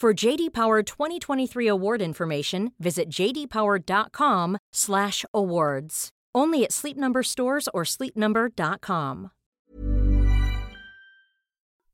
For 0.00 0.24
JD 0.24 0.52
Power 0.52 0.82
2023 0.82 1.68
award 1.68 2.02
information, 2.02 2.70
visit 2.78 3.08
jdpower.com/awards. 3.08 6.08
Only 6.38 6.64
at 6.64 6.72
Sleep 6.72 6.96
Number 6.96 7.22
stores 7.22 7.68
or 7.74 7.84
sleepnumber.com. 7.84 9.28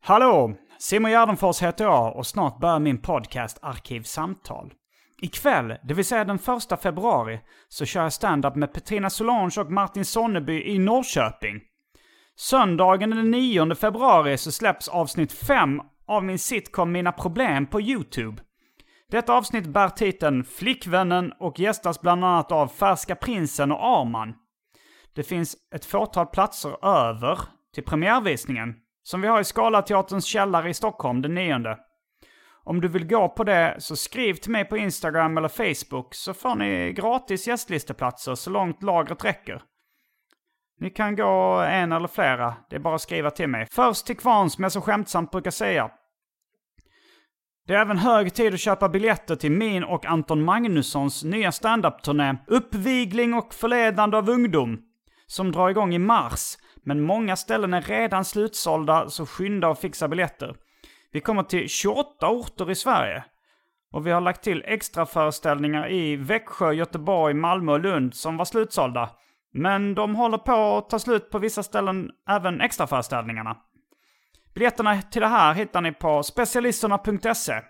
Hallå! 0.01 0.55
Simon 0.79 1.11
Gärdenfors 1.11 1.63
heter 1.63 1.85
jag 1.85 2.17
och 2.17 2.27
snart 2.27 2.61
börjar 2.61 2.79
min 2.79 2.99
podcast 2.99 3.59
Arkivsamtal. 3.63 4.73
Ikväll, 5.23 5.77
det 5.83 5.95
vill 5.95 6.05
säga 6.05 6.25
den 6.25 6.39
första 6.39 6.77
februari, 6.77 7.41
så 7.69 7.85
kör 7.85 8.03
jag 8.03 8.13
stand-up 8.13 8.57
med 8.57 8.73
Petrina 8.73 9.11
Solange 9.11 9.61
och 9.61 9.73
Martin 9.73 10.05
Sonneby 10.05 10.63
i 10.63 10.79
Norrköping. 10.79 11.61
Söndagen 12.37 13.11
den 13.11 13.31
9 13.31 13.75
februari 13.75 14.39
så 14.39 14.53
släpps 14.53 14.89
avsnitt 14.89 15.33
5 15.33 15.81
av 16.07 16.25
min 16.25 16.39
sitcom 16.39 16.93
Mina 16.93 17.13
Problem 17.13 17.67
på 17.67 17.81
YouTube. 17.81 18.43
Detta 19.11 19.33
avsnitt 19.33 19.67
bär 19.67 19.89
titeln 19.89 20.45
Flickvännen 20.45 21.33
och 21.41 21.61
gästas 21.61 22.01
bland 22.01 22.25
annat 22.25 22.53
av 22.53 22.69
Färska 22.69 23.17
Prinsen 23.17 23.73
och 23.73 23.85
Arman. 23.85 24.35
Det 25.15 25.23
finns 25.23 25.57
ett 25.75 25.85
fåtal 25.85 26.27
platser 26.27 26.87
över 26.87 27.39
till 27.75 27.85
premiärvisningen, 27.85 28.75
som 29.03 29.21
vi 29.21 29.29
har 29.29 29.41
i 29.41 29.45
Scalateaterns 29.45 30.25
källare 30.25 30.71
i 30.71 30.75
Stockholm 30.75 31.23
den 31.23 31.35
9. 31.35 31.77
Om 32.65 32.81
du 32.81 32.89
vill 32.89 33.07
gå 33.07 33.29
på 33.29 33.45
det 33.45 33.77
så 33.79 33.97
skriv 33.97 34.35
till 34.35 34.51
mig 34.51 34.65
på 34.65 34.77
Instagram 34.77 35.39
eller 35.39 35.49
Facebook 35.49 36.15
så 36.15 36.35
får 36.35 36.55
ni 36.55 36.93
gratis 36.93 37.47
gästlisteplatser 37.47 38.35
så 38.35 38.51
långt 38.51 38.83
lagret 38.83 39.25
räcker. 39.25 39.63
Ni 40.83 40.91
kan 40.91 41.17
gå 41.17 41.61
en 41.69 41.93
eller 41.93 42.09
flera, 42.09 42.55
det 42.71 42.77
är 42.77 42.81
bara 42.81 42.95
att 42.95 43.01
skriva 43.01 43.31
till 43.31 43.49
mig. 43.49 43.67
Först 43.71 44.07
till 44.07 44.17
kvarn 44.17 44.51
som 44.51 44.63
jag 44.63 44.73
så 44.73 44.81
skämtsamt 44.81 45.31
brukar 45.31 45.51
säga. 45.51 45.91
Det 47.67 47.75
är 47.75 47.81
även 47.81 47.99
hög 47.99 48.35
tid 48.35 48.55
att 48.55 48.61
köpa 48.61 48.89
biljetter 48.89 49.37
till 49.37 49.53
min 49.53 49.85
och 49.85 50.07
Anton 50.07 50.45
Magnussons 50.45 51.25
nya 51.25 51.53
standup-turné 51.53 52.37
Uppvigling 52.47 53.35
och 53.35 53.55
förledande 53.55 54.17
av 54.17 54.31
ungdom. 54.31 54.79
Som 55.27 55.53
drar 55.53 55.69
igång 55.69 55.95
i 55.95 55.99
mars, 55.99 56.57
men 56.85 57.01
många 57.01 57.37
ställen 57.37 57.75
är 57.75 57.83
redan 57.83 58.25
slutsålda 58.25 59.11
så 59.11 59.27
skynda 59.27 59.69
och 59.69 59.79
fixa 59.79 60.09
biljetter. 60.09 60.57
Vi 61.13 61.21
kommer 61.21 61.43
till 61.43 61.69
28 61.69 62.29
orter 62.29 62.71
i 62.71 62.75
Sverige. 62.75 63.25
Och 63.93 64.07
vi 64.07 64.11
har 64.11 64.21
lagt 64.21 64.43
till 64.43 64.63
extra 64.67 65.07
föreställningar 65.07 65.91
i 65.91 66.17
Växjö, 66.17 66.73
Göteborg, 66.73 67.35
Malmö 67.35 67.73
och 67.73 67.81
Lund 67.81 68.15
som 68.15 68.37
var 68.37 68.45
slutsålda. 68.45 69.11
Men 69.53 69.95
de 69.95 70.15
håller 70.15 70.39
på 70.39 70.77
att 70.77 70.91
ta 70.91 70.99
slut 70.99 71.31
på 71.31 71.39
vissa 71.39 71.63
ställen, 71.63 72.11
även 72.29 72.61
extraföreställningarna. 72.61 73.57
Biljetterna 74.55 75.03
till 75.03 75.21
det 75.21 75.29
här 75.29 75.55
hittar 75.55 75.81
ni 75.81 75.93
på 75.93 76.23
specialisterna.se. 76.23 77.61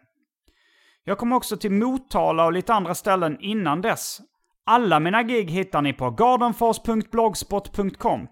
Jag 1.05 1.19
kommer 1.19 1.37
också 1.37 1.57
till 1.57 1.73
Motala 1.73 2.45
och 2.45 2.53
lite 2.53 2.75
andra 2.75 2.95
ställen 2.95 3.37
innan 3.41 3.81
dess. 3.81 4.21
Alla 4.67 5.01
mina 5.01 5.23
gig 5.23 5.51
hittar 5.51 5.83
ni 5.83 5.93
på 5.93 6.11
gardenfors.blogspot.com. 6.11 8.29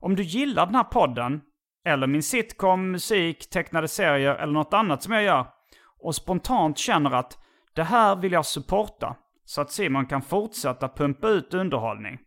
Om 0.00 0.16
du 0.16 0.22
gillar 0.22 0.66
den 0.66 0.74
här 0.74 0.84
podden, 0.84 1.40
eller 1.84 2.06
min 2.06 2.22
sitcom, 2.22 2.90
musik, 2.90 3.50
tecknade 3.50 3.88
serier 3.88 4.34
eller 4.34 4.52
något 4.52 4.74
annat 4.74 5.02
som 5.02 5.12
jag 5.12 5.22
gör 5.22 5.46
och 6.02 6.14
spontant 6.14 6.78
känner 6.78 7.10
att 7.10 7.38
det 7.74 7.82
här 7.82 8.16
vill 8.16 8.32
jag 8.32 8.46
supporta 8.46 9.16
så 9.44 9.60
att 9.60 9.72
Simon 9.72 10.06
kan 10.06 10.22
fortsätta 10.22 10.88
pumpa 10.88 11.28
ut 11.28 11.54
underhållning. 11.54 12.18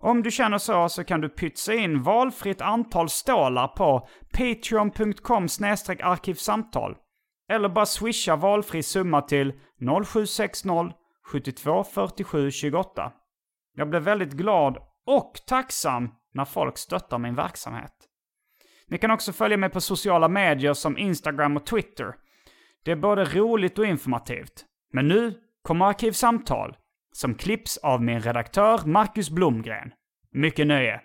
Om 0.00 0.22
du 0.22 0.30
känner 0.30 0.58
så 0.58 0.88
så 0.88 1.04
kan 1.04 1.20
du 1.20 1.28
pytsa 1.28 1.74
in 1.74 2.02
valfritt 2.02 2.60
antal 2.60 3.08
stålar 3.08 3.68
på 3.68 4.08
patreon.com 4.32 5.44
arkivsamtal. 6.02 6.96
Eller 7.50 7.68
bara 7.68 7.86
swisha 7.86 8.36
valfri 8.36 8.82
summa 8.82 9.22
till 9.22 9.52
0760 10.04 10.92
72 11.24 11.84
47 11.84 12.50
28. 12.50 13.12
Jag 13.74 13.90
blir 13.90 14.00
väldigt 14.00 14.32
glad 14.32 14.78
och 15.06 15.32
tacksam 15.46 16.14
när 16.34 16.44
folk 16.44 16.78
stöttar 16.78 17.18
min 17.18 17.34
verksamhet. 17.34 17.92
Ni 18.86 18.98
kan 18.98 19.10
också 19.10 19.32
följa 19.32 19.56
mig 19.56 19.70
på 19.70 19.80
sociala 19.80 20.28
medier 20.28 20.74
som 20.74 20.98
Instagram 20.98 21.56
och 21.56 21.66
Twitter. 21.66 22.14
Det 22.84 22.92
är 22.92 22.96
både 22.96 23.24
roligt 23.24 23.78
och 23.78 23.86
informativt. 23.86 24.64
Men 24.92 25.08
nu 25.08 25.34
kommer 25.62 25.86
Arkivsamtal 25.86 26.76
som 27.20 27.34
klipps 27.34 27.76
av 27.76 28.02
min 28.02 28.20
redaktör 28.20 28.80
Marcus 28.86 29.30
Blomgren. 29.30 29.92
Mycket 30.32 30.66
nöje! 30.66 31.00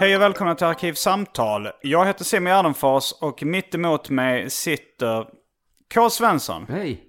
Hej 0.00 0.16
och 0.16 0.22
välkomna 0.22 0.54
till 0.54 0.66
Arkivsamtal. 0.66 1.68
Jag 1.80 2.06
heter 2.06 2.24
Simon 2.24 2.52
Gärdenfors 2.52 3.12
och 3.20 3.42
mitt 3.42 3.74
emot 3.74 4.10
mig 4.10 4.50
sitter 4.50 5.39
K. 5.94 6.10
Svensson. 6.10 6.66
Hej. 6.68 7.04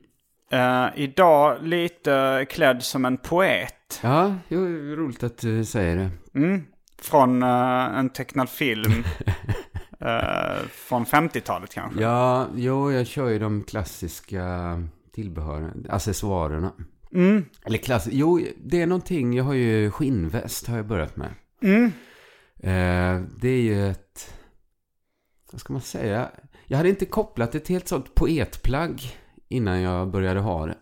Eh, 0.52 0.88
idag 0.96 1.58
lite 1.64 2.46
klädd 2.50 2.84
som 2.84 3.06
en 3.06 3.18
poet. 3.18 4.00
Ja, 4.04 4.36
jo, 4.48 4.60
roligt 4.96 5.24
att 5.24 5.38
du 5.38 5.66
säger 5.66 5.96
det. 5.96 6.40
Mm. 6.40 6.64
Från 7.02 7.44
eh, 7.44 7.98
en 8.00 8.10
tecknad 8.10 8.50
film. 8.50 8.92
eh, 10.00 10.68
från 10.72 11.06
50-talet 11.06 11.74
kanske. 11.74 12.02
Ja, 12.02 12.48
jo, 12.56 12.92
jag 12.92 13.08
kör 13.08 13.28
ju 13.28 13.40
de 13.40 13.64
klassiska 13.64 14.44
tillbehören, 15.14 15.86
accessoarerna. 15.90 16.74
Mm. 17.14 17.46
Eller 17.66 17.78
klass... 17.78 18.08
Jo, 18.12 18.42
det 18.64 18.82
är 18.82 18.88
någonting, 18.88 19.34
jag 19.34 19.44
har 19.44 19.54
ju 19.54 19.92
skinnväst 19.92 20.68
har 20.68 20.78
jag 20.78 20.86
börjat 20.86 21.18
med. 21.18 21.30
Mm. 21.62 21.86
Eh, 22.58 23.28
det 23.38 23.50
är 23.50 23.62
ju 23.62 23.90
ett... 23.90 24.34
Vad 25.52 25.62
ska 25.62 25.74
man 25.74 25.82
säga? 25.82 26.30
Jag 26.72 26.78
hade 26.78 26.90
inte 26.90 27.06
kopplat 27.06 27.52
det 27.52 27.60
till 27.60 27.76
ett 27.78 27.88
sånt 27.88 28.16
poetplagg 28.16 29.02
innan 29.50 29.82
jag 29.82 30.08
började 30.12 30.40
ha 30.40 30.66
det. 30.66 30.76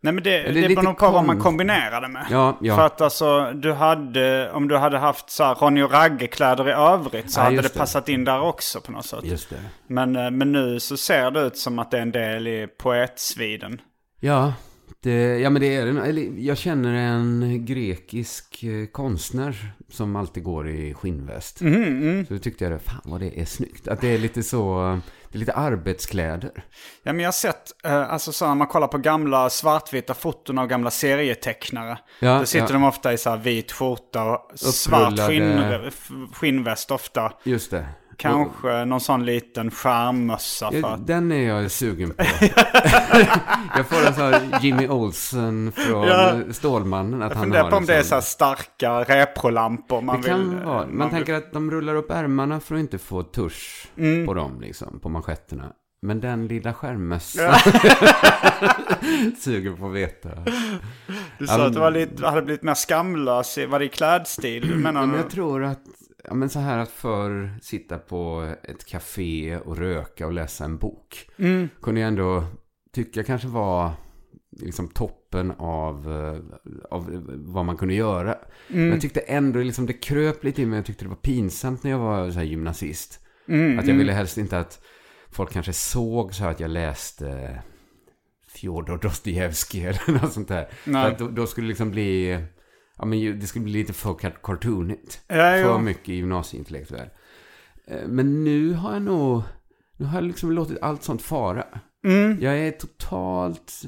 Nej 0.00 0.12
men 0.12 0.22
det, 0.24 0.38
Eller 0.42 0.62
det 0.62 0.68
beror 0.68 0.82
nog 0.82 0.98
på 0.98 1.10
vad 1.10 1.24
man 1.24 1.36
konst- 1.36 1.42
kombinerade 1.42 2.08
med. 2.08 2.26
Ja, 2.30 2.58
ja. 2.60 2.76
För 2.76 2.86
att 2.86 3.00
alltså, 3.00 3.52
du 3.52 3.72
hade, 3.72 4.50
om 4.52 4.68
du 4.68 4.76
hade 4.76 4.98
haft 4.98 5.30
så 5.30 5.44
här 5.44 5.54
Ronny 5.54 5.82
och 5.82 5.92
Ragge-kläder 5.92 6.68
i 6.68 6.72
övrigt 6.72 7.30
så 7.30 7.40
Ja, 7.40 7.44
hade 7.44 7.56
det 7.56 7.62
det. 7.62 7.78
passat 7.78 8.08
in 8.08 8.24
där 8.24 8.40
också 8.40 8.80
på 8.80 8.92
något 8.92 9.06
sätt. 9.06 9.24
Just 9.24 9.50
det. 9.50 9.56
Men, 9.86 10.16
eh, 10.16 10.30
men 10.30 10.52
nu 10.52 10.80
så 10.80 10.96
ser 10.96 11.30
det 11.30 11.40
ut 11.40 11.56
som 11.56 11.78
att 11.78 11.90
det 11.90 11.98
är 11.98 12.02
en 12.02 12.12
del 12.12 12.46
i 12.48 12.66
poetsviden. 12.78 13.80
Ja, 14.20 14.52
det, 15.00 15.38
ja 15.38 15.50
men 15.50 15.62
det 15.62 15.76
är. 15.76 15.86
Eller, 15.86 16.32
jag 16.38 16.58
känner 16.58 16.92
en 16.94 17.60
grekisk 17.66 18.62
eh, 18.62 18.86
konstnär 18.86 19.72
som 19.88 20.16
alltid 20.16 20.42
går 20.42 20.68
i 20.68 20.94
skinnväst. 20.94 21.60
Mm, 21.60 22.26
Så 22.26 22.32
då 22.34 22.38
tyckte 22.40 22.64
jag 22.64 22.72
det, 22.72 22.78
fan 22.78 23.00
vad 23.04 23.20
det 23.20 23.40
är 23.40 23.44
snyggt. 23.44 23.88
Att 23.88 24.00
det 24.00 24.08
är 24.08 24.18
lite 24.18 24.42
så, 24.42 24.80
det 25.28 25.36
är 25.36 25.40
lite 25.40 25.52
arbetskläder. 25.52 26.64
Ja 27.02 27.12
men 27.12 27.20
jag 27.20 27.26
har 27.26 27.32
sett, 27.32 27.84
eh, 27.84 28.12
alltså 28.12 28.32
så 28.32 28.46
när 28.48 28.54
man 28.54 28.66
kollar 28.66 28.88
på 28.88 28.98
gamla 28.98 29.50
svartvita 29.50 30.14
foton 30.14 30.58
av 30.58 30.66
gamla 30.66 30.90
serietecknare. 30.90 31.98
Ja, 32.20 32.38
då 32.38 32.46
sitter 32.46 32.66
ja. 32.66 32.72
de 32.72 32.84
ofta 32.84 33.12
i 33.12 33.18
så 33.18 33.30
här 33.30 33.36
vit 33.36 33.72
skjorta 33.72 34.24
och 34.36 34.58
svart 34.58 35.12
Upprullade- 35.12 35.28
skinn, 35.28 35.84
f- 35.88 36.10
skinnväst 36.32 36.90
ofta. 36.90 37.32
Just 37.44 37.70
det. 37.70 37.86
Kanske 38.16 38.84
någon 38.84 39.00
sån 39.00 39.24
liten 39.26 39.70
skärmmössa 39.70 40.70
för 40.70 40.94
att... 40.94 41.06
Den 41.06 41.32
är 41.32 41.48
jag 41.48 41.70
sugen 41.70 42.10
på. 42.10 42.24
jag 43.76 43.86
får 43.88 44.06
en 44.06 44.14
sån 44.14 44.22
här 44.32 44.58
Jimmy 44.62 44.88
Olsen 44.88 45.72
från 45.72 46.08
Ja. 46.08 46.34
Stålmannen. 46.50 47.22
Att 47.22 47.30
Jag 47.30 47.36
han 47.36 47.44
funderar 47.44 47.70
på 47.70 47.76
om 47.76 47.86
det 47.86 47.94
är 47.94 48.00
sån. 48.02 48.08
så 48.08 48.14
här 48.14 48.22
starka 48.22 48.90
reprolampor 49.00 50.00
man 50.00 50.20
Det 50.22 50.28
kan 50.28 50.50
vill... 50.50 50.58
vara. 50.64 50.78
man 50.86 50.96
Man 50.98 51.08
vill- 51.08 51.16
tänker 51.16 51.34
att 51.34 51.52
de 51.52 51.70
rullar 51.70 51.94
upp 51.94 52.10
ärmarna 52.10 52.60
för 52.60 52.74
att 52.74 52.80
inte 52.80 52.98
få 52.98 53.22
tusch 53.22 53.88
Mm. 53.96 54.26
på 54.26 54.34
dem, 54.34 54.60
liksom, 54.60 55.00
på 55.00 55.08
manschetterna. 55.08 55.64
Men 56.02 56.20
den 56.20 56.46
lilla 56.46 56.74
skärmmössan 56.74 57.54
suger 59.40 59.76
på 59.76 59.86
att 59.86 59.92
veta. 59.94 60.28
Du 61.38 61.46
sa 61.46 61.58
men- 61.70 61.82
att 61.82 61.92
lite, 61.92 62.26
hade 62.26 62.42
blivit 62.42 62.62
mer 62.62 62.74
skamlös. 62.74 63.58
Var 63.68 63.78
det 63.78 63.84
i 63.84 63.88
klädstil? 63.88 64.68
Du 64.68 64.74
men 64.74 65.10
du? 65.10 65.16
jag 65.16 65.30
tror 65.30 65.64
att, 65.64 65.80
ja, 66.24 66.34
men 66.34 66.48
så 66.48 66.58
här 66.58 66.78
att 66.78 66.90
för 66.90 67.58
sitta 67.62 67.98
på 67.98 68.54
ett 68.62 68.84
café 68.84 69.56
och 69.56 69.76
röka 69.76 70.26
och 70.26 70.32
läsa 70.32 70.64
en 70.64 70.78
bok. 70.78 71.30
Mm. 71.36 71.68
Kunde 71.82 72.00
jag 72.00 72.08
ändå 72.08 72.44
tycka 72.92 73.22
kanske 73.22 73.48
var 73.48 73.92
liksom 74.60 74.88
toppen 74.88 75.50
av, 75.58 76.12
eh, 76.12 76.58
av 76.90 77.22
vad 77.28 77.64
man 77.64 77.76
kunde 77.76 77.94
göra. 77.94 78.32
Mm. 78.34 78.42
Men 78.68 78.90
jag 78.90 79.00
tyckte 79.00 79.20
ändå 79.20 79.60
liksom 79.60 79.86
det 79.86 79.92
kröp 79.92 80.44
lite 80.44 80.62
i 80.62 80.66
mig. 80.66 80.76
Jag 80.78 80.86
tyckte 80.86 81.04
det 81.04 81.08
var 81.08 81.16
pinsamt 81.16 81.82
när 81.82 81.90
jag 81.90 81.98
var 81.98 82.30
så 82.30 82.42
gymnasist. 82.42 83.20
Mm, 83.48 83.78
Att 83.78 83.86
jag 83.86 83.94
ville 83.94 84.12
helst 84.12 84.38
inte 84.38 84.58
att 84.58 84.84
folk 85.30 85.52
kanske 85.52 85.72
såg 85.72 86.34
så 86.34 86.42
här 86.44 86.50
att 86.50 86.60
jag 86.60 86.70
läste 86.70 87.58
Fjodor 88.48 88.98
Dostojevskij 89.02 89.84
eller 90.06 90.22
något 90.22 90.32
sånt 90.32 90.48
där. 90.48 90.68
Nej. 90.84 91.04
För 91.04 91.12
att 91.12 91.18
då, 91.18 91.28
då 91.28 91.46
skulle 91.46 91.64
det 91.64 91.68
liksom 91.68 91.90
bli, 91.90 92.38
ja 92.98 93.04
men 93.04 93.40
det 93.40 93.46
skulle 93.46 93.64
bli 93.64 93.72
lite 93.72 93.92
för 93.92 94.10
car- 94.14 94.38
cartoonigt. 94.42 95.20
Ja, 95.28 95.34
För 95.36 95.58
jo. 95.72 95.78
mycket 95.78 96.08
gymnasieintellektuell. 96.08 97.08
Eh, 97.86 98.06
Men 98.08 98.44
nu 98.44 98.72
har 98.72 98.92
jag 98.92 99.02
nog, 99.02 99.42
nu 99.96 100.06
har 100.06 100.14
jag 100.14 100.24
liksom 100.24 100.52
låtit 100.52 100.78
allt 100.82 101.02
sånt 101.02 101.22
fara. 101.22 101.64
Mm. 102.06 102.38
Jag 102.40 102.58
är 102.58 102.70
totalt, 102.70 103.82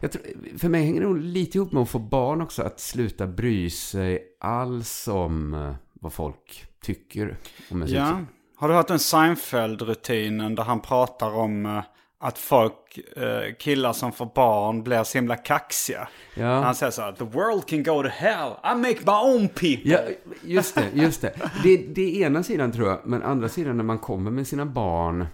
jag 0.00 0.12
tror, 0.12 0.22
för 0.58 0.68
mig 0.68 0.84
hänger 0.84 1.00
det 1.00 1.06
nog 1.06 1.18
lite 1.18 1.58
ihop 1.58 1.72
med 1.72 1.82
att 1.82 1.88
få 1.88 1.98
barn 1.98 2.40
också. 2.42 2.62
Att 2.62 2.80
sluta 2.80 3.26
bry 3.26 3.70
sig 3.70 4.22
alls 4.40 5.08
om 5.08 5.54
eh, 5.54 5.74
vad 5.92 6.12
folk 6.12 6.64
tycker 6.82 7.36
om. 7.70 7.84
Ja. 7.86 8.20
Har 8.56 8.68
du 8.68 8.74
hört 8.74 8.88
den 8.88 8.98
Seinfeld-rutinen 8.98 10.54
där 10.54 10.62
han 10.62 10.80
pratar 10.80 11.34
om 11.34 11.66
eh, 11.66 11.82
att 12.20 12.38
folk, 12.38 12.98
eh, 13.16 13.54
killar 13.58 13.92
som 13.92 14.12
får 14.12 14.30
barn 14.34 14.82
blir 14.82 15.04
så 15.04 15.18
himla 15.18 15.36
kaxiga? 15.36 16.08
Ja. 16.34 16.60
Han 16.60 16.74
säger 16.74 16.92
så 16.92 17.02
här, 17.02 17.12
the 17.12 17.24
world 17.24 17.66
can 17.66 17.82
go 17.82 18.02
to 18.02 18.08
hell, 18.08 18.52
I 18.64 18.74
make 18.74 18.98
my 19.06 19.34
own 19.34 19.48
people. 19.48 19.90
Ja, 19.90 20.00
just 20.42 20.74
det, 20.74 20.90
just 20.94 21.20
det. 21.20 21.32
det. 21.62 21.76
Det 21.76 22.22
är 22.22 22.26
ena 22.26 22.42
sidan 22.42 22.72
tror 22.72 22.88
jag, 22.88 23.00
men 23.04 23.22
andra 23.22 23.48
sidan 23.48 23.76
när 23.76 23.84
man 23.84 23.98
kommer 23.98 24.30
med 24.30 24.46
sina 24.46 24.66
barn. 24.66 25.26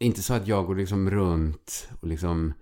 Inte 0.00 0.22
så 0.22 0.34
att 0.34 0.46
jag 0.46 0.66
går 0.66 0.74
liksom 0.74 1.10
runt 1.10 1.88
och 2.00 2.08
liksom 2.08 2.54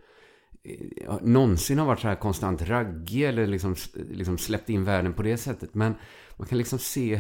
eh, 0.65 1.17
någonsin 1.23 1.79
har 1.79 1.87
varit 1.87 2.01
så 2.01 2.09
här 2.09 2.15
konstant 2.15 2.63
raggig 2.63 3.23
eller 3.23 3.47
liksom, 3.47 3.75
liksom 3.95 4.39
släppt 4.39 4.71
in 4.71 4.85
världen 4.85 5.13
på 5.13 5.23
det 5.23 5.37
sättet. 5.37 5.75
Men 5.75 5.95
man 6.37 6.49
kan 6.49 6.59
liksom 6.59 6.79
se 6.79 7.17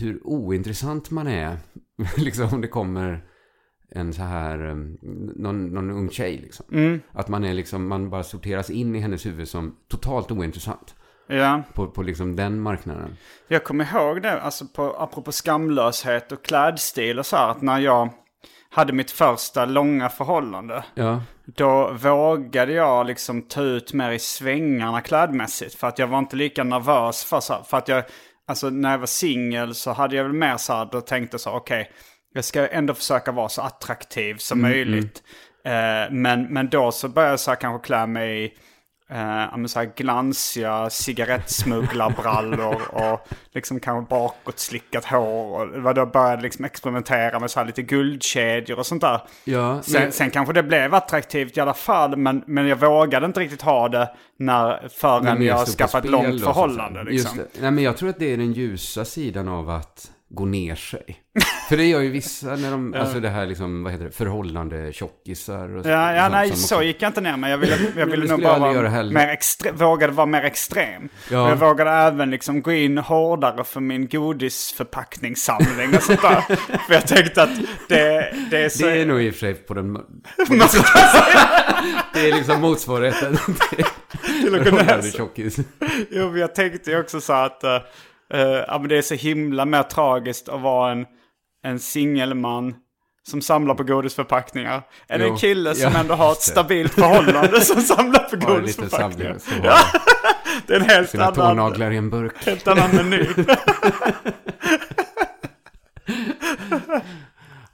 hur 0.00 0.20
ointressant 0.26 1.10
man 1.10 1.26
är. 1.26 1.58
liksom 2.16 2.48
om 2.52 2.60
det 2.60 2.68
kommer 2.68 3.24
en 3.90 4.12
så 4.12 4.22
här, 4.22 4.68
eh, 4.68 4.74
någon, 5.36 5.66
någon 5.66 5.90
ung 5.90 6.10
tjej 6.10 6.38
liksom. 6.42 6.66
Mm. 6.72 7.00
Att 7.12 7.28
man 7.28 7.44
är 7.44 7.54
liksom, 7.54 7.88
man 7.88 8.10
bara 8.10 8.22
sorteras 8.22 8.70
in 8.70 8.96
i 8.96 8.98
hennes 9.00 9.26
huvud 9.26 9.48
som 9.48 9.76
totalt 9.88 10.30
ointressant. 10.30 10.94
Ja. 11.28 11.62
På, 11.74 11.86
på 11.86 12.02
liksom 12.02 12.36
den 12.36 12.60
marknaden. 12.60 13.16
Jag 13.48 13.64
kommer 13.64 13.94
ihåg 13.94 14.22
det, 14.22 14.40
alltså 14.40 14.66
på, 14.66 14.96
apropå 14.98 15.32
skamlöshet 15.32 16.32
och 16.32 16.44
klädstil 16.44 17.18
och 17.18 17.26
så 17.26 17.36
här, 17.36 17.48
att 17.48 17.62
när 17.62 17.78
jag 17.78 18.08
hade 18.70 18.92
mitt 18.92 19.10
första 19.10 19.64
långa 19.64 20.08
förhållande, 20.08 20.84
Ja. 20.94 21.22
då 21.44 21.92
vågade 21.92 22.72
jag 22.72 23.06
liksom 23.06 23.42
ta 23.42 23.62
ut 23.62 23.92
mer 23.92 24.10
i 24.10 24.18
svängarna 24.18 25.00
klädmässigt. 25.00 25.74
För 25.74 25.86
att 25.86 25.98
jag 25.98 26.06
var 26.06 26.18
inte 26.18 26.36
lika 26.36 26.64
nervös 26.64 27.24
för 27.24 27.40
så 27.40 27.52
här, 27.52 27.62
för 27.62 27.76
att 27.76 27.88
jag, 27.88 28.04
alltså 28.48 28.70
när 28.70 28.90
jag 28.90 28.98
var 28.98 29.06
singel 29.06 29.74
så 29.74 29.92
hade 29.92 30.16
jag 30.16 30.24
väl 30.24 30.32
mer 30.32 30.56
så 30.56 30.72
här, 30.72 30.88
då 30.92 31.00
tänkte 31.00 31.34
jag 31.34 31.40
så 31.40 31.50
okej, 31.50 31.90
jag 32.36 32.44
ska 32.44 32.68
ändå 32.68 32.94
försöka 32.94 33.32
vara 33.32 33.48
så 33.48 33.62
attraktiv 33.62 34.34
som 34.34 34.62
möjligt. 34.62 35.22
Eh, 35.64 36.10
men, 36.10 36.42
men 36.42 36.68
då 36.68 36.92
så 36.92 37.08
började 37.08 37.32
jag 37.32 37.40
så 37.40 37.50
här 37.50 37.56
kanske 37.56 37.86
klä 37.86 38.06
mig 38.06 38.44
i 38.44 38.52
eh, 39.10 39.66
så 39.66 39.78
här 39.78 39.92
glansiga 39.96 40.90
cigarettsmugglarbrallor 40.90 42.82
och 42.92 43.28
liksom 43.52 43.80
kanske 43.80 44.10
bakåt 44.10 44.58
slickat 44.58 45.04
hår. 45.04 45.86
Och 45.86 45.94
då 45.94 46.00
jag 46.00 46.10
började 46.10 46.42
liksom 46.42 46.64
experimentera 46.64 47.40
med 47.40 47.50
så 47.50 47.60
här 47.60 47.66
lite 47.66 47.82
guldkedjor 47.82 48.78
och 48.78 48.86
sånt 48.86 49.02
där. 49.02 49.20
Ja, 49.44 49.82
Sen, 49.82 50.02
men, 50.02 50.12
sen 50.12 50.30
kanske 50.30 50.52
det 50.52 50.62
blev 50.62 50.94
attraktivt 50.94 51.56
i 51.56 51.60
alla 51.60 51.74
fall, 51.74 52.16
men, 52.16 52.42
men 52.46 52.66
jag 52.66 52.76
vågade 52.76 53.26
inte 53.26 53.40
riktigt 53.40 53.62
ha 53.62 53.88
det 53.88 54.10
när, 54.38 54.88
förrän 54.88 55.42
jag 55.42 55.66
på 55.66 55.70
skaffat 55.72 56.00
spel 56.00 56.12
långt 56.12 56.44
förhållande. 56.44 57.04
Liksom. 57.04 57.40
Nej, 57.60 57.70
men 57.70 57.84
jag 57.84 57.96
tror 57.96 58.08
att 58.08 58.18
det 58.18 58.32
är 58.32 58.36
den 58.36 58.52
ljusa 58.52 59.04
sidan 59.04 59.48
av 59.48 59.70
att 59.70 60.10
gå 60.28 60.44
ner 60.44 60.74
sig. 60.74 61.22
För 61.68 61.76
det 61.76 61.84
gör 61.84 62.00
ju 62.00 62.10
vissa 62.10 62.56
när 62.56 62.70
de, 62.70 62.94
alltså 62.94 63.20
det 63.20 63.28
här 63.28 63.46
liksom, 63.46 63.82
vad 63.82 63.92
heter 63.92 64.04
det, 64.04 64.10
förhållande 64.10 64.92
tjockisar 64.92 65.76
och 65.76 65.86
Ja, 65.86 66.14
ja 66.14 66.28
nej, 66.28 66.56
så 66.56 66.82
gick 66.82 67.02
jag 67.02 67.08
inte 67.08 67.20
ner 67.20 67.36
men 67.36 67.50
jag 67.50 67.58
ville, 67.58 67.76
jag 67.96 68.06
ville 68.10 68.26
nog 68.26 68.42
bara 68.42 68.58
vara 68.58 69.02
mer 69.02 69.28
extre- 69.28 69.72
vågade 69.72 70.12
vara 70.12 70.26
mer 70.26 70.42
extrem. 70.42 71.08
Ja. 71.30 71.48
Jag 71.48 71.56
vågade 71.56 71.90
även 71.90 72.30
liksom 72.30 72.62
gå 72.62 72.72
in 72.72 72.98
hårdare 72.98 73.64
för 73.64 73.80
min 73.80 74.08
godisförpackningssamling 74.08 75.96
och 75.96 76.02
sånt 76.02 76.22
där. 76.22 76.40
för 76.86 76.94
jag 76.94 77.06
tänkte 77.06 77.42
att 77.42 77.56
det, 77.88 78.34
det 78.50 78.64
är 78.64 78.68
så... 78.68 78.86
Det 78.86 79.00
är 79.00 79.06
nog 79.06 79.22
i 79.22 79.30
och 79.30 79.34
för 79.34 79.40
sig 79.40 79.54
på 79.54 79.74
den... 79.74 79.94
På 79.94 80.54
det 82.14 82.28
är 82.28 82.36
liksom 82.36 82.60
motsvarigheten 82.60 83.36
till 83.36 84.54
att 84.54 84.64
kunna 84.64 84.64
förhållande 84.64 85.10
tjockis. 85.10 85.56
Jo, 86.10 86.30
men 86.30 86.40
jag 86.40 86.54
tänkte 86.54 86.90
ju 86.90 87.00
också 87.00 87.20
så 87.20 87.32
att 87.32 87.64
eh, 88.34 88.40
ja, 88.40 88.78
men 88.80 88.88
det 88.88 88.98
är 88.98 89.02
så 89.02 89.14
himla 89.14 89.64
mer 89.64 89.82
tragiskt 89.82 90.48
att 90.48 90.60
vara 90.60 90.92
en, 90.92 91.06
en 91.64 91.78
singelman 91.78 92.74
som 93.28 93.42
samlar 93.42 93.74
på 93.74 93.82
godisförpackningar. 93.84 94.82
Än 95.08 95.20
en 95.20 95.28
Jo, 95.28 95.36
kille 95.36 95.74
som 95.74 95.92
ja, 95.92 95.98
ändå 96.00 96.14
har 96.14 96.32
ett 96.32 96.42
stabilt 96.42 96.92
förhållande 96.92 97.60
som 97.60 97.80
samlar 97.82 98.20
på 98.24 98.36
en 98.50 98.54
godisförpackningar. 98.56 99.38
samling 99.38 99.62
så 99.62 99.68
har 99.68 99.78
Det 100.66 100.74
är 100.74 100.80
en 100.80 100.86
helt 100.86 101.10
sina 101.10 101.24
annan, 101.24 101.34
tånaglar 101.34 101.90
i 101.90 101.96
en 101.96 102.10
burk. 102.10 102.46
helt 102.46 102.68
annan 102.68 102.90
meny. 102.96 103.26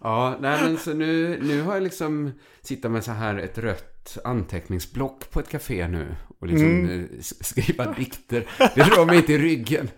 Ja, 0.05 0.37
nej 0.41 0.59
men 0.63 0.79
så 0.79 0.93
nu, 0.95 1.39
nu 1.43 1.63
har 1.63 1.75
jag 1.75 1.83
liksom 1.83 2.33
sitta 2.63 2.89
med 2.89 3.05
så 3.05 3.13
här 3.13 3.39
ett 3.39 3.59
rött 3.59 3.92
anteckningsblock 4.25 5.31
på 5.31 5.41
ett 5.41 5.49
café 5.49 5.89
nu. 5.89 6.07
Och 6.39 6.47
liksom 6.47 6.91
eh, 6.91 7.19
s- 7.19 7.45
skriva 7.47 7.85
dikter. 7.93 8.45
Det 8.59 8.83
drar 8.83 9.07
mig 9.07 9.17
inte 9.17 9.33
i 9.33 9.39
ryggen. 9.39 9.91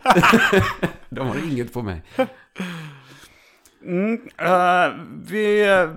De 1.08 1.26
har 1.28 1.36
inget 1.52 1.72
på 1.72 1.82
mig. 1.82 2.02
Eh, 4.38 4.92
vi, 5.30 5.62
eh, 5.70 5.90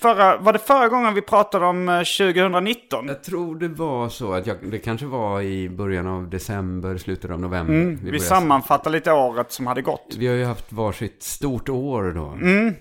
förra, 0.00 0.36
var 0.36 0.52
det 0.52 0.58
förra 0.58 0.88
gången 0.88 1.14
vi 1.14 1.22
pratade 1.22 1.66
om 1.66 1.88
eh, 1.88 1.98
2019? 1.98 3.06
Jag 3.08 3.22
tror 3.24 3.56
det 3.58 3.68
var 3.68 4.08
så 4.08 4.32
att 4.32 4.46
jag, 4.46 4.56
det 4.70 4.78
kanske 4.78 5.06
var 5.06 5.40
i 5.42 5.68
början 5.68 6.06
av 6.06 6.30
december, 6.30 6.96
slutet 6.98 7.30
av 7.30 7.40
november. 7.40 7.74
Mm, 7.74 7.96
vi 7.96 8.02
började- 8.04 8.18
sammanfattar 8.24 8.90
lite 8.90 9.12
året 9.12 9.52
som 9.52 9.66
hade 9.66 9.82
gått. 9.82 10.14
Vi 10.18 10.26
har 10.26 10.34
ju 10.34 10.44
haft 10.44 10.72
varsitt 10.72 11.22
stort 11.22 11.68
år 11.68 12.12
då. 12.14 12.26
Mm. 12.26 12.74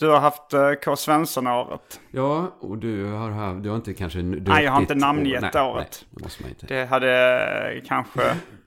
Du 0.00 0.08
har 0.08 0.20
haft 0.20 0.54
uh, 0.54 0.72
K. 0.84 0.96
Svensson-året. 0.96 2.00
Ja, 2.10 2.56
och 2.60 2.78
du 2.78 3.04
har, 3.04 3.30
haft- 3.30 3.62
du 3.62 3.68
har 3.68 3.76
inte 3.76 3.94
kanske... 3.94 4.18
Du 4.22 4.40
Nej, 4.52 4.64
jag 4.64 4.72
har 4.72 4.80
inte 4.80 4.94
namngett 4.94 5.54
nej, 5.54 5.62
året. 5.62 6.04
Nej, 6.04 6.10
det 6.10 6.24
måste 6.24 6.42
man 6.42 6.50
inte. 6.50 6.66
Det 6.66 6.84
hade 6.84 7.40
eh, 7.74 7.82
kanske... 7.88 8.20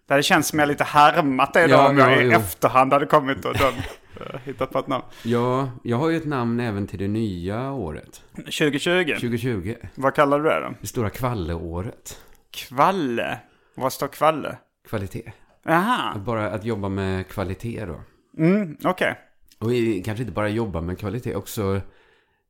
Det 0.08 0.14
hade 0.14 0.24
känts 0.24 0.50
som 0.50 0.60
jag 0.60 0.68
lite 0.68 0.84
härmat 0.84 1.54
det 1.54 1.68
då 1.68 1.74
Ja, 1.74 1.90
om 1.90 1.98
jag 1.98 2.12
ja, 2.12 2.22
i 2.22 2.26
jo. 2.26 2.32
efterhand 2.32 2.94
hade 2.94 3.06
kommit 3.06 3.46
och 3.46 3.54
dömt, 3.58 4.00
eh, 4.20 4.40
hittat 4.46 4.72
på 4.72 4.80
ett 4.80 4.88
namn. 4.88 5.04
Ja, 5.24 5.70
jag 5.84 5.98
har 5.98 6.10
ju 6.10 6.18
ett 6.18 6.26
namn 6.26 6.60
även 6.60 6.88
till 6.88 7.00
det 7.00 7.08
nya 7.08 7.72
året. 7.72 8.22
2020. 8.36 9.14
2020. 9.14 9.76
Vad 9.96 10.16
kallar 10.16 10.40
du 10.40 10.50
det 10.50 10.60
då? 10.60 10.74
Det 10.82 10.88
stora 10.88 11.10
kvalleåret. 11.10 12.20
Kvalle. 12.52 13.38
Vad 13.76 13.94
står 13.94 14.08
kvalle? 14.08 14.58
Kvalitet. 14.90 15.32
Aha. 15.70 16.18
Bara 16.20 16.50
att 16.50 16.66
jobba 16.66 16.90
med 16.90 17.28
kvalitet 17.28 17.86
då. 17.86 18.02
Mm, 18.44 18.78
okej. 18.84 19.16
Och 19.64 20.06
kanske 20.06 20.22
inte 20.24 20.32
bara 20.34 20.50
jobba 20.50 20.82
med 20.82 21.00
kvalitet, 21.00 21.36
också... 21.36 21.82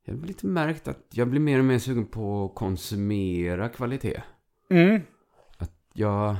Jag 0.05 0.13
har 0.13 0.27
lite 0.27 0.46
märkt 0.46 0.88
att 0.88 1.00
jag 1.12 1.27
blir 1.27 1.39
mer 1.41 1.60
och 1.60 1.65
mer 1.65 1.79
sugen 1.79 2.05
på 2.05 2.46
att 2.46 2.55
konsumera 2.55 3.70
kvalitet. 3.70 4.22
Mm. 4.70 5.01
Jag... 5.93 6.36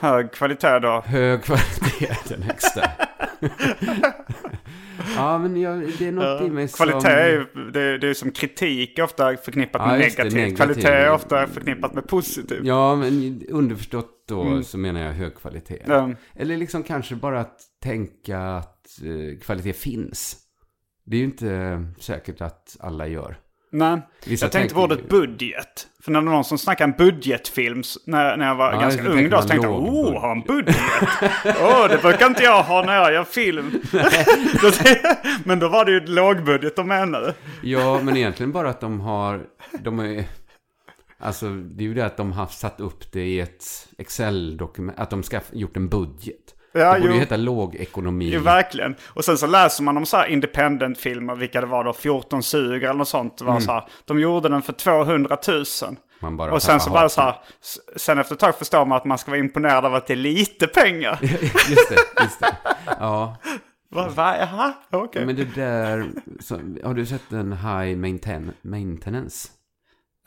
Hög 0.00 0.32
kvalitet 0.32 0.78
då. 0.78 1.00
Hög 1.06 1.42
kvalitet, 1.42 2.14
den 2.28 2.42
högsta. 2.42 2.90
ja, 5.16 5.38
men 5.38 5.60
jag, 5.60 5.78
det 5.98 6.06
är 6.08 6.12
något 6.12 6.42
i 6.42 6.50
mig 6.50 6.68
som... 6.68 6.86
Kvalitet 6.86 7.44
det, 7.72 7.98
det 7.98 8.08
är 8.08 8.14
som 8.14 8.30
kritik 8.30 8.98
ofta 9.02 9.36
förknippat 9.36 9.82
Ja, 9.82 9.86
med 9.90 9.98
negativt. 9.98 10.32
negativt. 10.34 10.56
Kvalitet 10.56 10.88
är 10.88 11.12
ofta 11.12 11.46
förknippat 11.46 11.94
med 11.94 12.08
positivt. 12.08 12.60
Ja, 12.64 12.96
men 12.96 13.42
underförstått 13.48 14.24
då 14.28 14.42
Mm. 14.42 14.64
så 14.64 14.78
menar 14.78 15.00
jag 15.00 15.12
hög 15.12 15.34
kvalitet. 15.34 15.82
Ja. 15.86 16.10
Eller 16.34 16.56
liksom 16.56 16.82
kanske 16.82 17.14
bara 17.16 17.40
att 17.40 17.60
tänka 17.82 18.40
att 18.40 18.77
eh, 19.02 19.38
kvalitet 19.38 19.72
finns. 19.72 20.36
Det 21.04 21.16
är 21.16 21.18
ju 21.18 21.24
inte 21.24 21.84
säkert 21.98 22.40
att 22.40 22.76
alla 22.80 23.06
gör. 23.06 23.38
Nej, 23.70 24.00
Vissa 24.26 24.44
jag 24.44 24.52
tänkte 24.52 24.74
på 24.74 24.82
ordet 24.82 25.08
budget. 25.08 25.86
För 26.02 26.12
när 26.12 26.20
det 26.20 26.26
var 26.26 26.32
någon 26.32 26.44
som 26.44 26.58
snackade 26.58 26.92
en 26.92 26.96
budgetfilm 26.96 27.82
när, 28.06 28.36
när 28.36 28.46
jag 28.46 28.54
var 28.54 28.72
Ja, 28.72 28.80
ganska 28.80 29.08
ung 29.08 29.30
då, 29.30 29.42
så 29.42 29.48
tänkte 29.48 29.66
jag 29.66 29.82
oh, 29.82 30.20
har 30.20 30.32
en 30.32 30.40
budget? 30.40 30.76
Åh, 31.44 31.88
det 31.88 32.02
brukar 32.02 32.26
inte 32.26 32.42
jag 32.42 32.62
ha 32.62 32.84
när 32.84 32.94
jag 32.94 33.12
gör 33.12 33.24
film. 33.24 33.82
Men 35.44 35.58
då 35.58 35.68
var 35.68 35.84
det 35.84 35.90
ju 35.90 36.06
lågbudget 36.06 36.76
de 36.76 36.88
menade. 36.88 37.34
Ja, 37.62 38.00
men 38.02 38.16
egentligen 38.16 38.52
bara 38.52 38.70
att 38.70 38.80
de 38.80 39.00
har... 39.00 39.46
De 39.80 39.98
är, 39.98 40.24
alltså, 41.18 41.48
det 41.50 41.84
är 41.84 41.88
ju 41.88 41.94
det 41.94 42.06
att 42.06 42.16
de 42.16 42.32
har 42.32 42.46
satt 42.46 42.80
upp 42.80 43.12
det 43.12 43.26
i 43.26 43.40
ett 43.40 43.64
Excel-dokument. 43.98 44.98
Att 44.98 45.10
de 45.10 45.22
ska 45.22 45.40
gjort 45.52 45.76
en 45.76 45.88
budget. 45.88 46.54
Ja, 46.72 46.94
det 46.94 47.00
borde 47.00 47.12
ju 47.12 47.20
heta 47.20 47.36
lågekonomi. 47.36 48.30
Jo, 48.34 48.40
verkligen. 48.40 48.94
Och 49.06 49.24
sen 49.24 49.38
så 49.38 49.46
läser 49.46 49.82
man 49.82 49.96
om 49.96 50.06
så 50.06 50.16
här 50.16 50.26
independent-filmer, 50.26 51.34
vilka 51.34 51.60
det 51.60 51.66
var 51.66 51.84
då, 51.84 51.92
14 51.92 52.42
suger 52.42 52.88
eller 52.88 52.98
något 52.98 53.08
sånt. 53.08 53.40
Var 53.40 53.60
så 53.60 53.72
här, 53.72 53.84
de 54.04 54.20
gjorde 54.20 54.48
den 54.48 54.62
för 54.62 54.72
200 54.72 55.36
000. 55.48 55.64
Man 56.20 56.36
bara 56.36 56.52
Och 56.52 56.62
sen 56.62 56.80
så 56.80 56.90
bara 56.90 57.08
så 57.08 57.20
här, 57.20 57.34
sen 57.96 58.18
efter 58.18 58.34
ett 58.34 58.40
tag 58.40 58.54
förstår 58.54 58.84
man 58.84 58.96
att 58.96 59.04
man 59.04 59.18
ska 59.18 59.30
vara 59.30 59.40
imponerad 59.40 59.84
av 59.84 59.94
att 59.94 60.06
det 60.06 60.14
är 60.14 60.16
lite 60.16 60.66
pengar. 60.66 61.18
just 61.22 61.88
det, 61.88 62.22
just 62.22 62.40
det. 62.40 62.56
Ja, 62.86 63.36
Va, 63.90 64.08
va, 64.08 64.36
jaha, 64.38 64.72
okej. 64.90 65.26
men 65.26 65.36
det 65.36 65.54
där... 65.54 66.10
Så, 66.40 66.60
har 66.84 66.94
du 66.94 67.06
sett 67.06 67.32
en 67.32 67.52
High 67.52 67.96
maintain, 67.96 68.52
Maintenance? 68.62 69.48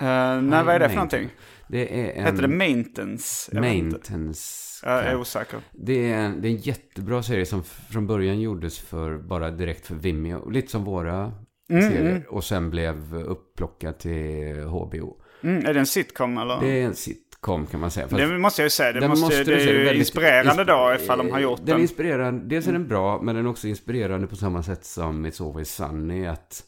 Eh, 0.02 0.42
nej, 0.42 0.64
vad 0.64 0.76
är 0.76 0.80
det 0.80 0.88
för 0.90 0.96
någonting? 0.96 1.30
Det 1.68 2.00
är 2.02 2.14
en... 2.14 2.26
Heter 2.26 2.42
det 2.42 2.48
maintenance? 2.48 3.60
Maintenance. 3.60 4.86
Jag 4.86 5.06
är 5.06 5.16
osäker. 5.16 5.60
Det 5.72 6.12
är, 6.12 6.18
en, 6.18 6.42
det 6.42 6.48
är 6.48 6.52
en 6.52 6.58
jättebra 6.58 7.24
serie 7.24 7.46
som 7.46 7.64
från 7.64 8.08
början 8.08 8.42
gjordes 8.42 8.80
för 8.80 9.18
bara 9.18 9.52
direkt 9.52 9.88
för 9.88 9.96
Vimeo. 9.96 10.50
Lite 10.50 10.72
som 10.72 10.84
våra 10.84 11.32
Mm, 11.70 11.92
serier. 11.92 12.26
Och 12.30 12.44
sen 12.44 12.70
blev 12.70 13.16
upplockad 13.16 14.00
till 14.00 14.64
HBO. 14.64 15.18
Mm, 15.44 15.66
är 15.66 15.74
det 15.74 15.80
en 15.80 15.86
sitcom 15.86 16.38
eller? 16.38 16.60
Det 16.62 16.68
är 16.82 16.86
en 16.86 16.96
sitcom 16.96 17.66
kan 17.66 17.80
man 17.80 17.92
säga. 17.92 18.08
Fast 18.08 18.18
Det 18.18 18.38
måste 18.38 18.62
jag 18.62 18.66
ju 18.66 18.70
säga. 18.70 18.92
Det, 18.92 19.08
måste, 19.08 19.26
måste 19.26 19.44
det 19.44 19.54
är 19.54 19.68
ju 19.68 19.78
väldigt- 19.78 20.00
inspirerande 20.00 20.64
då 20.64 20.94
ifall 20.96 21.18
de 21.18 21.32
har 21.32 21.40
gjort 21.40 21.58
den. 21.58 21.66
den. 21.66 21.76
är 21.78 21.82
inspirerande. 21.82 22.46
Dels 22.56 22.68
är 22.68 22.72
den 22.74 22.88
bra, 22.88 23.22
men 23.22 23.36
den 23.36 23.46
är 23.46 23.50
också 23.50 23.68
inspirerande 23.68 24.28
på 24.28 24.36
samma 24.36 24.64
sätt 24.64 24.86
som 24.86 25.26
It's 25.26 25.48
Always 25.48 25.76
Sunny. 25.76 26.26
Att 26.26 26.64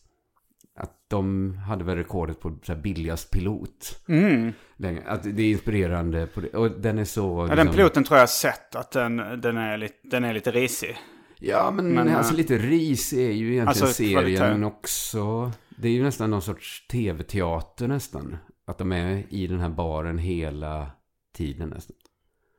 de 1.13 1.57
hade 1.57 1.83
väl 1.83 1.95
rekordet 1.95 2.39
på 2.39 2.57
så 2.63 2.75
billigast 2.75 3.31
pilot. 3.31 3.99
Mm. 4.07 4.53
Att 5.05 5.23
det 5.23 5.43
är 5.43 5.51
inspirerande. 5.51 6.27
På 6.27 6.41
det. 6.41 6.49
Och 6.49 6.71
den 6.71 6.99
är 6.99 7.05
så... 7.05 7.47
Ja, 7.49 7.55
den 7.55 7.71
piloten 7.71 8.03
tror 8.03 8.17
jag 8.17 8.21
har 8.21 8.27
sett 8.27 8.75
att 8.75 8.91
den, 8.91 9.17
den, 9.17 9.57
är, 9.57 9.77
lite, 9.77 9.95
den 10.03 10.23
är 10.23 10.33
lite 10.33 10.51
risig. 10.51 10.97
Ja, 11.39 11.71
men, 11.71 11.93
Men, 11.93 12.15
alltså 12.15 12.33
äh, 12.33 12.37
lite 12.37 12.57
ris 12.57 13.13
är 13.13 13.17
ju 13.17 13.53
egentligen 13.53 13.67
alltså, 13.67 13.87
serien, 13.87 14.21
kvalitet. 14.21 14.43
men 14.43 14.63
också... 14.63 15.51
Det 15.69 15.87
är 15.87 15.91
ju 15.91 16.03
nästan 16.03 16.29
någon 16.29 16.41
sorts 16.41 16.87
tv-teater 16.87 17.87
nästan. 17.87 18.37
Att 18.67 18.77
de 18.77 18.91
är 18.91 19.23
i 19.29 19.47
den 19.47 19.59
här 19.59 19.69
baren 19.69 20.17
hela 20.17 20.91
tiden 21.35 21.69
nästan. 21.69 21.95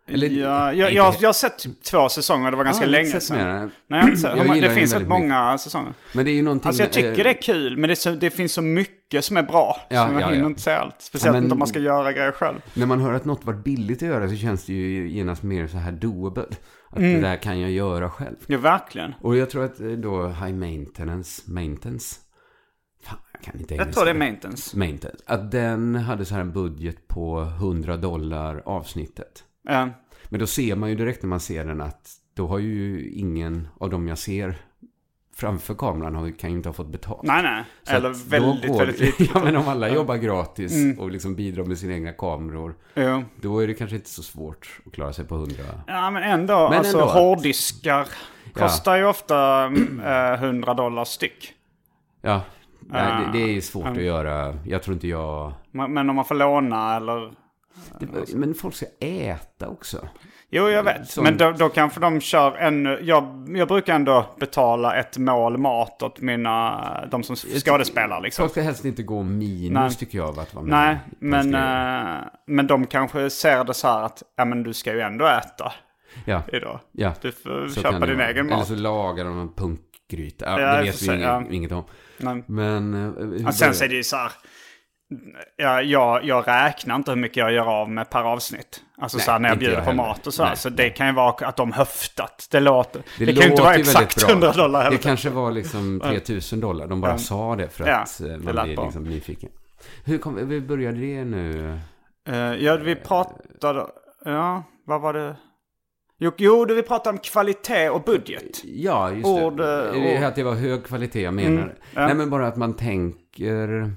Eller- 0.08 0.28
ja, 0.28 0.72
jag, 0.72 0.92
jag, 0.92 1.14
jag 1.20 1.28
har 1.28 1.32
sett 1.32 1.58
typ 1.58 1.82
två 1.82 2.08
säsonger, 2.08 2.50
det 2.50 2.56
var 2.56 2.64
ganska 2.64 2.84
Ja, 2.84 2.90
länge 2.90 3.20
sedan. 3.20 3.70
Nej, 3.86 4.00
jag 4.00 4.08
inte. 4.10 4.34
Jag 4.46 4.62
det 4.62 4.70
finns 4.70 4.94
rätt 4.94 5.08
många 5.08 5.58
säsonger. 5.58 5.94
Men 6.14 6.24
det 6.24 6.30
är 6.30 6.34
ju 6.34 6.42
någonting... 6.42 6.66
Alltså 6.68 6.82
jag 6.82 6.92
tycker 6.92 7.10
eh, 7.10 7.14
det 7.24 7.30
är 7.30 7.42
kul, 7.42 7.76
men 7.76 7.88
det, 7.88 7.96
så, 7.96 8.10
det 8.10 8.30
finns 8.30 8.52
så 8.52 8.62
mycket 8.62 9.24
som 9.24 9.36
är 9.36 9.42
bra. 9.42 9.76
Ja, 9.90 10.06
som 10.06 10.14
jag 10.14 10.22
ja, 10.22 10.26
hinner 10.28 10.40
ja. 10.42 10.46
inte 10.46 10.60
säga 10.60 10.78
allt. 10.78 10.94
Speciellt 11.02 11.26
Ja, 11.26 11.32
men- 11.32 11.42
inte 11.42 11.52
om 11.52 11.58
man 11.58 11.68
ska 11.68 11.78
göra 11.78 12.12
grejer 12.12 12.32
själv. 12.32 12.56
När 12.74 12.86
man 12.86 13.00
hör 13.00 13.12
att 13.12 13.24
något 13.24 13.44
var 13.44 13.54
billigt 13.54 14.02
att 14.02 14.08
göra 14.08 14.28
så 14.28 14.36
känns 14.36 14.64
det 14.64 14.72
ju 14.72 15.08
genast 15.10 15.42
mer 15.42 15.66
så 15.66 15.76
här 15.76 15.92
doable. 15.92 16.44
Att 16.90 16.98
Mm. 16.98 17.14
det 17.22 17.28
där 17.28 17.36
kan 17.36 17.60
jag 17.60 17.70
göra 17.70 18.10
själv. 18.10 18.36
Ja, 18.46 18.58
verkligen. 18.58 19.14
Och 19.20 19.36
jag 19.36 19.50
tror 19.50 19.64
att 19.64 19.80
eh, 19.80 19.86
då 19.86 20.26
high 20.28 20.54
maintenance, 20.54 21.42
maintenance. 21.50 22.16
Fan, 23.04 23.18
jag 23.32 23.42
kan 23.42 23.60
inte 23.60 23.74
Jag 23.74 23.92
tror 23.92 24.04
det 24.04 24.10
är 24.10 24.14
maintenance. 24.14 24.76
Maintenance. 24.78 25.22
Att 25.26 25.50
den 25.50 25.94
hade 25.94 26.24
så 26.24 26.34
här 26.34 26.40
en 26.40 26.52
budget 26.52 27.08
på 27.08 27.40
100 27.40 27.96
dollar 27.96 28.62
avsnittet. 28.66 29.44
Ja. 29.64 29.88
Men 30.28 30.40
då 30.40 30.46
ser 30.46 30.76
man 30.76 30.90
ju 30.90 30.96
direkt 30.96 31.22
när 31.22 31.28
man 31.28 31.40
ser 31.40 31.64
den 31.64 31.80
att 31.80 32.10
då 32.34 32.46
har 32.46 32.58
ju 32.58 33.10
ingen 33.10 33.68
av 33.80 33.90
dem 33.90 34.08
jag 34.08 34.18
ser 34.18 34.54
framför 35.36 35.74
kameran 35.74 36.14
har, 36.14 36.30
kan 36.38 36.50
ju 36.50 36.56
inte 36.56 36.68
ha 36.68 36.74
fått 36.74 36.88
betalt. 36.92 37.22
Nej, 37.22 37.42
nej. 37.42 37.64
Så 37.82 37.94
Eller 37.94 38.30
väldigt, 38.30 38.70
går- 38.70 38.78
väldigt 38.78 39.00
lite. 39.00 39.24
ja, 39.34 39.44
men 39.44 39.56
om 39.56 39.68
alla 39.68 39.88
jobbar 39.88 40.16
gratis 40.16 40.72
Mm. 40.74 40.98
och 41.00 41.10
liksom 41.10 41.34
bidrar 41.34 41.64
med 41.64 41.78
sina 41.78 41.92
egna 41.94 42.12
kameror. 42.12 42.74
Jo. 42.94 43.24
Då 43.40 43.58
är 43.62 43.66
det 43.66 43.74
kanske 43.74 43.96
inte 43.96 44.08
så 44.10 44.22
svårt 44.22 44.80
att 44.86 44.92
klara 44.92 45.12
sig 45.12 45.24
på 45.24 45.34
100. 45.34 45.54
Ja, 45.86 46.10
men 46.10 46.22
ändå. 46.22 46.68
Men 46.68 46.78
alltså 46.78 46.98
ändå 46.98 47.10
hårddiskar 47.12 48.08
kostar 48.52 48.96
ju 48.96 49.04
ofta 49.06 49.62
mm, 49.64 50.00
eh, 50.00 50.32
100 50.44 50.74
dollar 50.74 51.04
styck. 51.04 51.52
Ja, 52.22 52.40
nej, 52.80 53.26
det, 53.32 53.38
det 53.38 53.56
är 53.56 53.60
svårt 53.60 53.86
att 53.86 54.02
göra. 54.02 54.58
Jag 54.66 54.82
tror 54.82 54.94
inte 54.94 55.08
jag... 55.08 55.52
Men 55.70 55.92
men 55.94 56.10
om 56.10 56.16
man 56.16 56.24
får 56.24 56.34
låna 56.34 56.96
eller... 56.96 57.32
Det, 58.00 58.34
men 58.34 58.54
folk 58.54 58.74
ska 58.74 58.86
äta 59.00 59.68
också. 59.68 60.08
Jo, 60.50 60.68
jag 60.68 60.82
vet. 60.82 61.10
Som- 61.10 61.24
Men 61.24 61.36
då, 61.38 61.50
då 61.52 61.68
kanske 61.68 62.00
de 62.00 62.20
kör 62.20 62.56
ännu... 62.56 62.98
Jag, 63.02 63.46
jag 63.56 63.68
brukar 63.68 63.94
ändå 63.94 64.26
betala 64.40 64.96
ett 64.96 65.18
mål 65.18 65.58
mat 65.58 66.02
åt 66.02 66.20
mina... 66.20 67.04
De 67.10 67.22
som 67.22 67.36
skådespelar 67.36 68.20
liksom. 68.20 68.42
Folk 68.42 68.52
ska 68.52 68.62
helst 68.62 68.84
inte 68.84 69.02
gå 69.02 69.22
minus 69.22 69.70
Nej. 69.74 69.90
tycker 69.94 70.18
jag 70.18 70.38
att 70.38 70.54
vara 70.54 70.64
med. 70.64 70.70
Nej, 70.70 70.98
men, 71.18 71.54
eh, 71.54 72.24
men 72.46 72.66
de 72.66 72.86
kanske 72.86 73.30
ser 73.30 73.64
det 73.64 73.74
så 73.74 73.88
här 73.88 74.02
att 74.02 74.22
ja, 74.36 74.44
men 74.44 74.62
du 74.62 74.72
ska 74.72 74.92
ju 74.92 75.00
ändå 75.00 75.26
äta 75.26 75.72
ja, 76.24 76.42
idag. 76.52 76.80
ja. 76.92 77.12
Du 77.20 77.32
får 77.32 77.68
Så 77.68 77.80
köpa 77.80 78.06
din 78.06 78.20
egen 78.20 78.46
Eller 78.46 78.56
mat. 78.56 78.66
så 78.68 78.74
lagar 78.74 79.24
de 79.24 79.40
en 79.40 79.52
punkgryta. 79.54 80.44
Ja, 80.44 80.60
Ja, 80.60 80.76
det 80.76 80.82
vet 80.82 81.02
vi 81.02 81.06
inget, 81.06 81.20
ja. 81.20 81.42
inget 81.50 81.72
om. 81.72 81.84
Nej. 82.18 82.44
Men... 82.46 83.44
Och 83.46 83.54
sen 83.54 83.74
så 83.74 83.84
är 83.84 83.88
det 83.88 83.94
ju 83.94 84.04
så 84.04 84.16
här. 84.16 84.32
Ja, 85.56 85.82
jag, 85.82 86.24
jag 86.24 86.48
räknar 86.48 86.96
inte 86.96 87.10
hur 87.10 87.18
mycket 87.18 87.36
jag 87.36 87.52
gör 87.52 87.66
av 87.80 87.90
med 87.90 88.10
per 88.10 88.22
avsnitt. 88.22 88.80
Alltså 88.98 89.16
Nej, 89.16 89.24
så 89.24 89.30
här 89.32 89.38
när 89.38 89.48
jag 89.48 89.58
bjuder 89.58 89.76
jag 89.76 89.84
på 89.84 89.92
mat 89.92 90.26
och 90.26 90.34
så 90.34 90.44
här. 90.44 90.54
Så 90.54 90.68
det 90.68 90.90
kan 90.90 91.06
ju 91.06 91.12
vara 91.12 91.46
att 91.48 91.56
de 91.56 91.72
höftat. 91.72 92.48
Det 92.50 92.60
låter... 92.60 93.02
Det, 93.18 93.24
Det, 93.24 93.32
kan 93.32 93.42
ju 93.42 93.50
inte 93.50 93.62
vara 93.62 93.74
exakt 93.74 94.20
bra. 94.20 94.30
100 94.30 94.52
dollar 94.52 94.82
heller. 94.82 94.96
Det 94.96 95.02
kanske 95.02 95.30
var 95.30 95.50
liksom 95.52 96.00
3000 96.04 96.60
dollar. 96.60 96.86
De 96.86 97.00
bara 97.00 97.12
Ja. 97.12 97.18
sa 97.18 97.56
det 97.56 97.68
för 97.68 97.86
Ja, 97.86 97.96
att 97.96 98.20
eh, 98.20 98.26
det 98.26 98.52
man 98.52 98.64
blir 98.66 98.84
liksom 98.84 99.04
nyfiken. 99.04 99.50
Hur 100.04 100.18
kom, 100.18 100.48
vi 100.48 100.60
började 100.60 100.98
det 100.98 101.24
nu? 101.24 101.78
Eh, 102.28 102.36
ja, 102.36 102.76
vi 102.76 102.94
pratade... 102.94 103.86
Ja, 104.24 104.62
vad 104.86 105.00
var 105.00 105.12
det? 105.12 105.36
Jo, 106.18 106.32
jo 106.36 106.64
vi 106.68 106.82
pratade 106.82 107.10
om 107.14 107.18
kvalitet 107.18 107.88
och 107.90 108.02
budget. 108.02 108.64
Ja, 108.64 109.10
just 109.10 109.26
Ord, 109.26 109.56
det. 109.56 109.88
eh, 109.88 110.16
ord. 110.18 110.24
Att 110.24 110.34
det 110.34 110.42
var 110.42 110.54
hög 110.54 110.84
kvalitet 110.86 111.22
jag 111.22 111.34
menar. 111.34 111.62
Mm, 111.62 111.74
ja. 111.94 112.06
Nej, 112.06 112.14
men 112.14 112.30
bara 112.30 112.46
att 112.46 112.56
man 112.56 112.74
tänker 112.76 113.90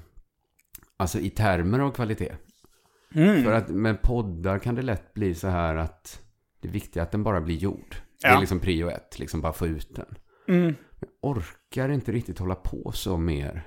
alltså 0.98 1.18
i 1.18 1.30
termer 1.30 1.78
av 1.78 1.90
kvalitet. 1.90 2.32
Mm. 3.14 3.44
För 3.44 3.52
att 3.52 3.68
med 3.68 4.02
poddar 4.02 4.58
kan 4.58 4.74
det 4.74 4.82
lätt 4.82 5.14
bli 5.14 5.34
så 5.34 5.48
här 5.48 5.76
att 5.76 6.20
det 6.62 6.68
viktiga 6.68 7.02
är 7.02 7.06
att 7.06 7.12
den 7.12 7.22
bara 7.22 7.40
blir 7.40 7.56
gjord. 7.56 7.96
Det 8.22 8.28
Ja. 8.28 8.36
är 8.36 8.40
liksom 8.40 8.60
prio 8.60 8.90
ett, 8.90 9.18
liksom 9.18 9.40
bara 9.40 9.52
få 9.52 9.66
ut 9.66 9.96
den. 9.96 10.14
Mm. 10.56 10.74
Jag 11.00 11.08
orkar 11.30 11.88
inte 11.88 12.12
riktigt 12.12 12.38
hålla 12.38 12.54
på 12.54 12.92
så 12.94 13.16
mer. 13.16 13.66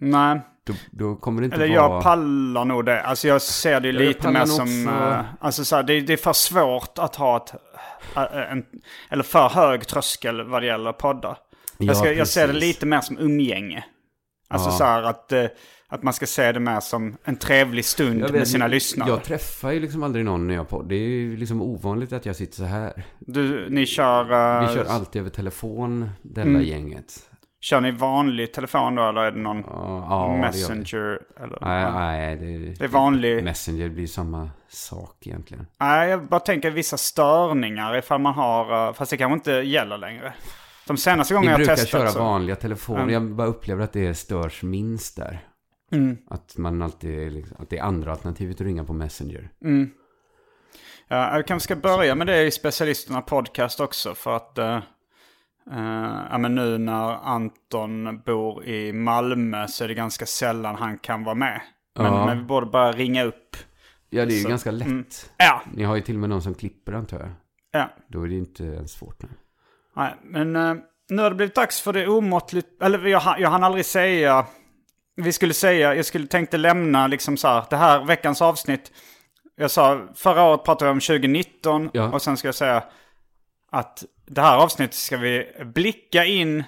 Nej, 0.00 0.40
Då, 0.66 0.72
då 0.90 1.16
kommer 1.16 1.40
det 1.40 1.44
inte 1.44 1.56
eller 1.56 1.78
vara... 1.78 1.92
jag 1.94 2.02
pallar 2.02 2.64
nog 2.64 2.84
det. 2.84 3.02
Alltså 3.02 3.28
jag 3.28 3.42
ser 3.42 3.80
det 3.80 3.88
ju 3.88 3.94
Ja, 3.94 4.00
jag 4.00 4.08
lite 4.08 4.30
mer 4.30 4.44
som... 4.44 4.62
också. 4.88 5.04
eh, 5.04 5.20
alltså 5.40 5.64
så 5.64 5.76
här, 5.76 5.82
det, 5.82 6.00
det 6.00 6.12
är 6.12 6.16
för 6.16 6.32
svårt 6.32 6.98
att 6.98 7.16
ha 7.16 7.36
ett... 7.36 7.54
eh, 8.16 8.52
En, 8.52 8.64
eller 9.10 9.22
för 9.22 9.48
hög 9.48 9.86
tröskel 9.86 10.42
vad 10.48 10.62
det 10.62 10.66
gäller 10.66 10.92
poddar. 10.92 11.38
Jag, 11.78 11.96
ska, 11.96 12.06
Ja, 12.06 12.12
jag 12.12 12.28
ser 12.28 12.46
det 12.46 12.52
lite 12.52 12.86
mer 12.86 13.00
som 13.00 13.18
umgänge. 13.18 13.84
Alltså 14.48 14.68
Ja. 14.68 14.72
så 14.72 14.84
här 14.84 15.02
att, 15.02 15.32
eh, 15.32 15.44
att 15.88 16.02
man 16.02 16.12
ska 16.12 16.26
se 16.26 16.52
det 16.52 16.60
mer 16.60 16.80
som 16.80 17.16
en 17.24 17.36
trevlig 17.36 17.84
stund 17.84 18.14
Jag 18.20 18.20
med 18.20 18.32
vet, 18.32 18.48
sina 18.48 18.66
lyssnare. 18.66 19.08
Jag 19.10 19.24
träffar 19.24 19.70
ju 19.70 19.80
liksom 19.80 20.02
aldrig 20.02 20.24
någon 20.24 20.46
när 20.46 20.54
jag 20.54 20.68
poddar. 20.68 20.88
Det 20.88 20.94
är 20.94 21.08
ju 21.08 21.36
liksom 21.36 21.62
ovanligt 21.62 22.12
att 22.12 22.26
jag 22.26 22.36
sitter 22.36 22.54
så 22.56 22.64
här. 22.64 23.04
Du, 23.18 23.70
ni 23.70 23.86
kör... 23.86 24.22
eh, 24.22 24.68
Vi 24.68 24.74
kör 24.74 24.84
alltid 24.84 25.20
över 25.20 25.30
telefon, 25.30 26.10
detta 26.22 26.48
Mm. 26.48 26.62
gänget. 26.62 27.14
Kör 27.60 27.80
ni 27.80 27.90
vanlig 27.90 28.52
telefon 28.52 28.94
då 28.94 29.08
eller 29.08 29.20
är 29.20 29.30
det 29.32 29.38
någon 29.40 29.60
Ja, 29.66 30.06
ja, 30.10 30.32
det. 30.34 30.40
Messenger? 30.40 31.18
Eller? 31.42 31.58
Nej, 31.60 31.92
nej, 31.92 32.36
det, 32.36 32.74
Det 32.78 32.84
är 32.84 32.88
vanlig... 32.88 33.44
Messenger 33.44 33.88
blir 33.88 34.06
samma 34.06 34.50
sak 34.68 35.26
egentligen. 35.26 35.66
Nej, 35.80 36.10
jag 36.10 36.26
bara 36.28 36.40
tänker 36.40 36.70
vissa 36.70 36.96
störningar 36.96 37.96
ifall 37.96 38.20
man 38.20 38.34
har... 38.34 38.88
eh, 38.88 38.92
Fast 38.94 39.10
det 39.10 39.16
kanske 39.16 39.34
inte 39.34 39.52
gäller 39.52 39.98
längre. 39.98 40.32
De 40.88 40.96
senaste 40.96 41.34
Vi 41.34 41.36
gångerna 41.36 41.52
jag 41.52 41.58
brukar 41.58 41.74
testat 41.74 41.90
köra 42.00 42.08
så... 42.10 42.18
vanliga 42.18 42.56
telefoner. 42.56 43.00
Mm. 43.02 43.12
Jag 43.12 43.22
bara 43.34 43.46
upplever 43.48 43.84
att 43.84 43.92
det 43.92 44.14
störs 44.14 44.62
minst 44.62 45.16
där. 45.16 45.44
Mm, 45.92 46.16
Att 46.30 46.56
man 46.58 46.82
alltid, 46.82 47.32
liksom, 47.32 47.56
att 47.60 47.70
det 47.70 47.78
är 47.78 47.82
andra 47.82 48.10
alternativet 48.12 48.54
att 48.60 48.60
ringa 48.66 48.84
på 48.84 48.92
Messenger. 48.92 49.50
mm. 49.64 49.90
Ja, 51.08 51.36
jag 51.36 51.46
kanske 51.46 51.64
ska 51.64 51.76
börja 51.76 52.14
med 52.14 52.26
det 52.26 52.42
i 52.46 52.50
Specialisterna 52.50 53.20
Podcast 53.22 53.80
också 53.80 54.14
för 54.14 54.36
att... 54.36 54.58
eh, 54.58 54.76
eh, 55.72 56.26
ja, 56.30 56.38
men 56.38 56.54
nu 56.54 56.78
när 56.78 57.12
Anton 57.28 58.20
bor 58.26 58.64
i 58.64 58.92
Malmö 58.92 59.66
så 59.68 59.84
är 59.84 59.88
det 59.88 59.94
ganska 59.94 60.26
sällan 60.26 60.74
han 60.74 60.98
kan 60.98 61.24
vara 61.24 61.34
med. 61.34 61.60
Men, 61.98 62.06
Ja. 62.06 62.26
men 62.26 62.38
vi 62.38 62.44
borde 62.44 62.66
bara 62.66 62.92
ringa 62.92 63.24
upp. 63.24 63.56
Ja, 64.10 64.24
det 64.26 64.32
är 64.32 64.36
ju 64.36 64.42
Så, 64.42 64.48
ganska 64.48 64.70
lätt. 64.70 64.86
mm. 64.88 65.04
Ja, 65.36 65.62
Ni 65.74 65.84
har 65.84 65.96
ju 65.96 66.02
till 66.02 66.14
och 66.14 66.20
med 66.20 66.30
någon 66.30 66.42
som 66.42 66.54
klipper 66.54 66.92
antar 66.92 67.18
jag. 67.20 67.30
ja. 67.70 67.90
Då 68.08 68.22
är 68.22 68.28
det 68.28 68.34
inte 68.34 68.64
ens 68.64 68.92
svårt. 68.92 69.22
Nej. 69.22 69.30
Nej, 69.98 70.14
men 70.22 70.56
eh, 70.56 70.74
nu 71.08 71.22
har 71.22 71.30
det 71.30 71.36
blivit 71.36 71.54
dags 71.54 71.80
för 71.80 71.92
det 71.92 72.08
omåttligt... 72.08 72.82
Eller 72.82 73.06
jag, 73.06 73.22
jag 73.38 73.50
hann 73.50 73.64
aldrig 73.64 73.84
säga... 73.84 74.46
Vi 75.16 75.32
skulle 75.32 75.54
säga, 75.54 75.94
jag 75.94 76.04
skulle 76.04 76.26
tänkte 76.26 76.56
lämna 76.56 77.06
liksom 77.06 77.36
så 77.36 77.48
här, 77.48 77.64
det 77.70 77.76
här 77.76 78.04
veckans 78.04 78.42
avsnitt. 78.42 78.92
Jag 79.56 79.70
sa, 79.70 80.00
förra 80.14 80.42
året 80.44 80.64
pratade 80.64 80.90
vi 80.90 80.92
om 80.92 81.00
2019 81.00 81.90
Ja. 81.92 82.12
och 82.12 82.22
sen 82.22 82.36
ska 82.36 82.48
jag 82.48 82.54
säga 82.54 82.84
att 83.72 84.04
det 84.26 84.40
här 84.40 84.56
avsnittet 84.56 84.94
ska 84.94 85.16
vi 85.16 85.46
blicka 85.74 86.24
in, 86.24 86.64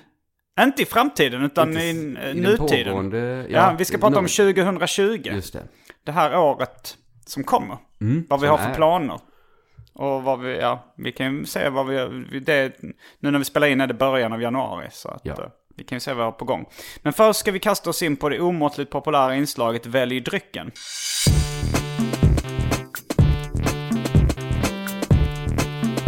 inte 0.60 0.82
i 0.82 0.86
framtiden 0.86 1.42
utan 1.42 1.68
Inte 1.68 1.82
i, 1.82 1.88
i 1.88 1.90
i 1.90 2.14
den 2.14 2.36
nutiden. 2.36 3.12
ja, 3.12 3.46
ja, 3.70 3.74
vi 3.78 3.84
ska 3.84 3.98
prata 3.98 4.18
om 4.18 4.26
no- 4.26 4.54
2020 4.54 5.22
Just 5.24 5.52
det. 5.52 5.62
det 6.04 6.12
här 6.12 6.38
året 6.38 6.96
som 7.26 7.44
kommer. 7.44 7.76
vad 8.28 8.40
vi 8.40 8.46
har 8.46 8.58
för 8.58 8.70
är. 8.70 8.74
planer. 8.74 9.20
Och 10.00 10.22
vad 10.22 10.40
vi, 10.40 10.58
ja, 10.58 10.84
vi 10.96 11.12
kan 11.12 11.36
ju 11.38 11.44
se 11.46 11.68
vad 11.68 11.86
vi, 11.86 11.96
det, 12.40 12.72
nu 13.18 13.30
när 13.30 13.38
vi 13.38 13.44
spelar 13.44 13.66
in 13.66 13.80
är 13.80 13.86
det 13.86 13.94
början 13.94 14.32
av 14.32 14.42
januari. 14.42 14.88
Så 14.90 15.08
att, 15.08 15.20
Ja. 15.24 15.32
eh, 15.32 15.38
vi 15.76 15.84
kan 15.84 15.96
ju 15.96 16.00
se 16.00 16.10
vad 16.10 16.16
vi 16.16 16.22
har 16.24 16.32
på 16.32 16.44
gång. 16.44 16.66
Men 17.02 17.12
först 17.12 17.40
ska 17.40 17.52
vi 17.52 17.58
kasta 17.58 17.90
oss 17.90 18.02
in 18.02 18.16
på 18.16 18.28
det 18.28 18.40
omåttligt 18.40 18.90
populära 18.90 19.34
inslaget 19.34 19.86
Välj 19.86 20.20
drycken. 20.20 20.70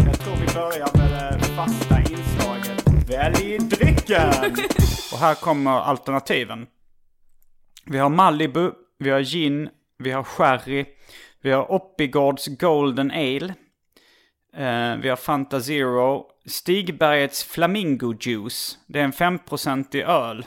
Jag 0.05 0.19
tror 0.21 0.35
vi 0.37 0.55
börjar 0.55 0.97
med 0.99 1.39
det 1.41 1.45
fasta 1.45 1.99
inslaget 2.01 3.11
Välj 3.11 3.59
drycken! 3.59 4.33
Och 5.13 5.19
här 5.19 5.35
kommer 5.35 5.71
alternativen. 5.71 6.67
Vi 7.87 7.99
har 7.99 8.09
Malibu, 8.09 8.71
vi 8.99 9.11
har 9.11 9.21
gin, 9.21 9.69
vi 9.99 10.11
har 10.11 10.23
sherry, 10.25 10.85
vi 11.43 11.51
har 11.51 11.73
Oppigårds 11.73 12.47
Golden 12.47 13.11
Ale. 13.11 13.55
Eh, 14.57 14.97
vi 14.97 15.09
har 15.09 15.17
Fanta 15.17 15.61
Zero, 15.61 16.27
Stigbergets 16.47 17.45
Flamingo 17.45 18.15
Juice. 18.21 18.79
Det 18.87 19.01
är 19.01 19.05
en 19.05 19.13
5% 19.13 20.05
öl. 20.05 20.47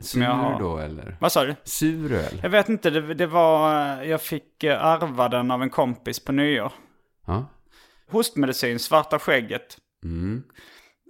Sur 0.00 0.22
jag 0.22 0.30
har. 0.30 0.60
då 0.60 0.78
eller? 0.78 1.16
Vad 1.20 1.32
sa 1.32 1.44
du? 1.44 1.54
Sur 1.64 2.12
öl? 2.12 2.40
Jag 2.42 2.50
vet 2.50 2.68
inte, 2.68 2.90
det, 2.90 3.14
det 3.14 3.26
var... 3.26 3.80
eh, 4.02 4.08
Jag 4.10 4.22
fick 4.22 4.64
eh, 4.64 4.84
ärva 4.86 5.28
den 5.28 5.50
av 5.50 5.62
en 5.62 5.70
kompis 5.70 6.24
på 6.24 6.32
nyår. 6.32 6.72
Ja. 7.26 7.46
Hostmedicin, 8.10 8.78
Svarta 8.78 9.18
Skägget. 9.18 9.76
Mm. 10.04 10.42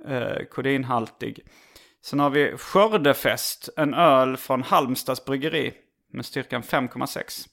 Eh, 0.09 0.45
kodinhaltig. 0.51 1.41
Sen 2.05 2.21
har 2.21 2.31
vi 2.31 2.57
Skördefest, 2.57 3.69
en 3.77 3.95
öl 3.95 4.37
från 4.37 4.63
Halmstads 4.63 5.25
bryggeri 5.25 5.75
med 6.13 6.25
styrkan 6.27 6.63
5,6. 6.63 7.47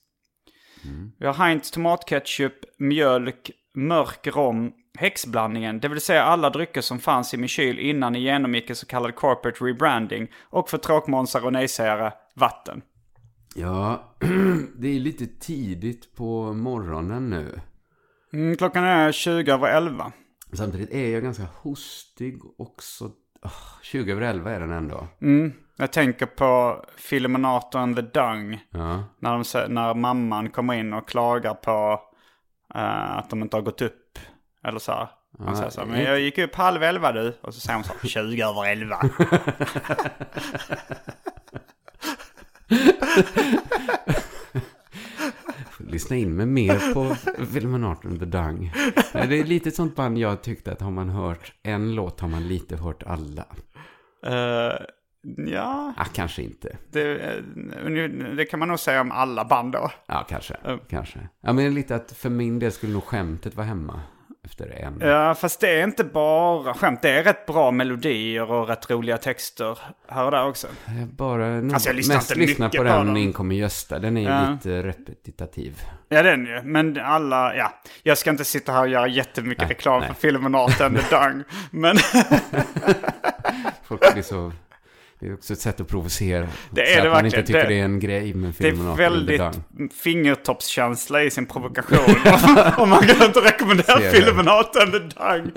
Vi 1.18 1.26
har 1.26 1.34
Heinz 1.34 1.70
tomatketchup, 1.70 2.54
mjölk, 2.78 3.50
mörk 3.74 4.26
rom, 4.26 4.72
häxblandningen, 4.98 5.80
det 5.80 5.88
vill 5.88 6.00
säga 6.00 6.24
alla 6.24 6.50
drycker 6.50 6.80
som 6.80 6.98
fanns 6.98 7.34
i 7.34 7.36
min 7.36 7.48
kyl 7.48 7.78
innan 7.78 8.12
ni 8.12 8.18
genomgick 8.18 8.70
en 8.70 8.76
så 8.76 8.86
kallad 8.86 9.14
corporate 9.14 9.64
rebranding. 9.64 10.28
Och 10.42 10.70
för 10.70 10.78
tråkmånsar 10.78 11.44
och 11.44 11.52
nejsägare, 11.52 12.12
vatten. 12.34 12.82
Ja, 13.54 14.14
det 14.76 14.88
är 14.88 15.00
lite 15.00 15.26
tidigt 15.26 16.16
på 16.16 16.52
morgonen 16.52 17.30
nu. 17.30 17.60
Mm, 18.32 18.56
klockan 18.56 18.84
är 18.84 19.12
20 19.12 19.52
över 19.52 19.68
11. 19.68 20.12
Samtidigt 20.52 20.90
är 20.90 21.08
jag 21.08 21.22
ganska 21.22 21.46
hostig 21.56 22.40
också. 22.58 23.10
Ah, 23.42 23.50
20 23.82 24.12
över 24.12 24.22
11 24.22 24.50
är 24.50 24.60
den 24.60 24.70
ändå. 24.70 25.08
Mm, 25.22 25.52
jag 25.76 25.92
tänker 25.92 26.26
på 26.26 26.84
Filminator 26.96 27.78
and 27.78 27.96
the 27.96 28.02
Dung. 28.02 28.64
Ja. 28.70 29.04
När, 29.18 29.30
de, 29.66 29.74
när 29.74 29.94
mamman 29.94 30.50
kommer 30.50 30.74
in 30.74 30.92
och 30.92 31.08
klagar 31.08 31.54
på 31.54 32.00
eh, 32.74 33.16
att 33.16 33.30
de 33.30 33.42
inte 33.42 33.56
har 33.56 33.62
gått 33.62 33.82
upp. 33.82 34.18
Eller 34.64 34.78
så 34.78 34.92
här. 34.92 35.08
Han 35.38 35.56
säger 35.56 35.70
så 35.70 35.80
här, 35.80 35.88
men 35.88 36.02
jag 36.02 36.20
gick 36.20 36.38
upp 36.38 36.54
halv 36.54 36.82
elva 36.82 37.12
du. 37.12 37.38
Och 37.40 37.54
så 37.54 37.60
säger 37.60 37.74
hon 37.74 37.84
så 37.84 37.92
här, 38.02 38.08
20 38.08 38.42
över 38.42 38.72
elva. 38.72 39.00
Lyssna 45.78 46.16
in 46.16 46.36
mig 46.36 46.46
mer 46.46 46.94
på 46.94 47.16
filmen 47.46 47.84
Art 47.84 48.04
and 48.04 48.18
the 48.18 48.24
Dung. 48.24 48.72
Det 49.12 49.40
är 49.40 49.44
lite 49.44 49.70
sånt 49.70 49.96
band 49.96 50.18
jag 50.18 50.42
tyckte 50.42 50.72
att 50.72 50.80
har 50.80 50.90
man 50.90 51.08
hört 51.08 51.52
en 51.62 51.94
låt 51.94 52.20
har 52.20 52.28
man 52.28 52.48
lite 52.48 52.76
hört 52.76 53.02
alla. 53.02 53.46
Eh, 54.26 54.76
ja, 55.46 55.92
Ah, 55.96 56.04
kanske 56.04 56.42
inte. 56.42 56.76
det, 56.92 57.18
eh, 57.20 57.42
det 58.36 58.44
kan 58.44 58.58
man 58.58 58.68
nog 58.68 58.80
säga 58.80 59.00
om 59.00 59.12
alla 59.12 59.44
band 59.44 59.72
då. 59.72 59.90
Ja, 60.06 60.26
kanske. 60.28 60.56
Kanske. 60.90 61.18
Ja, 61.40 61.52
men 61.52 61.74
lite 61.74 61.94
att 61.96 62.12
för 62.12 62.30
min 62.30 62.58
del 62.58 62.72
skulle 62.72 62.92
nog 62.92 63.04
skämtet 63.04 63.54
vara 63.56 63.66
hemma 63.66 64.00
efter 64.44 64.66
en. 64.84 64.98
Ja, 65.00 65.34
fast 65.34 65.60
det 65.60 65.80
är 65.80 65.84
inte 65.84 66.04
bara 66.04 66.74
skämt. 66.74 67.02
Det 67.02 67.10
är 67.10 67.24
rätt 67.24 67.46
bra 67.46 67.70
melodier 67.70 68.50
och 68.50 68.68
rätt 68.68 68.90
roliga 68.90 69.18
texter 69.18 69.78
här 70.08 70.24
och 70.24 70.30
där 70.30 70.46
också. 70.48 70.66
Jag 70.98 71.08
bara 71.08 71.46
nog 71.48 71.72
Alltså, 71.74 71.88
jag 71.88 71.96
lyssnar 71.96 72.14
mest 72.16 72.30
inte 72.30 72.40
lyssna 72.40 72.64
mycket 72.66 72.78
på 72.78 72.84
på 72.84 72.92
den 72.92 73.06
dem. 73.06 73.16
Inkommer 73.16 73.54
Gösta. 73.54 73.98
Den 73.98 74.16
är 74.16 74.20
ju 74.20 74.28
Ja. 74.28 74.50
lite 74.50 74.82
repetitiv. 74.82 75.80
Ja, 76.08 76.22
den 76.22 76.46
ju. 76.46 76.62
Men 76.62 77.00
alla, 77.00 77.56
ja. 77.56 77.72
Jag 78.02 78.18
ska 78.18 78.30
inte 78.30 78.44
sitta 78.44 78.72
här 78.72 78.80
och 78.80 78.88
göra 78.88 79.06
jättemycket 79.08 79.62
Nej, 79.62 79.70
reklam 79.70 80.00
nej. 80.00 80.08
för 80.08 80.14
filmen 80.14 80.54
Art 80.54 80.80
and 80.80 80.98
the 80.98 81.16
Dung. 81.16 81.42
Men 81.70 81.96
Folk 83.84 84.12
blir 84.12 84.22
så... 84.22 84.52
Det 85.20 85.26
är 85.26 85.34
också 85.34 85.52
ett 85.52 85.60
sätt 85.60 85.80
att 85.80 85.88
provocera. 85.88 86.48
Det 86.70 86.92
är 86.92 86.96
så 86.96 87.02
det 87.02 87.08
att 87.10 87.16
man 87.16 87.24
inte 87.24 87.36
verkligen. 87.36 87.46
tycker 87.46 87.68
Det- 87.68 87.74
det, 87.74 87.80
är 87.80 87.84
en 87.84 88.00
grej 88.00 88.34
med 88.34 88.50
det 88.50 88.52
filmen 88.54 88.86
är 88.86 88.90
and 88.90 88.96
the 88.96 89.02
väldigt 89.02 89.94
fingertoppskänsla 89.94 91.22
i 91.22 91.30
sin 91.30 91.46
provokation. 91.46 92.16
Om 92.82 92.88
man 92.90 93.02
kan 93.06 93.26
inte 93.26 93.40
rekommendera 93.40 93.98
det. 93.98 94.10
filmen 94.10 94.48
Art 94.48 94.76
and 94.76 94.92
the 94.92 94.98
Dung. 94.98 95.52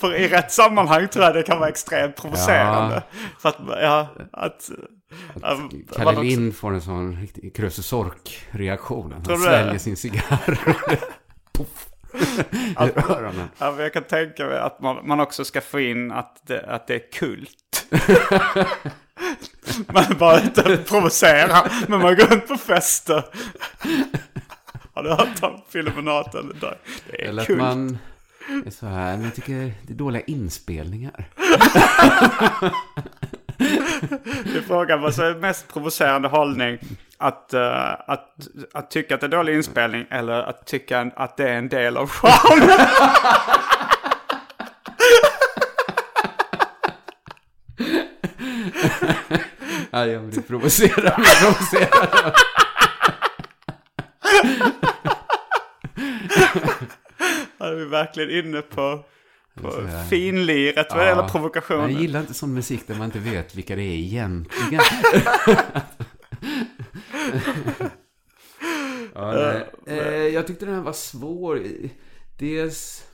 För 0.00 0.14
i 0.14 0.28
rätt 0.28 0.52
sammanhang 0.52 1.08
tror 1.08 1.24
jag 1.24 1.34
det 1.34 1.42
kan 1.42 1.58
vara 1.58 1.68
extremt 1.68 2.16
provocerande. 2.16 3.02
Så 3.42 3.48
att, 3.48 3.56
ja, 3.68 4.08
att... 4.32 4.70
att- 5.42 5.96
Kalle 5.96 6.22
Lind 6.22 6.56
får 6.56 6.72
en 6.74 6.80
sån 6.82 7.16
riktig 7.20 7.56
Krösus 7.56 7.86
Sork-reaktion. 7.86 9.12
Han 9.26 9.38
sväljer 9.38 9.72
det? 9.72 9.78
sin 9.78 9.96
cigarr. 9.96 10.58
Öronen. 12.76 13.48
Ja, 13.58 13.82
jag 13.82 13.92
kan 13.92 14.02
tänka 14.04 14.46
mig 14.46 14.58
att 14.58 14.80
man, 14.80 15.06
man 15.08 15.20
också 15.20 15.44
ska 15.44 15.60
få 15.60 15.80
in 15.80 16.12
att 16.12 16.36
det, 16.46 16.60
att 16.66 16.86
det 16.86 16.94
är 16.94 17.12
kult. 17.12 17.50
Man 19.92 20.04
bara 20.18 20.40
inte 20.40 20.76
provocera, 20.76 21.70
men 21.88 22.00
man 22.00 22.16
går 22.16 22.26
runt 22.26 22.48
på 22.48 22.56
fester. 22.56 23.24
Har 24.94 25.02
du 25.02 25.10
hört 25.10 25.42
om 25.42 25.62
Dung? 26.60 26.74
Det 27.10 27.22
är 27.22 27.28
Eller 27.28 27.42
att 27.42 27.58
man 27.58 27.98
är 28.66 28.70
så 28.70 28.86
här, 28.86 29.16
men 29.16 29.24
jag 29.24 29.34
tycker 29.34 29.72
det 29.82 29.92
är 29.92 29.96
dåliga 29.96 30.22
inspelningar. 30.26 31.24
Det 34.44 34.58
är 34.58 34.62
frågan 34.66 35.02
vad 35.02 35.14
som 35.14 35.24
är 35.24 35.34
mest 35.34 35.72
provocerande 35.72 36.28
hållning. 36.28 36.78
Att, 37.18 37.54
eh, 37.54 37.92
att, 38.06 38.48
att 38.74 38.90
tycka 38.90 39.14
att 39.14 39.20
det 39.20 39.26
är 39.26 39.28
dålig 39.28 39.54
inspelning 39.54 40.06
eller 40.10 40.42
att 40.42 40.66
tycka 40.66 41.10
att 41.16 41.36
det 41.36 41.48
är 41.48 41.54
en 41.54 41.68
del 41.68 41.96
av 41.96 42.08
charmen. 42.08 42.86
Ja, 49.94 50.06
jag 50.12 50.24
blir 50.24 50.42
provocerad. 50.42 51.04
Jag 51.04 51.16
blir 51.16 51.40
provocerad. 51.40 52.34
Här 57.58 57.72
är 57.72 57.76
vi 57.76 57.84
verkligen 57.84 58.46
inne 58.46 58.62
på, 58.62 59.04
på 59.54 59.88
finliret 60.10 60.86
vad 60.90 60.98
det 60.98 61.06
gäller 61.06 61.28
provokation. 61.28 61.80
Jag 61.80 61.90
gillar 61.90 62.20
inte 62.20 62.34
sån 62.34 62.54
musik 62.54 62.86
där 62.86 62.94
man 62.94 63.04
inte 63.04 63.18
vet 63.18 63.54
vilka 63.54 63.76
det 63.76 63.82
är 63.82 63.96
egentligen. 63.96 64.70
ja, 69.14 69.32
nej. 69.32 69.70
Eh, 69.86 70.08
jag 70.08 70.46
tyckte 70.46 70.66
den 70.66 70.74
här 70.74 70.82
var 70.82 70.92
svår. 70.92 71.62
Dels 72.38 73.04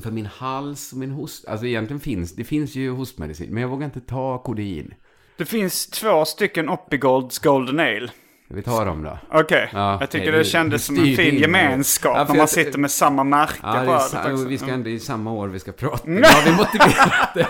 för 0.00 0.10
min 0.10 0.26
hals 0.26 0.92
och 0.92 0.98
min 0.98 1.10
host. 1.10 1.48
Alltså 1.48 1.66
egentligen 1.66 2.00
finns 2.00 2.36
det 2.36 2.44
finns 2.44 2.74
ju 2.74 2.90
hostmedicin. 2.90 3.50
Men 3.50 3.62
jag 3.62 3.68
vågar 3.68 3.84
inte 3.84 4.00
ta 4.00 4.42
kodein. 4.42 4.94
Det 5.38 5.44
finns 5.44 5.86
två 5.86 6.24
stycken 6.24 6.68
Oppigolds 6.68 7.38
Golden 7.38 7.80
Ale. 7.80 8.10
Vi 8.48 8.62
tar 8.62 8.86
dem 8.86 9.02
då. 9.02 9.18
Okej, 9.30 9.70
Ja, 9.72 9.96
jag 10.00 10.10
tycker 10.10 10.32
det 10.32 10.38
du- 10.38 10.44
kändes 10.44 10.84
som 10.84 10.98
en 10.98 11.16
fin 11.16 11.34
gemenskap 11.38 12.16
Ja, 12.16 12.22
när 12.22 12.28
man 12.28 12.36
jag- 12.36 12.48
sitter 12.50 12.78
med 12.78 12.90
samma 12.90 13.24
märke 13.24 13.54
Ja, 13.62 13.72
på 13.72 14.16
det 14.16 14.28
ölet 14.28 14.40
vi 14.48 14.58
ska 14.58 14.66
Mm. 14.66 14.78
ändå 14.80 14.90
i 14.90 15.00
samma 15.00 15.32
år 15.32 15.48
vi 15.48 15.58
ska 15.58 15.72
prata. 15.72 16.02
Nu 16.06 16.22
har 16.22 16.44
vi 16.44 16.56
motiverat 16.56 17.34
det. 17.34 17.48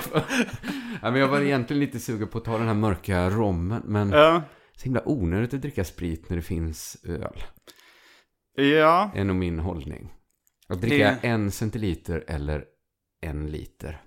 Ja, 1.03 1.11
men 1.11 1.20
jag 1.20 1.29
var 1.29 1.40
egentligen 1.40 1.81
lite 1.81 2.01
sugen 2.01 2.29
på 2.29 2.38
att 2.38 2.44
ta 2.44 2.59
den 2.59 2.66
här 2.66 2.75
mörka 2.75 3.31
rommen. 3.31 3.83
Men 3.85 4.11
Ja. 4.11 4.42
så 4.77 4.85
himla 4.85 5.03
onödigt 5.09 5.55
att 5.55 5.62
dricka 5.62 5.85
sprit 5.85 6.29
när 6.31 6.37
det 6.37 6.42
finns 6.42 6.96
öl. 7.05 7.42
Ja, 8.55 9.11
är 9.14 9.25
nog 9.25 9.37
min 9.37 9.59
hållning. 9.59 10.12
Att 10.68 10.81
dricka 10.81 10.96
Det- 11.22 11.29
en 11.29 11.51
centiliter 11.51 12.25
eller 12.29 12.64
en 13.22 13.46
liter. 13.46 14.01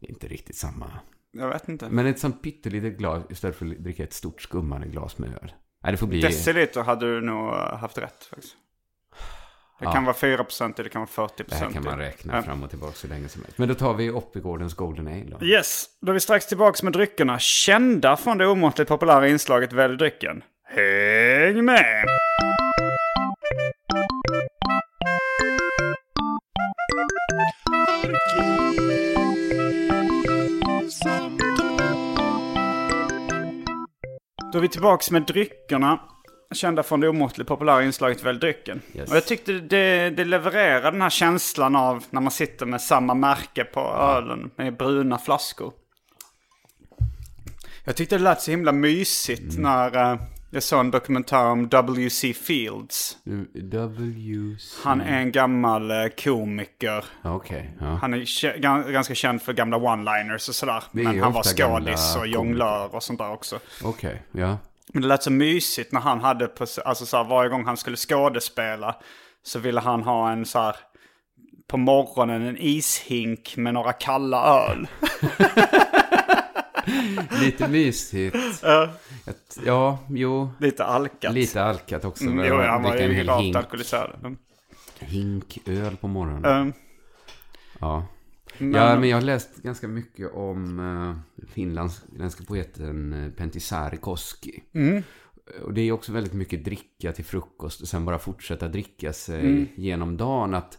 Det 0.00 0.06
är 0.06 0.10
inte 0.10 0.26
riktigt 0.28 0.56
samma. 0.56 0.90
Jag 1.38 1.48
vet 1.48 1.68
inte. 1.68 1.88
Men 1.90 2.06
ett 2.06 2.18
sånt 2.18 2.42
pyttelitet 2.42 2.98
glas 2.98 3.24
istället 3.30 3.56
för 3.56 3.66
att 3.66 3.72
dricka 3.78 4.02
ett 4.04 4.12
stort 4.12 4.42
skummande 4.42 4.86
glas 4.86 5.18
med 5.18 5.28
öl. 5.30 5.52
Nej, 5.82 5.92
det 5.92 5.96
får 5.98 6.06
bli... 6.06 6.20
Deciliter 6.20 6.82
hade 6.82 7.14
du 7.14 7.20
nog 7.20 7.52
haft 7.54 7.98
rätt 7.98 8.24
faktiskt. 8.30 8.54
Det 9.78 9.84
Ja. 9.84 9.92
kan 9.92 10.04
vara 10.04 10.16
4% 10.16 10.82
det 10.82 10.88
kan 10.88 11.00
vara 11.16 11.28
40%. 11.28 11.44
Det 11.48 11.54
här 11.56 11.70
kan 11.70 11.84
man 11.84 11.98
räkna 11.98 12.36
Ja. 12.36 12.42
fram 12.42 12.62
och 12.62 12.70
tillbaka 12.70 12.92
så 12.92 13.08
länge 13.08 13.28
som 13.28 13.42
helst. 13.42 13.58
Men 13.58 13.68
då 13.68 13.74
tar 13.74 13.94
vi 13.94 14.10
Oppigårdens 14.10 14.74
Golden 14.74 15.06
Ale 15.08 15.36
då. 15.40 15.46
Yes, 15.46 15.86
då 16.00 16.10
är 16.10 16.14
vi 16.14 16.20
strax 16.20 16.46
tillbaka 16.46 16.84
med 16.84 16.92
dryckerna. 16.92 17.38
Kända 17.38 18.16
från 18.16 18.38
det 18.38 18.46
omåttligt 18.46 18.88
populära 18.88 19.28
inslaget 19.28 19.72
Välj 19.72 19.96
drycken. 19.96 20.42
Häng 20.68 21.64
med! 21.64 22.06
Då 34.52 34.58
är 34.58 34.62
vi 34.62 34.68
tillbaka 34.68 35.12
med 35.12 35.22
dryckerna. 35.22 36.00
Kända 36.54 36.82
från 36.82 37.00
det 37.00 37.08
omåttligt 37.08 37.48
populära 37.48 37.84
inslaget 37.84 38.24
Välj 38.24 38.38
drycken. 38.38 38.82
Yes. 38.94 39.10
Och 39.10 39.16
jag 39.16 39.26
tyckte 39.26 39.52
det, 39.52 40.10
det 40.10 40.24
levererar 40.24 40.92
den 40.92 41.02
här 41.02 41.10
känslan 41.10 41.76
av 41.76 42.04
när 42.10 42.20
man 42.20 42.30
sitter 42.30 42.66
med 42.66 42.80
samma 42.80 43.14
märke 43.14 43.64
på 43.64 43.80
ölen 43.80 44.50
med 44.56 44.76
bruna 44.76 45.18
flaskor. 45.18 45.72
Jag 47.84 47.96
tyckte 47.96 48.18
det 48.18 48.22
lät 48.22 48.42
så 48.42 48.50
himla 48.50 48.72
mysigt 48.72 49.58
när 49.58 50.12
eh, 50.12 50.18
jag 50.50 50.62
såg 50.62 50.80
en 50.80 50.90
dokumentär 50.90 51.44
om 51.44 51.68
W.C. 51.68 52.34
Fields. 52.34 53.16
W... 53.54 54.56
Han 54.84 55.00
är 55.00 55.18
en 55.18 55.32
gammal 55.32 55.90
eh, 55.90 56.06
komiker. 56.24 57.04
Okej, 57.22 57.76
ja. 57.80 57.86
Han 57.86 58.14
är 58.14 58.92
ganska 58.92 59.14
känd 59.14 59.42
för 59.42 59.52
gamla 59.52 59.76
one-liners 59.76 60.48
och 60.48 60.54
sådär. 60.54 60.84
Men 60.92 61.20
han 61.20 61.32
var 61.32 61.42
skådis 61.42 62.16
och 62.16 62.26
jonglör 62.26 62.94
och 62.94 63.02
sånt 63.02 63.18
där 63.18 63.30
också. 63.30 63.58
Okej, 63.84 64.22
ja. 64.32 64.58
Men 64.92 65.02
det 65.02 65.08
lät 65.08 65.22
så 65.22 65.30
mysigt 65.30 65.92
när 65.92 66.00
han 66.00 66.20
hade, 66.20 66.46
på, 66.46 66.66
alltså 66.84 67.06
så 67.06 67.16
här, 67.16 67.24
varje 67.24 67.50
gång 67.50 67.64
han 67.64 67.76
skulle 67.76 67.96
skådespela 67.96 68.96
så 69.42 69.58
ville 69.58 69.80
han 69.80 70.02
ha 70.02 70.32
en 70.32 70.46
så 70.46 70.58
här, 70.58 70.76
på 71.68 71.76
morgonen 71.76 72.42
en 72.42 72.56
ishink 72.58 73.56
med 73.56 73.74
några 73.74 73.92
kalla 73.92 74.68
öl. 74.68 74.88
Lite 77.40 77.68
mysigt. 77.68 78.36
Ett- 79.26 79.58
Ja, 79.66 79.98
jo. 80.10 80.50
Lite 80.60 80.84
alkat. 80.84 81.34
Lite 81.34 81.62
alkat 81.62 82.04
också. 82.04 82.24
Mm, 82.24 82.36
men 82.36 82.46
jo, 82.46 82.54
han 82.56 82.82
var 82.82 82.96
ju 82.96 83.12
hink, 83.12 83.56
alkoholiserad. 83.56 84.16
Mm. 84.20 84.36
hink 84.98 85.58
öl 85.66 85.96
på 85.96 86.08
morgonen. 86.08 86.44
Um, 86.66 86.72
Ja. 87.80 88.06
men, 88.58 88.72
ja, 88.72 88.98
men 89.00 89.08
jag 89.08 89.16
har 89.16 89.22
läst 89.22 89.56
ganska 89.56 89.88
mycket 89.88 90.32
om 90.34 90.78
uh, 90.78 91.16
finländska 91.48 92.44
poeten 92.48 93.12
uh, 93.12 93.32
Pentti 93.32 93.60
Saarikoski. 93.60 94.62
Mm. 94.74 95.02
Och 95.62 95.72
det 95.74 95.80
är 95.80 95.92
också 95.92 96.12
väldigt 96.12 96.32
mycket 96.32 96.64
dricka 96.64 97.12
till 97.12 97.24
frukost 97.24 97.80
och 97.82 97.88
sen 97.88 98.04
bara 98.04 98.18
fortsätta 98.18 98.68
dricka 98.68 99.12
sig 99.12 99.40
Mm. 99.40 99.66
genom 99.76 100.16
dagen. 100.16 100.54
Att 100.54 100.78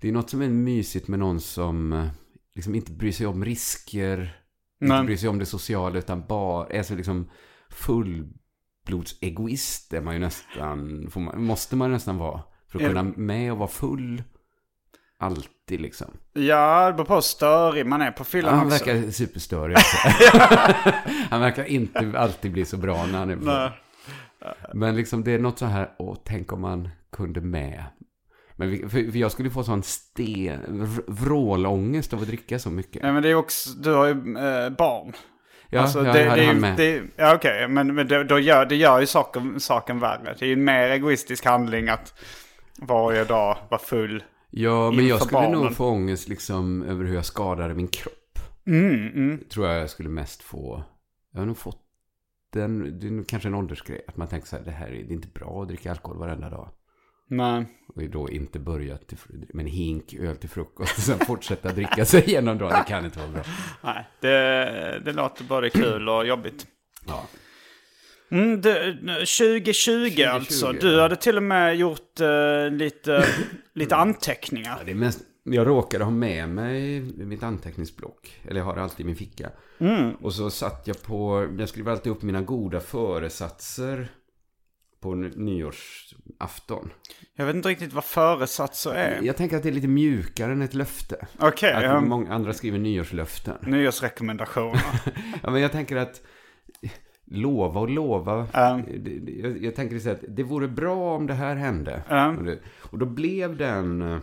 det 0.00 0.08
är 0.08 0.12
något 0.12 0.30
som 0.30 0.42
är 0.42 0.48
mysigt 0.48 1.08
med 1.08 1.18
någon 1.18 1.40
som 1.40 1.92
eh, 1.92 2.06
liksom 2.54 2.74
inte 2.74 2.92
bryr 2.92 3.12
sig 3.12 3.26
om 3.26 3.44
risker, 3.44 4.40
Nej. 4.78 4.96
inte 4.98 5.06
bryr 5.06 5.16
sig 5.16 5.28
om 5.28 5.38
det 5.38 5.46
sociala 5.46 5.98
utan 5.98 6.26
bara 6.28 6.66
är 6.66 6.82
så 6.82 6.94
liksom 6.94 7.30
fullblodsegoist 7.76 9.92
är 9.92 10.00
man 10.00 10.14
ju 10.14 10.20
nästan, 10.20 11.10
man, 11.16 11.44
måste 11.44 11.76
man 11.76 11.92
nästan 11.92 12.18
vara. 12.18 12.42
För 12.68 12.78
att 12.78 12.86
kunna 12.86 13.02
med 13.02 13.52
och 13.52 13.58
vara 13.58 13.68
full 13.68 14.22
alltid 15.18 15.80
liksom. 15.80 16.06
Ja, 16.32 16.86
det 16.86 16.92
beror 16.92 17.04
på 17.06 17.14
hur 17.14 17.20
störig 17.20 17.86
man 17.86 18.02
är 18.02 18.10
på 18.10 18.20
Ja, 18.20 18.24
fyllan 18.24 18.58
han 18.58 18.66
också. 18.66 18.84
verkar 18.84 19.10
superstörig 19.10 19.76
också. 19.76 19.96
han 21.30 21.40
verkar 21.40 21.64
inte 21.64 22.12
alltid 22.18 22.52
bli 22.52 22.64
så 22.64 22.76
bra 22.76 23.06
när 23.06 23.18
han 23.18 23.30
är 23.30 23.36
full. 23.36 23.44
Nej. 23.46 23.70
Men 24.74 24.96
liksom 24.96 25.24
det 25.24 25.32
är 25.32 25.38
något 25.38 25.58
så 25.58 25.66
här, 25.66 25.90
åh, 25.98 26.16
tänk 26.24 26.52
om 26.52 26.60
man 26.60 26.88
kunde 27.12 27.40
med. 27.40 27.84
Men 28.56 28.70
vi, 28.70 28.78
för, 28.78 28.88
för 28.88 29.18
jag 29.18 29.32
skulle 29.32 29.50
få 29.50 29.64
sån 29.64 29.82
sten, 29.82 30.86
vr- 30.86 31.04
vrålångest 31.06 32.12
av 32.12 32.20
att 32.20 32.26
dricka 32.26 32.58
så 32.58 32.70
mycket. 32.70 33.02
Ja, 33.02 33.12
men 33.12 33.22
det 33.22 33.28
är 33.28 33.34
också, 33.34 33.70
du 33.70 33.92
har 33.92 34.06
ju 34.06 34.12
eh, 34.12 34.70
barn. 34.70 35.12
Ja, 35.70 35.80
Alltså, 35.80 36.04
jag 36.04 36.14
det, 36.14 36.24
hade 36.24 36.40
det, 36.40 36.46
han 36.46 36.60
med. 36.60 36.76
det, 36.76 37.02
ja, 37.16 37.34
okej, 37.34 37.68
men, 37.68 37.94
men 37.94 38.08
det, 38.08 38.24
då 38.24 38.38
gör, 38.38 38.66
det 38.66 38.76
gör 38.76 39.00
ju 39.00 39.06
saken, 39.06 39.60
saken 39.60 39.98
värre. 40.00 40.34
Det 40.38 40.44
är 40.44 40.46
ju 40.46 40.52
en 40.52 40.64
mer 40.64 40.90
egoistisk 40.90 41.44
handling 41.44 41.88
att 41.88 42.14
varje 42.78 43.24
dag 43.24 43.56
vara 43.70 43.80
full. 43.80 44.24
ja, 44.50 44.90
men 44.90 45.06
jag 45.06 45.20
skulle 45.20 45.32
barnen. 45.32 45.52
nog 45.60 45.76
få 45.76 45.86
ångest 45.86 46.28
liksom 46.28 46.82
över 46.82 47.04
hur 47.04 47.14
jag 47.14 47.24
skadade 47.24 47.74
min 47.74 47.88
kropp. 47.88 48.38
Mm, 48.66 49.06
mm. 49.14 49.44
Tror 49.52 49.66
jag 49.66 49.80
jag 49.80 49.90
skulle 49.90 50.08
mest 50.08 50.42
få. 50.42 50.82
Jag 51.32 51.40
har 51.40 51.46
nog 51.46 51.56
fått 51.58 51.82
den, 52.52 53.00
det 53.00 53.06
är 53.06 53.24
kanske 53.24 53.48
en 53.48 53.54
åldersgrej. 53.54 54.00
Att 54.08 54.16
man 54.16 54.28
tänker 54.28 54.48
så 54.48 54.56
här, 54.56 54.64
det 54.64 54.70
här 54.70 54.86
är, 54.86 54.90
det 54.92 54.98
är 55.12 55.12
inte 55.12 55.28
bra 55.28 55.62
att 55.62 55.68
dricka 55.68 55.90
alkohol 55.90 56.18
varenda 56.18 56.50
dag. 56.50 56.68
Nej. 57.28 57.66
Och 57.94 58.02
då 58.10 58.30
inte 58.30 58.58
börja 58.58 58.96
till, 58.96 59.18
med 59.28 59.64
en 59.64 59.72
hink 59.72 60.14
öl 60.14 60.36
till 60.36 60.48
frukost 60.48 60.98
och 60.98 61.02
sen 61.02 61.18
fortsätta 61.18 61.72
dricka 61.72 62.04
sig 62.04 62.24
igenom 62.24 62.58
dagen. 62.58 62.72
Det 62.78 62.84
kan 62.88 63.04
inte 63.04 63.18
vara 63.18 63.30
bra. 63.30 63.42
Nej, 63.82 64.06
det, 64.20 65.02
det 65.04 65.12
låter 65.12 65.44
både 65.44 65.70
kul 65.70 66.08
och 66.08 66.26
jobbigt. 66.26 66.66
Ja. 67.06 67.26
Mm, 68.28 68.60
det, 68.60 68.92
2020, 69.02 70.22
alltså. 70.22 70.72
Du 70.72 70.92
ja. 70.92 71.02
hade 71.02 71.16
till 71.16 71.36
och 71.36 71.42
med 71.42 71.76
gjort 71.76 72.20
eh, 72.20 72.70
lite, 72.70 73.26
lite 73.74 73.96
anteckningar. 73.96 74.76
Ja, 74.78 74.84
det 74.84 74.90
är 74.90 74.94
mest, 74.94 75.20
jag 75.42 75.66
råkade 75.66 76.04
ha 76.04 76.10
med 76.10 76.48
mig 76.48 77.00
mitt 77.00 77.42
anteckningsblock. 77.42 78.40
Eller 78.44 78.60
jag 78.60 78.64
har 78.64 78.74
det 78.74 78.82
alltid 78.82 79.00
i 79.00 79.06
min 79.06 79.16
ficka. 79.16 79.50
Och 80.20 80.34
så 80.34 80.50
satt 80.50 80.86
jag 80.86 81.02
på, 81.02 81.48
jag 81.58 81.68
skrev 81.68 81.88
alltid 81.88 82.12
upp 82.12 82.22
mina 82.22 82.42
goda 82.42 82.80
föresatser 82.80 84.08
på 85.06 85.14
nyårsafton. 85.14 86.92
Jag 87.34 87.46
vet 87.46 87.56
inte 87.56 87.68
riktigt 87.68 87.92
vad 87.92 88.04
föresatser 88.04 88.90
är. 88.94 89.22
Jag 89.22 89.36
tänker 89.36 89.56
att 89.56 89.62
det 89.62 89.68
är 89.68 89.72
lite 89.72 89.88
mjukare 89.88 90.52
än 90.52 90.62
ett 90.62 90.74
löfte. 90.74 91.26
Okej, 91.38 91.72
Att 91.72 91.82
ja. 91.82 92.00
många 92.00 92.34
andra 92.34 92.52
skriver 92.52 92.78
nyårslöften. 92.78 93.56
nyårsrekommendationer. 93.70 94.82
Ja, 95.42 95.50
men 95.50 95.60
jag 95.62 95.72
tänker 95.72 95.96
att 95.96 96.22
lova 97.24 97.80
och 97.80 97.90
lova. 97.90 98.46
Det- 98.86 99.32
Jag, 99.42 99.64
jag 99.64 99.74
tänker 99.74 99.98
så 99.98 100.10
att 100.10 100.24
det 100.28 100.42
vore 100.42 100.68
bra 100.68 101.16
om 101.16 101.26
det 101.26 101.34
här 101.34 101.56
hände. 101.56 102.02
Ja. 102.08 102.36
Och, 102.36 102.44
det, 102.44 102.58
och 102.80 102.98
då 102.98 103.06
blev 103.06 103.56
den... 103.56 104.02
eh, 104.02 104.18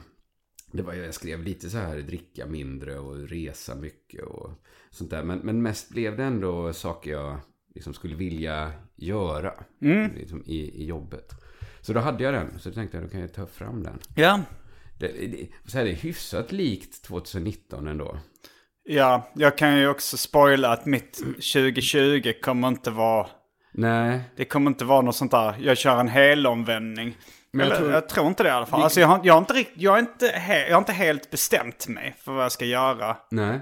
Det 0.71 0.81
var, 0.83 0.93
jag 0.93 1.13
skrev 1.13 1.43
lite 1.43 1.69
så 1.69 1.77
här, 1.77 1.97
dricka 1.97 2.45
mindre 2.45 2.99
och 2.99 3.29
resa 3.29 3.75
mycket 3.75 4.23
och 4.23 4.49
sånt 4.89 5.09
där. 5.09 5.23
Men, 5.23 5.39
men 5.39 5.61
mest 5.61 5.89
blev 5.89 6.17
det 6.17 6.23
ändå 6.23 6.73
saker 6.73 7.11
jag 7.11 7.37
liksom 7.75 7.93
skulle 7.93 8.15
vilja 8.15 8.71
göra 8.95 9.53
liksom, 10.15 10.43
i, 10.45 10.81
i 10.83 10.85
jobbet. 10.85 11.31
Så 11.81 11.93
då 11.93 11.99
hade 11.99 12.23
jag 12.23 12.33
den. 12.33 12.59
Så 12.59 12.69
då 12.69 12.75
tänkte 12.75 12.97
jag, 12.97 13.05
då 13.05 13.09
kan 13.09 13.19
jag 13.21 13.33
ta 13.33 13.45
fram 13.45 13.83
den. 13.83 13.99
ja. 14.15 14.39
Det, 14.99 15.07
det, 15.07 15.47
så 15.71 15.77
här, 15.77 15.85
det 15.85 15.91
är 15.91 15.95
hyfsat 15.95 16.51
likt 16.51 17.03
2019 17.03 17.87
ändå. 17.87 18.17
ja, 18.83 19.31
jag 19.35 19.57
kan 19.57 19.77
ju 19.77 19.87
också 19.87 20.17
spoila 20.17 20.69
att 20.69 20.85
mitt 20.85 21.13
2020 21.13 22.33
kommer 22.43 22.67
inte 22.67 22.91
vara... 22.91 23.27
Nej, 23.73 24.21
Det 24.35 24.45
kommer 24.45 24.71
inte 24.71 24.85
vara 24.85 25.01
något 25.01 25.15
sånt 25.15 25.31
där, 25.31 25.55
jag 25.59 25.77
kör 25.77 25.99
en 25.99 26.07
helomvändning. 26.07 27.17
Men 27.51 27.67
jag 27.67 27.77
tror- 27.77 27.91
jag 27.91 28.09
tror 28.09 28.27
inte 28.27 28.43
det 28.43 28.49
i 28.49 28.51
alla 28.51 28.65
fall. 28.65 28.83
Alltså 28.83 28.99
jag 28.99 29.07
har, 29.07 29.21
jag 29.23 29.33
har, 29.33 29.39
inte, 29.41 29.53
rikt, 29.53 29.71
jag, 29.75 29.95
är 29.95 29.99
inte 29.99 30.27
he, 30.27 30.67
jag 30.67 30.73
har 30.75 30.79
inte 30.81 30.93
helt 30.93 31.31
bestämt 31.31 31.87
mig 31.87 32.15
för 32.19 32.31
vad 32.31 32.43
jag 32.43 32.51
ska 32.51 32.65
göra. 32.65 33.17
nej. 33.31 33.59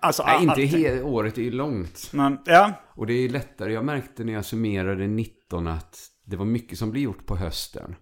Alltså, 0.00 0.22
Nej, 0.26 0.42
inte 0.42 0.60
he- 0.60 1.02
året 1.02 1.38
är 1.38 1.42
ju 1.42 1.50
långt. 1.50 2.10
Men, 2.12 2.38
ja, 2.46 2.72
Och 2.88 3.06
det 3.06 3.12
är 3.12 3.28
lättare. 3.28 3.72
Jag 3.72 3.84
märkte 3.84 4.24
när 4.24 4.32
jag 4.32 4.44
summerade 4.44 5.06
19 5.06 5.66
att 5.66 5.98
det 6.24 6.36
var 6.36 6.44
mycket 6.44 6.78
som 6.78 6.90
blev 6.90 7.02
gjort 7.02 7.26
på 7.26 7.36
hösten. 7.36 7.94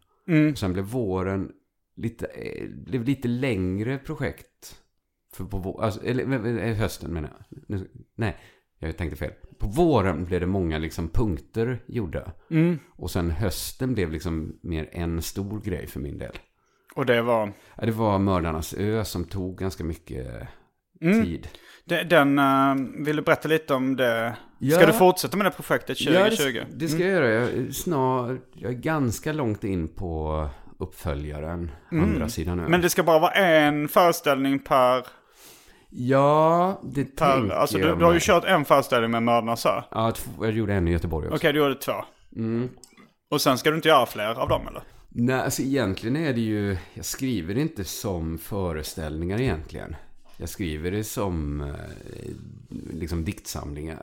Och 0.52 0.58
sen 0.58 0.72
blev 0.72 0.84
våren 0.84 1.50
lite, 1.96 2.26
eh, 2.26 2.68
blev 2.70 3.04
lite 3.04 3.28
längre 3.28 3.98
projekt. 3.98 4.76
För 5.34 5.44
på 5.44 5.58
vå- 5.58 5.80
alltså, 5.82 6.02
eller 6.04 6.58
eh, 6.58 6.74
hösten 6.76 7.12
menar 7.12 7.30
jag. 7.38 7.58
Nu- 7.68 7.90
Nej, 8.14 8.36
jag 8.78 8.96
tänkte 8.96 9.16
fel. 9.16 9.32
På 9.58 9.66
våren 9.68 10.24
blev 10.24 10.40
det 10.40 10.46
många 10.46 10.78
liksom 10.78 11.08
punkter 11.08 11.82
gjorda. 11.86 12.32
Och 12.96 13.10
sen 13.10 13.30
hösten 13.30 13.94
blev 13.94 14.10
liksom 14.10 14.58
mer 14.62 14.88
en 14.92 15.22
stor 15.22 15.60
grej 15.60 15.86
för 15.86 16.00
min 16.00 16.18
del. 16.18 16.32
och 16.94 17.06
det 17.06 17.22
var... 17.22 17.52
Ja, 17.76 17.86
det 17.86 17.92
var 17.92 18.18
Mördarnas 18.18 18.74
ö 18.74 19.04
som 19.04 19.24
tog 19.24 19.58
ganska 19.58 19.84
mycket 19.84 20.48
tid. 21.00 21.48
Det, 21.84 22.02
den, 22.02 22.38
uh, 22.38 23.04
vill 23.04 23.16
du 23.16 23.22
berätta 23.22 23.48
lite 23.48 23.74
om 23.74 23.96
det? 23.96 24.36
Ska 24.56 24.80
Ja. 24.80 24.86
du 24.86 24.92
fortsätta 24.92 25.36
med 25.36 25.46
det 25.46 25.50
projektet 25.50 25.98
2020? 25.98 26.42
Ja, 26.56 26.64
det, 26.70 26.76
det 26.76 26.88
ska 26.88 27.02
jag 27.02 27.10
göra. 27.10 27.28
Jag 27.30 27.74
snar, 27.74 28.38
jag 28.52 28.70
är 28.70 28.76
ganska 28.76 29.32
långt 29.32 29.64
in 29.64 29.88
på 29.88 30.48
uppföljaren, 30.78 31.70
andra 31.90 32.28
sidan 32.28 32.56
nu. 32.56 32.68
Men 32.68 32.80
det 32.80 32.90
ska 32.90 33.02
bara 33.02 33.18
vara 33.18 33.32
en 33.32 33.88
föreställning 33.88 34.58
per... 34.58 35.06
Ja, 35.90 36.80
det 36.84 37.04
per 37.04 37.32
tänker 37.32 37.54
alltså 37.54 37.78
du, 37.78 37.84
jag 37.84 37.98
du 37.98 38.04
har 38.04 38.12
ju 38.12 38.20
kört 38.22 38.44
en 38.44 38.64
föreställning 38.64 39.10
med 39.10 39.22
Mördarnas 39.22 39.66
Ö. 39.66 39.82
Ja, 39.90 40.12
jag 40.40 40.50
gjorde 40.52 40.74
en 40.74 40.88
i 40.88 40.92
Göteborg 40.92 41.26
också. 41.26 41.36
Okej, 41.36 41.52
du 41.52 41.58
gjorde 41.58 41.74
två. 41.74 41.92
Mm. 42.36 42.68
Och 43.30 43.40
sen 43.40 43.58
ska 43.58 43.70
du 43.70 43.76
inte 43.76 43.88
göra 43.88 44.06
fler 44.06 44.40
av 44.40 44.48
dem 44.48 44.68
eller? 44.68 44.82
Nej, 45.08 45.40
alltså 45.40 45.62
egentligen 45.62 46.16
är 46.16 46.32
det 46.32 46.40
ju... 46.40 46.76
Jag 46.94 47.04
skriver 47.04 47.58
inte 47.58 47.84
som 47.84 48.38
föreställningar 48.38 49.40
egentligen. 49.40 49.96
Jag 50.36 50.48
skriver 50.48 50.90
det 50.90 51.04
som 51.04 51.60
eh, 51.60 51.74
liksom 52.92 53.24
diktsamlingar. 53.24 54.02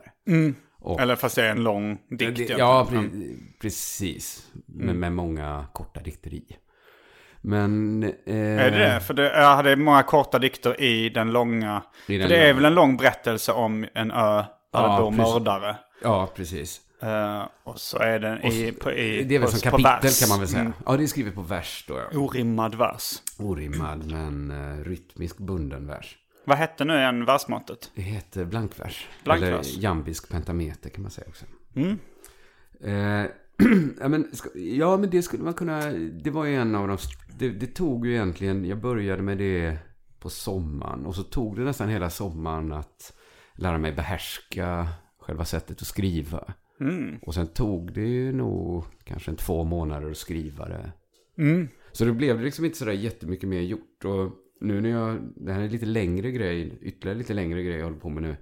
Och- 0.80 1.00
Eller 1.00 1.16
fast 1.16 1.36
det 1.36 1.44
är 1.46 1.50
en 1.50 1.62
lång 1.62 1.98
dikt 2.10 2.36
Det-. 2.36 2.54
Ja, 2.58 2.88
Mm. 2.90 3.10
pre- 3.10 3.36
precis. 3.60 4.46
Men 4.66 4.98
med 5.00 5.12
många 5.12 5.66
korta 5.72 6.00
dikter 6.00 6.34
i. 6.34 6.44
Men... 7.40 8.02
Eh, 8.02 8.36
Är 8.36 8.70
det 8.70 8.78
det? 8.78 9.00
För 9.00 9.14
det, 9.14 9.22
jag 9.22 9.56
hade 9.56 9.76
många 9.76 10.02
korta 10.02 10.38
dikter 10.38 10.80
i 10.80 11.08
den 11.08 11.32
långa. 11.32 11.82
I 12.08 12.18
den 12.18 12.28
det 12.28 12.36
är 12.36 12.40
långa. 12.46 12.54
väl 12.54 12.64
en 12.64 12.74
lång 12.74 12.96
berättelse 12.96 13.52
om 13.52 13.86
en 13.94 14.10
ö 14.10 14.14
där 14.36 14.44
Ja, 14.72 14.96
det 14.96 15.02
bor 15.02 15.10
mördare. 15.10 15.76
Ja, 16.02 16.32
precis. 16.36 16.80
Eh, 17.02 17.42
och 17.64 17.78
så 17.80 17.98
är 17.98 18.18
den 18.18 18.44
i, 18.44 18.72
på, 18.72 18.92
i, 18.92 19.24
Det 19.24 19.34
är 19.34 19.38
väl 19.38 19.48
på, 19.50 19.56
som 19.56 19.70
kapitel 19.70 20.10
kan 20.20 20.28
man 20.28 20.38
väl 20.38 20.48
säga. 20.48 20.60
Mm. 20.60 20.72
Ja, 20.86 20.96
det 20.96 21.02
är 21.02 21.06
skrivet 21.06 21.34
på 21.34 21.42
vers 21.42 21.84
då. 21.88 22.00
Ja. 22.12 22.18
Orimmad 22.18 22.74
vers. 22.74 23.12
Orimmad 23.38 24.10
men 24.10 24.50
uh, 24.50 24.84
rytmisk 24.84 25.38
bunden 25.38 25.86
vers. 25.86 26.16
Vad 26.44 26.58
hette 26.58 26.84
nu 26.84 26.94
igen 26.94 27.24
versmåttet? 27.24 27.90
Det 27.94 28.02
heter 28.02 28.44
blankvers. 28.44 29.08
Blankvers. 29.24 29.68
Eller 29.68 29.82
jambisk 29.82 30.30
pentameter 30.30 30.90
kan 30.90 31.02
man 31.02 31.10
säga 31.10 31.26
också. 31.28 31.44
Mm. 31.74 31.98
Eh, 32.80 33.30
ja, 34.00 34.08
men, 34.08 34.30
ja, 34.54 34.96
men 34.96 35.10
det 35.10 35.22
skulle 35.22 35.42
man 35.42 35.54
kunna... 35.54 35.80
Det 36.22 36.30
var 36.30 36.44
ju 36.44 36.54
en 36.54 36.74
av 36.74 36.88
de... 36.88 36.98
Det, 37.38 37.48
det 37.48 37.66
tog 37.66 38.06
ju 38.06 38.12
egentligen... 38.12 38.64
Jag 38.64 38.80
började 38.80 39.22
med 39.22 39.38
det 39.38 39.78
på 40.20 40.30
sommaren. 40.30 41.06
Och 41.06 41.14
så 41.14 41.22
tog 41.22 41.56
det 41.56 41.62
nästan 41.62 41.88
hela 41.88 42.10
sommaren 42.10 42.72
att 42.72 43.12
lära 43.54 43.78
mig 43.78 43.92
behärska 43.92 44.88
själva 45.18 45.44
sättet 45.44 45.80
att 45.80 45.86
skriva. 45.86 46.54
Mm. 46.80 47.18
Och 47.22 47.34
sen 47.34 47.46
tog 47.46 47.92
det 47.92 48.08
ju 48.08 48.32
nog 48.32 48.84
kanske 49.04 49.30
en 49.30 49.36
två 49.36 49.64
månader 49.64 50.10
att 50.10 50.16
skriva 50.16 50.68
det. 50.68 50.92
Mm. 51.38 51.68
Så 51.92 52.04
det 52.04 52.12
blev 52.12 52.40
liksom 52.40 52.64
inte 52.64 52.78
sådär 52.78 52.92
jättemycket 52.92 53.48
mer 53.48 53.60
gjort. 53.60 54.04
Och 54.04 54.32
nu 54.60 54.80
när 54.80 54.90
jag, 54.90 55.32
det 55.36 55.52
här 55.52 55.60
är 55.60 55.68
lite 55.68 55.86
längre 55.86 56.30
grej, 56.30 56.78
ytterligare 56.82 57.18
lite 57.18 57.34
längre 57.34 57.62
grej 57.62 57.76
jag 57.76 57.84
håller 57.84 57.98
på 57.98 58.08
med 58.08 58.22
nu. 58.22 58.36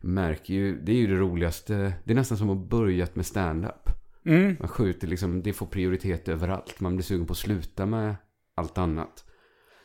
Märker 0.00 0.54
ju, 0.54 0.80
det 0.80 0.92
är 0.92 0.96
ju 0.96 1.06
det 1.06 1.20
roligaste. 1.20 1.94
Det 2.04 2.12
är 2.12 2.16
nästan 2.16 2.38
som 2.38 2.50
att 2.50 2.68
börjat 2.70 3.16
med 3.16 3.26
stand-up. 3.26 3.88
Mm. 4.24 4.56
Man 4.58 4.68
skjuter 4.68 5.06
liksom, 5.06 5.42
det 5.42 5.52
får 5.52 5.66
prioritet 5.66 6.28
överallt. 6.28 6.80
Man 6.80 6.96
blir 6.96 7.04
sugen 7.04 7.26
på 7.26 7.32
att 7.32 7.38
sluta 7.38 7.86
med 7.86 8.16
allt 8.54 8.78
annat. 8.78 9.24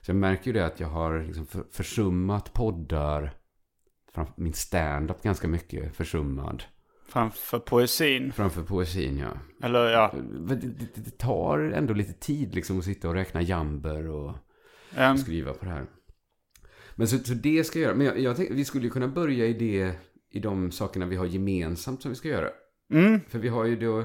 Så 0.01 0.11
jag 0.11 0.15
märker 0.15 0.47
ju 0.47 0.53
det 0.53 0.65
att 0.65 0.79
jag 0.79 0.87
har 0.87 1.23
liksom 1.23 1.45
för, 1.45 1.63
försummat 1.71 2.53
poddar. 2.53 3.33
Min 4.35 4.53
stand-up 4.53 5.23
ganska 5.23 5.47
mycket 5.47 5.95
försummad. 5.95 6.63
Framför 7.07 7.59
poesin. 7.59 8.31
Framför 8.31 8.63
poesin 8.63 9.17
ja. 9.17 9.27
Eller 9.67 9.89
ja. 9.89 10.13
Det, 10.47 10.55
det, 10.55 10.95
det 10.95 11.17
tar 11.17 11.59
ändå 11.59 11.93
lite 11.93 12.13
tid 12.13 12.55
liksom 12.55 12.79
att 12.79 12.85
sitta 12.85 13.07
och 13.07 13.13
räkna 13.13 13.41
jamber 13.41 14.07
och 14.07 14.35
Um, 14.97 15.17
skriva 15.17 15.54
på 15.54 15.65
det 15.65 15.71
här. 15.71 15.86
Men 16.95 17.08
så, 17.08 17.17
så 17.17 17.34
det 17.34 17.63
ska 17.63 17.80
jag 17.80 17.86
göra. 17.86 17.95
Men 17.95 18.06
jag, 18.06 18.19
jag 18.19 18.36
tänkte, 18.36 18.54
vi 18.56 18.65
skulle 18.65 18.84
ju 18.86 18.89
kunna 18.89 19.08
börja 19.08 19.45
i 19.45 19.54
det, 19.54 19.93
i 20.32 20.39
de 20.39 20.71
sakerna 20.71 21.06
vi 21.06 21.15
har 21.15 21.25
gemensamt 21.25 22.02
som 22.02 22.12
vi 22.12 22.15
ska 22.15 22.28
göra. 22.28 22.49
mm. 22.93 23.19
För 23.30 23.39
vi 23.39 23.47
har 23.47 23.65
ju 23.65 23.75
då, 23.75 24.04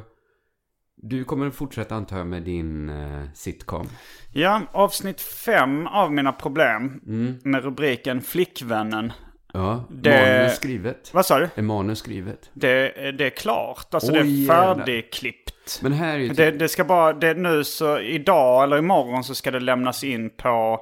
du 0.96 1.24
kommer 1.24 1.50
fortsätta 1.50 1.94
antar 1.94 2.18
jag 2.18 2.26
med 2.26 2.42
din 2.42 2.88
eh, 2.88 3.24
sitcom. 3.34 3.86
Ja, 4.32 4.62
avsnitt 4.72 5.20
fem 5.20 5.86
av 5.86 6.12
mina 6.12 6.32
problem. 6.32 7.00
Mm. 7.06 7.34
Med 7.44 7.64
rubriken 7.64 8.22
Flickvännen. 8.22 9.12
Ja, 9.56 9.84
Det- 9.90 10.38
manus 10.38 10.56
skrivet. 10.56 11.10
Vad 11.14 11.26
sa 11.26 11.38
du? 11.38 11.48
Är 11.54 11.62
manus 11.62 11.98
skrivet? 11.98 12.50
Det, 12.52 12.92
det 13.18 13.26
är 13.26 13.30
klart. 13.30 13.94
Alltså 13.94 14.12
Oj, 14.12 14.18
det 14.18 14.44
är 14.44 14.46
färdigklippt. 14.74 15.78
Men 15.82 15.92
här 15.92 16.18
är. 16.18 16.34
Det, 16.34 16.50
det 16.50 16.68
ska 16.68 16.84
bara, 16.84 17.12
det 17.12 17.34
nu 17.34 17.64
så 17.64 17.98
idag 17.98 18.64
eller 18.64 18.78
imorgon 18.78 19.24
så 19.24 19.34
ska 19.34 19.50
det 19.50 19.60
lämnas 19.60 20.04
in 20.04 20.30
på 20.30 20.80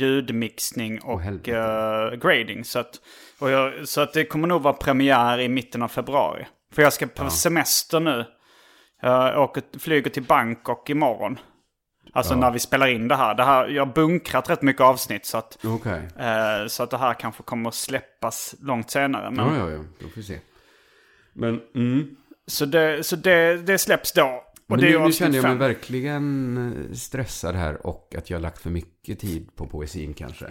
ljudmixning 0.00 1.00
och 1.00 1.20
helvete. 1.20 1.50
eh, 2.12 2.18
grading. 2.18 2.64
Så 2.64 2.78
att, 2.78 3.00
och 3.38 3.50
jag, 3.50 3.88
så 3.88 4.00
att 4.00 4.12
det 4.12 4.24
kommer 4.24 4.48
nog 4.48 4.62
vara 4.62 4.74
premiär 4.74 5.38
i 5.40 5.48
mitten 5.48 5.82
av 5.82 5.88
februari. 5.88 6.46
För 6.74 6.82
jag 6.82 6.92
ska 6.92 7.06
på 7.06 7.30
semester 7.30 8.00
nu. 8.00 8.24
Jag 9.02 9.42
åker, 9.42 9.62
flyger 9.78 10.10
till 10.10 10.22
Bangkok 10.22 10.90
imorgon. 10.90 11.38
Alltså 12.12 12.34
när 12.34 12.50
vi 12.50 12.58
spelar 12.58 12.86
in 12.86 13.08
det 13.08 13.16
här. 13.16 13.34
det 13.34 13.44
här. 13.44 13.68
Jag 13.68 13.86
har 13.86 13.94
bunkrat 13.94 14.50
rätt 14.50 14.62
mycket 14.62 14.82
avsnitt 14.82 15.26
så 15.26 15.38
att, 15.38 15.58
Okej. 15.64 16.08
eh, 16.18 16.66
så 16.68 16.82
att 16.82 16.90
det 16.90 16.98
här 16.98 17.14
kanske 17.14 17.42
kommer 17.42 17.68
att 17.68 17.74
släppas 17.74 18.54
långt 18.60 18.90
senare. 18.90 19.30
Men, 19.30 19.46
Ja, 19.46 19.56
ja, 19.56 19.70
ja. 19.70 19.84
Då 20.00 20.08
får 20.08 20.16
vi 20.16 20.22
se. 20.22 20.38
Men, 21.32 21.60
mm. 21.74 22.16
Så, 22.46 22.64
det, 22.64 23.06
så 23.06 23.16
det, 23.16 23.56
det 23.56 23.78
släpps 23.78 24.12
då. 24.12 24.44
Och 24.68 24.76
Men 24.76 24.80
nu, 24.80 24.98
nu 24.98 25.12
känner 25.12 25.36
jag 25.36 25.44
mig 25.44 25.56
verkligen 25.56 26.56
eh, 26.90 26.94
stressad 26.94 27.54
här 27.54 27.86
och 27.86 28.14
att 28.18 28.30
jag 28.30 28.38
har 28.38 28.42
lagt 28.42 28.62
för 28.62 28.70
mycket 28.70 29.18
tid 29.18 29.56
på 29.56 29.66
poesin 29.66 30.14
kanske. 30.14 30.46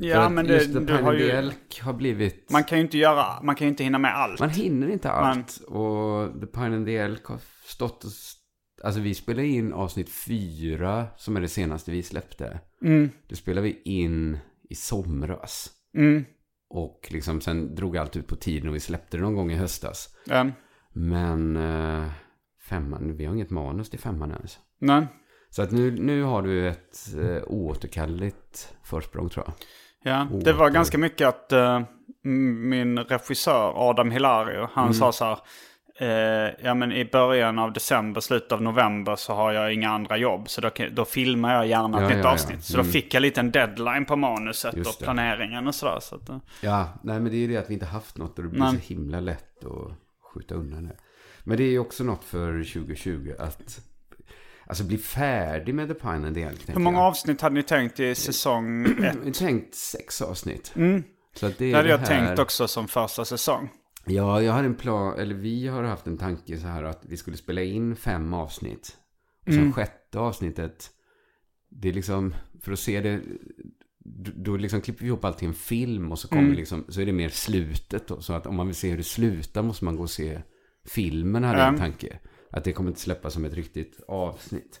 Ja, 0.00 0.28
men 0.28 0.46
just 0.46 0.72
det, 0.72 0.80
The 0.80 0.86
du 0.86 1.02
har 1.02 1.12
ju... 1.12 1.50
Har 1.80 1.92
blivit... 1.92 2.50
Man 2.50 2.64
kan 2.64 2.78
ju 2.78 2.84
inte 2.84 2.98
göra, 2.98 3.42
man 3.42 3.54
kan 3.54 3.66
ju 3.66 3.68
inte 3.68 3.84
hinna 3.84 3.98
med 3.98 4.16
allt. 4.16 4.40
Man 4.40 4.50
hinner 4.50 4.88
inte 4.90 5.10
allt. 5.10 5.56
Och 5.56 6.40
The 6.40 6.46
Pine 6.46 6.76
and 6.76 6.86
the 6.86 6.96
Elk 6.96 7.24
har 7.24 7.38
stått 7.64 8.04
och... 8.04 8.10
Alltså 8.84 9.00
vi 9.00 9.14
spelade 9.14 9.46
in 9.48 9.72
avsnitt 9.72 10.10
fyra, 10.10 11.06
som 11.16 11.36
är 11.36 11.40
det 11.40 11.48
senaste 11.48 11.90
vi 11.90 12.02
släppte. 12.02 12.60
Mm, 12.82 13.10
Det 13.28 13.36
spelade 13.36 13.66
vi 13.66 13.80
in 13.84 14.38
i 14.70 14.74
somras. 14.74 15.70
mm, 15.96 16.24
Och 16.70 17.08
liksom 17.10 17.40
sen 17.40 17.74
drog 17.74 17.96
allt 17.96 18.16
ut 18.16 18.26
på 18.26 18.36
tiden 18.36 18.68
och 18.68 18.74
vi 18.74 18.80
släppte 18.80 19.16
det 19.16 19.22
någon 19.22 19.34
gång 19.34 19.50
i 19.52 19.54
höstas. 19.56 20.08
ja, 20.26 20.46
Men 20.92 21.56
eh, 21.56 22.08
femman, 22.68 23.16
vi 23.16 23.24
har 23.24 23.34
inget 23.34 23.50
manus 23.50 23.90
till 23.90 23.98
femman 23.98 24.30
ens. 24.30 24.58
nej. 24.78 25.06
Så 25.50 25.62
att 25.62 25.70
nu, 25.72 25.90
nu 25.90 26.22
har 26.22 26.42
du 26.42 26.68
ett 26.68 26.98
eh, 27.18 27.42
oåterkalleligt 27.46 28.74
försprång 28.84 29.28
tror 29.28 29.44
jag. 29.46 29.54
Ja, 30.12 30.26
Oh, 30.32 30.38
det 30.42 30.52
var 30.52 30.70
ganska 30.70 30.98
mycket 30.98 31.28
att 31.28 31.52
eh, 31.52 31.80
min 32.22 32.98
regissör 32.98 33.72
Adam 33.90 34.10
Hilario, 34.10 34.68
han 34.72 34.84
Mm. 34.84 34.94
sa 34.94 35.12
så 35.12 35.24
här. 35.24 35.38
Eh, 36.02 36.50
ja 36.62 36.74
men 36.74 36.92
i 36.92 37.04
början 37.04 37.58
av 37.58 37.72
december, 37.72 38.20
slutet 38.20 38.52
av 38.52 38.62
november 38.62 39.16
så 39.16 39.34
har 39.34 39.52
jag 39.52 39.74
inga 39.74 39.90
andra 39.90 40.16
jobb. 40.16 40.48
Så 40.50 40.60
då, 40.60 40.70
då 40.92 41.04
filmar 41.04 41.54
jag 41.54 41.66
gärna 41.66 41.98
Ja, 42.00 42.04
ett 42.04 42.08
nytt 42.10 42.18
ja, 42.24 42.24
ja. 42.28 42.32
avsnitt. 42.32 42.64
Så 42.64 42.72
då 42.76 42.80
Mm. 42.80 42.92
fick 42.92 43.14
jag 43.14 43.20
lite 43.20 43.40
en 43.40 43.50
deadline 43.50 44.04
på 44.04 44.16
manuset 44.16 44.74
och 44.74 44.80
det. 44.98 45.04
planeringen 45.04 45.68
och 45.68 45.74
sådär. 45.74 45.98
Så 46.00 46.14
att, 46.16 46.28
eh, 46.28 46.36
Ja, 46.60 46.88
nej 47.02 47.20
men 47.20 47.32
det 47.32 47.36
är 47.36 47.40
ju 47.40 47.46
det 47.46 47.56
att 47.56 47.70
vi 47.70 47.74
inte 47.74 47.86
haft 47.86 48.18
något 48.18 48.38
och 48.38 48.44
det 48.44 48.50
blir 48.50 48.60
Nej. 48.60 48.70
så 48.72 48.94
himla 48.94 49.20
lätt 49.20 49.64
att 49.64 49.92
skjuta 50.34 50.54
undan 50.54 50.84
det. 50.86 50.96
Men 51.44 51.56
det 51.56 51.64
är 51.64 51.70
ju 51.70 51.78
också 51.78 52.04
något 52.04 52.24
för 52.24 52.64
2020 52.64 53.32
att 53.38 53.80
alltså 54.66 54.84
bli 54.84 54.98
färdig 54.98 55.74
med 55.74 55.88
The 55.88 55.94
Pine 55.94 56.26
and 56.26 56.34
the 56.34 56.42
Elk. 56.42 56.60
hur 56.68 56.78
många 56.80 56.98
jag. 56.98 57.06
avsnitt 57.06 57.40
hade 57.40 57.54
ni 57.54 57.62
tänkt 57.62 58.00
i 58.00 58.14
säsong 58.14 58.84
ett? 58.86 58.98
Jag 59.00 59.24
har 59.24 59.30
tänkt 59.32 59.74
sex 59.74 60.22
avsnitt. 60.22 60.72
Mm. 60.76 61.02
Så 61.34 61.46
det 61.46 61.54
Det 61.58 61.72
hade 61.72 61.88
jag 61.88 61.98
här... 61.98 62.06
tänkt 62.06 62.38
också 62.38 62.68
som 62.68 62.88
första 62.88 63.24
säsong. 63.24 63.68
Ja, 64.06 64.42
jag 64.42 64.52
hade 64.52 64.66
en 64.66 64.74
plan, 64.74 65.18
eller 65.18 65.34
vi 65.34 65.66
har 65.66 65.82
haft 65.82 66.06
en 66.06 66.18
tanke 66.18 66.58
så 66.58 66.66
här 66.66 66.82
att 66.84 67.04
vi 67.08 67.16
skulle 67.16 67.36
spela 67.36 67.62
in 67.62 67.96
fem 67.96 68.34
avsnitt. 68.34 68.96
Och 69.46 69.52
sen 69.52 69.60
Mm. 69.62 69.72
sjätte 69.72 70.18
avsnittet, 70.18 70.90
det 71.68 71.88
är 71.88 71.92
liksom, 71.92 72.34
för 72.60 72.72
att 72.72 72.78
se 72.78 73.00
det, 73.00 73.20
då- 74.34 74.56
liksom 74.56 74.80
klipper 74.80 75.00
vi 75.02 75.06
ihop 75.08 75.24
allt 75.24 75.42
i 75.42 75.46
en 75.46 75.54
film 75.54 76.12
och 76.12 76.18
så 76.18 76.28
kommer 76.28 76.42
Mm. 76.42 76.56
liksom, 76.56 76.84
så 76.88 77.00
är 77.00 77.06
det 77.06 77.12
mer 77.12 77.28
slutet 77.28 78.08
då. 78.08 78.20
Så 78.20 78.32
att 78.32 78.46
om 78.46 78.56
man 78.56 78.66
vill 78.66 78.76
se 78.76 78.90
hur 78.90 78.96
det 78.96 79.02
slutar 79.02 79.62
måste 79.62 79.84
man 79.84 79.96
gå 79.96 80.02
och 80.02 80.10
se 80.10 80.42
filmen, 80.84 81.44
hade 81.44 81.58
jag 81.58 81.68
en 81.68 81.74
Mm. 81.74 81.90
tanke. 81.90 82.18
Att 82.50 82.64
det 82.64 82.72
kommer 82.72 82.90
inte 82.90 83.00
släppas 83.00 83.32
som 83.34 83.44
ett 83.44 83.54
riktigt 83.54 84.00
avsnitt. 84.08 84.80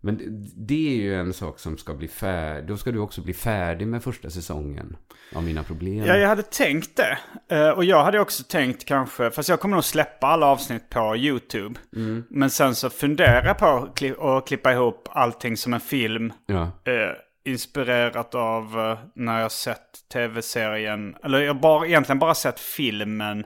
Men 0.00 0.18
det- 0.66 0.88
är 0.98 1.02
ju 1.02 1.14
en 1.14 1.32
sak 1.32 1.58
som 1.58 1.78
ska 1.78 1.94
bli 1.94 2.08
färdig. 2.08 2.68
Då 2.68 2.76
ska 2.76 2.90
du 2.92 2.98
också 2.98 3.20
bli 3.22 3.34
färdig 3.34 3.86
med 3.88 4.02
första 4.02 4.30
säsongen 4.30 4.96
av 5.34 5.42
Mina 5.42 5.62
Problem. 5.62 6.04
Ja, 6.04 6.16
jag 6.16 6.28
hade 6.28 6.42
tänkt 6.42 6.96
det. 6.96 7.18
Eh, 7.56 7.70
och 7.70 7.84
jag 7.84 8.04
hade 8.04 8.20
också 8.20 8.42
tänkt 8.48 8.84
kanske, 8.84 9.30
fast 9.30 9.48
jag 9.48 9.60
kommer 9.60 9.76
nog 9.76 9.84
släppa 9.84 10.26
alla 10.26 10.46
avsnitt 10.46 10.90
på 10.90 11.16
YouTube. 11.16 11.80
Mm. 11.96 12.24
Men 12.30 12.50
sen 12.50 12.74
så 12.74 12.90
funderar 12.90 13.46
jag 13.46 13.58
på 13.58 13.66
att 13.66 14.00
kli- 14.00 14.38
att 14.38 14.48
klippa 14.48 14.72
ihop 14.72 15.08
allting 15.12 15.56
som 15.56 15.74
en 15.74 15.80
film. 15.80 16.32
Ja. 16.46 16.62
Eh, 16.62 17.14
inspirerat 17.52 18.34
av 18.34 18.80
eh, 18.80 18.98
när 19.14 19.40
jag 19.40 19.52
sett 19.52 20.08
tv-serien, 20.12 21.14
eller 21.24 21.40
jag 21.40 21.54
har 21.54 21.86
egentligen 21.86 22.18
bara 22.18 22.34
sett 22.34 22.60
filmen 22.60 23.44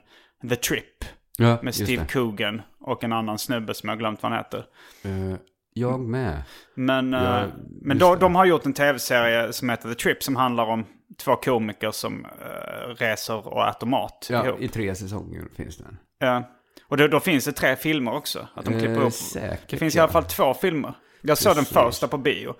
The 0.48 0.56
Trip. 0.56 1.04
Ja, 1.38 1.58
Med 1.62 1.74
Steve. 1.74 2.06
Coogan 2.12 2.62
och 2.80 3.04
en 3.04 3.12
annan 3.12 3.38
snubbe 3.38 3.74
som 3.74 3.88
jag 3.88 3.98
glömt 3.98 4.22
vad 4.22 4.32
han 4.32 4.38
heter. 4.44 4.64
Eh, 5.04 5.36
jag 5.74 6.00
med. 6.00 6.42
Men, 6.74 7.14
eh, 7.14 7.22
Ja, 7.22 7.44
men 7.82 7.98
de, 7.98 8.18
de 8.18 8.34
har 8.34 8.44
gjort 8.44 8.66
en 8.66 8.72
tv-serie 8.72 9.52
som 9.52 9.68
heter 9.70 9.88
The 9.88 9.94
Trip 9.94 10.22
som 10.22 10.36
handlar 10.36 10.64
om 10.64 10.84
två 11.24 11.36
komiker 11.36 11.90
som 11.90 12.24
eh, 12.24 12.88
reser 12.96 13.46
och 13.48 13.68
äter 13.68 13.86
mat 13.86 14.26
Ja, 14.30 14.46
ihop. 14.46 14.60
i 14.60 14.68
tre 14.68 14.94
säsonger 14.94 15.42
finns 15.56 15.76
den. 15.76 15.98
Ja. 16.18 16.42
Och 16.88 16.96
då, 16.96 17.06
då 17.08 17.20
finns 17.20 17.44
det 17.44 17.52
tre 17.52 17.76
filmer 17.76 18.14
också. 18.14 18.48
Att 18.54 18.64
de 18.64 18.74
Eh, 18.74 18.78
klipper 18.80 19.00
ihop. 19.00 19.12
säkert, 19.12 19.70
det 19.70 19.76
finns 19.76 19.94
i 19.94 19.98
ja. 19.98 20.02
alla 20.02 20.12
fall 20.12 20.24
två 20.24 20.54
filmer. 20.54 20.94
Jag 21.22 21.38
såg 21.38 21.54
Precis. 21.54 21.68
den 21.72 21.84
första 21.84 22.08
på 22.08 22.18
bio. 22.18 22.54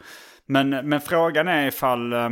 Men, 0.46 0.68
men 0.70 1.00
frågan 1.00 1.48
är 1.48 1.66
ifall... 1.66 2.12
eh, 2.12 2.28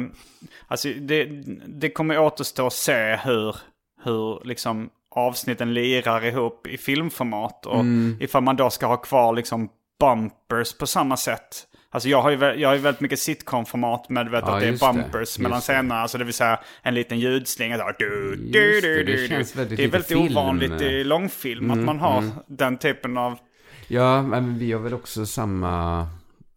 Alltså 0.67 0.89
det, 0.89 1.25
det 1.67 1.91
kommer 1.91 2.19
återstå 2.19 2.67
att 2.67 2.73
se 2.73 3.17
hur, 3.25 3.57
hur 4.05 4.45
liksom 4.45 4.91
avsnitten 5.11 5.75
lirar 5.75 6.25
ihop 6.25 6.67
i 6.67 6.79
filmformat. 6.79 7.67
Och 7.67 7.81
Mm. 7.81 8.17
ifall 8.21 8.43
man 8.43 8.57
då 8.57 8.71
ska 8.71 8.87
ha 8.87 8.97
kvar 8.97 9.33
liksom 9.33 9.69
bumpers 10.01 10.73
på 10.79 10.87
samma 10.87 11.17
sätt. 11.17 11.67
Alltså 11.93 12.09
jag 12.09 12.23
har 12.23 12.31
ju, 12.31 12.39
jag 12.39 12.69
har 12.69 12.75
ju 12.75 12.81
väldigt 12.81 13.01
mycket 13.01 13.19
sitcom-format 13.19 14.09
med 14.09 14.29
vet, 14.31 14.45
Ja, 14.47 14.55
att 14.55 14.61
det 14.61 14.67
är 14.67 14.73
det. 14.73 14.79
bumpers 14.79 15.21
Just 15.21 15.39
mellan 15.39 15.59
det. 15.59 15.63
scenerna. 15.63 16.01
Alltså 16.01 16.19
det 16.19 16.25
vill 16.25 16.35
säga 16.35 16.61
en 16.83 16.95
liten 16.95 17.19
ljudslinga. 17.19 17.79
Så 17.79 17.83
här, 17.85 17.95
du, 17.99 18.37
du, 18.37 18.81
det, 18.81 18.81
du, 18.81 19.05
det 19.05 19.29
känns 19.29 19.57
väldigt 19.57 19.77
Det 19.77 19.85
är 19.85 19.89
väldigt 19.89 20.09
film. 20.09 20.37
ovanligt 20.37 20.81
i 20.81 21.05
långfilm 21.05 21.71
att 21.71 21.79
man 21.79 21.99
har 21.99 22.25
den 22.47 22.79
typen 22.79 23.17
av... 23.19 23.39
Ja, 23.89 24.23
men 24.23 24.59
vi 24.59 24.73
har 24.73 24.81
väl 24.81 24.95
också 24.95 25.27
samma... 25.27 26.01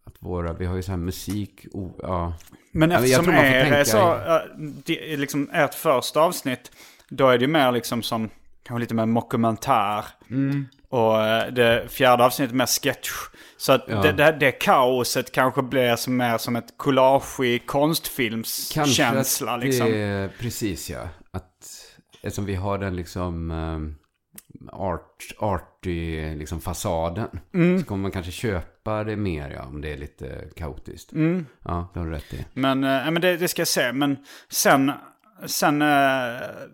Att 0.06 0.14
våra, 0.18 0.52
vi 0.52 0.66
har 0.66 0.76
ju 0.76 0.82
så 0.82 0.90
här 0.90 0.98
musik, 0.98 1.66
oh, 1.72 1.90
ja. 2.02 2.32
Men 2.72 2.90
jag 2.90 3.04
eftersom 3.04 3.28
er 3.28 3.38
är 3.38 3.62
tänka 3.62 3.84
så, 3.84 4.18
det, 4.84 5.12
är 5.12 5.16
liksom 5.16 5.50
ert 5.52 5.74
första 5.74 6.20
avsnitt, 6.20 6.70
då 7.08 7.28
är 7.28 7.38
det 7.38 7.44
ju 7.44 7.50
mer 7.50 7.72
liksom 7.72 8.02
som, 8.02 8.30
kanske 8.62 8.80
lite 8.80 8.94
mer 8.94 9.06
mockumentär. 9.06 10.04
Mm. 10.30 10.66
Och 10.88 11.22
äh, 11.24 11.52
det 11.52 11.88
fjärde 11.92 12.24
avsnittet 12.24 12.54
mer 12.56 12.66
sketch. 12.82 13.10
Så 13.64 13.72
att 13.72 13.84
Ja. 13.88 14.02
det, 14.02 14.12
det, 14.12 14.36
det 14.40 14.52
kaoset 14.52 15.32
kanske 15.32 15.62
blir 15.62 15.96
som 15.96 16.16
mer 16.16 16.38
som 16.38 16.56
ett 16.56 16.74
collage 16.76 17.40
i 17.40 17.58
konstfilmskänsla 17.58 19.56
liksom. 19.56 19.86
det 19.86 19.96
är 19.96 20.28
precis 20.38 20.90
ja. 20.90 21.08
Att 21.30 21.52
eftersom 22.22 22.44
vi 22.44 22.54
har 22.54 22.78
den 22.78 22.96
liksom 22.96 23.50
um, 23.50 23.96
art, 24.72 25.34
arty 25.38 26.34
liksom 26.34 26.60
fasaden. 26.60 27.40
Mm. 27.54 27.80
Så 27.80 27.86
kommer 27.86 28.02
man 28.02 28.10
kanske 28.10 28.32
köpa 28.32 29.04
det 29.04 29.16
mer 29.16 29.50
ja, 29.50 29.62
om 29.62 29.80
det 29.80 29.92
är 29.92 29.96
lite 29.96 30.48
kaotiskt. 30.56 31.12
Mm. 31.12 31.46
Ja, 31.64 31.90
det 31.94 32.00
har 32.00 32.06
du 32.06 32.12
rätt 32.12 32.34
i. 32.34 32.44
Men, 32.54 32.84
eh, 32.84 32.90
ja, 32.90 33.10
men 33.10 33.22
det, 33.22 33.36
det 33.36 33.48
ska 33.48 33.60
jag 33.60 33.68
se. 33.68 33.92
Men 33.92 34.16
sen, 34.48 34.92
sen 35.46 35.82
eh, 35.82 35.88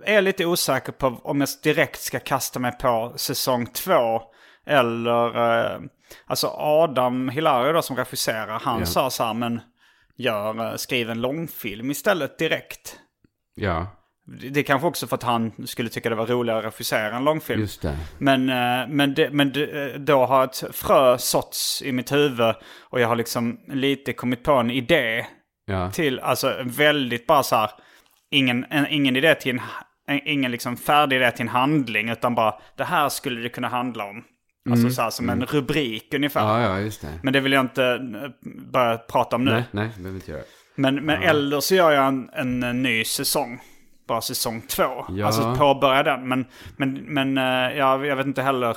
är 0.04 0.14
jag 0.14 0.24
lite 0.24 0.46
osäker 0.46 0.92
på 0.92 1.20
om 1.22 1.40
jag 1.40 1.48
direkt 1.62 2.00
ska 2.00 2.18
kasta 2.18 2.58
mig 2.58 2.72
på 2.72 3.12
säsong 3.16 3.66
två. 3.66 4.22
Eller, 4.70 5.26
eh, 5.74 5.80
alltså 6.26 6.46
Adam 6.56 7.28
Hilario 7.28 7.72
då 7.72 7.82
som 7.82 7.96
regisserar, 7.96 8.58
han 8.60 8.78
Ja. 8.80 8.86
sa 8.86 9.10
så 9.10 9.24
här, 9.24 9.34
men 9.34 9.60
gör, 10.16 10.66
eh, 10.70 10.76
skriv 10.76 11.10
en 11.10 11.20
långfilm 11.20 11.90
istället 11.90 12.38
direkt. 12.38 12.96
Ja, 13.54 13.86
Det 14.40 14.48
det 14.48 14.60
är 14.60 14.64
kanske 14.64 14.86
också 14.88 15.06
för 15.06 15.14
att 15.16 15.22
han 15.22 15.66
skulle 15.66 15.88
tycka 15.88 16.08
det 16.08 16.14
var 16.14 16.26
roligare 16.26 16.58
att 16.58 16.64
regissera 16.64 17.16
en 17.16 17.24
långfilm. 17.24 17.60
just 17.60 17.82
det. 17.82 17.96
Men, 18.18 18.48
eh, 18.48 18.88
men, 18.88 19.14
det, 19.14 19.30
men 19.30 19.52
det, 19.52 19.92
eh, 19.94 20.00
då 20.00 20.26
har 20.26 20.44
ett 20.44 20.64
frö 20.72 21.18
såtts 21.18 21.82
i 21.82 21.92
mitt 21.92 22.12
huvud 22.12 22.54
och 22.80 23.00
jag 23.00 23.08
har 23.08 23.16
liksom 23.16 23.60
lite 23.68 24.12
kommit 24.12 24.42
på 24.44 24.52
en 24.52 24.70
idé 24.70 25.26
Ja, 25.66 25.90
till, 25.90 26.20
alltså 26.20 26.56
väldigt 26.64 27.26
bara 27.26 27.42
så 27.42 27.56
här, 27.56 27.70
ingen, 28.30 28.66
en, 28.70 28.86
ingen 28.86 29.16
idé 29.16 29.34
till 29.34 29.60
en, 30.06 30.20
ingen 30.28 30.50
liksom 30.50 30.76
färdig 30.76 31.16
idé 31.16 31.30
till 31.30 31.40
en 31.42 31.48
handling, 31.48 32.08
utan 32.10 32.34
bara 32.34 32.54
det 32.76 32.84
här 32.84 33.08
skulle 33.08 33.40
det 33.40 33.48
kunna 33.48 33.68
handla 33.68 34.04
om. 34.04 34.24
Alltså 34.70 34.90
så 34.90 35.02
här 35.02 35.10
som 35.10 35.30
en 35.30 35.44
rubrik 35.46 36.14
ungefär. 36.14 36.40
ja, 36.40 36.60
ja 36.62 36.80
just 36.80 37.00
det. 37.00 37.08
Men 37.22 37.32
det 37.32 37.40
vill 37.40 37.52
jag 37.52 37.60
inte 37.60 37.84
eh, 37.84 38.50
börja 38.72 38.98
prata 38.98 39.36
om 39.36 39.44
nu. 39.44 39.50
Nej, 39.50 39.64
nej, 39.70 39.90
det 39.96 40.02
behöver 40.02 40.18
inte 40.20 40.30
göra. 40.30 40.42
Men, 40.74 40.94
men 41.04 41.22
eller 41.22 41.60
så 41.60 41.74
gör 41.74 41.90
jag 41.90 42.06
en, 42.06 42.30
en, 42.32 42.62
eh, 42.62 42.74
ny 42.74 43.04
säsong. 43.04 43.60
Bara 44.08 44.20
säsong 44.20 44.62
två. 44.68 45.06
Ja. 45.08 45.26
Alltså 45.26 45.54
påbörja 45.54 46.02
den. 46.02 46.28
Men, 46.28 46.44
men, 46.76 46.94
men 46.94 47.38
eh, 47.38 47.78
jag, 47.78 48.06
jag 48.06 48.16
vet 48.16 48.26
inte 48.26 48.42
heller 48.42 48.76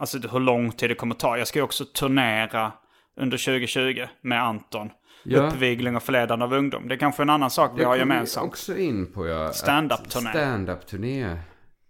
alltså, 0.00 0.18
hur 0.18 0.40
lång 0.40 0.72
tid 0.72 0.90
det 0.90 0.94
kommer 0.94 1.14
ta. 1.14 1.38
Jag 1.38 1.46
ska 1.48 1.58
ju 1.58 1.62
också 1.62 1.84
turnera 1.84 2.72
under 3.20 3.38
2020 3.38 4.06
med 4.22 4.42
Anton. 4.42 4.90
Ja. 5.24 5.40
Uppvigling 5.40 5.96
och 5.96 6.02
förledande 6.02 6.44
av 6.44 6.52
ungdom. 6.54 6.88
Det 6.88 6.94
är 6.94 6.98
kanske 6.98 7.22
en 7.22 7.30
annan 7.30 7.50
sak 7.50 7.72
vi 7.76 7.84
har 7.84 7.92
Det 7.92 7.96
vi 7.96 8.00
gemensamt. 8.00 8.46
också 8.48 8.76
in 8.76 9.12
på 9.12 9.26
ja. 9.26 9.52
Stand-up-turné. 9.52 10.30
Stand-up-turné. 10.30 11.36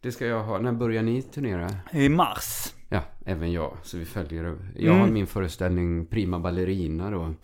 Det 0.02 0.12
ska 0.12 0.26
jag 0.26 0.42
ha. 0.42 0.58
När 0.58 0.72
börjar 0.72 1.02
ni 1.02 1.22
turnera? 1.22 1.70
I 1.92 2.08
mars. 2.08 2.72
Ja, 2.94 3.02
även 3.26 3.52
jag. 3.52 3.76
Så 3.82 3.98
vi 3.98 4.04
följer. 4.04 4.56
Jag 4.76 4.92
har 4.94 5.06
min 5.06 5.26
föreställning 5.26 6.06
Prima 6.06 6.38
Ballerina 6.38 7.10
då. 7.10 7.34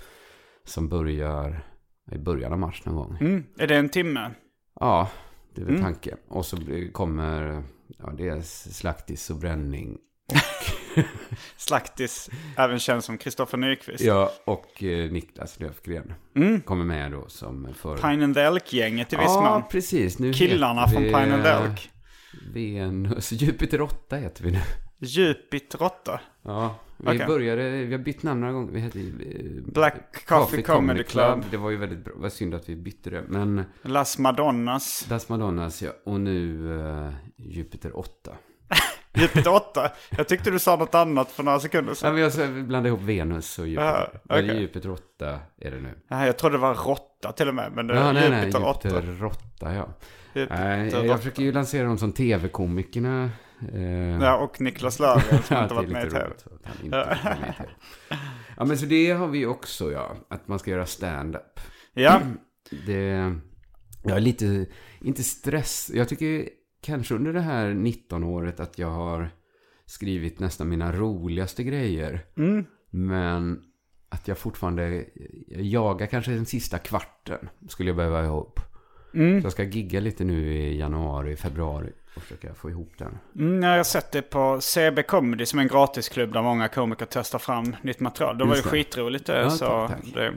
Som 0.65 0.89
börjar 0.89 1.65
i 2.13 2.19
början 2.19 2.53
av 2.53 2.59
mars 2.59 2.85
någon 2.85 2.95
gång. 2.97 3.17
Mm. 3.21 3.45
Är 3.59 3.67
det 3.67 3.77
en 3.77 3.89
timme? 3.89 4.31
Ja, 4.81 5.11
det 5.55 5.61
är 5.61 5.65
Mm. 5.65 5.75
väl 5.75 5.85
tanken. 5.85 6.19
Och 6.29 6.47
så 6.47 6.57
kommer, 6.93 7.63
ja 7.99 8.13
det 8.19 8.29
är 8.29 8.41
slaktis 8.71 9.31
och 9.31 9.37
bränning. 9.37 9.99
Slaktis, 11.57 12.31
även 12.57 12.79
känd 12.79 13.05
som 13.05 13.19
Kristoffer 13.19 13.59
Nyqvist. 13.59 14.01
Ja, 14.05 14.33
och 14.45 14.83
eh, 14.83 15.11
Niklas 15.13 15.61
Löfgren. 15.61 16.13
Mm. 16.37 16.61
Kommer 16.61 16.85
med 16.85 17.13
då 17.13 17.29
som 17.29 17.69
för... 17.75 17.97
Pine 17.97 18.25
and 18.25 18.37
Elk-gänget 18.37 19.13
i 19.13 19.17
viss 19.17 19.25
Ja, 19.27 19.51
mån. 19.59 19.63
precis. 19.71 20.19
Nu 20.19 20.33
Killarna 20.33 20.81
heter 20.81 20.93
från 20.93 21.03
vi, 21.03 21.09
Pine 21.09 21.35
and 21.35 21.47
eh, 21.47 21.63
Elk. 21.65 21.91
Venus, 22.55 23.33
Jupiter 23.33 23.81
8 23.81 24.17
heter 24.17 24.45
vi 24.45 24.51
nu. 24.51 24.59
Jupiter 25.03 25.83
8. 25.83 26.21
Ja, 26.43 26.75
vi 26.97 27.09
Okej. 27.09 27.27
började, 27.27 27.71
vi 27.71 27.93
har 27.93 27.99
bytt 27.99 28.23
namn 28.23 28.41
några 28.41 28.53
gånger. 28.53 28.73
Vi 28.73 28.81
hette 28.81 28.99
eh, 29.01 29.05
Black 29.73 30.27
Coffee 30.27 30.63
Comedy 30.63 31.03
Club. 31.03 31.45
Det 31.51 31.57
var 31.57 31.71
ju 31.71 31.77
väldigt 31.77 32.05
bra. 32.05 32.15
Det 32.15 32.21
var 32.23 32.29
synd 32.29 32.55
att 32.55 32.69
vi 32.69 32.77
bytte 32.77 33.11
det. 33.11 33.23
Men 33.29 33.65
Las 33.83 34.19
Madonnas. 34.19 35.07
Das 35.09 35.29
Madonnas, 35.29 35.83
ja. 35.83 35.91
Och 36.05 36.21
nu 36.21 36.73
eh, 36.81 37.13
Jupiter 37.37 37.99
8. 37.99 38.33
Jupiter 39.15 39.55
8. 39.55 39.91
Jag 40.11 40.29
tyckte 40.29 40.51
du 40.51 40.59
sa 40.59 40.77
något 40.77 40.95
annat 40.95 41.31
för 41.31 41.43
några 41.43 41.61
sekunder 41.61 41.91
Ja, 41.91 41.95
sedan. 41.95 42.15
men 42.15 42.23
jag 42.23 42.33
så 42.33 42.47
blandade 42.47 42.89
ihop 42.89 43.01
Venus 43.03 43.59
och 43.59 43.69
Jupiter. 43.69 44.11
Ja, 44.13 44.21
Men 44.25 44.45
okej. 44.45 44.61
Jupiter 44.61 44.91
8 44.91 45.39
är 45.61 45.71
det 45.71 45.81
nu. 45.81 45.95
Nej, 46.09 46.27
jag 46.27 46.39
trodde 46.39 46.55
det 46.57 46.61
var 46.61 46.75
råtta 46.75 47.33
till 47.33 47.49
och 47.49 47.55
med. 47.55 47.73
Men 47.75 47.87
det 47.87 47.95
Ja, 47.95 48.01
är 48.01 48.13
nej, 48.13 48.31
nej, 48.31 48.41
Jupiter 48.47 48.69
8. 48.69 48.89
Jupiter 48.89 49.25
8, 49.25 49.75
ja. 49.75 49.89
Jupiter 50.35 50.65
Nej, 50.77 50.89
8. 50.89 51.05
jag 51.07 51.19
försöker 51.19 51.43
ju 51.43 51.53
lansera 51.53 51.87
dem 51.87 51.99
som 51.99 52.13
tv-komikerna. 52.13 53.31
Eh, 53.73 54.23
Ja, 54.23 54.37
och 54.37 54.61
Niklas 54.61 54.99
Löfgren 54.99 55.43
som 55.43 55.57
inte 55.63 55.75
varit 55.75 55.91
med 55.91 56.07
i 56.07 56.11
TV. 56.11 56.27
Ja, 58.57 58.65
men 58.65 58.79
så 58.79 58.87
det 58.87 59.11
har 59.11 59.29
vi 59.29 59.47
också, 59.47 59.93
ja. 59.93 60.17
Att 60.29 60.49
man 60.49 60.59
ska 60.59 60.71
göra 60.71 60.87
stand-up. 60.87 61.61
Ja, 61.95 62.21
Det... 62.87 63.35
Jag 64.03 64.17
är 64.17 64.21
lite, 64.21 64.67
inte 65.01 65.23
stress. 65.23 65.91
Jag 65.95 66.09
tycker 66.09 66.49
kanske 66.81 67.15
under 67.15 67.33
det 67.33 67.41
här 67.41 67.71
19-året 67.71 68.61
att 68.61 68.79
jag 68.79 68.91
har 68.91 69.31
skrivit 69.87 70.39
nästan 70.39 70.69
mina 70.69 70.93
roligaste 70.93 71.63
grejer. 71.65 72.25
Mm. 72.37 72.65
Men 72.91 73.63
att 74.09 74.29
jag 74.29 74.39
fortfarande 74.39 75.05
jag 75.47 75.63
jagar 75.63 76.07
kanske 76.07 76.31
den 76.31 76.47
sista 76.47 76.79
kvarten. 76.79 77.49
Skulle 77.69 77.91
jag 77.91 77.97
behöva 77.97 78.25
ihop. 78.25 78.61
Mm. 79.15 79.41
Så 79.41 79.45
jag 79.45 79.53
ska 79.53 79.65
gigga 79.65 80.01
lite 80.01 80.25
nu 80.25 80.55
i 80.55 80.79
januari, 80.79 81.37
februari. 81.37 81.93
Och 82.17 82.23
försöka 82.23 82.55
få 82.55 82.71
ihop 82.71 82.93
den. 82.99 83.19
Mm, 83.39 83.63
jag 83.63 83.77
har 83.77 83.85
sett 83.85 84.13
det 84.13 84.23
på 84.23 84.61
CB 84.61 85.03
Comedy 85.03 85.47
som 85.47 85.59
är 85.59 85.63
en 85.63 85.69
gratisklubb 85.69 86.33
där 86.33 86.43
många 86.43 86.69
komiker 86.69 87.07
testar 87.11 87.39
fram 87.39 87.77
nytt 87.83 88.01
material. 88.01 88.39
Det 88.39 88.45
var 88.45 88.51
ju 88.51 88.57
Just 88.57 88.65
det. 88.65 88.71
skitroligt 88.71 89.27
det. 89.27 89.41
Ja, 89.41 89.51
så 89.51 89.89
tack, 89.89 90.01
tack. 90.03 90.15
Det, 90.15 90.35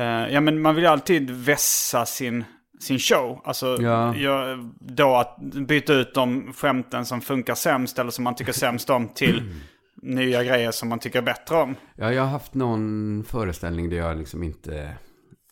eh, 0.00 0.32
ja 0.34 0.40
men 0.40 0.60
man 0.62 0.74
vill 0.74 0.84
ju 0.84 0.90
alltid 0.90 1.30
vässa 1.30 2.06
sin, 2.06 2.44
sin 2.80 2.98
show. 2.98 3.40
Alltså 3.44 3.76
Ja. 3.80 4.16
jag, 4.16 4.58
då 4.80 5.16
att 5.16 5.36
byta 5.68 5.92
ut 5.94 6.14
de 6.14 6.52
skämten 6.52 7.06
som 7.06 7.20
funkar 7.20 7.54
sämst 7.54 7.98
eller 7.98 8.10
som 8.10 8.24
man 8.24 8.34
tycker 8.34 8.52
sämst 8.52 8.90
om 8.90 9.08
till 9.08 9.42
nya 10.02 10.44
grejer 10.44 10.70
som 10.70 10.88
man 10.88 10.98
tycker 10.98 11.22
bättre 11.22 11.56
om. 11.56 11.74
Ja, 11.96 12.12
jag 12.12 12.22
har 12.22 12.30
haft 12.30 12.54
någon 12.54 13.24
föreställning 13.28 13.90
där 13.90 13.96
jag 13.96 14.18
liksom 14.18 14.42
inte... 14.42 14.94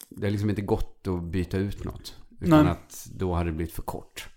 Det 0.09 0.27
har 0.27 0.31
liksom 0.31 0.51
inte 0.51 0.63
gått 0.63 1.07
att 1.09 1.23
byta 1.23 1.57
ut 1.57 1.85
något. 1.85 2.17
Utan 2.41 2.65
Nej. 2.65 2.73
att 2.73 3.07
då 3.15 3.35
hade 3.35 3.51
det 3.51 3.57
blivit 3.57 3.75
för 3.75 3.83
kort. 3.83 4.29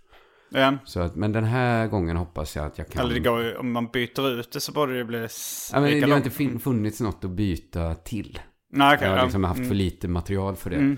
Ja. 0.56 0.78
Så 0.86 1.00
att, 1.00 1.16
men 1.16 1.32
den 1.32 1.44
här 1.44 1.88
gången 1.88 2.18
hoppas 2.18 2.56
jag 2.56 2.66
att 2.66 2.78
jag 2.78 2.90
kan... 2.90 3.02
Eller 3.02 3.14
det 3.14 3.20
går 3.20 3.58
om 3.58 3.72
man 3.72 3.88
byter 3.88 4.40
ut 4.40 4.52
det 4.52 4.60
så 4.60 4.72
borde 4.72 4.98
det 4.98 5.04
bli 5.06 5.28
ja, 5.74 5.80
men 5.82 6.02
det 6.02 6.10
har 6.10 6.18
inte 6.18 6.60
funnits 6.60 7.02
något 7.02 7.24
att 7.24 7.32
byta 7.32 7.96
till. 7.96 8.40
Nej, 8.72 8.96
okej. 8.96 9.06
jag 9.08 9.12
har 9.14 9.18
ja. 9.18 9.24
liksom 9.24 9.44
haft 9.44 9.58
Mm. 9.58 9.68
för 9.70 9.76
lite 9.76 10.08
material 10.08 10.56
för 10.56 10.70
det. 10.70 10.76
Mm. 10.76 10.98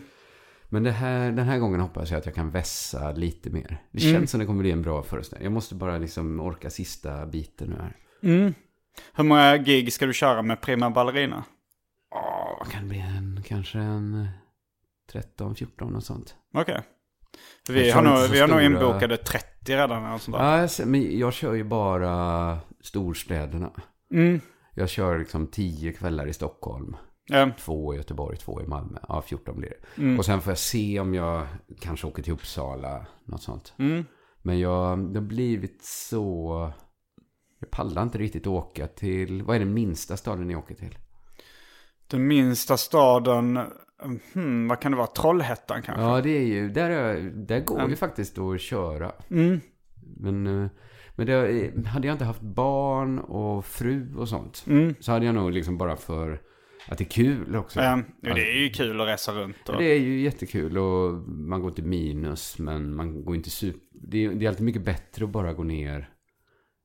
Men 0.69 0.83
det 0.83 0.91
här, 0.91 1.31
den 1.31 1.45
här 1.45 1.57
gången 1.59 1.79
hoppas 1.79 2.11
jag 2.11 2.17
att 2.17 2.25
jag 2.25 2.35
kan 2.35 2.49
vässa 2.49 3.11
lite 3.11 3.49
mer. 3.49 3.81
Det 3.91 3.99
känns 3.99 4.13
Mm. 4.15 4.27
som 4.27 4.39
det 4.39 4.45
kommer 4.45 4.61
bli 4.61 4.71
en 4.71 4.81
bra 4.81 5.03
föreställning. 5.03 5.43
Jag 5.45 5.53
måste 5.53 5.75
bara 5.75 5.97
liksom 5.97 6.39
orka 6.39 6.69
sista 6.69 7.25
biten 7.25 7.69
nu 7.69 7.75
här. 7.75 7.95
Mm. 8.23 8.53
Hur 9.13 9.23
många 9.23 9.57
gig 9.57 9.93
ska 9.93 10.05
du 10.05 10.13
köra 10.13 10.41
med 10.41 10.61
Prima 10.61 10.89
Ballerina? 10.89 11.43
Ja, 12.11 12.55
vad 12.59 12.71
kan 12.71 12.81
det 12.83 12.89
bli? 12.89 12.99
En, 12.99 13.43
kanske 13.47 13.79
en 13.79 14.27
13, 15.11 15.55
14 15.55 15.95
och 15.95 16.03
sånt. 16.03 16.35
Okej. 16.53 16.73
Jag 16.75 16.83
Vi 17.69 17.91
har, 17.91 18.01
nog, 18.01 18.29
vi 18.31 18.39
har 18.39 18.47
nog 18.47 18.61
inbokade 18.61 19.17
30 19.17 19.45
redan. 19.65 20.05
Eller 20.05 20.17
sånt 20.17 20.37
där. 20.37 20.69
Ja, 20.79 20.85
men 20.85 21.19
jag 21.19 21.33
kör 21.33 21.53
ju 21.53 21.63
bara 21.63 22.57
storstäderna. 22.81 23.71
Mm. 24.13 24.41
Jag 24.73 24.89
kör 24.89 25.19
liksom 25.19 25.47
10 25.47 25.93
kvällar 25.93 26.27
i 26.27 26.33
Stockholm. 26.33 26.95
Ja. 27.25 27.51
Två 27.59 27.93
i 27.93 27.97
Göteborg, 27.97 28.37
två 28.37 28.61
i 28.61 28.67
Malmö. 28.67 28.99
Ja, 29.07 29.21
14 29.21 29.59
blir 29.59 29.69
det. 29.69 30.01
Mm. 30.01 30.19
Och 30.19 30.25
sen 30.25 30.41
får 30.41 30.51
jag 30.51 30.57
se 30.57 30.99
om 30.99 31.13
jag 31.13 31.47
kanske 31.79 32.07
åker 32.07 32.23
till 32.23 32.33
Uppsala. 32.33 33.05
Något 33.25 33.41
sånt. 33.41 33.73
Mm. 33.79 34.05
Men 34.41 34.59
jag, 34.59 35.13
det 35.13 35.19
har 35.19 35.27
blivit 35.27 35.83
så... 35.83 36.71
Jag 37.59 37.71
pallar 37.71 38.03
inte 38.03 38.17
riktigt 38.17 38.47
åka 38.47 38.87
till... 38.87 39.43
Vad 39.43 39.55
är 39.55 39.59
den 39.59 39.73
minsta 39.73 40.17
staden 40.17 40.47
ni 40.47 40.55
åker 40.55 40.75
till? 40.75 40.97
Den 42.07 42.27
minsta 42.27 42.77
staden, 42.77 43.59
hmm, 44.33 44.67
vad 44.67 44.79
kan 44.79 44.91
det 44.91 44.97
vara? 44.97 45.07
Trollhättan 45.07 45.81
kanske? 45.81 46.03
Ja, 46.03 46.21
det 46.21 46.29
är 46.37 46.45
ju... 46.45 46.69
Där, 46.69 46.89
är, 46.89 47.21
där 47.21 47.59
går 47.59 47.77
Mm. 47.77 47.89
ju 47.89 47.95
faktiskt 47.95 48.37
att 48.37 48.61
köra. 48.61 49.11
Mm. 49.29 49.59
Men, 50.17 50.47
eh, 50.47 50.69
men 51.15 51.27
det, 51.27 51.87
hade 51.87 52.07
jag 52.07 52.13
inte 52.15 52.25
haft 52.25 52.41
barn 52.41 53.19
och 53.19 53.65
fru 53.65 54.15
och 54.17 54.29
sånt. 54.29 54.63
Mm. 54.67 54.95
Så 54.99 55.11
hade 55.11 55.25
jag 55.25 55.35
nog 55.35 55.51
liksom 55.51 55.77
bara 55.77 55.95
för 55.95 56.41
att 56.87 56.97
det 56.97 57.03
är 57.03 57.09
kul 57.09 57.55
också. 57.55 57.79
Ja, 57.79 58.01
det 58.21 58.29
är 58.51 58.63
ju 58.63 58.69
kul 58.69 59.01
att 59.01 59.07
resa 59.07 59.31
runt. 59.31 59.69
Och... 59.69 59.77
Det 59.77 59.85
är 59.85 59.99
ju 59.99 60.21
jättekul 60.21 60.77
och 60.77 61.13
man 61.27 61.61
går 61.61 61.69
inte 61.69 61.81
minus 61.81 62.59
men 62.59 62.95
man 62.95 63.25
går 63.25 63.35
inte 63.35 63.49
super... 63.49 63.79
Det 63.91 64.25
är, 64.25 64.29
det 64.31 64.45
är 64.45 64.49
alltid 64.49 64.65
mycket 64.65 64.85
bättre 64.85 65.25
att 65.25 65.31
bara 65.31 65.53
gå 65.53 65.63
ner 65.63 66.09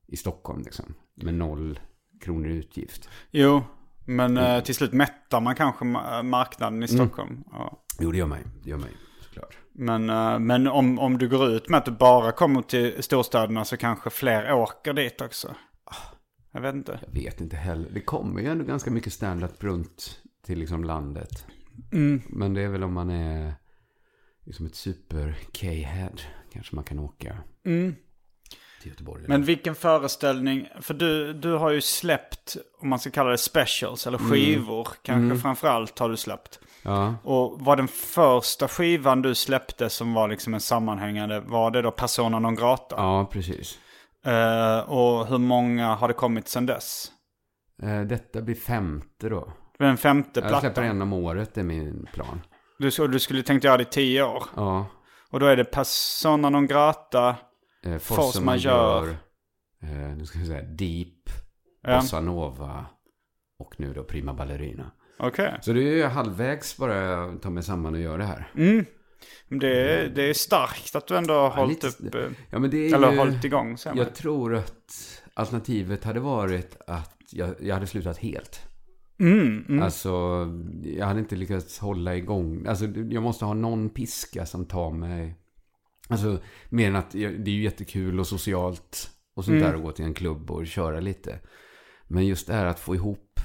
i 0.08 0.16
Stockholm 0.16 0.62
liksom. 0.64 0.94
Med 1.14 1.34
noll 1.34 1.80
kronor 2.20 2.50
i 2.50 2.56
utgift. 2.56 3.08
Jo, 3.30 3.62
Men 4.04 4.36
eh, 4.36 4.60
till 4.62 4.74
slut 4.74 4.92
mättar 4.92 5.40
man 5.40 5.54
kanske 5.54 5.84
ma- 5.84 6.22
marknaden 6.22 6.82
i 6.82 6.88
Stockholm. 6.88 7.44
Ja. 7.50 7.84
Jo, 8.00 8.12
det 8.12 8.18
gör 8.18 8.26
mig. 8.26 8.42
Det 8.64 8.70
gör 8.70 8.78
mig, 8.78 8.90
såklart. 9.20 9.56
Men, 9.74 10.10
eh, 10.10 10.38
men 10.38 10.66
om, 10.66 10.98
om 10.98 11.18
du 11.18 11.28
går 11.28 11.48
ut 11.48 11.68
med 11.68 11.78
att 11.78 11.84
du 11.84 11.90
bara 11.92 12.32
kommer 12.32 12.62
till 12.62 13.02
storstäderna 13.02 13.64
så 13.64 13.76
kanske 13.76 14.10
fler 14.10 14.52
åker 14.52 14.92
dit 14.92 15.20
också. 15.20 15.54
Jag 16.52 16.60
vet 16.60 16.74
inte. 16.74 17.00
Jag 17.06 17.12
vet 17.22 17.40
inte 17.40 17.56
heller. 17.56 17.90
Det 17.90 18.00
kommer 18.00 18.40
ju 18.40 18.46
ändå 18.46 18.64
ganska 18.64 18.90
mycket 18.90 19.12
stand-up 19.12 19.64
runt 19.64 20.20
till 20.46 20.58
liksom 20.58 20.84
landet. 20.84 21.46
Mm. 21.92 22.22
Men 22.28 22.54
det 22.54 22.62
är 22.62 22.68
väl 22.68 22.82
om 22.84 22.92
man 22.92 23.10
är 23.10 23.54
liksom 24.44 24.66
ett 24.66 24.74
super 24.74 25.38
K-head. 25.60 26.16
Kanske 26.52 26.74
man 26.76 26.84
kan 26.84 26.98
åka 26.98 27.38
till 28.82 28.90
Göteborg. 28.90 29.24
Men 29.28 29.42
vilken 29.42 29.74
föreställning, 29.74 30.68
för 30.80 30.94
du, 30.94 31.32
du 31.32 31.52
har 31.52 31.70
ju 31.70 31.80
släppt, 31.80 32.56
om 32.80 32.88
man 32.88 32.98
ska 32.98 33.10
kalla 33.10 33.30
det 33.30 33.38
specials 33.38 34.06
eller 34.06 34.18
skivor, 34.18 34.88
kanske 35.02 35.38
framförallt 35.42 35.98
har 35.98 36.08
du 36.08 36.16
släppt. 36.16 36.58
Ja, 36.82 37.14
Och 37.22 37.60
var 37.60 37.76
den 37.76 37.88
första 37.88 38.68
skivan 38.68 39.22
du 39.22 39.34
släppte 39.34 39.90
som 39.90 40.14
var 40.14 40.28
liksom 40.28 40.54
en 40.54 40.60
sammanhängande, 40.60 41.40
var 41.40 41.70
det 41.70 41.82
då 41.82 41.90
Persona 41.90 42.38
non 42.38 42.54
grata? 42.54 42.96
ja 42.98 43.28
precis. 43.32 43.78
Eh, 44.24 44.78
och 44.78 45.26
hur 45.26 45.38
många 45.38 45.94
har 45.94 46.08
det 46.08 46.14
kommit 46.14 46.48
sedan 46.48 46.66
dess? 46.66 47.12
Eh, 47.82 48.00
Detta 48.00 48.42
blir 48.42 48.54
femte 48.54 49.28
då. 49.28 49.52
Det 49.78 49.84
den 49.84 49.96
femte 49.96 50.40
Jag 50.40 50.60
släpper 50.60 50.82
en 50.82 51.02
om 51.02 51.12
året, 51.12 51.54
det 51.54 51.60
är 51.60 51.64
min 51.64 52.06
plan. 52.12 52.40
Du, 52.78 52.90
du 53.08 53.18
skulle 53.18 53.42
tänkt 53.42 53.64
göra 53.64 53.76
det 53.76 53.82
i 53.82 53.86
tio 53.86 54.22
år. 54.22 54.44
Ja. 54.56 54.86
Och 55.30 55.40
då 55.40 55.46
är 55.46 55.56
det 55.56 55.64
Persona 55.64 56.50
non 56.50 56.66
grata. 56.66 57.36
Eh, 57.86 57.98
Force 57.98 58.40
majeure. 58.40 59.16
Eh, 59.82 60.16
nu 60.16 60.26
ska 60.26 60.38
vi 60.38 60.46
säga 60.46 60.62
Deep. 60.62 61.30
Ja. 61.82 61.96
Bossa 62.00 62.20
Nova. 62.20 62.86
Och 63.58 63.74
nu 63.80 63.92
då 63.92 64.04
Prima 64.04 64.34
Ballerina. 64.34 64.90
Okej. 65.18 65.58
Så 65.62 65.72
det 65.72 65.80
är 65.82 65.96
ju 65.96 66.04
halvvägs 66.04 66.76
bara 66.76 66.94
jag 66.96 67.42
tar 67.42 67.50
mig 67.50 67.62
samman 67.62 67.94
och 67.94 68.00
gör 68.00 68.18
det 68.18 68.24
här. 68.24 68.50
Men 69.48 69.58
Det, 69.58 69.92
är, 69.94 70.08
det 70.08 70.22
är 70.22 70.34
starkt 70.34 70.96
att 70.96 71.06
du 71.06 71.16
ändå 71.16 71.34
har 71.34 71.50
hållit 71.50 71.82
lite- 71.84 72.06
upp, 72.06 72.14
eh, 72.14 72.30
Ja, 72.50 72.58
men 72.58 72.70
det 72.70 72.76
är 72.90 72.94
eller 72.94 73.12
ju... 73.12 73.18
hållit 73.18 73.44
igång 73.44 73.78
sen. 73.78 73.96
Jag 73.96 74.14
tror 74.14 74.54
att 74.54 75.22
alternativet 75.34 76.04
hade 76.04 76.20
varit 76.20 76.76
att 76.86 77.18
jag, 77.30 77.54
jag 77.60 77.74
hade 77.74 77.86
slutat 77.86 78.18
helt. 78.18 78.60
Mm, 79.20 79.64
mm. 79.68 79.82
Alltså, 79.82 80.10
jag 80.84 81.06
hade 81.06 81.20
inte 81.20 81.36
lyckats 81.36 81.78
hålla 81.78 82.16
igång. 82.16 82.66
Alltså, 82.66 82.84
jag 82.86 83.22
måste 83.22 83.44
ha 83.44 83.54
någon 83.54 83.88
piska 83.90 84.46
som 84.46 84.64
tar 84.64 84.90
mig. 84.90 85.38
Alltså, 86.08 86.38
mer 86.68 86.88
än 86.88 86.96
att 86.96 87.10
det 87.10 87.24
är 87.24 87.48
ju 87.48 87.62
jättekul 87.62 88.20
och 88.20 88.26
socialt 88.26 89.10
och 89.34 89.44
sånt 89.44 89.56
Mm. 89.56 89.68
där 89.68 89.76
att 89.76 89.82
gå 89.82 89.92
till 89.92 90.04
en 90.04 90.14
klubb 90.14 90.50
och 90.50 90.66
köra 90.66 91.00
lite. 91.00 91.38
Men 92.08 92.26
just 92.26 92.46
det 92.46 92.54
här 92.54 92.66
att 92.66 92.80
få 92.80 92.94
ihop 92.94 93.40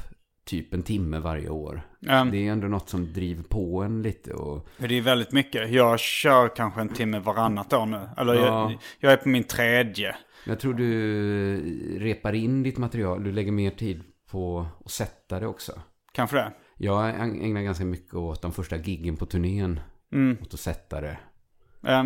typ 0.46 0.74
en 0.74 0.84
timme 0.84 1.20
varje 1.20 1.50
år. 1.50 1.82
Ehm, 2.08 2.32
Det 2.32 2.48
är 2.48 2.52
ändå 2.52 2.68
något 2.68 2.90
som 2.90 3.14
driver 3.14 3.44
på 3.44 3.84
en 3.84 4.02
lite 4.02 4.34
och... 4.34 4.68
Det 4.78 4.98
är 4.98 5.02
väldigt 5.02 5.32
mycket. 5.32 5.70
Jag 5.72 6.00
kör 6.00 6.56
kanske 6.56 6.82
en 6.82 6.90
timme 6.90 7.20
varannat 7.20 7.74
år 7.74 7.86
nu. 7.86 8.10
Eller 8.18 8.34
Ja. 8.36 8.42
jag, 8.72 8.78
jag 9.00 9.12
är 9.14 9.18
på 9.18 9.30
min 9.30 9.44
tredje. 9.44 10.16
Jag 10.46 10.60
tror 10.60 10.74
du 10.74 12.00
repar 12.00 12.34
in 12.34 12.64
ditt 12.64 12.78
material. 12.78 13.24
Du 13.24 13.32
lägger 13.32 13.52
mer 13.52 13.72
tid 13.72 14.04
på 14.32 14.68
att 14.86 14.92
sätta 14.92 15.40
det 15.40 15.48
också. 15.48 15.82
Kanske 16.14 16.36
det. 16.38 16.54
Jag 16.78 17.10
ägnar 17.20 17.62
ganska 17.62 17.86
mycket 17.86 18.14
åt 18.14 18.42
de 18.42 18.52
första 18.52 18.78
giggen 18.78 19.18
på 19.18 19.26
turnén. 19.26 19.80
Mm. 20.14 20.38
Åt 20.42 20.54
att 20.54 20.60
sätta 20.60 21.02
det. 21.02 21.18
Eh, 21.88 22.06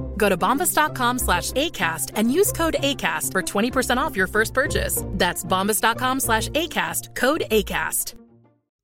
Go 0.21 0.29
to 0.29 0.37
bombas.com 0.37 1.17
slash 1.17 1.51
ACAST 1.53 2.11
and 2.15 2.31
use 2.31 2.51
code 2.51 2.75
ACAST 2.79 3.31
for 3.31 3.41
20% 3.41 3.97
off 3.97 4.15
your 4.15 4.27
first 4.27 4.53
purchase. 4.53 5.03
That's 5.17 5.43
bombas.com 5.43 6.19
slash 6.19 6.47
ACAST, 6.49 7.15
code 7.15 7.43
ACAST. 7.49 8.13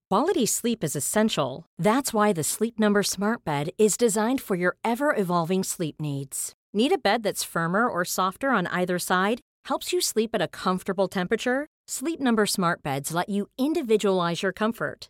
Quality 0.09 0.47
sleep 0.47 0.83
is 0.83 0.95
essential. 0.95 1.65
That's 1.77 2.11
why 2.11 2.33
the 2.33 2.43
Sleep 2.43 2.79
Number 2.79 3.03
Smart 3.03 3.43
Bed 3.43 3.69
is 3.77 3.97
designed 3.97 4.41
for 4.41 4.55
your 4.55 4.77
ever 4.83 5.13
evolving 5.15 5.63
sleep 5.63 6.01
needs. 6.01 6.53
Need 6.73 6.93
a 6.93 6.97
bed 6.97 7.21
that's 7.23 7.43
firmer 7.43 7.88
or 7.88 8.03
softer 8.05 8.49
on 8.49 8.65
either 8.67 8.97
side? 8.97 9.41
Helps 9.65 9.93
you 9.93 10.01
sleep 10.01 10.31
at 10.33 10.41
a 10.41 10.47
comfortable 10.47 11.07
temperature? 11.07 11.67
Sleep 11.88 12.19
Number 12.19 12.47
Smart 12.47 12.81
Beds 12.81 13.13
let 13.13 13.29
you 13.29 13.47
individualize 13.59 14.41
your 14.41 14.53
comfort 14.53 15.09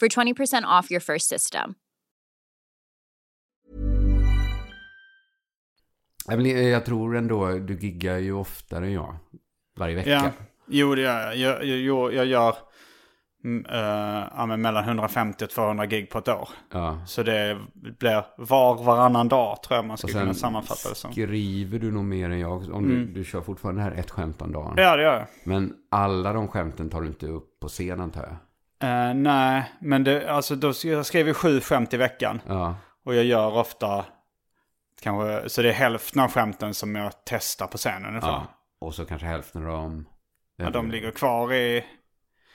for 0.00 0.08
20% 0.08 0.80
off 0.80 0.90
your 0.90 1.00
first 1.00 1.28
system. 1.28 1.74
Jag, 6.28 6.84
tror 6.84 7.16
ändå, 7.16 7.52
du 7.52 7.74
giggar 7.78 8.18
ju 8.18 8.32
oftare 8.32 8.84
än 8.86 8.92
jag. 8.92 9.16
Varje 9.78 9.94
vecka. 9.94 10.10
ja. 10.10 10.30
Jo, 10.68 10.94
det 10.94 11.00
gör 11.00 11.20
jag. 11.20 11.36
Jag, 11.36 11.64
jag, 11.64 12.14
jag, 12.14 12.26
gör 12.26 12.56
mm, 13.44 13.66
ja, 14.36 14.46
men 14.46 14.60
mellan 14.60 14.84
150 14.84 15.44
och 15.44 15.50
200 15.50 15.86
gig 15.86 16.10
på 16.10 16.18
ett 16.18 16.28
år. 16.28 16.48
Ja. 16.72 17.00
Så 17.06 17.22
det 17.22 17.58
blir 17.98 18.24
var 18.36 18.84
varannan 18.84 19.28
dag 19.28 19.62
tror 19.62 19.76
jag 19.76 19.84
man 19.84 19.98
skulle 19.98 20.12
kunna 20.12 20.34
sammanfatta 20.34 20.88
det 20.88 20.94
som. 20.94 21.12
skriver 21.12 21.78
du 21.78 21.90
nog 21.90 22.04
mer 22.04 22.30
än 22.30 22.38
jag. 22.38 22.70
Om 22.72 22.88
du, 22.88 23.06
du 23.06 23.24
kör 23.24 23.40
fortfarande 23.40 23.82
här 23.82 23.92
ett 23.92 24.10
skämt 24.10 24.42
om 24.42 24.52
dagen. 24.52 24.74
Ja, 24.76 24.96
det 24.96 25.02
gör 25.02 25.14
jag. 25.14 25.26
Men 25.44 25.74
alla 25.90 26.32
de 26.32 26.48
skämten 26.48 26.90
tar 26.90 27.00
du 27.00 27.06
inte 27.06 27.26
upp 27.26 27.60
på 27.60 27.68
scen 27.68 28.00
antar 28.00 28.22
jag. 28.22 28.36
Eh, 28.82 29.14
nej, 29.14 29.72
men 29.80 30.04
det, 30.04 30.30
alltså, 30.30 30.54
då, 30.56 30.72
jag 30.84 31.06
skriver 31.06 31.32
sju 31.32 31.60
skämt 31.60 31.94
i 31.94 31.96
veckan. 31.96 32.40
Ja. 32.46 32.76
Och 33.04 33.14
jag 33.14 33.24
gör 33.24 33.52
ofta, 33.56 34.04
kanske, 35.02 35.48
så 35.48 35.62
det 35.62 35.68
är 35.68 35.72
hälften 35.72 36.22
av 36.22 36.30
skämten 36.30 36.74
som 36.74 36.94
jag 36.96 37.12
testar 37.24 37.66
på 37.66 37.78
scenen 37.78 38.06
ungefär. 38.08 38.28
ja. 38.28 38.46
Och 38.80 38.94
så 38.94 39.04
kanske 39.04 39.26
hälften 39.26 39.62
av 39.66 39.68
dem. 39.72 40.08
Ja, 40.56 40.70
de 40.70 40.90
ligger 40.90 41.10
kvar 41.10 41.52
i, 41.54 41.84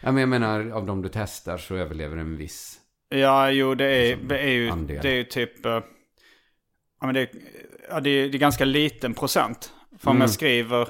Ja, 0.03 0.11
men 0.11 0.17
jag 0.21 0.29
menar, 0.29 0.69
av 0.71 0.85
de 0.85 1.01
du 1.01 1.09
testar 1.09 1.57
så 1.57 1.75
överlever 1.75 2.17
en 2.17 2.37
viss. 2.37 2.77
ja 3.09 3.49
jo 3.51 3.75
det 3.75 3.85
är, 3.85 4.15
det 4.15 4.39
är, 4.39 4.47
ju, 4.51 4.69
andel. 4.69 4.99
det 5.01 5.09
är 5.09 5.13
ju 5.15 5.23
typ, 5.23 5.65
eh, 5.65 5.71
ja 5.71 7.05
men 7.05 7.13
det, 7.13 7.21
är- 7.21 7.29
ja, 7.89 7.99
det, 7.99 8.09
är, 8.09 8.29
det 8.29 8.37
är 8.37 8.39
ganska 8.39 8.65
liten 8.65 9.13
procent. 9.13 9.73
För 9.99 10.09
om 10.09 10.15
Mm. 10.15 10.21
jag 10.21 10.29
skriver, 10.31 10.87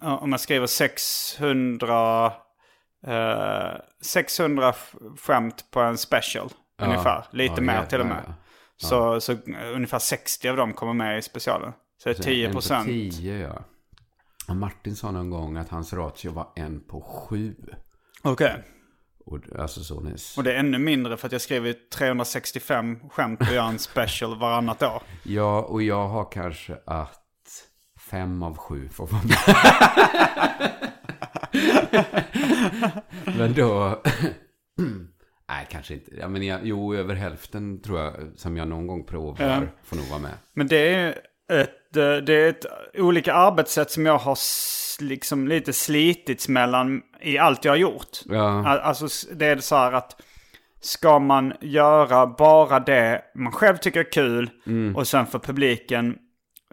ja, 0.00 0.18
om 0.18 0.30
jag 0.32 0.40
skriver 0.40 0.66
600, 0.66 2.32
eh, 3.06 3.80
600 4.02 4.74
skämt 5.26 5.64
på 5.70 5.80
en 5.80 5.98
special 5.98 6.48
Ja. 6.78 6.84
ungefär. 6.86 7.24
Lite 7.30 7.54
Ja, 7.56 7.60
mer 7.62 7.74
ja, 7.74 7.84
till 7.86 8.00
och 8.00 8.06
med. 8.06 8.34
Så, 8.76 9.20
så 9.20 9.32
eh, 9.32 9.38
ungefär 9.74 9.98
60 9.98 10.48
av 10.48 10.56
dem 10.56 10.72
kommer 10.72 10.92
med 10.92 11.18
i 11.18 11.22
specialen. 11.22 11.72
Så 12.02 12.08
det 12.08 12.18
är 12.18 12.22
10 12.22 12.46
En 12.46 12.52
på 12.52 12.56
procent. 12.56 12.86
10 12.86 13.38
ja. 13.38 13.64
Och 14.48 14.56
Martin 14.56 14.96
sa 14.96 15.10
någon 15.10 15.30
gång 15.30 15.56
att 15.56 15.68
hans 15.68 15.92
ratio 15.92 16.32
var 16.32 16.52
en 16.56 16.80
på 16.86 17.00
sju. 17.00 17.54
Okej. 18.22 18.64
Och, 19.26 19.38
alltså 19.58 19.80
så 19.84 20.00
nyss. 20.00 20.38
Och 20.38 20.44
det 20.44 20.52
är 20.54 20.58
ännu 20.58 20.78
mindre 20.78 21.16
för 21.16 21.26
att 21.26 21.32
jag 21.32 21.40
skriver 21.40 21.74
365 21.94 22.98
skämt 23.10 23.40
och 23.40 23.46
gör 23.54 23.64
en 23.68 23.78
special 23.78 24.38
varannat 24.38 24.82
år. 24.82 25.02
Ja, 25.22 25.62
och 25.62 25.82
jag 25.82 26.08
har 26.08 26.32
kanske 26.32 26.76
att 26.86 27.22
fem 28.10 28.42
av 28.42 28.56
sju 28.56 28.88
får 28.88 29.06
vara 29.06 29.22
med. 29.22 29.36
men 33.38 33.54
då... 33.54 34.02
Nej, 35.48 35.66
kanske 35.70 35.94
inte. 35.94 36.10
Ja, 36.20 36.28
men 36.28 36.42
jag, 36.42 36.60
jo, 36.62 36.94
över 36.94 37.14
hälften 37.14 37.82
tror 37.82 38.00
jag 38.00 38.12
som 38.36 38.56
jag 38.56 38.68
någon 38.68 38.86
gång 38.86 39.04
provar 39.06 39.36
Ja. 39.44 39.60
får 39.84 39.96
nog 39.96 40.06
vara 40.06 40.20
med. 40.20 40.30
Men 40.54 40.66
det 40.66 40.94
är 40.94 41.08
ett, 41.52 41.96
eh, 41.96 42.16
det 42.16 42.32
är 42.34 42.48
ett 42.48 42.66
olika 42.94 43.32
arbetssätt 43.34 43.90
som 43.90 44.06
jag 44.06 44.18
har 44.18 44.38
liksom 45.00 45.48
lite 45.48 45.72
slitits 45.72 46.48
mellan 46.48 47.02
i 47.20 47.38
allt 47.38 47.64
jag 47.64 47.72
har 47.72 47.76
gjort. 47.76 48.18
Ja. 48.24 48.68
Al- 48.68 48.78
Alltså 48.78 49.06
det 49.34 49.46
är 49.46 49.56
så 49.56 49.76
här 49.76 49.92
att 49.92 50.20
ska 50.80 51.18
man 51.18 51.52
göra 51.60 52.26
bara 52.26 52.80
det 52.80 53.22
man 53.34 53.52
själv 53.52 53.76
tycker 53.76 54.00
är 54.00 54.12
kul 54.12 54.50
Mm. 54.66 54.96
och 54.96 55.08
sen 55.08 55.26
får 55.26 55.38
publiken 55.38 56.16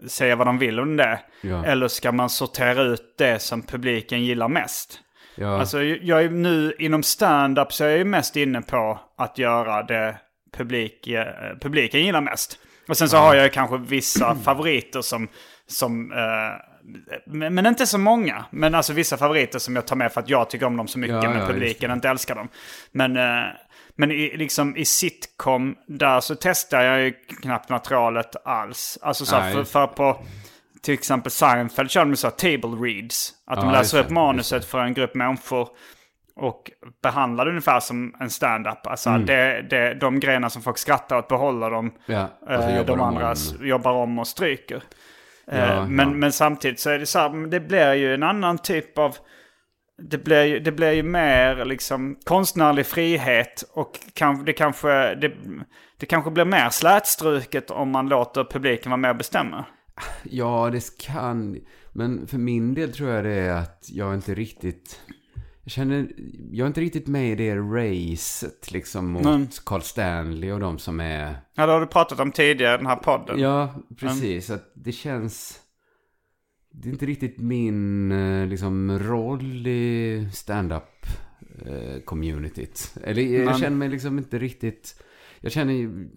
säga 0.06 0.36
vad 0.36 0.46
de 0.46 0.58
vill 0.58 0.80
om 0.80 0.96
det. 0.96 1.20
Ja. 1.40 1.64
Eller 1.64 1.88
ska 1.88 2.12
man 2.12 2.30
sortera 2.30 2.82
ut 2.82 3.14
det 3.18 3.42
som 3.42 3.62
publiken 3.62 4.24
gillar 4.24 4.48
mest? 4.48 5.00
Ja, 5.34 5.60
Alltså 5.60 5.82
jag 5.82 6.24
är 6.24 6.30
nu 6.30 6.74
inom 6.78 7.02
stand-up 7.02 7.72
så 7.72 7.84
är 7.84 7.88
jag 7.88 7.98
ju 7.98 8.04
mest 8.04 8.36
inne 8.36 8.62
på 8.62 9.00
att 9.16 9.38
göra 9.38 9.82
det 9.82 10.16
publik, 10.56 11.06
eh, 11.06 11.24
publiken 11.60 12.04
gillar 12.04 12.20
mest. 12.20 12.58
Och 12.88 12.96
sen 12.96 13.08
så 13.08 13.16
har 13.16 13.34
jag 13.34 13.52
kanske 13.52 13.78
vissa 13.78 14.34
favoriter 14.44 15.00
som, 15.00 15.28
som 15.66 16.12
eh, 16.12 16.76
men, 17.26 17.66
inte 17.66 17.86
så 17.86 17.98
många. 17.98 18.44
Men 18.50 18.74
alltså 18.74 18.92
vissa 18.92 19.16
favoriter 19.16 19.58
som 19.58 19.76
jag 19.76 19.86
tar 19.86 19.96
med 19.96 20.12
för 20.12 20.20
att 20.20 20.28
jag 20.28 20.50
tycker 20.50 20.66
om 20.66 20.76
dem 20.76 20.88
så 20.88 20.98
mycket 20.98 21.22
Ja, 21.22 21.30
men 21.30 21.40
ja, 21.40 21.46
publiken 21.46 21.90
inte 21.90 22.08
älskar 22.08 22.34
dem. 22.34 22.48
Men, 22.92 23.16
eh, 23.16 23.44
men 23.96 24.10
i, 24.10 24.36
liksom 24.36 24.76
i 24.76 24.84
sitcom, 24.84 25.76
där 25.86 26.20
så 26.20 26.34
testar 26.34 26.82
jag 26.82 27.00
ju 27.04 27.12
knappt 27.42 27.68
materialet 27.70 28.36
alls. 28.46 28.98
Alltså 29.02 29.24
så 29.26 29.36
här, 29.36 29.52
för, 29.52 29.64
för 29.64 29.86
på 29.86 30.22
till 30.82 30.94
exempel 30.94 31.32
Seinfeld 31.32 31.90
kör 31.90 32.04
de 32.04 32.16
så 32.16 32.26
här 32.26 32.34
table 32.58 32.86
reads. 32.86 33.32
Att 33.46 33.60
de 33.60 33.66
Ja, 33.66 33.72
läser 33.72 34.00
upp 34.00 34.10
manuset 34.10 34.64
för 34.64 34.78
en 34.78 34.94
grupp 34.94 35.14
människor 35.14 35.68
och 36.36 36.70
behandlar 37.02 37.44
det 37.44 37.50
ungefär 37.50 37.80
som 37.80 38.14
en 38.20 38.30
stand-up. 38.30 38.86
Alltså 38.86 39.10
Mm. 39.10 39.26
det, 39.26 39.62
det, 39.70 39.94
de 39.94 40.20
grejerna 40.20 40.50
som 40.50 40.62
folk 40.62 40.78
skrattar 40.78 41.16
åt 41.18 41.28
behåller 41.28 41.70
de. 41.70 41.92
Ja, 42.06 42.28
och 42.40 42.46
så 42.48 42.52
Eh, 42.70 42.84
de 42.84 43.00
andra 43.00 43.30
om- 43.30 43.66
jobbar 43.66 43.92
om 43.92 44.18
och 44.18 44.26
stryker. 44.26 44.82
Eh, 45.52 45.58
Ja, 45.58 45.86
men, 45.86 46.08
ja. 46.08 46.14
men 46.14 46.32
samtidigt 46.32 46.80
så 46.80 46.90
är 46.90 46.98
det 46.98 47.06
så 47.06 47.18
här, 47.18 47.46
det 47.50 47.60
blir 47.60 47.92
ju 47.94 48.14
en 48.14 48.22
annan 48.22 48.58
typ 48.58 48.98
av... 48.98 49.16
Det 49.98 50.18
blir, 50.18 50.44
ju, 50.44 50.60
det 50.60 50.72
blir 50.72 50.92
ju 50.92 51.02
mer 51.02 51.64
liksom 51.64 52.18
konstnärlig 52.24 52.86
frihet 52.86 53.64
och 53.72 53.98
kan, 54.14 54.44
det, 54.44 54.52
kanske, 54.52 55.14
det, 55.14 55.32
det 55.96 56.06
kanske 56.06 56.30
blir 56.30 56.44
mer 56.44 56.70
slätstruket 56.70 57.70
om 57.70 57.90
man 57.90 58.08
låter 58.08 58.44
publiken 58.44 58.90
vara 58.90 59.00
med 59.00 59.10
och 59.10 59.16
bestämma. 59.16 59.64
Ja, 60.22 60.70
det 60.72 60.98
kan... 60.98 61.58
Men 61.92 62.26
för 62.26 62.38
min 62.38 62.74
del 62.74 62.92
tror 62.92 63.10
jag 63.10 63.24
det 63.24 63.34
är 63.34 63.54
att 63.54 63.86
jag 63.88 64.14
inte 64.14 64.34
riktigt... 64.34 65.00
Jag 65.62 65.72
känner... 65.72 66.08
Jag 66.50 66.64
är 66.64 66.66
inte 66.66 66.80
riktigt 66.80 67.06
med 67.06 67.30
i 67.30 67.34
det 67.34 67.56
racet 67.56 68.70
liksom 68.70 69.06
mot 69.10 69.24
Nej. 69.24 69.48
Carl 69.64 69.80
Stanley 69.80 70.52
och 70.52 70.60
de 70.60 70.78
som 70.78 71.00
är... 71.00 71.36
Ja, 71.54 71.66
det 71.66 71.72
har 71.72 71.80
du 71.80 71.86
pratat 71.86 72.20
om 72.20 72.32
tidigare 72.32 72.74
i 72.74 72.76
den 72.76 72.86
här 72.86 72.96
podden. 72.96 73.40
Ja, 73.40 73.74
precis. 74.00 74.50
Att 74.50 74.72
det 74.74 74.92
känns... 74.92 75.60
Det 76.78 76.88
är 76.88 76.92
inte 76.92 77.06
riktigt 77.06 77.38
min 77.38 78.12
eh, 78.12 78.46
liksom, 78.46 78.98
roll 78.98 79.66
i 79.66 80.28
stand-up 80.32 81.06
eh, 81.66 82.00
communityt. 82.04 82.94
Eller 83.04 83.22
jag 83.22 83.44
Men- 83.44 83.58
känner 83.58 83.76
mig 83.76 83.88
liksom 83.88 84.18
inte 84.18 84.38
riktigt... 84.38 85.02
Jag 85.40 85.52
känner 85.52 85.72
ju 85.74 86.08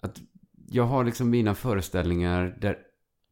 att 0.00 0.20
jag 0.68 0.84
har 0.84 1.04
liksom 1.04 1.30
mina 1.30 1.54
föreställningar 1.54 2.58
där 2.60 2.78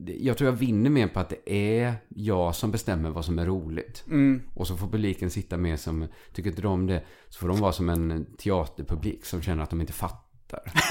jag 0.07 0.39
tror 0.39 0.51
jag 0.51 0.57
vinner 0.57 0.91
mer 0.91 1.09
på 1.09 1.20
att 1.20 1.28
det 1.28 1.53
är 1.78 1.95
jag 2.09 2.55
som 2.55 2.70
bestämmer 2.70 3.11
vad 3.11 3.24
som 3.24 3.39
är 3.39 3.47
roligt. 3.47 4.05
Mm. 4.07 4.43
Och 4.55 4.66
så 4.66 4.76
får 4.76 4.89
publiken 4.89 5.30
sitta 5.30 5.57
med 5.57 5.80
som, 5.80 6.07
tycker 6.33 6.51
inte 6.51 6.62
de 6.62 6.72
om 6.72 6.87
det, 6.87 7.05
så 7.28 7.39
får 7.39 7.49
de 7.49 7.61
vara 7.61 7.72
som 7.72 7.89
en 7.89 8.26
teaterpublik 8.39 9.24
som 9.24 9.43
känner 9.43 9.62
att 9.62 9.70
de 9.70 9.80
inte 9.80 9.93
fattar. 9.93 10.32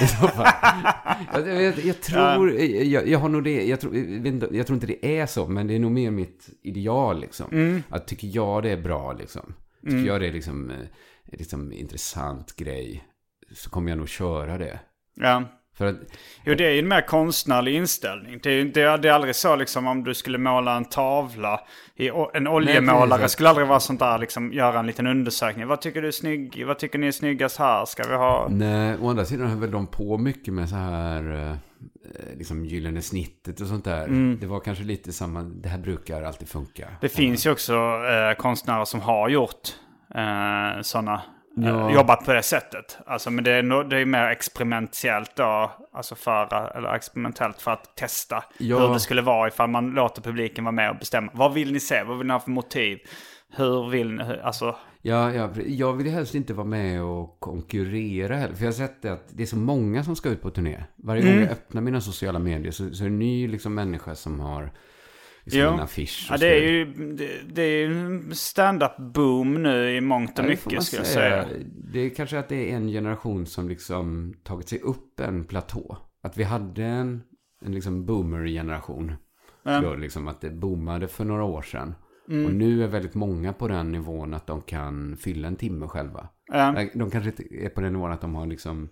I 0.02 0.08
så 0.08 0.28
fall. 0.28 0.54
jag, 1.48 1.64
jag, 1.64 1.80
jag 1.80 2.02
tror, 2.02 2.52
jag, 2.60 3.08
jag 3.08 3.20
har 3.20 3.30
nog 3.30 3.44
det, 3.44 3.66
jag 3.66 3.80
tror, 3.80 3.96
inte, 3.96 4.48
jag 4.52 4.68
tror 4.68 4.76
inte 4.76 4.88
det 4.88 5.20
är 5.20 5.26
så, 5.26 5.48
men 5.48 5.68
det 5.68 5.76
är 5.76 5.80
nog 5.80 5.92
mer 5.92 6.12
mitt 6.12 6.50
ideal 6.62 7.22
liksom. 7.22 7.48
Att 7.90 8.08
tycker 8.08 8.28
jag 8.28 8.64
det 8.64 8.70
är 8.70 8.82
bra 8.82 9.14
liksom, 9.14 9.54
tycker 9.84 10.08
jag 10.08 10.22
det 10.22 10.28
är 10.28 10.34
liksom, 10.34 10.72
eh, 10.72 10.78
liksom 11.26 11.72
intressant 11.74 12.56
grej, 12.56 13.04
så 13.56 13.70
kommer 13.70 13.92
jag 13.92 13.98
nog 13.98 14.10
köra 14.10 14.58
det. 14.58 14.80
Ja. 15.16 15.44
För 15.82 15.88
att, 15.88 15.96
Jo, 16.44 16.56
det 16.56 16.66
är 16.66 16.72
ju 16.72 16.80
en 16.80 16.88
mer 16.88 17.02
konstnärlig 17.02 17.76
inställning. 17.76 18.40
Det 18.44 18.50
är, 18.50 18.66
det 18.66 18.82
är, 18.82 18.98
det 18.98 19.10
är 19.10 19.14
aldrig 19.14 19.36
så 19.36 19.56
liksom 19.56 19.88
om 19.88 20.04
du 20.04 20.14
skulle 20.14 20.38
måla 20.38 20.76
en 20.76 20.86
tavla. 20.86 21.60
I, 21.96 22.12
en 22.34 22.48
oljemålare 22.48 23.30
skulle 23.30 23.50
aldrig 23.50 23.68
vara 23.68 23.80
sånt 23.80 24.00
där 24.00 24.18
liksom 24.18 24.54
göra 24.54 24.80
en 24.80 24.88
liten 24.88 25.08
undersökning. 25.08 25.68
Vad 25.68 25.82
tycker 25.82 26.02
du 26.02 26.08
är 26.08 26.12
snygg? 26.12 26.64
Vad 26.66 26.80
tycker 26.80 27.00
ni 27.00 27.08
är 27.08 27.12
snyggast 27.12 27.58
här? 27.58 27.86
Ska 27.86 28.08
vi 28.10 28.16
ha... 28.16 28.48
Nej, 28.50 28.98
å 29.02 29.10
andra 29.10 29.26
sidan 29.26 29.48
höll 29.48 29.60
väl 29.60 29.72
de 29.72 29.88
på 29.88 30.18
mycket 30.18 30.54
med 30.54 30.70
så 30.70 30.76
här, 30.76 31.52
eh, 32.14 32.38
liksom 32.38 32.66
gyllene 32.66 33.02
snittet 33.02 33.62
och 33.62 33.68
sånt 33.68 33.86
där. 33.86 34.04
Mm. 34.04 34.38
Det 34.42 34.48
var 34.48 34.60
kanske 34.60 34.84
lite 34.84 35.12
samma, 35.12 35.42
det 35.42 35.70
här 35.70 35.80
brukar 35.80 36.24
alltid 36.24 36.50
funka. 36.50 36.88
Det 37.02 37.10
finns 37.10 37.46
ju 37.46 37.52
också 37.52 37.74
eh, 37.74 38.38
konstnärer 38.38 38.86
som 38.86 39.02
har 39.02 39.30
gjort 39.30 39.76
eh, 40.16 40.82
sådana. 40.82 41.22
Ja. 41.56 41.90
Eh, 41.90 41.96
jobbat 41.96 42.26
på 42.26 42.34
det 42.34 42.44
sättet. 42.44 42.98
Alltså, 43.06 43.32
men 43.32 43.44
det 43.44 43.52
är, 43.52 43.64
no, 43.64 43.84
det 43.84 43.98
är 43.98 44.06
mer 44.06 44.28
experimentellt 44.28 45.36
då. 45.36 45.72
Alltså 45.94 46.16
för, 46.16 46.78
eller 46.78 46.94
experimentellt 46.96 47.62
för 47.62 47.72
att 47.72 47.96
testa 47.96 48.44
Ja. 48.58 48.80
hur 48.80 48.94
det 48.94 49.00
skulle 49.00 49.22
vara 49.22 49.48
ifall 49.48 49.70
man 49.70 49.90
låter 49.92 50.22
publiken 50.22 50.64
vara 50.64 50.72
med 50.72 50.90
och 50.90 50.98
bestämma. 50.98 51.32
Vad 51.36 51.54
vill 51.54 51.74
ni 51.74 51.80
se? 51.80 52.04
Vad 52.04 52.18
vill 52.18 52.28
ni 52.28 52.34
ha 52.34 52.40
för 52.40 52.52
motiv? 52.52 53.00
Hur 53.56 53.90
vill 53.90 54.12
ni? 54.14 54.24
Alltså, 54.44 54.76
Ja, 55.04 55.32
ja, 55.34 55.50
jag 55.68 55.94
vill 55.94 56.12
helst 56.12 56.36
inte 56.36 56.54
vara 56.54 56.68
med 56.68 57.02
och 57.04 57.40
konkurrera 57.40 58.36
heller. 58.36 58.56
För 58.56 58.64
jag 58.64 58.72
har 58.72 58.74
sett 58.78 59.02
det 59.02 59.14
att 59.14 59.26
det 59.30 59.44
är 59.44 59.48
så 59.48 59.58
många 59.58 60.04
som 60.04 60.16
ska 60.16 60.30
ut 60.30 60.42
på 60.42 60.50
turné. 60.50 60.84
Varje 60.96 61.22
Mm. 61.22 61.34
gång 61.34 61.44
jag 61.44 61.52
öppnar 61.52 61.82
mina 61.82 62.02
sociala 62.02 62.40
medier 62.40 62.72
så, 62.72 62.94
så 62.94 63.04
är 63.04 63.08
det 63.08 63.14
en 63.14 63.20
ny 63.20 63.48
liksom, 63.48 63.74
människa 63.76 64.16
som 64.16 64.40
har 64.40 64.72
liksom, 65.44 65.62
Jo. 65.62 65.68
en 65.68 65.80
affisch. 65.80 66.28
Ja, 66.30 66.38
det 66.38 66.48
är 66.48 66.72
ju 66.72 66.86
det, 67.16 67.30
det 67.54 67.62
är 67.62 67.90
en 67.90 68.36
stand-up 68.36 68.98
boom 68.98 69.64
nu 69.64 69.96
i 69.96 70.02
mångt 70.02 70.40
och 70.40 70.46
Ja, 70.46 70.50
mycket 70.50 70.84
ska 70.84 70.98
jag 70.98 71.06
säga. 71.06 71.46
Det 71.94 72.00
är 72.00 72.10
kanske 72.10 72.40
att 72.40 72.50
det 72.50 72.72
är 72.72 72.76
en 72.76 72.88
generation 72.88 73.46
som 73.46 73.70
liksom 73.70 74.34
tagit 74.44 74.70
sig 74.70 74.80
upp 74.80 75.20
en 75.20 75.44
platå. 75.46 75.98
Att 76.24 76.38
vi 76.38 76.44
hade 76.44 76.84
en, 76.84 77.22
en 77.66 77.72
liksom 77.72 78.06
boomer-generation. 78.06 79.14
Då 79.64 79.96
liksom 79.96 80.28
att 80.28 80.42
det 80.42 80.50
boomade 80.50 81.08
för 81.08 81.26
några 81.26 81.44
år 81.44 81.62
sedan. 81.62 81.96
Mm. 82.30 82.46
Och 82.46 82.54
nu 82.54 82.84
är 82.84 82.88
väldigt 82.88 83.14
många 83.16 83.54
på 83.54 83.68
den 83.68 83.92
nivån 83.92 84.34
att 84.34 84.48
de 84.48 84.62
kan 84.62 85.18
fylla 85.18 85.48
en 85.48 85.56
timme 85.56 85.88
själva. 85.88 86.30
Nej, 86.50 86.92
De 86.96 87.12
kanske 87.12 87.30
inte 87.30 87.56
är 87.66 87.70
på 87.70 87.82
den 87.82 87.94
nivån 87.94 88.12
att 88.12 88.22
de 88.22 88.36
har 88.36 88.46
liksom 88.46 88.90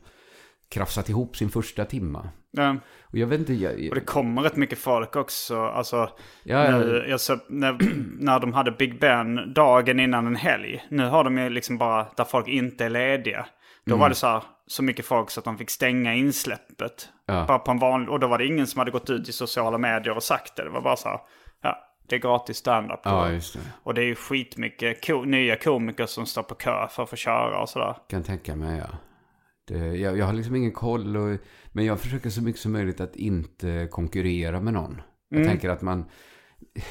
krafsat 0.70 1.10
ihop 1.10 1.38
sin 1.38 1.50
första 1.50 1.86
timma. 1.86 2.30
Ja. 2.52 2.76
Och 3.04 3.18
jag 3.18 3.28
vet 3.28 3.40
inte, 3.40 3.54
jag, 3.54 3.72
Och 3.72 3.78
det 3.80 3.86
jag, 3.96 4.06
kommer 4.06 4.42
rätt 4.42 4.56
mycket 4.56 4.80
folk 4.80 5.16
också. 5.16 5.62
Alltså, 5.66 6.10
Ja, 6.44 6.72
nu, 6.78 7.06
jag 7.10 7.20
så, 7.20 7.38
när, 7.50 7.78
när 8.20 8.40
de 8.40 8.54
hade 8.54 8.72
Big 8.72 9.00
Ben 9.00 9.54
dagen 9.54 10.00
innan 10.00 10.28
en 10.28 10.36
helg. 10.36 10.86
Nu 10.90 11.06
har 11.06 11.24
de 11.24 11.38
ju 11.38 11.50
liksom 11.50 11.78
bara 11.78 12.08
där 12.18 12.24
folk 12.24 12.48
inte 12.48 12.86
är 12.86 12.90
lediga. 12.90 13.46
Då 13.86 13.92
Mm. 13.92 14.00
var 14.00 14.10
det 14.10 14.16
så 14.16 14.28
här, 14.28 14.44
så 14.68 14.84
mycket 14.84 15.06
folk 15.06 15.30
så 15.30 15.40
att 15.40 15.44
de 15.46 15.58
fick 15.58 15.70
stänga 15.70 16.14
insläppet. 16.16 17.10
Ja. 17.26 17.46
Bara 17.48 17.60
på 17.60 17.72
en 17.72 17.80
vanlig, 17.80 18.10
och 18.10 18.20
då 18.20 18.28
var 18.28 18.38
det 18.38 18.46
ingen 18.46 18.68
som 18.68 18.80
hade 18.80 18.92
gått 18.92 19.10
ut 19.10 19.30
i 19.30 19.32
sociala 19.32 19.78
medier 19.78 20.16
och 20.16 20.24
sagt 20.24 20.56
det. 20.56 20.64
Det 20.64 20.70
var 20.70 20.82
bara 20.82 20.96
så 20.96 21.10
här, 21.10 21.20
ja, 21.62 21.78
det 22.10 22.16
är 22.16 22.20
gratis 22.20 22.58
standup. 22.58 23.00
ja, 23.04 23.22
Och- 23.26 23.30
det. 23.32 23.60
Och 23.84 23.94
det 23.94 24.02
är 24.02 24.06
ju 24.06 24.16
skitmycket 24.16 25.06
ko- 25.08 25.24
nya 25.26 25.56
komiker 25.56 26.06
som 26.06 26.26
står 26.26 26.44
på 26.44 26.56
kö 26.56 26.88
för 26.88 27.04
att 27.04 27.10
få 27.10 27.16
köra 27.16 27.62
och 27.62 27.70
sådär. 27.70 27.96
Kan 28.10 28.24
tänka 28.24 28.56
mig, 28.56 28.78
ja. 28.78 28.98
Det, 29.70 29.78
jag, 29.98 30.18
jag 30.18 30.26
har 30.26 30.34
liksom 30.34 30.56
ingen 30.56 30.72
koll, 30.72 31.18
och, 31.18 31.38
men 31.72 31.86
jag 31.86 32.00
försöker 32.00 32.30
så 32.30 32.42
mycket 32.44 32.62
som 32.62 32.72
möjligt 32.72 33.02
att 33.02 33.16
inte 33.16 33.88
konkurrera 33.92 34.60
med 34.62 34.74
någon. 34.74 35.02
Jag 35.30 35.38
Mm. 35.40 35.50
tänker 35.50 35.70
att 35.70 35.82
man, 35.82 36.06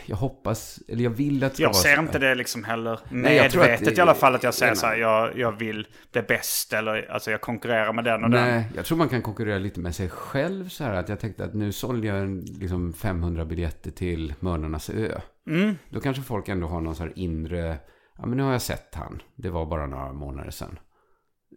jag 0.06 0.16
hoppas, 0.16 0.80
eller 0.88 1.04
jag 1.04 1.10
vill 1.10 1.44
att 1.44 1.50
det 1.52 1.56
ska 1.56 1.62
Jag 1.64 1.76
ser 1.76 1.98
inte 2.00 2.18
det 2.18 2.34
liksom 2.34 2.64
heller 2.64 2.92
att 2.92 3.10
medvetet 3.10 3.84
det- 3.84 3.98
i 3.98 4.00
alla 4.00 4.14
fall 4.14 4.34
att 4.34 4.42
jag 4.42 4.54
säger 4.54 4.74
så 4.74 4.86
här, 4.86 4.96
jag, 4.96 5.38
jag 5.38 5.52
vill 5.58 5.86
bli 6.12 6.22
bäst 6.22 6.72
eller 6.72 7.10
alltså 7.10 7.30
jag 7.30 7.40
konkurrerar 7.40 7.92
med 7.92 8.04
den 8.04 8.24
och 8.24 8.30
den. 8.30 8.44
Nej, 8.44 8.64
jag 8.76 8.84
tror 8.84 8.98
man 8.98 9.08
kan 9.08 9.22
konkurrera 9.22 9.58
lite 9.58 9.80
med 9.80 9.94
sig 9.94 10.08
själv 10.08 10.68
så 10.68 10.84
här 10.84 10.94
att 10.94 11.08
jag 11.08 11.20
tänkte 11.20 11.44
att 11.44 11.54
nu 11.54 11.72
sålde 11.72 12.06
jag 12.06 12.18
en, 12.18 12.40
liksom 12.40 12.92
500 12.92 13.44
biljetter 13.44 13.90
till 13.90 14.34
Mördarnas 14.40 14.90
ö. 14.90 15.20
Mm. 15.50 15.74
Då 15.90 16.00
kanske 16.00 16.22
folk 16.22 16.48
ändå 16.48 16.66
har 16.66 16.80
någon 16.80 16.94
så 16.96 17.02
här 17.02 17.12
inre, 17.16 17.76
ja 18.18 18.26
men 18.26 18.36
nu 18.36 18.42
har 18.42 18.52
jag 18.52 18.62
sett 18.62 18.94
han, 18.94 19.22
det 19.36 19.50
var 19.50 19.66
bara 19.66 19.86
några 19.86 20.12
månader 20.12 20.50
sedan. 20.50 20.78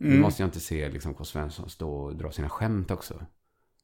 Nu 0.02 0.08
Mm. 0.08 0.22
måste 0.22 0.42
jag 0.44 0.48
inte 0.48 0.60
se 0.60 0.90
liksom 0.90 1.14
K. 1.14 1.24
Svensson 1.24 1.70
stå 1.70 1.92
och 1.94 2.16
dra 2.16 2.32
sina 2.32 2.50
skämt 2.50 2.92
också. 2.92 3.14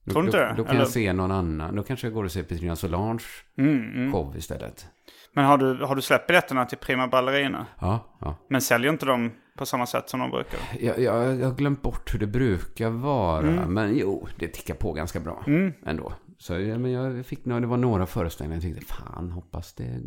Då, 0.04 0.12
Tror 0.12 0.22
du 0.22 0.28
inte 0.28 0.40
då, 0.50 0.54
då 0.58 0.64
kan 0.64 0.72
Eller- 0.72 0.80
jag 0.80 0.90
se 0.90 1.14
någon 1.14 1.32
annan. 1.32 1.76
Då 1.76 1.84
kanske 1.84 2.08
jag 2.08 2.14
går 2.14 2.24
och 2.24 2.32
ser 2.32 2.44
Petrina 2.44 2.76
Solange 2.76 3.20
Mm, 3.58 4.12
show 4.12 4.38
istället. 4.38 4.86
Men 5.34 5.46
har 5.46 5.58
du, 5.58 5.86
har 5.86 5.96
du 5.96 6.02
släppt 6.02 6.28
biljetterna 6.28 6.66
till 6.66 6.78
Prima 6.78 7.08
Ballerina? 7.08 7.66
Ja, 7.82 8.18
ja. 8.22 8.36
Men 8.50 8.62
säljer 8.62 8.92
inte 8.92 9.06
de 9.06 9.32
på 9.58 9.66
samma 9.66 9.86
sätt 9.86 10.10
som 10.10 10.20
de 10.20 10.32
brukar? 10.32 10.60
Jag, 10.80 11.00
jag, 11.00 11.40
jag 11.40 11.48
har 11.48 11.56
glömt 11.56 11.82
bort 11.82 12.14
hur 12.14 12.20
det 12.20 12.28
brukar 12.28 12.90
vara. 12.90 13.48
Mm. 13.48 13.74
Men 13.74 13.98
jo, 13.98 14.28
det 14.40 14.48
tickar 14.48 14.74
på 14.76 14.94
ganska 14.94 15.20
bra 15.20 15.44
ändå. 15.86 16.14
Så 16.38 16.54
men 16.54 16.92
jag 16.92 17.26
fick 17.26 17.44
det 17.44 17.66
var 17.66 17.78
några 17.78 18.06
föreställningar. 18.06 18.64
Jag 18.64 18.76
tänkte, 18.76 18.94
fan, 18.94 19.32
hoppas 19.32 19.74
det... 19.74 20.02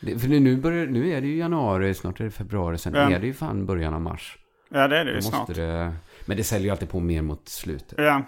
det 0.00 0.18
för 0.18 0.28
nu, 0.28 0.56
börjar, 0.56 0.86
nu 0.86 1.08
är 1.10 1.20
det 1.20 1.26
ju 1.26 1.36
januari, 1.36 1.94
snart 1.94 2.20
är 2.20 2.24
det 2.24 2.30
februari. 2.30 2.78
Sen 2.78 2.94
Ja. 2.94 3.10
är 3.10 3.20
det 3.20 3.26
ju 3.26 3.34
fan 3.34 3.66
början 3.66 3.94
av 3.94 4.00
mars. 4.00 4.38
Ja, 4.68 4.88
det 4.88 4.98
är 4.98 5.04
det 5.04 5.12
ju 5.12 5.22
snart. 5.22 5.54
det, 5.54 5.92
men 6.26 6.36
det 6.36 6.44
säljer 6.44 6.64
ju 6.64 6.70
alltid 6.70 6.88
på 6.90 7.00
mer 7.00 7.22
mot 7.22 7.48
slutet. 7.48 7.94
Ja. 7.98 8.22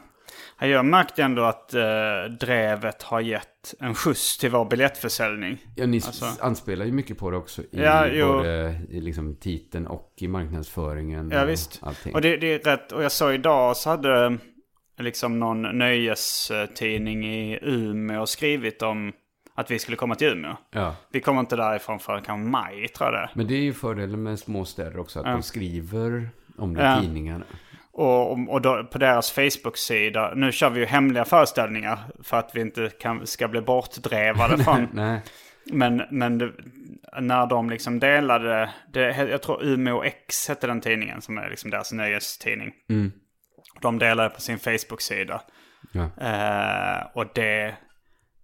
Ja, 0.60 0.66
Jag 0.66 0.84
märkte 0.84 1.22
ändå 1.22 1.42
att 1.42 1.74
eh, 1.74 1.82
Drevet 2.40 3.02
har 3.02 3.20
gett 3.20 3.74
en 3.80 3.94
skjuts 3.94 4.38
till 4.38 4.50
vår 4.50 4.64
biljettförsäljning. 4.64 5.58
Ja, 5.76 5.86
ni 5.86 5.96
Alltså- 5.96 6.26
anspelar 6.40 6.84
ju 6.86 6.92
mycket 6.92 7.18
på 7.18 7.30
det 7.30 7.36
också. 7.36 7.62
I 7.62 7.66
Ja, 7.70 8.06
både 8.26 8.80
i 8.90 9.00
liksom 9.00 9.36
titeln 9.36 9.86
och 9.86 10.12
i 10.16 10.28
marknadsföringen. 10.28 11.30
Ja, 11.30 11.42
och 11.42 11.48
visst. 11.48 11.78
Allting. 11.82 12.14
Och 12.14 12.20
det, 12.20 12.36
det 12.36 12.54
är 12.54 12.58
rätt. 12.58 12.92
Och 12.92 13.02
jag 13.02 13.12
såg 13.12 13.34
idag 13.34 13.76
så 13.76 13.90
hade 13.90 14.24
eh, 14.26 14.32
liksom 14.98 15.38
någon 15.38 15.78
nöjestidning 15.78 17.26
i 17.34 17.58
Umeå 17.62 18.26
skrivit 18.26 18.82
om 18.82 19.12
att 19.60 19.70
vi 19.70 19.78
skulle 19.78 19.96
komma 19.96 20.14
till 20.14 20.28
Umeå. 20.28 20.56
ja. 20.70 20.94
Vi 21.12 21.20
kommer 21.20 21.40
inte 21.40 21.56
därifrån 21.56 21.98
förrän 21.98 22.22
kanske 22.22 22.48
maj 22.50 22.88
tror 22.88 23.12
jag 23.12 23.22
det. 23.22 23.30
Men 23.34 23.46
det 23.46 23.54
är 23.54 23.62
ju 23.62 23.72
fördelen 23.72 24.22
med 24.22 24.38
små 24.38 24.64
städer 24.64 24.98
också, 24.98 25.20
att 25.20 25.26
Ja. 25.26 25.32
de 25.32 25.42
skriver 25.42 26.30
om 26.58 26.74
det 26.74 26.80
i 26.82 26.84
Ja. 26.84 27.00
tidningarna. 27.00 27.44
Och, 27.92 28.32
och, 28.32 28.38
och 28.48 28.60
då, 28.62 28.84
på 28.84 28.98
deras 28.98 29.32
Facebook-sida, 29.32 30.32
nu 30.34 30.52
kör 30.52 30.70
vi 30.70 30.80
ju 30.80 30.86
hemliga 30.86 31.24
föreställningar 31.24 31.98
för 32.22 32.36
att 32.36 32.50
vi 32.54 32.60
inte 32.60 32.90
kan, 33.00 33.26
ska 33.26 33.48
bli 33.48 33.60
bortdrevade 33.60 34.58
från. 34.64 34.88
Nej. 34.92 35.20
Men, 35.72 36.02
men 36.10 36.38
det, 36.38 36.52
när 37.20 37.46
de 37.46 37.70
liksom 37.70 37.98
delade, 38.00 38.70
det, 38.92 39.16
jag 39.30 39.42
tror 39.42 39.64
Umeå 39.64 40.02
X 40.02 40.48
hette 40.48 40.66
den 40.66 40.80
tidningen 40.80 41.22
som 41.22 41.38
är 41.38 41.50
liksom 41.50 41.70
deras 41.70 41.92
nöjestidning. 41.92 42.72
Mm. 42.88 43.12
De 43.80 43.98
delade 43.98 44.30
på 44.30 44.40
sin 44.40 44.58
Facebook-sida. 44.58 45.40
Ja. 45.92 46.02
Eh, 46.26 47.06
och 47.14 47.24
det, 47.34 47.74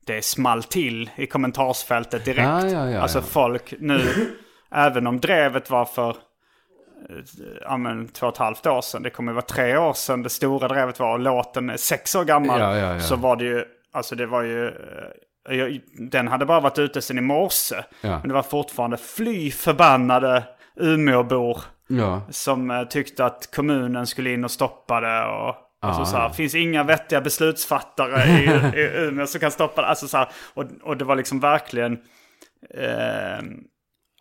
det 0.07 0.25
small 0.25 0.63
till 0.63 1.11
i 1.17 1.27
kommentarsfältet 1.27 2.25
direkt. 2.25 2.49
Ja, 2.49 2.67
ja, 2.67 2.91
ja, 2.91 3.01
alltså 3.01 3.23
folk 3.23 3.75
nu, 3.81 4.01
även 4.75 5.07
om 5.07 5.21
drevet 5.21 5.71
var 5.71 5.85
för 5.85 6.11
eh, 6.11 6.17
ja, 7.63 7.77
men, 7.77 8.09
två 8.09 8.27
och 8.27 8.33
ett 8.33 8.39
halvt 8.39 8.67
år 8.67 8.81
sedan. 8.81 9.03
Det 9.03 9.11
kommer 9.11 9.33
vara 9.33 9.43
tre 9.43 9.77
år 9.77 9.93
sedan 9.93 10.23
det 10.23 10.29
stora 10.31 10.69
drevet 10.69 11.01
var 11.01 11.13
och 11.13 11.19
låten 11.19 11.71
är 11.71 11.77
sex 11.77 12.15
år 12.15 12.25
gammal. 12.25 12.61
Så 13.01 13.17
var 13.17 13.37
det 13.37 13.45
ju, 13.45 13.65
alltså 13.93 14.15
det 14.15 14.27
var 14.27 14.43
ju, 14.43 14.67
eh, 15.49 15.57
jag- 15.57 15.81
den 16.11 16.29
hade 16.29 16.47
bara 16.47 16.61
varit 16.61 16.79
ute 16.79 17.03
sedan 17.03 17.19
i 17.19 17.21
morse. 17.21 17.77
Men 18.19 18.29
det 18.29 18.35
var 18.35 18.43
fortfarande 18.43 18.97
fly 18.97 19.51
förbannade 19.51 20.43
Umeåbor 20.81 21.59
som 22.31 22.71
eh, 22.71 22.83
tyckte 22.85 23.25
att 23.25 23.55
kommunen 23.57 24.07
skulle 24.07 24.31
in 24.31 24.45
och 24.45 24.51
stoppa 24.51 25.01
det. 25.01 25.25
Och, 25.25 25.55
alltså, 25.87 26.01
Ja, 26.03 26.07
så 26.07 26.17
här, 26.17 26.25
ja. 26.25 26.33
finns 26.33 26.55
inga 26.55 26.85
vettiga 26.85 27.21
beslutsfattare 27.21 28.23
i, 28.25 28.45
i 28.81 29.07
Umeå 29.09 29.27
som 29.27 29.41
kan 29.41 29.51
stoppa 29.51 29.81
det. 29.83 29.87
Alltså, 29.89 30.09
så 30.09 30.17
här, 30.17 30.29
och, 30.55 30.65
och 30.83 30.97
det 30.97 31.05
var 31.05 31.17
liksom 31.17 31.41
verkligen... 31.41 31.93
Eh, 32.75 33.45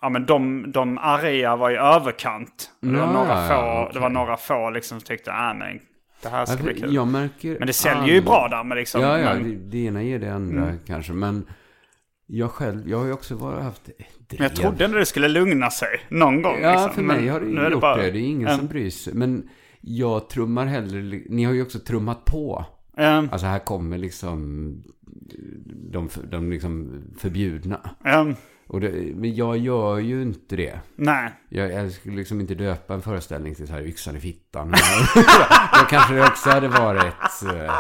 ja, 0.02 0.10
men 0.10 0.26
de, 0.26 0.72
de 0.72 0.98
arga 0.98 1.56
var 1.56 1.72
i 1.72 1.76
överkant. 1.76 2.72
Det 2.82 2.88
var 2.88 2.98
Ja, 3.00 3.12
några 3.12 3.48
få, 3.48 3.54
ja, 3.54 3.82
okej. 3.82 3.94
det 3.94 4.00
var 4.00 4.10
några 4.10 4.38
få 4.38 4.70
liksom 4.70 5.00
som 5.00 5.06
tyckte 5.06 5.32
att 5.34 5.58
men 5.58 5.80
det 6.24 6.30
här 6.30 6.46
ska 6.46 6.52
Alltså, 6.54 6.66
bli 6.66 6.82
kul. 6.82 7.06
märker... 7.06 7.56
Men 7.60 7.68
det 7.68 7.74
säljer 7.74 8.14
ju 8.16 8.22
bra 8.22 8.48
där. 8.52 8.64
Men 8.64 8.78
liksom, 8.78 9.02
Ja, 9.02 9.20
ja, 9.20 9.34
men, 9.34 9.44
det, 9.44 9.56
det 9.78 9.78
ena 9.86 10.04
ger 10.04 10.20
det 10.20 10.34
andra 10.34 10.62
Mm. 10.64 10.80
kanske. 10.88 11.14
Men 11.14 11.48
jag 12.28 12.52
själv, 12.52 12.90
jag 12.90 12.98
har 12.98 13.06
ju 13.06 13.12
också 13.14 13.36
varit, 13.36 13.64
haft 13.64 13.90
men 14.30 14.38
jag 14.44 14.56
trodde 14.56 14.86
ändå 14.86 14.98
det 14.98 15.06
skulle 15.06 15.28
lugna 15.28 15.70
sig 15.72 16.00
någon 16.10 16.42
gång. 16.42 16.60
Ja, 16.62 16.72
liksom. 16.72 16.90
för 16.94 17.02
Men 17.02 17.18
mig 17.18 17.28
har 17.28 17.40
det 17.40 17.46
nu 17.46 17.52
ju 17.62 17.66
är 17.68 17.72
gjort 17.72 17.82
bara- 17.82 17.98
det. 17.98 18.12
Det 18.12 18.20
är 18.20 18.22
ingen 18.22 18.48
Ja. 18.50 18.58
som 18.58 18.68
bryr 18.68 18.90
sig. 18.90 19.14
Men 19.14 19.50
jag 19.88 20.30
trummar 20.30 20.66
hellre... 20.66 21.22
Ni 21.30 21.44
har 21.44 21.54
ju 21.54 21.62
också 21.62 21.80
trummat 21.80 22.26
på. 22.26 22.66
Ja, 22.98 23.24
Alltså 23.32 23.48
här 23.48 23.60
kommer 23.60 23.98
liksom 23.98 24.40
de, 25.92 26.10
de 26.32 26.52
liksom 26.52 27.02
förbjudna. 27.20 27.80
ja, 28.04 28.26
Och 28.68 28.82
det, 28.82 28.92
men 29.16 29.36
jag 29.36 29.58
gör 29.58 29.98
ju 29.98 30.22
inte 30.22 30.56
det. 30.56 30.80
nej. 30.96 31.32
Jag, 31.50 31.72
jag 31.74 31.92
skulle 31.92 32.16
liksom 32.16 32.42
inte 32.42 32.56
döpa 32.56 32.94
en 32.94 33.02
föreställning 33.02 33.56
till 33.56 33.68
så 33.68 33.74
här 33.74 33.82
yxan 33.82 34.16
i 34.16 34.20
fittan. 34.20 34.72
Då 35.80 35.86
kanske 35.90 36.14
det 36.14 36.24
också 36.28 36.50
hade 36.50 36.68
varit... 36.68 37.44
Eh, 37.44 37.74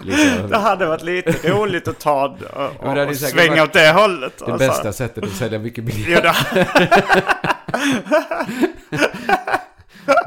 liksom, 0.00 0.50
Det 0.50 0.56
hade 0.56 0.86
varit 0.86 1.02
lite 1.02 1.50
roligt 1.52 1.88
att 1.88 1.98
ta 2.00 2.24
och, 2.26 2.86
och, 2.86 3.08
och 3.08 3.16
svänga 3.16 3.50
varit 3.52 3.62
åt 3.68 3.72
det 3.72 3.92
hållet. 3.92 4.38
det 4.38 4.44
alltså. 4.52 4.68
bästa 4.68 4.92
sättet 4.92 5.24
att 5.24 5.30
sälja 5.30 5.58
mycket 5.58 5.84
biljetter. 5.84 6.36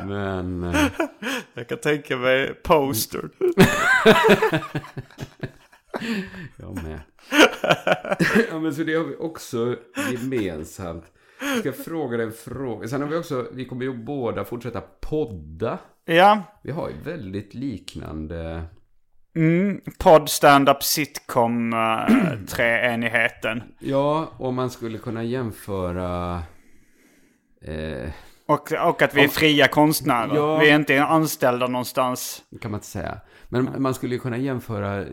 Men... 0.06 0.64
eh, 0.64 0.86
jag 1.54 1.68
kan 1.68 1.78
tänka 1.78 2.18
mig 2.18 2.54
poster. 2.54 3.30
Jag 6.56 6.84
med. 6.84 7.00
ja, 8.50 8.60
men 8.60 8.74
så 8.76 8.84
det 8.84 8.96
har 8.96 9.04
vi 9.04 9.16
också 9.16 9.76
gemensamt. 10.12 11.06
Jag 11.42 11.60
ska 11.60 11.84
fråga 11.84 12.18
dig 12.18 12.26
en 12.26 12.32
fråga. 12.32 12.88
Sen 12.88 13.02
har 13.02 13.10
vi 13.10 13.16
också, 13.18 13.48
vi 13.52 13.66
kommer 13.66 13.86
ju 13.86 13.94
båda 13.94 14.46
fortsätta 14.46 14.82
podda. 14.82 15.78
Ja, 16.06 16.44
Vi 16.64 16.72
har 16.72 16.90
ju 16.90 16.96
väldigt 17.04 17.54
liknande... 17.54 18.64
mm, 19.36 19.82
podd, 20.00 20.30
stand-up, 20.30 20.84
sitcom, 20.84 21.74
uh, 21.74 22.00
treenigheten. 22.48 23.64
Ja, 23.80 24.32
om 24.38 24.56
man 24.56 24.70
skulle 24.70 24.98
kunna 24.98 25.24
jämföra... 25.24 26.44
Eh, 27.62 28.10
Och, 28.50 28.72
och 28.72 29.02
att 29.02 29.16
vi 29.16 29.20
är 29.20 29.26
Om- 29.26 29.30
fria 29.30 29.68
konstnärer. 29.68 30.36
Ja. 30.36 30.58
Vi 30.58 30.70
är 30.70 30.76
inte 30.76 31.04
anställda 31.04 31.68
någonstans. 31.68 32.44
det 32.50 32.58
kan 32.58 32.72
man 32.72 32.78
inte 32.78 32.88
säga. 32.88 33.18
Men 33.50 33.82
man 33.82 33.94
skulle 33.94 34.16
ju 34.16 34.20
kunna 34.22 34.38
jämföra... 34.38 35.06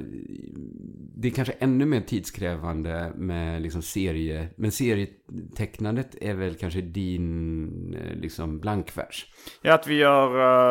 Det 1.19 1.29
är 1.29 1.33
kanske 1.33 1.55
ännu 1.59 1.87
mer 1.87 2.01
tidskrävande 2.01 3.13
med 3.15 3.63
liksom 3.63 3.83
serie... 3.83 4.49
Men 4.57 4.73
serietecknandet 4.73 6.15
är 6.21 6.35
väl 6.35 6.55
kanske 6.55 6.81
din 6.81 7.95
eh, 7.95 8.17
liksom 8.17 8.59
blankvers. 8.61 9.27
Ja, 9.63 9.75
att 9.75 9.87
vi 9.87 9.95
gör, 9.95 10.27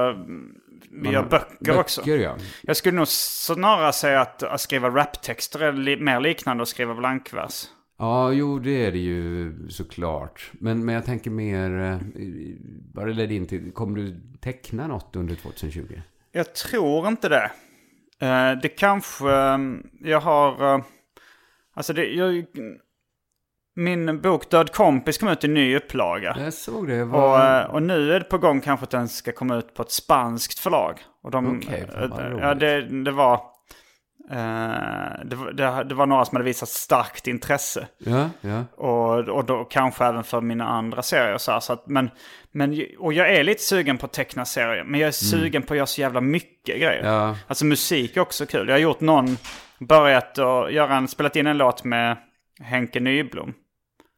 uh, 0.09 0.17
vi 0.91 1.03
Man 1.03 1.13
gör 1.13 1.21
har- 1.23 1.29
böcker, 1.29 1.79
också. 1.79 2.01
Böcker, 2.01 2.17
ja. 2.17 2.35
Jag 2.61 2.77
skulle 2.77 2.97
nog 2.97 3.07
snarare 3.07 3.93
säga 3.93 4.21
att, 4.21 4.43
att 4.43 4.61
skriva 4.61 4.89
raptexter 4.89 5.59
är 5.59 5.73
li- 5.73 5.99
mer 6.01 6.19
liknande 6.19 6.63
att 6.63 6.69
skriva 6.69 6.95
blankvers. 6.95 7.63
Ja, 7.97 8.31
jo, 8.31 8.59
det 8.59 8.85
är 8.85 8.91
det 8.91 8.97
ju 8.99 9.53
såklart. 9.69 10.51
Men, 10.53 10.85
men 10.85 10.95
jag 10.95 11.05
tänker 11.05 11.31
mer, 11.31 11.79
eh, 11.81 11.97
bara 12.93 13.05
ledde 13.05 13.33
in 13.33 13.47
till, 13.47 13.71
kommer 13.71 13.97
du 13.97 14.21
teckna 14.41 14.87
något 14.87 15.15
under 15.15 15.35
2020? 15.35 16.01
Jag 16.31 16.55
tror 16.55 17.07
inte 17.07 17.29
det. 17.29 17.51
Eh, 18.19 18.59
det 18.61 18.69
kanske... 18.69 19.31
eh, 19.31 19.57
jag 20.01 20.21
har... 20.21 20.75
eh, 20.75 20.83
alltså 21.73 21.93
det... 21.93 22.05
Jag, 22.05 22.45
min 23.77 24.21
bok 24.21 24.49
Död 24.49 24.71
kompis 24.71 25.17
kom 25.17 25.29
ut 25.29 25.43
i 25.43 25.47
ny 25.47 25.75
upplaga. 25.75 26.35
Jag 26.39 26.53
såg 26.53 26.87
det. 26.87 27.01
Och, 27.01 27.09
Var... 27.09 27.61
eh, 27.61 27.65
och 27.65 27.83
nu 27.83 28.11
är 28.13 28.19
det 28.19 28.25
på 28.25 28.37
gång 28.37 28.61
kanske 28.61 28.83
att 28.83 28.89
den 28.91 29.07
ska 29.09 29.31
komma 29.31 29.55
ut 29.55 29.73
på 29.73 29.81
ett 29.81 29.91
spanskt 29.91 30.59
förlag. 30.59 30.99
Och 31.23 31.31
de, 31.31 31.57
Okej, 31.57 31.87
vad 32.09 32.19
roligt. 32.19 32.39
ja, 32.41 32.53
det, 32.53 33.03
det 33.03 33.11
var... 33.11 33.54
eh, 34.31 35.25
det, 35.25 35.35
var- 35.35 35.51
det, 35.51 35.83
det 35.83 35.95
var 35.95 36.05
några 36.05 36.25
som 36.25 36.35
hade 36.35 36.45
visat 36.45 36.69
starkt 36.69 37.27
intresse. 37.27 37.87
Ja, 37.97 38.29
ja. 38.41 38.63
Och, 38.77 39.13
och 39.29 39.45
då 39.45 39.63
kanske 39.63 40.05
även 40.05 40.23
för 40.23 40.41
mina 40.41 40.67
andra 40.67 41.01
serier. 41.01 41.37
Så 41.37 41.51
här, 41.51 41.59
så 41.59 41.73
att, 41.73 41.87
men, 41.87 42.09
men, 42.51 42.85
och 42.99 43.13
jag 43.13 43.29
är 43.33 43.43
lite 43.43 43.63
sugen 43.63 43.97
på 43.97 44.05
att 44.05 44.13
teckna 44.13 44.45
serier. 44.45 44.83
Men 44.83 44.99
jag 44.99 45.07
är 45.07 45.11
sugen 45.11 45.61
på 45.61 45.73
att 45.73 45.77
göra 45.77 45.87
så 45.87 46.01
jävla 46.01 46.21
mycket 46.21 46.79
grejer. 46.79 46.99
Mm. 46.99 47.13
Ja. 47.13 47.35
Alltså 47.47 47.65
musik 47.65 48.17
är 48.17 48.21
också 48.21 48.45
kul. 48.45 48.67
Jag 48.67 48.75
har 48.75 48.79
gjort 48.79 48.99
någon, 49.01 49.37
börjat 49.79 50.39
att 50.39 50.73
göra 50.73 50.95
en, 50.95 51.07
spelat 51.07 51.35
in 51.35 51.47
en 51.47 51.57
låt 51.57 51.83
med 51.83 52.17
Henke 52.61 52.99
Nyblom. 52.99 53.53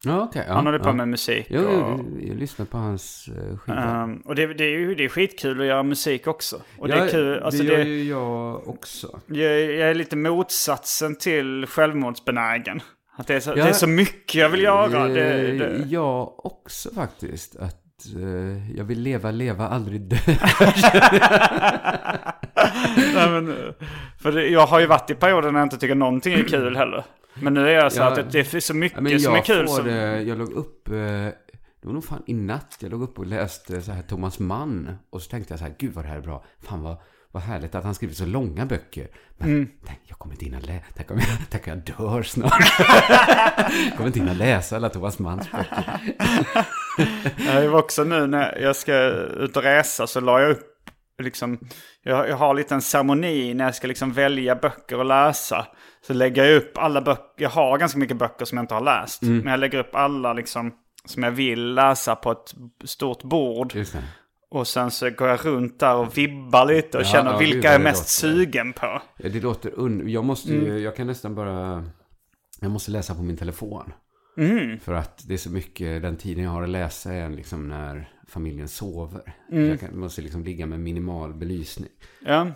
Ja, 0.04 0.22
okej. 0.22 0.44
ja, 0.48 0.54
Han 0.54 0.66
håller 0.66 0.78
på 0.78 0.88
ja. 0.88 0.92
med 0.92 1.08
musik. 1.08 1.46
Jo, 1.50 1.60
och, 1.60 2.00
jo, 2.00 2.18
jag 2.28 2.36
lyssnar 2.36 2.66
på 2.66 2.78
hans 2.78 3.28
uh, 3.28 3.58
skiva. 3.58 3.78
ehm, 4.02 4.16
och 4.24 4.34
det, 4.34 4.46
det, 4.54 4.64
är 4.64 4.68
ju 4.78 4.94
det 4.94 5.04
är 5.04 5.08
skitkul 5.08 5.60
att 5.60 5.66
göra 5.66 5.82
musik 5.82 6.26
också. 6.26 6.60
Och 6.78 6.88
det 6.88 6.96
ja, 6.96 7.04
är 7.04 7.08
kul. 7.08 7.42
Alltså 7.42 7.62
det 7.62 7.68
gör 7.68 7.78
det, 7.78 7.84
ju 7.84 8.04
jag 8.04 8.68
också. 8.68 9.20
jag, 9.26 9.60
jag 9.60 9.90
är 9.90 9.94
lite 9.94 10.16
motsatsen 10.16 11.16
till 11.16 11.66
självmordsbenägen. 11.66 12.80
Att 13.16 13.26
det 13.26 13.34
är 13.34 13.40
så, 13.40 13.54
det 13.54 13.60
är 13.62 13.72
så 13.72 13.86
mycket 13.86 14.34
jag 14.34 14.48
vill 14.48 14.62
göra. 14.62 15.06
Eh, 15.08 15.14
Det, 15.14 15.52
det. 15.58 15.84
Jag 15.88 16.46
också 16.46 16.94
faktiskt. 16.94 17.56
Att 17.56 17.84
eh, 18.16 18.76
jag 18.76 18.84
vill 18.84 19.00
leva, 19.00 19.30
leva, 19.30 19.68
aldrig 19.68 20.00
dö. 20.00 20.16
Nej, 23.14 23.30
men, 23.30 23.48
eh, 23.48 23.72
för 24.22 24.32
det, 24.32 24.46
jag 24.48 24.66
har 24.66 24.80
ju 24.80 24.86
varit 24.86 25.10
i 25.10 25.14
perioder 25.14 25.50
när 25.52 25.58
jag 25.60 25.66
inte 25.66 25.78
tycker 25.78 25.94
någonting 25.94 26.34
är 26.34 26.42
kul 26.42 26.76
heller. 26.76 27.04
Men 27.42 27.54
nu 27.54 27.68
är 27.68 27.72
jag 27.74 27.92
så 27.92 28.00
Ja. 28.00 28.04
att 28.20 28.32
det, 28.32 28.54
är 28.54 28.60
så 28.60 28.74
mycket 28.74 29.00
men 29.02 29.20
som 29.20 29.32
är 29.32 29.36
jag 29.36 29.44
kul. 29.44 29.66
får 29.66 29.76
Som, 29.76 29.88
jag 30.28 30.38
låg 30.38 30.52
upp, 30.52 30.88
eh, 30.88 30.94
det 30.94 31.86
var 31.86 31.92
nog 31.92 32.04
fan 32.04 32.22
i 32.26 32.34
natt, 32.34 32.76
jag 32.80 32.90
låg 32.90 33.02
upp 33.02 33.18
och 33.18 33.26
läste 33.26 33.82
så 33.82 33.92
här 33.92 34.02
Thomas 34.02 34.38
Mann. 34.38 34.90
Och 35.10 35.22
så 35.22 35.30
tänkte 35.30 35.52
jag 35.52 35.58
så 35.58 35.64
här, 35.64 35.74
gud 35.78 35.92
vad 35.92 36.04
det 36.04 36.08
här 36.08 36.16
är 36.16 36.20
bra. 36.22 36.44
Fan 36.62 36.82
vad, 36.82 36.96
vad 37.30 37.42
härligt 37.42 37.74
att 37.74 37.84
han 37.84 37.94
skriver 37.94 38.14
så 38.14 38.26
långa 38.26 38.66
böcker. 38.66 39.08
Men 39.38 39.68
tänk, 39.86 39.98
jag 40.04 40.18
kommer 40.18 40.34
inte 40.34 40.44
hinna 40.44 40.60
läsa. 40.60 40.84
Tänk 40.96 41.10
om 41.10 41.18
jag, 41.18 41.26
tänk 41.50 41.66
om 41.66 41.72
jag 41.86 41.96
dör 41.98 42.22
snart. 42.22 42.52
jag 43.88 43.96
kommer 43.96 44.06
inte 44.06 44.18
hinna 44.18 44.32
läsa 44.32 44.76
alla 44.76 44.88
Thomas 44.88 45.18
Manns 45.18 45.50
böcker. 45.50 46.00
Jag 47.54 47.68
var 47.70 47.78
också 47.78 48.04
nu 48.04 48.26
när 48.26 48.58
jag 48.58 48.76
ska 48.76 48.94
ut 49.38 49.56
och 49.56 49.62
resa 49.62 50.06
så 50.06 50.20
la 50.20 50.40
jag 50.40 50.50
upp 50.50 50.77
liksom, 51.18 51.58
jag, 52.02 52.28
jag 52.28 52.36
har 52.36 52.54
lite 52.54 52.74
en 52.74 52.82
ceremoni 52.82 53.54
när 53.54 53.64
jag 53.64 53.74
ska 53.74 53.86
liksom 53.86 54.12
välja 54.12 54.54
böcker 54.56 54.98
att 55.00 55.06
läsa. 55.06 55.66
Så 56.06 56.14
lägger 56.14 56.44
jag 56.44 56.56
upp 56.56 56.78
alla 56.78 57.00
böcker, 57.02 57.42
jag 57.42 57.50
har 57.50 57.78
ganska 57.78 57.98
mycket 57.98 58.16
böcker 58.16 58.44
som 58.44 58.58
jag 58.58 58.62
inte 58.62 58.74
har 58.74 58.80
läst. 58.80 59.22
Men 59.22 59.46
jag 59.46 59.60
lägger 59.60 59.78
upp 59.78 59.94
alla 59.94 60.32
liksom 60.32 60.72
som 61.04 61.22
jag 61.22 61.30
vill 61.30 61.74
läsa 61.74 62.16
på 62.16 62.30
ett 62.32 62.54
stort 62.84 63.22
bord. 63.22 63.74
Och 64.50 64.66
sen 64.68 64.90
så 64.90 65.10
går 65.10 65.28
jag 65.28 65.46
runt 65.46 65.80
där 65.80 65.94
och 65.94 66.18
vibbar 66.18 66.66
lite 66.66 66.98
och 66.98 67.04
Ja, 67.04 67.08
känner 67.08 67.32
ja, 67.32 67.38
vilka 67.38 67.68
jag 67.68 67.74
är 67.74 67.78
mest 67.78 68.22
låter. 68.24 68.34
sugen 68.36 68.72
på. 68.72 69.00
Ja, 69.16 69.28
Det 69.28 69.40
låter 69.42 69.72
un... 69.76 70.08
Jag 70.08 70.24
måste 70.24 70.52
ju, 70.52 70.78
jag 70.78 70.96
kan 70.96 71.06
nästan 71.06 71.34
bara... 71.34 71.84
Jag 72.60 72.70
måste 72.70 72.90
läsa 72.90 73.14
på 73.14 73.22
min 73.22 73.36
telefon. 73.36 73.92
För 74.82 74.92
att 74.92 75.28
det 75.28 75.34
är 75.34 75.38
så 75.38 75.50
mycket, 75.50 76.02
den 76.02 76.16
tiden 76.16 76.44
jag 76.44 76.50
har 76.50 76.62
att 76.62 76.68
läsa 76.68 77.12
är 77.12 77.28
liksom 77.28 77.68
när 77.68 78.08
familjen 78.28 78.68
sover. 78.68 79.34
Jag 79.48 79.80
kan, 79.80 79.98
måste 80.00 80.22
liksom 80.22 80.44
ligga 80.44 80.66
med 80.66 80.80
minimal 80.80 81.34
belysning. 81.34 81.90
Ja, 82.24 82.46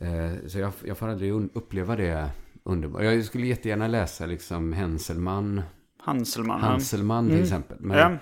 Eh, 0.00 0.46
så 0.48 0.58
jag, 0.58 0.72
jag 0.84 0.98
får 0.98 1.08
aldrig 1.08 1.32
uppleva 1.32 1.96
det 1.96 2.30
underbart. 2.64 3.02
Jag 3.02 3.24
skulle 3.24 3.46
jättegärna 3.46 3.88
läsa 3.88 4.26
liksom 4.26 4.72
Hänselman. 4.72 5.62
Hanselman. 5.98 6.60
Hanselman 6.60 7.28
till 7.28 7.42
exempel. 7.42 7.76
Men 7.80 7.98
Ja. 7.98 8.16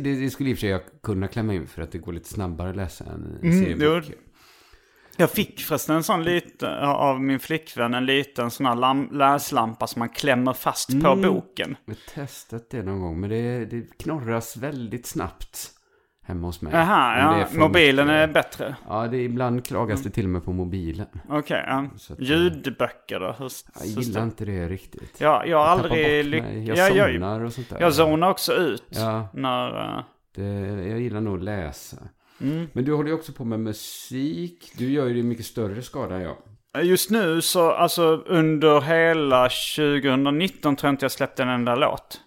det, 0.00 0.14
det 0.14 0.30
skulle 0.30 0.50
i 0.50 0.52
och 0.52 0.56
för 0.56 0.60
sig 0.60 0.70
jag 0.70 0.80
kunna 1.02 1.28
klämma 1.28 1.54
in 1.54 1.66
för 1.66 1.82
att 1.82 1.92
det 1.92 1.98
går 1.98 2.12
lite 2.12 2.28
snabbare 2.28 2.70
att 2.70 2.76
läsa 2.76 3.04
en, 3.04 3.38
Mm, 3.42 3.64
seriebok. 3.64 4.04
Jag 5.16 5.30
fick 5.30 5.60
förresten 5.60 5.96
en 5.96 6.02
sån 6.02 6.24
liten, 6.24 6.78
av 6.78 7.20
min 7.22 7.40
flickvän, 7.40 7.94
en 7.94 8.06
liten 8.06 8.50
sån 8.50 8.66
här 8.66 8.74
lam, 8.74 9.08
läslampa 9.12 9.86
som 9.86 9.98
man 10.00 10.08
klämmer 10.08 10.52
fast 10.52 11.00
på 11.00 11.08
Mm. 11.12 11.34
boken. 11.34 11.76
Jag 11.84 11.94
har 11.94 12.26
testat 12.26 12.70
det 12.70 12.82
någon 12.82 13.00
gång, 13.00 13.20
men 13.20 13.30
det, 13.30 13.64
det 13.64 13.98
knorras 13.98 14.56
väldigt 14.56 15.06
snabbt 15.06 15.70
hemma 16.30 16.46
hos 16.46 16.60
mig. 16.62 16.72
Det 16.72 16.78
ja. 16.78 17.46
Mobilen 17.52 18.06
mycket- 18.06 18.28
är 18.28 18.32
bättre. 18.32 18.76
Ja, 18.88 19.06
det 19.06 19.16
är, 19.16 19.20
ibland 19.20 19.66
klagas 19.66 20.02
det 20.02 20.10
till 20.10 20.24
och 20.24 20.30
med 20.30 20.44
på 20.44 20.52
mobilen. 20.52 21.06
Okej, 21.28 21.64
ja. 21.66 21.86
Så 21.96 22.12
att- 22.12 22.20
Ljudböcker 22.20 23.20
då? 23.20 23.34
Hur, 23.38 23.52
Jag 23.78 23.86
gillar 23.86 24.22
inte 24.22 24.44
det 24.44 24.68
riktigt. 24.68 25.16
Ja, 25.20 25.44
jag 25.46 25.58
har 25.58 25.64
Jag 25.64 25.72
aldrig 25.72 26.42
mig. 26.42 26.64
Jag 26.68 26.76
lyckats. 26.76 26.96
Jag, 26.96 27.12
somnar 27.12 27.40
och 27.40 27.52
sånt 27.52 27.70
där. 27.70 27.80
jag 27.80 27.94
zonar 27.94 28.30
också 28.30 28.52
ut. 28.54 28.84
Ja. 28.88 29.28
När, 29.34 29.96
eh, 29.98 30.04
Det, 30.34 30.42
jag 30.88 31.00
gillar 31.00 31.20
nog 31.20 31.36
att 31.38 31.44
läsa. 31.44 31.96
Mm. 32.40 32.66
Men 32.72 32.84
du 32.84 32.92
håller 32.94 33.08
ju 33.08 33.14
också 33.14 33.32
på 33.32 33.44
med 33.44 33.60
musik. 33.60 34.72
Du 34.78 34.90
gör 34.90 35.06
ju 35.06 35.12
det 35.14 35.20
i 35.20 35.22
mycket 35.22 35.46
större 35.46 35.82
skada 35.82 36.14
än 36.14 36.22
jag. 36.22 36.36
just 36.84 37.10
nu 37.10 37.40
så, 37.42 37.70
alltså 37.70 38.02
under 38.26 38.80
hela 38.80 39.48
2019 39.48 40.76
tror 40.76 40.88
jag 40.88 40.92
inte 40.92 41.04
jag 41.04 41.12
släppte 41.12 41.42
en 41.42 41.48
enda 41.48 41.74
låt. 41.74 42.20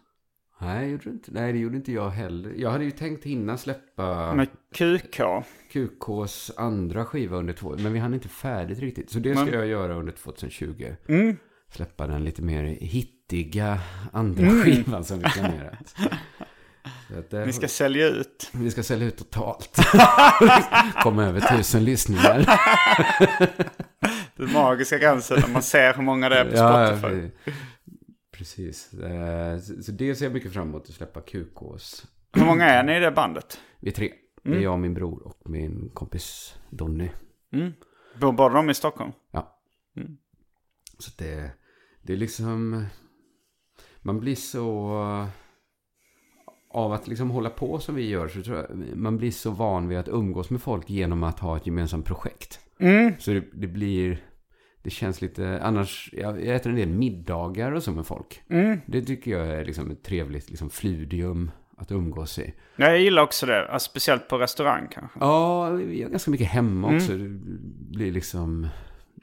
Nej, 0.66 0.92
gjorde 0.92 1.10
inte. 1.10 1.32
Nej, 1.32 1.54
det 1.54 1.60
gjorde 1.60 1.76
inte 1.76 1.92
jag 1.92 2.10
heller. 2.10 2.54
Jag 2.58 2.70
hade 2.72 2.84
ju 2.84 2.92
tänkt 2.92 3.24
hinna 3.26 3.58
släppa 3.58 4.34
Med 4.36 4.48
QK. 4.76 5.22
QKs 5.72 6.52
andra 6.58 7.06
skiva 7.06 7.38
under 7.38 7.54
två, 7.54 7.76
men 7.80 7.94
vi 7.94 8.00
hann 8.00 8.14
inte 8.14 8.28
färdigt 8.30 8.80
riktigt. 8.80 9.12
Så 9.12 9.20
det 9.20 9.36
ska 9.36 9.46
Men- 9.46 9.54
jag 9.54 9.68
göra 9.68 9.94
under 9.94 10.14
2020. 10.14 10.96
Mm. 11.08 11.38
Släppa 11.72 12.08
den 12.08 12.24
lite 12.24 12.42
mer 12.42 12.64
hittiga 12.64 13.80
andra 14.14 14.50
skivan 14.50 15.04
som 15.04 15.20
vi 15.20 15.26
planerat. 15.26 15.96
Det, 17.30 17.46
Ni 17.46 17.54
ska 17.54 17.68
sälja 17.68 18.08
ut. 18.08 18.50
vi 18.54 18.72
ska 18.72 18.84
sälja 18.84 19.08
ut 19.08 19.18
totalt. 19.18 19.70
Komma 21.04 21.24
över 21.26 21.58
tusen 21.58 21.84
lyssningar. 21.84 22.46
Den 24.38 24.54
magiska 24.54 24.98
gränsen 24.98 25.38
när 25.42 25.48
man 25.54 25.62
ser 25.62 25.94
hur 25.94 26.04
många 26.04 26.30
det 26.30 26.38
är 26.40 26.44
på 26.46 26.50
Spotify. 26.98 27.30
ja, 27.46 27.52
precis. 28.38 28.94
Eh, 28.94 29.58
Så 29.60 29.92
det 29.92 30.16
ser 30.16 30.26
jag 30.26 30.34
mycket 30.34 30.54
fram 30.54 30.68
emot 30.70 30.90
att 30.90 30.96
släppa 30.96 31.22
QKs. 31.22 32.06
Hur 32.34 32.46
många 32.46 32.66
är 32.66 32.84
ni 32.84 32.96
i 32.98 33.00
det 33.00 33.12
bandet? 33.12 33.60
Vi 33.80 33.90
är 33.90 33.94
tre. 33.94 34.14
Det 34.44 34.56
är 34.56 34.60
jag, 34.60 34.80
min 34.80 34.94
bror 34.94 35.28
och 35.28 35.50
min 35.50 35.90
kompis 35.94 36.56
Donny. 36.70 37.10
Bor 38.20 38.32
båda 38.32 38.56
de 38.56 38.70
i 38.70 38.74
Stockholm? 38.74 39.12
Ja. 39.32 39.60
Mm. 39.98 40.18
Så 40.98 41.12
det, 41.18 41.52
det 42.02 42.14
är 42.14 42.18
liksom... 42.18 42.86
Man 44.02 44.20
blir 44.20 44.36
så... 44.36 44.98
Av 46.70 46.94
att 46.94 47.08
liksom 47.08 47.30
hålla 47.30 47.50
på 47.50 47.80
som 47.80 47.96
vi 47.96 48.10
gör 48.10 48.28
så 48.28 48.42
tror 48.42 48.58
jag 48.58 48.98
man 48.98 49.18
blir 49.18 49.32
så 49.32 49.52
van 49.52 49.88
vid 49.88 49.98
att 49.98 50.08
umgås 50.08 50.50
med 50.50 50.62
folk 50.62 50.90
genom 50.90 51.24
att 51.24 51.40
ha 51.40 51.58
ett 51.58 51.66
gemensamt 51.66 52.06
projekt. 52.06 52.60
Mm. 52.80 53.14
Så 53.20 53.32
det, 53.32 53.44
det 53.54 53.68
blir... 53.68 54.24
Det 54.84 54.90
känns 54.90 55.22
lite... 55.22 55.60
Annars... 55.64 56.10
Jag, 56.14 56.46
jag 56.46 56.56
äter 56.56 56.70
en 56.70 56.76
del 56.76 56.90
middagar 56.90 57.72
och 57.72 57.84
så 57.84 57.92
med 57.92 58.06
folk. 58.06 58.42
Mm. 58.50 58.80
Det 58.86 59.02
tycker 59.02 59.32
jag 59.32 59.48
är 59.48 59.66
liksom 59.66 59.92
ett 59.92 60.04
trevligt 60.04 60.50
liksom 60.50 60.70
fludium 60.70 61.52
att 61.78 61.92
umgås 61.92 62.40
i. 62.40 62.54
Ja, 62.76 62.86
jag 62.86 63.00
gillar 63.00 63.24
också 63.24 63.46
det. 63.46 63.68
Alltså, 63.70 63.90
speciellt 63.90 64.28
på 64.28 64.38
restaurang 64.38 64.88
kanske. 64.92 65.20
Ja, 65.20 65.70
vi 65.70 66.00
gör 66.00 66.10
ganska 66.10 66.32
mycket 66.32 66.48
hemma 66.48 66.88
Mm. 66.88 66.98
också. 66.98 67.18
Det 67.18 67.30
blir 67.98 68.12
liksom... 68.12 68.68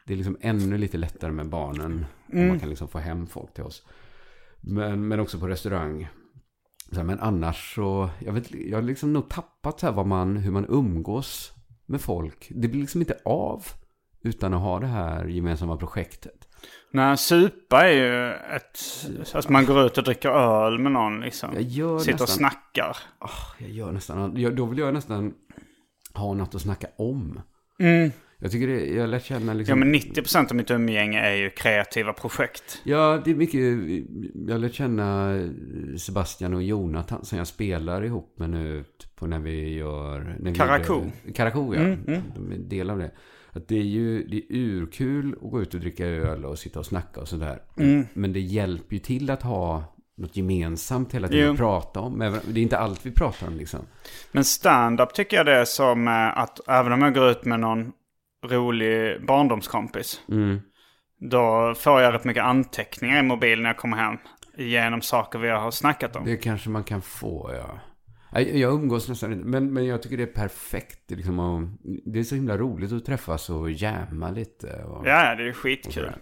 Det 0.07 0.13
är 0.13 0.17
liksom 0.17 0.37
ännu 0.41 0.79
lite 0.79 0.99
lättare 0.99 1.33
med 1.33 1.49
barnen. 1.49 2.07
Mm. 2.33 2.49
man 2.49 2.61
kan 2.61 2.69
liksom 2.69 2.89
få 2.89 2.99
hem 2.99 3.27
folk 3.27 3.55
till 3.55 3.65
oss. 3.65 3.87
Men, 4.61 5.09
men 5.09 5.21
också 5.21 5.39
på 5.39 5.49
restaurang. 5.49 6.09
Så 6.93 7.05
men 7.05 7.21
annars 7.21 7.75
så... 7.75 8.11
Jag, 8.19 8.33
vet, 8.33 8.55
jag 8.55 8.77
har 8.79 8.83
liksom 8.83 9.13
nog 9.13 9.29
tappat 9.29 9.81
så 9.81 9.87
här 9.87 9.93
vad 9.93 10.07
man, 10.07 10.37
hur 10.37 10.53
man 10.53 10.67
umgås 10.69 11.53
med 11.87 12.01
folk. 12.01 12.47
Det 12.51 12.69
blir 12.69 12.81
liksom 12.81 13.01
inte 13.01 13.19
av 13.25 13.65
utan 14.23 14.55
att 14.55 14.61
ha 14.61 14.81
det 14.81 14.87
här 14.87 15.25
gemensamma 15.25 15.77
projektet. 15.77 16.47
Nej, 16.93 17.17
supa 17.17 17.89
är 17.89 17.93
ju 17.93 18.31
ett... 18.57 18.79
Alltså 19.35 19.53
man 19.53 19.67
går 19.67 19.87
ut 19.87 19.99
och 19.99 20.05
dricker 20.05 20.29
öl 20.29 20.79
med 20.79 20.93
någon 20.93 21.21
liksom. 21.21 21.51
Jag 21.55 21.63
gör 21.63 21.99
Sitter 21.99 22.13
och 22.15 22.21
nästan- 22.21 22.37
snackar. 22.37 22.97
Jag 23.59 23.71
gör 23.71 23.93
nästan... 23.93 24.37
Jag, 24.37 24.57
då 24.57 24.67
vill 24.67 24.79
jag 24.79 24.95
nästan 24.95 25.35
ha 26.15 26.35
något 26.35 26.55
att 26.55 26.63
snacka 26.63 26.87
om. 26.97 27.41
Mm. 27.79 28.11
Jag 28.39 28.51
tycker 28.53 28.67
det... 28.67 28.87
Jag 28.87 29.09
lär 29.09 29.19
känna 29.19 29.55
liksom... 29.55 29.79
Ja, 29.79 29.85
men 29.85 29.95
90% 29.95 30.51
av 30.51 30.57
mitt 30.57 30.71
umgänge 30.71 31.21
är 31.21 31.35
ju 31.35 31.51
kreativa 31.51 32.13
projekt. 32.13 32.81
Ja, 32.85 33.23
det 33.25 33.31
är 33.31 33.35
mycket... 33.35 33.61
Jag 34.49 34.61
lärt 34.61 34.75
känna 34.75 35.35
Sebastian 35.99 36.55
och 36.55 36.63
Jonathan 36.63 37.25
som 37.25 37.39
jag 37.39 37.47
spelar 37.47 38.05
ihop 38.05 38.35
med 38.39 38.51
nu 38.51 38.85
på 39.17 39.27
när 39.27 39.39
vi 39.39 39.75
gör... 39.75 40.37
När 40.41 40.51
vi 40.51 40.57
Karakou. 40.57 40.95
gjorde- 40.95 41.33
Karakou, 41.35 41.75
ja. 41.75 41.81
De 42.35 42.51
är 42.51 42.55
en 42.55 42.69
del 42.69 42.91
av 42.91 42.99
det. 42.99 43.11
Att 43.53 43.69
det 43.69 43.79
är 43.79 43.83
ju 43.85 44.25
det 44.25 44.37
är 44.37 44.45
urkul 44.51 45.35
att 45.43 45.51
gå 45.51 45.63
ut 45.63 45.75
och 45.75 45.81
dricka 45.81 46.07
öl 46.07 46.45
och 46.45 46.59
sitta 46.59 46.79
och 46.79 46.87
snacka 46.87 47.21
och 47.21 47.29
sådär. 47.29 47.63
Men 48.15 48.33
det 48.33 48.41
hjälper 48.41 48.95
ju 48.95 48.99
till 48.99 49.31
att 49.31 49.43
ha 49.43 49.85
något 50.17 50.37
gemensamt 50.37 51.15
hela 51.15 51.29
tiden 51.29 51.47
Jo. 51.47 51.53
att 51.53 51.59
prata 51.59 52.01
om. 52.01 52.19
Det 52.19 52.61
är 52.61 52.63
inte 52.63 52.79
allt 52.79 53.07
vi 53.07 53.11
pratar 53.11 53.47
om 53.47 53.57
liksom. 53.57 53.81
Men 54.33 54.45
stand-up 54.45 55.15
tycker 55.15 55.37
jag 55.37 55.47
det 55.47 55.57
är 55.57 55.65
som 55.65 56.09
eh, 56.09 56.39
att 56.39 56.69
även 56.69 56.93
om 56.93 57.03
jag 57.03 57.15
går 57.15 57.31
ut 57.31 57.45
med 57.45 57.61
någon 57.61 57.93
rolig 58.47 59.27
barndomskompis. 59.27 60.21
Mm. 60.29 60.61
Då 61.31 61.75
får 61.77 62.01
jag 62.01 62.15
rätt 62.15 62.25
mycket 62.25 62.43
anteckningar 62.43 63.19
i 63.19 63.23
mobilen 63.23 63.63
när 63.63 63.71
jag 63.71 63.77
kommer 63.77 63.97
hem. 63.97 64.17
Genom 64.57 65.03
saker 65.03 65.39
vi 65.39 65.49
har 65.49 65.71
snackat 65.71 66.17
om. 66.17 66.25
Det 66.25 66.37
kanske 66.37 66.71
man 66.71 66.85
kan 66.85 67.03
få, 67.03 67.51
ja. 67.55 67.79
Jag 68.33 68.73
umgås 68.75 69.09
nästan 69.09 69.33
inte, 69.33 69.45
men, 69.47 69.73
men 69.73 69.87
jag 69.87 70.03
tycker 70.03 70.17
det 70.17 70.23
är 70.23 70.27
perfekt. 70.27 70.99
Det 71.09 71.15
är, 71.15 71.17
liksom, 71.17 71.39
att- 71.41 71.69
det 72.05 72.19
är 72.19 72.23
så 72.23 72.35
himla 72.35 72.57
roligt 72.59 72.93
att 72.93 73.05
träffas 73.05 73.51
och 73.51 73.71
jamma 73.71 74.31
lite. 74.31 74.85
Och, 74.85 75.07
Ja, 75.09 75.35
det 75.35 75.49
är 75.49 75.53
skitkul. 75.53 76.13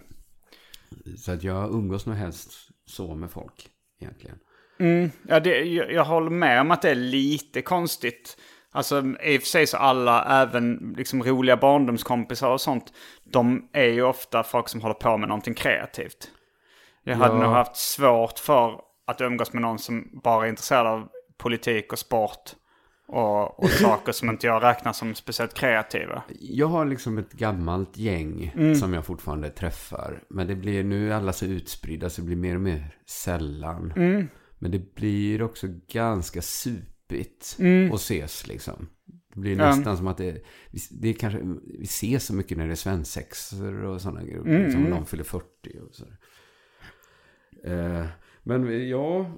Så 1.17 1.31
att 1.31 1.43
jag 1.43 1.71
umgås 1.73 2.05
nog 2.05 2.15
helst 2.15 2.51
så 2.85 3.15
med 3.15 3.31
folk, 3.31 3.67
egentligen. 4.01 4.37
Mm, 4.79 5.11
ja, 5.27 5.39
det, 5.39 5.63
jag, 5.63 5.91
jag 5.93 6.05
håller 6.05 6.29
med 6.29 6.61
om 6.61 6.71
att 6.71 6.81
det 6.81 6.89
är 6.89 6.95
lite 6.95 7.61
konstigt. 7.61 8.37
Alltså 8.71 8.99
i 9.23 9.37
och 9.37 9.41
för 9.41 9.47
sig 9.47 9.67
så 9.67 9.77
alla, 9.77 10.41
även 10.41 10.93
liksom 10.97 11.23
roliga 11.23 11.57
barndomskompisar 11.57 12.49
och 12.51 12.61
sånt, 12.61 12.93
de 13.23 13.69
är 13.73 13.85
ju 13.87 14.01
ofta 14.03 14.43
folk 14.43 14.69
som 14.69 14.81
håller 14.81 14.93
på 14.95 15.17
med 15.17 15.29
någonting 15.29 15.53
kreativt. 15.53 16.31
Jag 17.03 17.15
hade 17.15 17.33
Ja. 17.35 17.41
nog 17.41 17.51
haft 17.51 17.75
svårt 17.75 18.39
för 18.39 18.81
att 19.07 19.21
umgås 19.21 19.53
med 19.53 19.61
någon 19.61 19.79
som 19.79 20.19
bara 20.23 20.45
är 20.45 20.49
intresserad 20.49 20.87
av 20.87 21.09
politik 21.39 21.93
och 21.93 21.99
sport. 21.99 22.55
Och, 23.07 23.59
och 23.63 23.69
saker 23.81 24.11
som 24.11 24.29
inte 24.29 24.47
jag 24.47 24.63
räknar 24.63 24.93
som 24.93 25.15
speciellt 25.15 25.53
kreativa. 25.53 26.23
Jag 26.39 26.67
har 26.67 26.85
liksom 26.85 27.17
ett 27.17 27.31
gammalt 27.31 27.97
gäng 27.97 28.51
Mm. 28.55 28.75
som 28.75 28.93
jag 28.93 29.05
fortfarande 29.05 29.49
träffar. 29.49 30.23
Men 30.29 30.47
det 30.47 30.55
blir 30.55 30.83
nu 30.83 31.13
alla 31.13 31.33
så 31.33 31.45
utspridda 31.45 32.09
så 32.09 32.21
det 32.21 32.25
blir 32.27 32.35
mer 32.35 32.55
och 32.55 32.61
mer 32.61 32.95
sällan. 33.05 33.93
Mm. 33.95 34.27
Men 34.59 34.71
det 34.71 34.95
blir 34.95 35.41
också 35.41 35.67
ganska 35.87 36.41
supigt 36.41 37.57
att 37.93 37.99
ses 37.99 38.47
liksom. 38.47 38.89
Det 39.33 39.39
blir 39.39 39.53
Mm. 39.53 39.67
Nästan 39.77 39.97
som 39.97 40.07
att 40.07 40.17
det, 40.17 40.43
det 40.91 41.09
är 41.09 41.13
kanske, 41.13 41.39
vi 41.79 41.83
ses 41.83 42.25
så 42.25 42.33
mycket 42.33 42.57
när 42.57 42.65
det 42.67 42.73
är 42.73 42.75
svensexor 42.75 43.83
och 43.85 44.01
sådana 44.01 44.23
grejer. 44.23 44.39
Mm, 44.39 44.63
Liksom 44.63 44.83
om 44.85 44.89
någon 44.89 45.05
fyller 45.05 45.23
40 45.23 45.45
och 45.89 45.95
så. 45.95 46.05
Eh, 47.63 48.05
men 48.43 48.89
ja, 48.89 49.31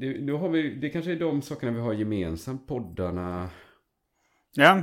det, 0.00 0.26
då 0.26 0.38
har 0.38 0.48
vi, 0.48 0.74
det 0.74 0.88
kanske 0.88 1.12
är 1.12 1.16
de 1.16 1.42
sakerna 1.42 1.72
vi 1.72 1.80
har 1.80 1.92
gemensamt, 1.92 2.66
poddarna. 2.66 3.48
Ja, 4.54 4.82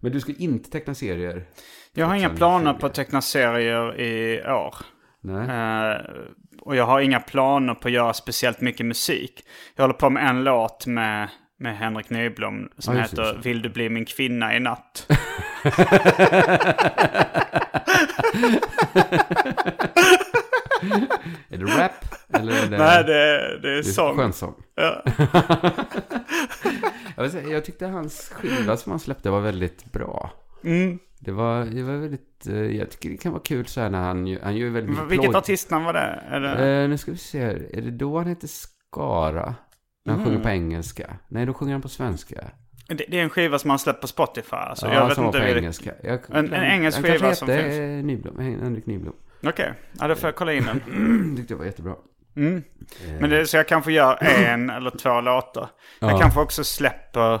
Men 0.00 0.12
du 0.12 0.20
ska 0.20 0.32
inte 0.38 0.70
teckna 0.70 0.94
serier? 0.94 1.44
Jag 1.92 2.06
har 2.06 2.14
inga 2.14 2.28
2020. 2.28 2.38
planer 2.38 2.74
på 2.74 2.86
att 2.86 2.94
teckna 2.94 3.22
serier 3.22 4.00
i 4.00 4.42
år. 4.42 4.74
Nej. 5.20 5.48
Eh, 5.48 5.96
och 6.60 6.76
jag 6.76 6.84
har 6.84 7.00
inga 7.00 7.20
planer 7.20 7.74
på 7.74 7.88
att 7.88 7.94
göra 7.94 8.12
speciellt 8.12 8.60
mycket 8.60 8.86
musik. 8.86 9.44
Jag 9.76 9.82
håller 9.82 9.94
på 9.94 10.10
med 10.10 10.28
en 10.30 10.44
låt 10.44 10.86
med, 10.86 11.28
med 11.58 11.76
Henrik 11.76 12.10
Nyblom 12.10 12.68
som 12.78 12.96
Ja, 12.96 13.02
heter 13.02 13.22
det. 13.22 13.40
Vill 13.42 13.62
du 13.62 13.68
bli 13.68 13.88
min 13.88 14.04
kvinna 14.04 14.56
i 14.56 14.60
natt? 14.60 15.10
Är 21.48 21.58
det 21.58 21.64
rap? 21.64 21.92
Eller 22.32 22.52
är 22.64 22.70
det... 22.70 22.78
Nej, 22.78 23.04
det, 23.04 23.14
är 23.14 23.58
det 23.62 23.78
är 23.78 23.82
sång. 23.82 24.16
skönsång. 24.16 24.54
Ja. 24.74 25.02
jag, 27.16 27.30
säga, 27.30 27.48
jag 27.48 27.64
tyckte 27.64 27.86
hans 27.86 28.28
skiva 28.34 28.76
som 28.76 28.92
han 28.92 28.98
släppte 29.00 29.30
var 29.30 29.40
väldigt 29.40 29.92
bra. 29.92 30.30
Mm. 30.64 30.98
Det 31.18 31.32
var, 31.32 31.64
det 31.64 31.82
var 31.82 31.96
väldigt... 31.96 32.46
eh, 32.46 32.54
Jag 32.56 32.90
tycker 32.90 33.08
det 33.10 33.16
kan 33.16 33.32
vara 33.32 33.42
kul 33.42 33.66
så 33.66 33.80
här 33.80 33.90
när 33.90 34.00
han, 34.00 34.38
han 34.42 34.56
gör 34.56 34.70
väldigt 34.70 34.90
mycket 34.90 35.10
Vilket 35.10 35.34
artistnamn 35.34 35.84
var 35.84 35.92
det? 35.92 36.22
Det? 36.40 36.82
Eh, 36.82 36.88
nu 36.88 36.98
ska 36.98 37.10
vi 37.10 37.16
se. 37.18 37.40
Är 37.42 37.80
det 37.82 37.90
då 37.90 38.18
han 38.18 38.26
heter 38.26 38.48
Skara? 38.48 39.54
När 40.04 40.12
han 40.12 40.20
Mm. 40.22 40.24
sjunger 40.24 40.42
på 40.42 40.48
engelska? 40.48 41.16
Nej, 41.28 41.46
då 41.46 41.54
sjunger 41.54 41.72
han 41.72 41.82
på 41.82 41.88
svenska. 41.88 42.44
det? 42.88 43.04
Det 43.08 43.18
är 43.18 43.22
en 43.22 43.30
skiva 43.30 43.58
som 43.58 43.70
han 43.70 43.78
släppt 43.78 44.00
på 44.00 44.06
Spotify. 44.06 44.56
Alltså, 44.56 44.86
ja, 44.86 44.94
jag 44.94 45.06
vet 45.06 45.14
som 45.14 45.24
var 45.24 45.28
inte 45.28 45.38
på 45.38 45.44
vilket- 45.44 45.60
engelska. 45.62 45.92
Jag, 46.02 46.18
En- 46.32 46.52
en 46.52 46.64
engelsk 46.64 46.96
han 46.98 47.04
skiva 47.04 47.18
kanske 47.18 47.36
som 47.36 47.48
hette 47.48 47.62
finns. 47.70 48.04
Nyblom, 48.04 48.38
Henrik 48.38 48.86
Nyblom. 48.86 49.14
Okej, 49.46 49.72
ja, 50.00 50.08
då 50.08 50.14
får 50.14 50.28
jag 50.28 50.36
kolla 50.36 50.52
in 50.52 50.64
den. 50.64 51.36
Tyckte 51.36 51.54
det 51.54 51.58
var 51.58 51.64
jättebra. 51.64 51.94
Mm. 52.36 52.62
Men 53.20 53.30
det, 53.30 53.46
så 53.46 53.56
jag 53.56 53.68
kanske 53.68 53.92
gör 53.92 54.18
en 54.24 54.70
eller 54.70 54.90
två 54.90 55.20
låtar. 55.20 55.68
Jag 56.00 56.10
Ja. 56.12 56.18
kanske 56.18 56.40
också 56.40 56.64
släpper... 56.64 57.40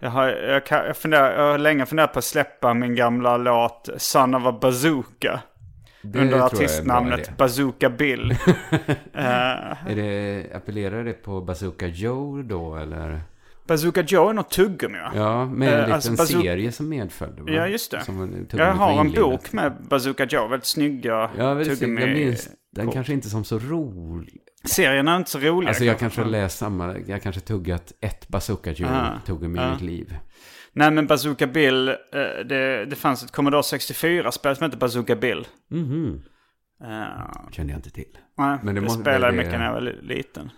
Jag 0.00 0.10
har, 0.10 0.28
jag, 0.28 0.66
kan, 0.66 0.86
jag, 0.86 0.96
funderar, 0.96 1.38
jag 1.44 1.50
har 1.50 1.58
länge 1.58 1.86
funderat 1.86 2.12
på 2.12 2.18
att 2.18 2.24
släppa 2.24 2.74
min 2.74 2.94
gamla 2.94 3.36
låt 3.36 3.88
Son 3.96 4.34
of 4.34 4.46
a 4.46 4.58
Bazooka. 4.60 5.40
Det 6.02 6.18
under 6.18 6.36
jag 6.36 6.40
är 6.52 6.56
artistnamnet. 6.56 7.36
Bazooka 7.36 7.90
Bill. 7.90 8.36
Eh, 9.14 9.88
Är 9.90 9.94
det, 9.96 10.46
appellerar 10.56 11.04
det 11.04 11.12
på 11.12 11.40
Bazooka 11.40 11.86
Joe 11.86 12.42
då, 12.42 12.76
eller? 12.76 13.20
Bazooka 13.66 14.02
Joe 14.02 14.28
är 14.28 14.32
något 14.32 14.50
tuggummi 14.50 14.98
va? 14.98 15.12
Ja, 15.16 15.46
med 15.46 15.68
en 15.68 15.74
Eh, 15.74 15.80
liten 15.80 15.92
alltså 16.12 16.26
serie 16.26 16.72
som 16.72 16.88
medföljde. 16.88 17.42
va? 17.42 17.50
Ja, 17.50 17.66
just 17.66 17.90
det. 17.90 18.00
Tuggummi 18.04 18.46
Jag 18.50 18.74
har 18.74 19.00
en 19.00 19.12
bok 19.12 19.52
med 19.52 19.72
Bazooka 19.88 20.24
Joe, 20.26 20.48
väldigt 20.48 20.66
snygga 20.66 21.30
Ja, 21.38 21.54
väldigt 21.54 21.78
snygg. 21.78 21.92
jag 21.92 21.98
tuggummi. 21.98 22.24
minns 22.24 22.48
den 22.72 22.90
kanske 22.90 23.12
inte 23.12 23.30
som 23.30 23.44
så 23.44 23.58
rolig. 23.58 24.40
Serien 24.64 25.08
är 25.08 25.16
inte 25.16 25.30
så 25.30 25.38
rolig. 25.38 25.68
Alltså 25.68 25.84
jag 25.84 25.98
kanske 25.98 26.20
har 26.20 26.28
läst 26.28 26.58
samma, 26.58 26.96
jag 27.06 27.22
kanske 27.22 27.40
tuggat 27.40 27.92
ett 28.00 28.28
Bazooka 28.28 28.72
Joe 28.72 28.88
Ah, 28.88 29.20
tuggummi 29.26 29.60
i 29.62 29.70
mitt 29.70 29.80
liv. 29.80 30.16
Nej 30.72 30.90
men 30.90 31.06
Bazooka 31.06 31.46
Bill, 31.46 31.88
eh, 31.88 31.94
det, 32.48 32.84
det 32.84 32.96
fanns 32.96 33.24
ett 33.24 33.30
Commodore 33.32 33.62
64-spel 33.62 34.56
som 34.56 34.64
hette 34.64 34.76
Bazooka 34.76 35.16
Bill. 35.16 35.46
Mhm, 35.70 36.22
Eh, 36.84 37.50
kände 37.52 37.72
jag 37.72 37.78
inte 37.78 37.90
till. 37.90 38.18
nej, 38.38 38.58
Men 38.62 38.74
det 38.74 38.80
det, 38.80 38.90
spelade 38.90 39.32
det- 39.32 39.36
mycket 39.36 39.52
när 39.58 39.64
jag 39.66 39.72
var 39.72 39.80
li- 39.80 39.98
liten. 40.02 40.50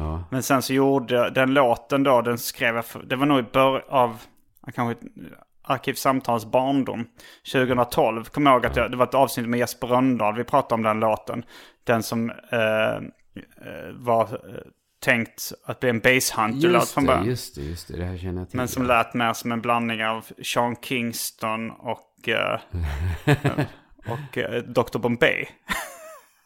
Ja, 0.00 0.24
Men 0.30 0.42
sen 0.42 0.62
så 0.62 0.72
gjorde 0.72 1.30
den 1.30 1.54
låten 1.54 2.02
då, 2.02 2.22
den 2.22 2.38
skrev 2.38 2.76
jag, 2.76 2.84
för, 2.84 3.02
det 3.02 3.16
var 3.16 3.26
nog 3.26 3.38
i 3.38 3.42
början 3.42 3.82
av, 3.88 4.22
kanske 4.74 5.06
Arkivsamtals 5.62 6.44
barndom. 6.44 7.06
2012, 7.52 8.24
kom 8.24 8.46
jag 8.46 8.52
ihåg 8.52 8.66
att 8.66 8.76
jag, 8.76 8.90
det 8.90 8.96
var 8.96 9.06
ett 9.06 9.14
avsnitt 9.14 9.48
med 9.48 9.60
Jesper 9.60 9.86
Rönndahl, 9.86 10.34
vi 10.34 10.44
pratade 10.44 10.74
om 10.74 10.82
den 10.82 11.00
låten. 11.00 11.44
Den 11.84 12.02
som 12.02 12.30
eh, 12.30 12.94
eh, 12.94 13.00
var 13.92 14.22
eh, 14.22 14.60
tänkt 15.00 15.52
att 15.64 15.80
bli 15.80 15.90
en 15.90 16.00
basshunter-låt 16.00 16.82
just 16.82 16.94
från 16.94 17.06
början. 17.06 17.26
just 17.26 17.54
det, 17.54 17.62
just 17.62 17.88
det. 17.88 17.96
Det 17.96 18.04
här 18.04 18.18
känner 18.18 18.40
jag 18.40 18.50
till. 18.50 18.56
Men 18.56 18.68
som 18.68 18.86
lät 18.86 19.14
mer 19.14 19.32
som 19.32 19.52
en 19.52 19.60
blandning 19.60 20.04
av 20.04 20.26
Sean 20.42 20.76
Kingston 20.76 21.70
och, 21.70 22.28
eh, 22.28 22.60
och 23.96 24.38
eh, 24.38 24.62
Dr. 24.62 24.98
Bombay. 24.98 25.48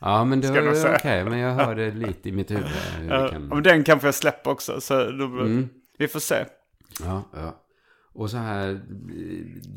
Ja, 0.05 0.25
men 0.25 0.41
det 0.41 0.47
jag 0.47 0.63
var 0.63 0.95
okej. 0.95 1.25
men 1.25 1.39
jag 1.39 1.55
hörde 1.55 1.91
lite 1.95 2.29
i 2.29 2.33
mitt 2.33 2.51
huvud. 2.51 2.65
Uh, 3.11 3.29
kan... 3.31 3.43
men 3.49 3.63
den 3.63 3.85
kanske 3.85 4.07
jag 4.09 4.15
släpper 4.15 4.51
också, 4.51 4.81
så 4.81 4.95
då, 4.95 5.25
Mm. 5.25 5.69
vi 5.99 6.09
får 6.09 6.21
se. 6.21 6.45
Ja, 7.01 7.23
ja. 7.37 7.61
Och 8.15 8.31
så 8.31 8.37
här 8.37 8.81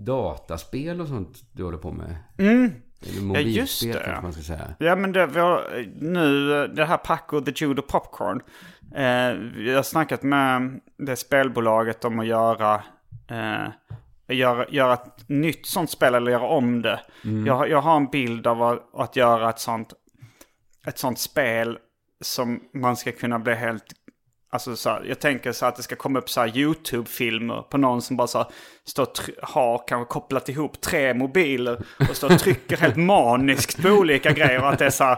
dataspel 0.06 1.02
och 1.02 1.08
sånt 1.08 1.44
du 1.52 1.64
håller 1.64 1.78
på 1.78 1.92
med. 1.92 2.16
Mm. 2.38 2.72
Eller 3.20 3.34
Ja, 3.36 3.40
just 3.42 3.82
det, 3.84 3.92
kanske 3.94 4.12
ja. 4.12 4.22
man 4.22 4.34
ska 4.34 4.42
säga. 4.42 4.74
Ja 4.80 4.96
men 4.96 5.12
det, 5.12 5.26
vi 5.28 5.40
har, 5.40 5.86
nu, 6.02 6.48
det 6.68 6.86
här 6.86 6.98
Paco 6.98 7.42
the 7.42 7.52
Judo 7.56 7.82
Popcorn. 7.82 8.42
Eh, 8.96 9.38
vi 9.56 9.74
har 9.76 9.84
snackat 9.84 10.24
med 10.24 10.80
det 10.98 11.16
spelbolaget 11.16 12.06
om 12.06 12.20
att 12.20 12.28
göra, 12.28 12.84
eh, 13.30 13.68
göra, 14.38 14.66
göra 14.70 14.94
ett 14.94 15.30
nytt 15.30 15.66
sånt 15.68 15.90
spel 15.92 16.16
eller 16.16 16.32
göra 16.32 16.48
om 16.48 16.82
det. 16.82 17.00
Jag, 17.46 17.54
har- 17.56 17.68
jag 17.68 17.82
har 17.82 17.96
en 17.98 18.08
bild 18.08 18.48
av 18.48 18.64
att, 18.64 18.90
att 18.94 19.16
göra 19.16 19.50
ett 19.50 19.60
sånt, 19.60 19.94
ett 20.88 20.98
sånt 20.98 21.20
spel 21.20 21.78
som 22.22 22.60
man 22.74 22.98
ska 22.98 23.12
kunna 23.12 23.40
bli 23.40 23.54
helt 23.54 23.84
Alltså 24.50 24.76
så 24.76 24.90
här, 24.90 25.04
jag 25.08 25.20
tänker 25.20 25.52
så 25.52 25.66
att 25.66 25.76
det 25.76 25.84
ska 25.84 25.96
komma 25.96 26.20
upp 26.20 26.30
så 26.30 26.42
här 26.42 26.58
YouTube-filmer 26.58 27.62
på 27.62 27.78
någon 27.78 28.02
som 28.02 28.18
bara 28.18 28.28
så 28.28 28.38
här, 28.38 28.48
står 28.86 29.08
har 29.42 29.84
kanske 29.88 30.14
kopplat 30.14 30.50
ihop 30.50 30.82
tre 30.82 31.14
mobiler 31.14 31.82
och 32.10 32.16
står 32.16 32.34
och 32.34 32.40
trycker 32.40 32.78
helt 32.78 32.96
maniskt 32.96 33.82
på 33.82 33.90
olika 33.90 34.32
grejer. 34.32 34.62
Och 34.62 34.70
att 34.70 34.80
det 34.80 34.86
är 34.86 34.90
så 34.90 35.04
här, 35.04 35.18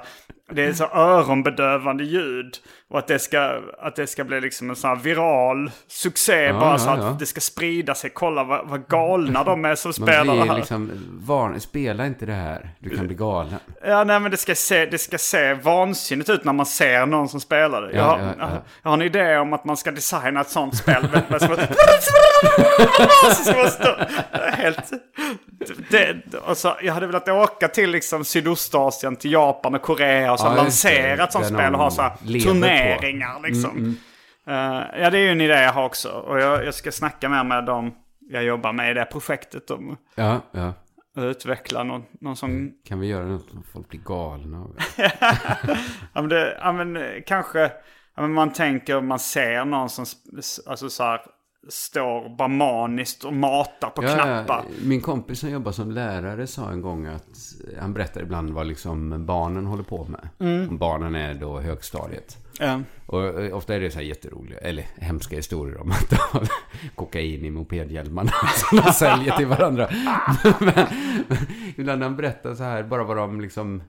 det 0.51 0.65
är 0.65 0.73
så 0.73 0.83
öronbedövande 0.83 2.03
ljud. 2.03 2.57
Och 2.91 2.99
att 2.99 3.07
det 3.07 3.19
ska, 3.19 3.61
att 3.81 3.95
det 3.95 4.07
ska 4.07 4.23
bli 4.23 4.41
liksom 4.41 4.69
en 4.69 4.75
sån 4.75 4.89
här 4.89 4.97
viral 4.97 5.71
succé 5.87 6.33
Ja, 6.43 6.53
bara 6.59 6.71
ja, 6.71 6.77
så 6.77 6.89
att 6.89 6.99
ja. 6.99 7.15
det 7.19 7.25
ska 7.25 7.41
sprida 7.41 7.95
sig. 7.95 8.09
Kolla 8.09 8.43
vad, 8.43 8.67
vad 8.67 8.87
galna 8.87 9.43
de 9.43 9.65
är 9.65 9.75
som 9.75 9.93
spelar 10.03 10.35
det 10.35 10.43
här. 10.43 10.55
liksom, 10.57 10.91
varn, 11.21 11.59
spela 11.59 12.05
inte 12.05 12.25
det 12.25 12.33
här. 12.33 12.69
Du 12.79 12.89
kan 12.97 13.07
bli 13.07 13.15
galen. 13.15 13.55
Ja, 13.85 14.03
nej 14.03 14.19
men 14.19 14.31
det 14.31 14.37
ska, 14.37 14.55
se, 14.55 14.85
det 14.85 14.97
ska 14.97 15.17
se 15.17 15.53
vansinnigt 15.53 16.29
ut 16.29 16.43
när 16.43 16.53
man 16.53 16.65
ser 16.65 17.05
någon 17.05 17.29
som 17.29 17.39
spelar 17.39 17.81
det. 17.81 17.91
Jag, 17.95 18.05
Ja, 18.05 18.09
har, 18.09 18.19
ja, 18.19 18.33
ja. 18.39 18.47
jag 18.83 18.89
har 18.89 18.97
en 18.97 19.01
idé 19.01 19.37
om 19.37 19.53
att 19.53 19.65
man 19.65 19.77
ska 19.77 19.91
designa 19.91 20.41
ett 20.41 20.49
sånt 20.49 20.77
spel. 20.77 21.07
med- 21.11 21.23
med 21.29 21.41
som 21.41 21.51
att- 21.53 21.75
så 23.35 23.43
ska 23.43 23.57
man 23.57 23.69
stå, 23.69 23.95
helt... 24.51 24.91
Det, 25.89 26.17
och 26.47 26.57
så, 26.57 26.75
jag 26.81 26.93
hade 26.93 27.07
velat 27.07 27.27
åka 27.29 27.67
till 27.67 27.89
liksom 27.91 28.25
Sydostasien, 28.25 29.15
till 29.15 29.31
Japan 29.31 29.75
och 29.75 29.81
Korea 29.81 30.31
och 30.33 30.39
så 30.39 30.45
Ja, 30.45 30.51
ett 31.23 31.31
sånt 31.31 31.45
spel 31.45 31.73
och 31.73 31.79
ha 31.79 31.91
så 31.91 32.01
här 32.01 32.09
på. 32.09 32.15
Turneringar 32.79 33.41
liksom. 33.47 33.95
Eh, 34.47 35.01
ja, 35.01 35.09
det 35.09 35.17
är 35.17 35.21
ju 35.21 35.29
en 35.29 35.41
idé 35.41 35.53
jag 35.53 35.73
har 35.73 35.85
också. 35.85 36.09
Och 36.09 36.39
jag, 36.39 36.65
jag 36.65 36.73
ska 36.73 36.91
snacka 36.91 37.29
mer 37.29 37.43
med 37.43 37.65
dem 37.65 37.93
jag 38.29 38.43
jobbar 38.43 38.73
med 38.73 38.91
i 38.91 38.93
det 38.93 39.05
projektet 39.05 39.71
om 39.71 39.97
Ja, 40.15 40.41
ja. 40.51 40.73
att 41.15 41.23
utveckla 41.23 41.83
någon, 41.83 42.03
någon 42.21 42.35
sån 42.35 42.71
Kan 42.85 42.99
vi 42.99 43.07
göra 43.07 43.25
något 43.25 43.49
som 43.49 43.63
folk 43.63 43.89
blir 43.89 43.99
galna 43.99 44.57
av? 44.57 44.77
Ja 46.13 46.21
men, 46.21 46.29
det, 46.29 46.57
ja, 46.61 46.71
men 46.71 46.97
kanske, 47.25 47.59
ja, 48.15 48.21
men 48.21 48.33
man 48.33 48.53
tänker, 48.53 49.01
man 49.01 49.19
ser 49.19 49.65
någon 49.65 49.89
som 49.89 50.05
alltså, 50.65 50.89
så 50.89 51.03
här, 51.03 51.21
står 51.67 52.37
bara 52.37 52.47
maniskt 52.47 53.23
och 53.23 53.33
matar 53.33 53.89
på 53.89 54.03
Ja, 54.03 54.13
knappar. 54.13 54.65
Min 54.83 55.01
kompis 55.01 55.39
som 55.39 55.49
jobbar 55.49 55.71
som 55.71 55.91
lärare 55.91 56.47
sa 56.47 56.71
en 56.71 56.81
gång 56.81 57.05
att 57.05 57.37
han 57.79 57.93
berättar 57.93 58.21
ibland 58.21 58.49
vad 58.49 58.67
liksom 58.67 59.25
barnen 59.25 59.65
håller 59.65 59.83
på 59.83 60.05
med. 60.05 60.29
Mm. 60.39 60.69
Om 60.69 60.77
barnen 60.77 61.15
är 61.15 61.33
då 61.33 61.59
högstadiet. 61.59 62.37
Ja. 62.59 62.81
Och 63.05 63.41
eh, 63.41 63.57
ofta 63.57 63.75
är 63.75 63.79
det 63.79 63.91
så 63.91 63.97
här 63.97 64.05
jätteroliga, 64.05 64.59
eller 64.59 64.85
hemska 64.97 65.35
historier 65.35 65.81
om 65.81 65.91
att 65.91 66.09
de 66.09 66.15
har 66.15 66.47
kokain 66.95 67.45
i 67.45 67.51
mopedhjälmarna 67.51 68.31
som 68.55 68.77
de 68.77 68.93
säljer 68.93 69.37
till 69.37 69.47
varandra. 69.47 69.89
Men, 70.59 70.87
men 71.27 71.37
ibland 71.77 72.03
han 72.03 72.15
berättar 72.15 72.55
så 72.55 72.63
här, 72.63 72.83
bara 72.83 73.03
vad 73.03 73.17
de 73.17 73.41
liksom, 73.41 73.83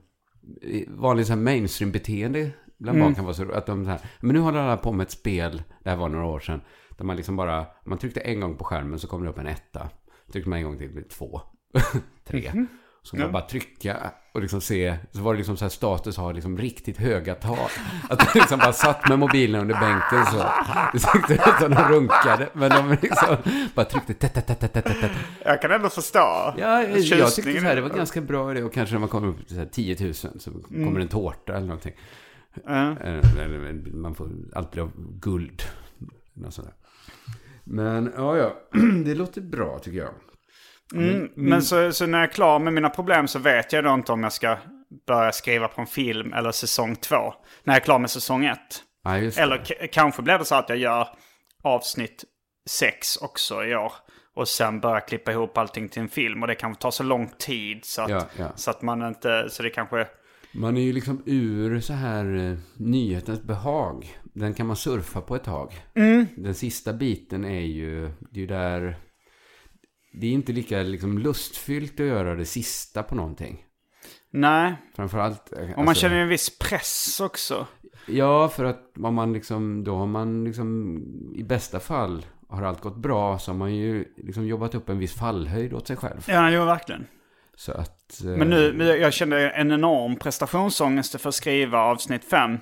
vanligt 0.87 1.27
så 1.27 1.33
här 1.33 1.39
mainstream-beteende 1.41 2.51
bland 2.81 2.99
barn 2.99 3.15
kan 3.15 3.23
vara 3.23 3.33
så 3.33 3.51
att 3.51 3.65
de 3.65 3.85
så 3.85 3.91
här, 3.91 3.99
men 4.19 4.35
nu 4.35 4.41
håller 4.41 4.59
alla 4.59 4.77
på 4.77 4.91
med 4.91 5.03
ett 5.03 5.11
spel, 5.11 5.63
det 5.83 5.89
här 5.89 5.97
var 5.97 6.09
några 6.09 6.25
år 6.25 6.39
sedan, 6.39 6.61
där 6.97 7.05
man 7.05 7.15
liksom 7.15 7.35
bara, 7.35 7.65
man 7.85 7.97
tryckte 7.97 8.19
en 8.19 8.39
gång 8.39 8.57
på 8.57 8.63
skärmen 8.63 8.99
så 8.99 9.07
kom 9.07 9.23
det 9.23 9.29
upp 9.29 9.37
en 9.37 9.47
etta. 9.47 9.89
Tryckte 10.31 10.49
man 10.49 10.59
en 10.59 10.65
gång 10.65 10.77
till, 10.77 10.95
det 10.95 11.09
två, 11.09 11.41
tre. 12.27 12.51
Så 13.03 13.15
man 13.15 13.31
bara 13.31 13.47
trycka 13.47 14.11
och 14.33 14.41
liksom 14.41 14.61
se, 14.61 14.97
så 15.11 15.21
var 15.21 15.33
det 15.33 15.37
liksom 15.37 15.57
så 15.57 15.65
här 15.65 15.69
status 15.69 16.17
har 16.17 16.33
liksom 16.33 16.57
riktigt 16.57 16.97
höga 16.97 17.35
tal. 17.35 17.69
Att 18.09 18.19
de 18.19 18.39
liksom 18.39 18.59
bara 18.59 18.73
satt 18.73 19.09
med 19.09 19.19
mobilen 19.19 19.61
under 19.61 19.79
bänken 19.79 20.25
så. 20.25 20.45
Det 20.93 20.99
tyckte 20.99 21.33
ut 21.33 21.59
som 21.59 21.71
de 21.71 21.93
runkade, 21.93 22.49
men 22.53 22.69
de 22.69 22.97
liksom 23.01 23.37
bara 23.75 23.85
tryckte 23.85 24.13
tätt, 24.13 24.33
tätt, 24.33 24.47
tätt, 24.59 24.73
tätt, 24.73 24.83
tätt. 24.83 25.11
Jag 25.45 25.61
kan 25.61 25.71
ändå 25.71 25.89
förstå 25.89 26.53
Ja, 26.57 26.83
jag 26.83 27.35
tyckte 27.35 27.53
så 27.53 27.59
här, 27.59 27.75
det 27.75 27.81
var 27.81 27.89
ganska 27.89 28.21
bra 28.21 28.51
idé 28.51 28.63
och 28.63 28.73
kanske 28.73 28.95
när 28.95 28.99
man 28.99 29.09
kommer 29.09 29.27
upp 29.27 29.47
till 29.47 29.55
så 29.55 29.61
här 29.61 29.69
10 29.69 29.97
000 29.99 30.13
så 30.13 30.51
kommer 30.69 30.99
en 30.99 31.07
tårta 31.07 31.53
eller 31.53 31.67
någonting. 31.67 31.93
Ja. 32.65 32.97
Eller 32.99 33.91
Man 33.93 34.15
får 34.15 34.29
allt 34.53 34.71
bli 34.71 34.81
av 34.81 34.91
guld. 35.19 35.61
Något 36.33 36.53
sånt 36.53 36.67
där. 36.67 36.75
Men 37.63 38.13
ja, 38.17 38.37
ja, 38.37 38.53
det 39.05 39.15
låter 39.15 39.41
bra 39.41 39.79
tycker 39.79 39.97
jag. 39.97 40.13
Mm, 40.93 41.29
Men 41.35 41.61
så, 41.61 41.91
så 41.91 42.05
när 42.05 42.17
jag 42.19 42.27
är 42.29 42.33
klar 42.33 42.59
med 42.59 42.73
mina 42.73 42.89
problem 42.89 43.27
så 43.27 43.39
vet 43.39 43.73
jag 43.73 43.83
då 43.83 43.93
inte 43.93 44.11
om 44.11 44.23
jag 44.23 44.33
ska 44.33 44.57
börja 45.07 45.31
skriva 45.31 45.67
på 45.67 45.81
en 45.81 45.87
film 45.87 46.33
eller 46.33 46.51
säsong 46.51 46.95
två. 46.95 47.33
När 47.63 47.73
jag 47.73 47.81
är 47.81 47.85
klar 47.85 47.99
med 47.99 48.09
säsong 48.09 48.45
ett. 48.45 48.83
Ja. 49.03 49.15
Eller 49.15 49.87
kanske 49.91 50.21
blir 50.21 50.37
det 50.37 50.45
så 50.45 50.55
att 50.55 50.69
jag 50.69 50.77
gör 50.77 51.07
avsnitt 51.63 52.23
sex 52.69 53.17
också 53.17 53.63
i 53.63 53.75
år. 53.75 53.93
Och 54.35 54.47
sen 54.47 54.79
börja 54.79 54.99
klippa 54.99 55.31
ihop 55.31 55.57
allting 55.57 55.89
till 55.89 56.01
en 56.01 56.09
film. 56.09 56.41
Och 56.41 56.47
det 56.47 56.55
kan 56.55 56.75
ta 56.75 56.91
så 56.91 57.03
lång 57.03 57.29
tid 57.39 57.85
så 57.85 58.01
att, 58.01 58.09
Ja, 58.09 58.25
ja. 58.37 58.51
Så 58.55 58.71
att 58.71 58.81
man 58.81 59.07
inte... 59.07 59.49
Så 59.49 59.63
det 59.63 59.69
kanske... 59.69 60.07
Man 60.53 60.77
är 60.77 60.81
ju 60.81 60.93
liksom 60.93 61.23
ur 61.25 61.79
så 61.79 61.93
här 61.93 62.35
eh, 62.51 62.57
nyhetens 62.77 63.43
behag. 63.43 64.17
Den 64.33 64.53
kan 64.53 64.67
man 64.67 64.75
surfa 64.75 65.21
på 65.21 65.35
ett 65.35 65.43
tag. 65.43 65.73
Den 66.35 66.53
sista 66.55 66.93
biten 66.93 67.45
är 67.45 67.59
ju, 67.61 68.01
det 68.31 68.39
är 68.39 68.41
ju 68.41 68.47
där... 68.47 68.97
Det 70.13 70.27
är 70.27 70.31
inte 70.31 70.51
lika 70.51 70.83
liksom 70.83 71.17
lustfyllt 71.17 71.99
att 71.99 72.05
göra 72.05 72.35
det 72.35 72.45
sista 72.45 73.03
på 73.03 73.15
någonting. 73.15 73.65
Nej. 74.31 74.75
Framförallt... 74.95 75.53
eh, 75.53 75.59
Och 75.61 75.77
man 75.77 75.87
alltså- 75.87 76.01
känner 76.01 76.15
en 76.15 76.27
viss 76.29 76.57
press 76.59 77.19
också. 77.19 77.67
Ja, 78.07 78.49
för 78.49 78.65
att 78.65 78.97
om 78.97 79.15
man 79.15 79.33
liksom, 79.33 79.83
då 79.83 79.95
har 79.95 80.07
man 80.07 80.43
liksom 80.43 80.97
i 81.35 81.43
bästa 81.43 81.79
fall 81.79 82.25
har 82.49 82.63
allt 82.63 82.81
gått 82.81 82.97
bra 82.97 83.39
så 83.39 83.51
har 83.51 83.57
man 83.57 83.75
ju 83.75 84.05
liksom 84.17 84.47
jobbat 84.47 84.75
upp 84.75 84.89
en 84.89 84.99
viss 84.99 85.13
fallhöjd 85.13 85.73
åt 85.73 85.87
sig 85.87 85.95
själv. 85.95 86.25
Ja, 86.27 86.51
jo, 86.51 86.65
verkligen. 86.65 87.07
Så 87.61 87.71
att... 87.71 88.23
eh, 88.25 88.29
Men 88.31 88.49
nu, 88.49 88.83
jag 89.01 89.13
kände 89.13 89.49
en 89.49 89.71
enorm 89.71 90.15
prestationsångest 90.15 91.21
för 91.21 91.29
att 91.29 91.35
skriva 91.35 91.79
avsnitt 91.79 92.25
fem. 92.25 92.57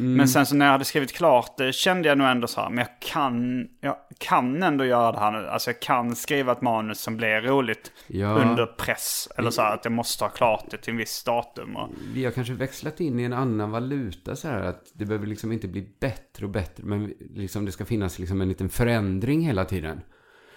Mm. 0.00 0.14
Men 0.16 0.28
sen 0.28 0.46
så 0.46 0.54
när 0.54 0.66
jag 0.66 0.72
hade 0.72 0.84
skrivit 0.84 1.12
klart 1.12 1.56
det 1.58 1.72
kände 1.74 2.08
jag 2.08 2.18
nog 2.18 2.26
ändå 2.28 2.46
så 2.46 2.60
här, 2.60 2.70
men 2.70 2.78
jag 2.78 3.00
kan, 3.12 3.66
jag 3.80 3.96
kan 4.18 4.62
ändå 4.62 4.84
göra 4.84 5.12
det 5.12 5.18
här 5.18 5.30
nu. 5.32 5.48
Alltså 5.48 5.70
jag 5.70 5.80
kan 5.80 6.16
skriva 6.16 6.52
ett 6.52 6.62
manus 6.62 7.00
som 7.00 7.16
blir 7.16 7.40
roligt 7.40 7.92
Ja. 8.06 8.26
under 8.28 8.66
press. 8.66 9.28
Eller 9.36 9.50
så 9.50 9.62
här 9.62 9.74
att 9.74 9.84
jag 9.84 9.92
måste 9.92 10.24
ha 10.24 10.28
klart 10.28 10.64
det 10.70 10.76
till 10.76 10.90
en 10.90 10.96
viss 10.96 11.24
datum. 11.24 11.76
Och, 11.76 11.88
Vi 12.14 12.24
har 12.24 12.32
kanske 12.32 12.54
växlat 12.54 13.00
in 13.00 13.20
i 13.20 13.22
en 13.22 13.32
annan 13.32 13.70
valuta 13.70 14.36
så 14.36 14.48
här 14.48 14.60
att 14.60 14.90
det 14.94 15.04
behöver 15.04 15.26
liksom 15.26 15.52
inte 15.52 15.68
bli 15.68 15.94
bättre 16.00 16.44
och 16.46 16.50
bättre. 16.50 16.84
Men 16.84 17.14
liksom 17.34 17.64
det 17.64 17.72
ska 17.72 17.84
finnas 17.84 18.18
liksom 18.18 18.40
en 18.40 18.48
liten 18.48 18.68
förändring 18.68 19.46
hela 19.46 19.64
tiden. 19.64 20.00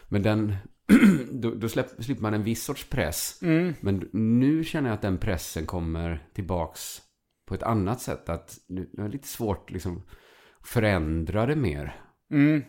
Men 0.08 0.24
den, 0.24 0.56
då, 1.32 1.52
då 1.52 1.70
släpp, 1.70 2.04
slipper 2.04 2.22
man 2.22 2.34
en 2.34 2.44
viss 2.44 2.64
sorts 2.64 2.90
press. 2.90 3.38
Men 3.80 4.10
nu 4.14 4.64
känner 4.64 4.90
jag 4.90 4.96
att 4.96 5.02
den 5.02 5.18
pressen 5.18 5.66
kommer 5.66 6.28
tillbaks 6.34 7.02
på 7.48 7.56
ett 7.56 7.64
annat 7.64 8.02
sätt. 8.02 8.30
Att 8.30 8.58
nu, 8.68 8.90
nu 8.94 9.04
är 9.04 9.08
det 9.08 9.14
lite 9.14 9.28
svårt 9.28 9.72
liksom 9.72 10.04
förändra 10.64 11.46
det 11.46 11.56
mer. 11.56 11.96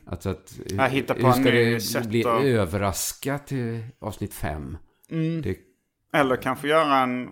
Alltså 0.07 0.31
att, 0.31 0.59
Jag 0.67 0.89
hittar 0.89 1.15
på 1.15 1.27
hur 1.27 1.33
ska 1.33 1.51
det 1.51 1.81
sätt 1.81 2.07
bli 2.09 2.25
att- 2.25 2.43
överraskat 2.45 3.47
till 3.47 3.85
avsnitt 3.99 4.35
fem? 4.35 4.79
Det, 5.43 5.59
eller 6.13 6.37
kanske 6.37 6.69
göra 6.69 6.97
en, 6.99 7.29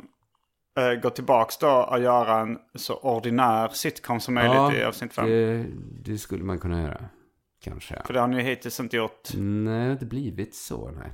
eh, 0.78 1.00
gå 1.02 1.10
tillbaks 1.10 1.58
då 1.58 1.70
och 1.90 2.00
göra 2.00 2.40
en 2.40 2.58
så 2.74 2.94
ordinär 2.96 3.68
sitcom 3.68 4.20
som 4.20 4.34
möjligt 4.34 4.80
i 4.80 4.84
avsnitt 4.84 5.12
fem. 5.12 5.26
det, 5.28 5.66
det 6.12 6.18
skulle 6.18 6.44
man 6.44 6.58
kunna 6.58 6.82
göra. 6.82 7.04
Kanske. 7.64 8.02
För 8.06 8.14
det 8.14 8.20
har 8.20 8.28
ni 8.28 8.36
ju 8.36 8.42
hittills 8.42 8.80
inte 8.80 8.96
gjort. 8.96 9.28
Nej, 9.34 9.74
det 9.78 9.84
har 9.84 9.92
inte 9.92 10.06
blivit 10.06 10.54
så, 10.54 10.90
nej. 10.90 11.12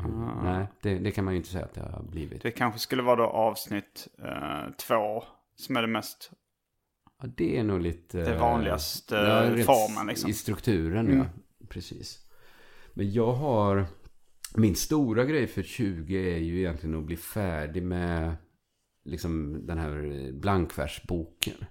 Ah. 0.00 0.42
Nej, 0.42 0.66
det, 0.82 0.98
det 0.98 1.10
kan 1.10 1.24
man 1.24 1.34
ju 1.34 1.36
inte 1.38 1.48
säga 1.48 1.64
att 1.64 1.74
det 1.74 1.80
har 1.80 2.02
blivit. 2.02 2.42
Det 2.42 2.50
kanske 2.50 2.80
skulle 2.80 3.02
vara 3.02 3.16
då 3.16 3.24
avsnitt 3.24 4.08
eh, 4.18 4.70
två 4.78 5.24
som 5.56 5.76
är 5.76 5.82
det 5.82 5.88
mest 5.88 6.30
Ja, 7.22 7.28
det 7.36 7.58
är 7.58 7.64
nog 7.64 7.80
lite... 7.80 8.18
Det 8.18 8.38
vanligaste 8.38 9.16
rent 9.54 9.66
formen, 9.66 10.06
liksom. 10.06 10.30
I 10.30 10.32
strukturen, 10.32 11.06
Mm. 11.06 11.18
ja. 11.18 11.24
Precis. 11.68 12.26
Men 12.94 13.12
jag 13.12 13.32
har... 13.32 13.86
Min 14.56 14.74
stora 14.76 15.24
grej 15.24 15.46
för 15.46 15.62
20 15.62 16.34
är 16.34 16.38
ju 16.38 16.58
egentligen 16.58 16.98
att 16.98 17.04
bli 17.04 17.16
färdig 17.16 17.82
med 17.82 18.36
liksom 19.04 19.66
den 19.66 19.78
här 19.78 20.30
blankversboken. 20.32 21.64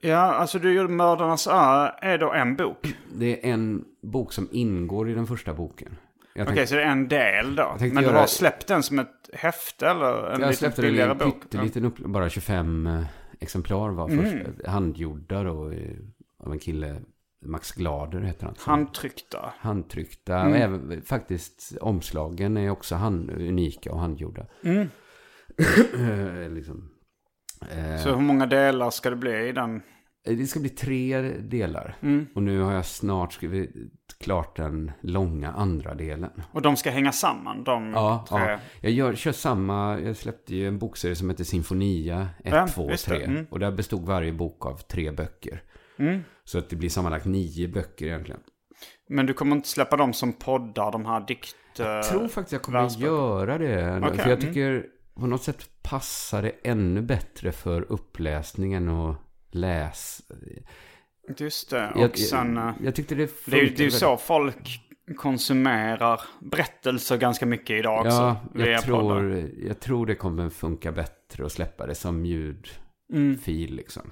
Ja, 0.00 0.16
alltså 0.16 0.58
du 0.58 0.72
gjorde 0.72 0.88
Mördarnas 0.88 1.46
ö 1.46 1.90
är 2.02 2.18
då 2.18 2.32
en 2.32 2.56
bok. 2.56 2.94
Det 3.14 3.46
är 3.48 3.52
en 3.52 3.84
bok 4.02 4.32
som 4.32 4.48
ingår 4.52 5.10
i 5.10 5.14
den 5.14 5.26
första 5.26 5.54
boken. 5.54 5.96
Jag 6.34 6.42
Okej, 6.44 6.56
tänkte- 6.56 6.66
så 6.70 6.74
det 6.74 6.82
är 6.82 6.90
en 6.90 7.08
del 7.08 7.56
då. 7.56 7.64
tänkte 7.78 7.94
Men 7.94 8.02
du 8.04 8.08
göra- 8.10 8.18
har 8.20 8.26
släppt 8.26 8.66
den 8.66 8.82
som 8.82 8.98
ett 8.98 9.30
häfte 9.32 9.86
eller 9.88 10.30
en 10.30 10.40
jag 10.40 10.48
lite 10.48 10.58
släppte 10.58 10.80
den 10.82 10.88
i 10.88 10.92
billigare 10.92 11.10
en 11.10 11.18
bok? 11.18 11.44
upp, 11.84 11.98
bara 11.98 12.28
25 12.28 12.86
eh, 12.86 13.02
exemplar 13.40 13.88
var 13.90 14.08
först. 14.08 14.32
Mm. 14.32 14.46
Handgjorda 14.66 15.42
då 15.42 15.70
eh, 15.70 15.96
av 16.38 16.52
en 16.52 16.58
kille, 16.58 16.96
Max 17.44 17.72
Glader 17.72 18.20
heter 18.20 18.44
han. 18.46 18.54
Handtryckta. 18.58 19.52
Handtryckta. 19.58 20.38
Mm. 20.40 20.54
Även 20.62 21.02
faktiskt 21.02 21.76
omslagen 21.80 22.56
är 22.56 22.70
också 22.70 22.94
hand, 22.94 23.30
unika 23.30 23.92
och 23.92 24.00
handgjorda. 24.00 24.46
Eh, 25.98 26.50
liksom. 26.50 26.90
Eh, 27.70 27.84
Mm. 27.84 27.98
Så 27.98 28.14
hur 28.14 28.22
många 28.22 28.46
delar 28.46 28.90
ska 28.90 29.10
det 29.10 29.16
bli 29.16 29.48
i 29.48 29.52
den? 29.52 29.82
Det 30.24 30.46
ska 30.46 30.60
bli 30.60 30.68
tre 30.68 31.20
delar. 31.32 31.96
Mm. 32.02 32.26
Och 32.34 32.42
nu 32.42 32.60
har 32.60 32.72
jag 32.72 32.86
snart 32.86 33.32
skrivit 33.32 33.70
klart 34.20 34.56
den 34.56 34.92
långa 35.00 35.52
andra 35.52 35.94
delen. 35.94 36.30
Och 36.52 36.62
de 36.62 36.76
ska 36.76 36.90
hänga 36.90 37.12
samman, 37.12 37.64
de 37.64 37.92
Ja, 37.94 38.26
tre? 38.28 38.38
ja. 38.38 38.58
Jag 38.80 38.92
gör, 38.92 39.14
kör 39.14 39.32
samma, 39.32 40.00
jag 40.00 40.16
släppte 40.16 40.56
ju 40.56 40.68
en 40.68 40.78
bokserie 40.78 41.16
som 41.16 41.30
heter 41.30 41.44
Sinfonia 41.44 42.28
1, 42.44 42.52
Ja, 42.54 42.68
2 42.68 42.82
och 42.84 42.90
just 42.90 43.08
det. 43.08 43.16
3. 43.16 43.24
Mm. 43.24 43.46
Och 43.50 43.58
där 43.58 43.70
bestod 43.72 44.06
varje 44.06 44.32
bok 44.32 44.66
av 44.66 44.76
tre 44.76 45.10
böcker. 45.10 45.62
Så 46.44 46.58
att 46.58 46.70
det 46.70 46.76
blir 46.76 46.88
sammanlagt 46.88 47.26
nio 47.26 47.68
böcker 47.68 48.06
egentligen. 48.06 48.40
Men 49.08 49.26
du 49.26 49.34
kommer 49.34 49.56
inte 49.56 49.68
släppa 49.68 49.96
dem 49.96 50.12
som 50.12 50.32
poddar, 50.32 50.92
de 50.92 51.06
här 51.06 51.26
dikt... 51.26 51.56
Jag 51.76 52.04
tror 52.04 52.28
faktiskt 52.28 52.52
jag 52.52 52.62
kommer 52.62 53.00
göra 53.00 53.58
det. 53.58 53.98
Okej, 53.98 54.18
För 54.18 54.30
jag 54.30 54.38
mm. 54.38 54.40
tycker 54.40 54.86
på 55.14 55.26
något 55.26 55.42
sätt 55.42 55.68
passar 55.82 56.42
det 56.42 56.52
ännu 56.62 57.02
bättre 57.02 57.52
för 57.52 57.92
uppläsningen 57.92 58.88
och 58.88 59.14
läs. 59.50 60.22
Just 61.38 61.70
det, 61.70 61.90
och 61.94 62.00
Jag, 62.00 62.18
sen... 62.18 62.56
jag, 62.56 62.74
jag 62.82 62.94
tyckte 62.94 63.14
det 63.14 63.30
Det 63.46 63.60
är, 63.60 63.80
ju- 63.80 63.90
så 63.90 64.16
folk 64.16 64.80
konsumerar 65.16 66.20
berättelser 66.40 67.16
ganska 67.18 67.46
mycket 67.46 67.78
idag 67.78 67.98
också. 68.06 68.16
Ja, 68.16 68.40
jag 68.54 68.86
poddar. 68.86 69.20
tror, 69.20 69.50
jag 69.66 69.80
tror 69.80 70.06
det 70.06 70.14
kommer 70.14 70.50
funka 70.50 70.92
bättre 70.92 71.46
att 71.46 71.52
släppa 71.52 71.86
det 71.86 71.94
som 71.94 72.26
ljudfil 72.26 73.74
liksom. 73.74 74.10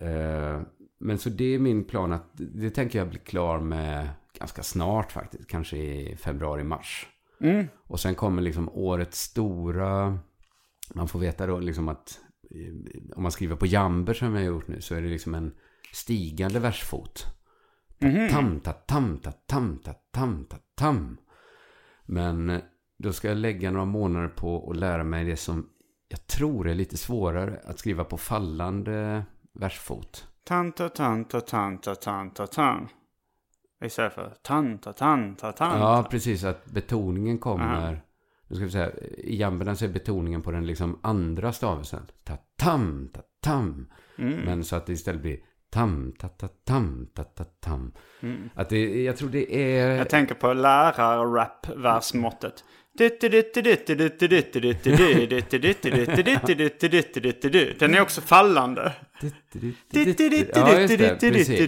Eh, 0.00 0.60
men 1.00 1.18
så 1.18 1.28
det 1.30 1.54
är 1.54 1.58
min 1.58 1.84
plan 1.84 2.12
att 2.12 2.30
det 2.34 2.70
tänker 2.70 2.98
jag 2.98 3.08
bli 3.08 3.18
klar 3.18 3.60
med 3.60 4.08
ganska 4.38 4.62
snart 4.62 5.12
faktiskt. 5.12 5.48
Kanske 5.48 5.76
i 5.76 6.16
februari-mars. 6.16 7.06
Och 7.86 8.00
sen 8.00 8.14
kommer 8.14 8.42
liksom 8.42 8.68
årets 8.68 9.20
stora... 9.20 10.18
Man 10.94 11.08
får 11.08 11.18
veta 11.18 11.46
då 11.46 11.58
liksom 11.58 11.88
att 11.88 12.20
eh, 12.50 13.16
om 13.16 13.22
man 13.22 13.32
skriver 13.32 13.56
på 13.56 13.66
jamber 13.66 14.14
som 14.14 14.34
jag 14.34 14.40
har 14.40 14.46
gjort 14.46 14.68
nu 14.68 14.80
så 14.80 14.94
är 14.94 15.02
det 15.02 15.08
liksom 15.08 15.34
en 15.34 15.54
stigande 15.92 16.58
versfot. 16.58 17.26
Tam, 18.30 18.60
ta, 18.60 18.72
tam, 18.72 19.18
ta, 19.18 19.32
tam, 19.32 19.78
ta, 19.78 19.92
tam, 20.10 20.44
ta, 20.44 20.56
tam. 20.74 21.18
Men 22.06 22.50
eh, 22.50 22.60
då 22.98 23.12
ska 23.12 23.28
jag 23.28 23.36
lägga 23.36 23.70
några 23.70 23.86
månader 23.86 24.28
på 24.28 24.70
att 24.70 24.76
lära 24.76 25.04
mig 25.04 25.24
det 25.24 25.36
som 25.36 25.68
jag 26.08 26.26
tror 26.26 26.68
är 26.68 26.74
lite 26.74 26.96
svårare. 26.96 27.60
Att 27.64 27.78
skriva 27.78 28.04
på 28.04 28.18
fallande 28.18 29.24
versfot. 29.52 30.26
Tanta, 30.44 30.88
tanta, 30.88 31.40
tanta, 31.40 31.94
tanta, 31.94 32.46
tan. 32.46 32.88
Istället 33.84 34.12
för 34.12 34.34
tanta, 34.42 34.92
tanta, 34.92 35.52
tanta. 35.52 35.78
Ja, 35.78 36.06
precis. 36.10 36.44
Att 36.44 36.66
betoningen 36.66 37.38
kommer... 37.38 38.02
Nu 38.48 38.56
ska 38.56 38.64
vi 38.64 38.70
säga, 38.70 38.90
I 39.18 39.36
jamberna 39.36 39.76
så 39.76 39.84
är 39.84 39.88
betoningen 39.88 40.42
på 40.42 40.50
den 40.50 40.66
liksom 40.66 40.98
andra 41.02 41.52
stavelsen. 41.52 42.02
Ta, 42.24 42.36
tam, 42.56 43.08
ta, 43.12 43.20
tam. 43.42 43.86
Men 44.16 44.64
så 44.64 44.76
att 44.76 44.86
det 44.86 44.92
istället 44.92 45.22
blir 45.22 45.38
tam, 45.70 46.12
ta, 46.18 46.28
ta, 46.28 46.48
tam, 46.48 47.08
ta, 47.14 47.24
ta, 47.24 47.44
tam. 47.44 47.92
Att 48.54 48.68
det, 48.68 49.02
jag 49.02 49.16
tror 49.16 49.28
det 49.28 49.56
är... 49.56 49.96
Jag 49.96 50.08
tänker 50.08 50.34
på 50.34 50.52
lärar-rap-versmåttet. 50.52 52.64
Den 57.78 57.94
är 57.94 58.00
också 58.00 58.20
fallande. 58.20 58.92
Ja, 60.54 60.80
just 60.80 60.98
det. 60.98 61.16
Precis. 61.30 61.58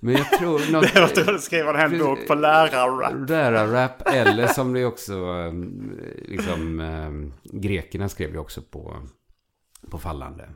Men 0.00 0.14
jag 0.14 0.30
tror 0.30 0.58
något... 0.72 0.94
Det 0.94 1.00
låter 1.00 1.24
som 1.24 1.34
att 1.34 1.42
skriva 1.42 1.84
en 1.84 1.98
bok 1.98 2.26
på 2.26 2.34
lärar-rap. 2.34 3.28
Lärarrap 3.28 4.02
eller 4.06 4.46
som 4.46 4.72
det 4.72 4.84
också 4.84 5.14
um, 5.14 5.98
liksom 6.28 6.80
um, 6.80 7.32
grekerna 7.44 8.08
skrev 8.08 8.32
ju 8.32 8.38
också 8.38 8.62
på, 8.62 8.96
på 9.90 9.98
fallande. 9.98 10.48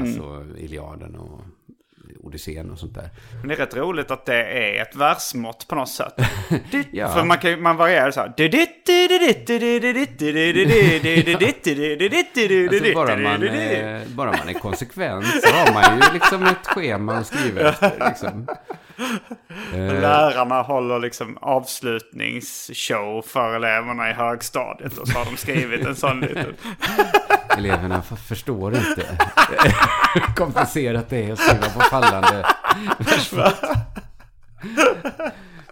Alltså 0.00 0.46
Iliaden 0.58 1.16
och 1.16 1.40
Odysseen 2.20 2.70
och 2.70 2.78
sånt 2.78 2.94
där. 2.94 3.10
Men 3.40 3.48
det 3.48 3.54
är 3.54 3.58
rätt 3.58 3.76
roligt 3.76 4.10
att 4.10 4.26
det 4.26 4.44
är 4.44 4.82
ett 4.82 4.96
versmått 4.96 5.68
på 5.68 5.74
något 5.74 5.88
sätt. 5.88 6.14
Ja. 6.90 7.08
För 7.08 7.24
man, 7.24 7.38
kan, 7.38 7.62
man 7.62 7.76
varierar 7.76 8.10
så 8.10 8.20
här. 8.20 8.26
Alltså 12.68 12.94
bara 12.94 13.16
man, 13.16 13.40
bara 14.16 14.30
man 14.30 14.48
är 14.48 14.52
konsekvent 14.52 15.26
så 15.26 15.54
har 15.54 15.74
man 15.74 15.96
ju 15.96 16.02
liksom 16.12 16.42
ett 16.42 16.66
schema 16.66 17.16
att 17.16 17.26
skriva 17.26 17.68
efter. 17.68 18.08
Liksom. 18.08 18.46
Eh, 19.74 20.00
Lärarna 20.00 20.62
håller 20.62 20.98
liksom 20.98 21.38
avslutningsshow 21.40 23.22
för 23.22 23.54
eleverna 23.54 24.10
i 24.10 24.12
högstadiet. 24.12 24.98
Och 24.98 25.08
så 25.08 25.18
har 25.18 25.24
de 25.24 25.36
skrivit 25.36 25.86
en 25.86 25.96
sån 25.96 26.20
liten... 26.20 26.54
eleverna 27.58 28.02
förstår 28.02 28.76
inte 28.76 29.18
hur 30.14 30.34
komplicerat 30.36 31.08
det 31.08 31.24
är 31.24 31.32
att 31.32 31.38
skriva 31.38 31.68
på 31.68 31.80
fallande 31.80 32.46
versfot. 32.98 33.54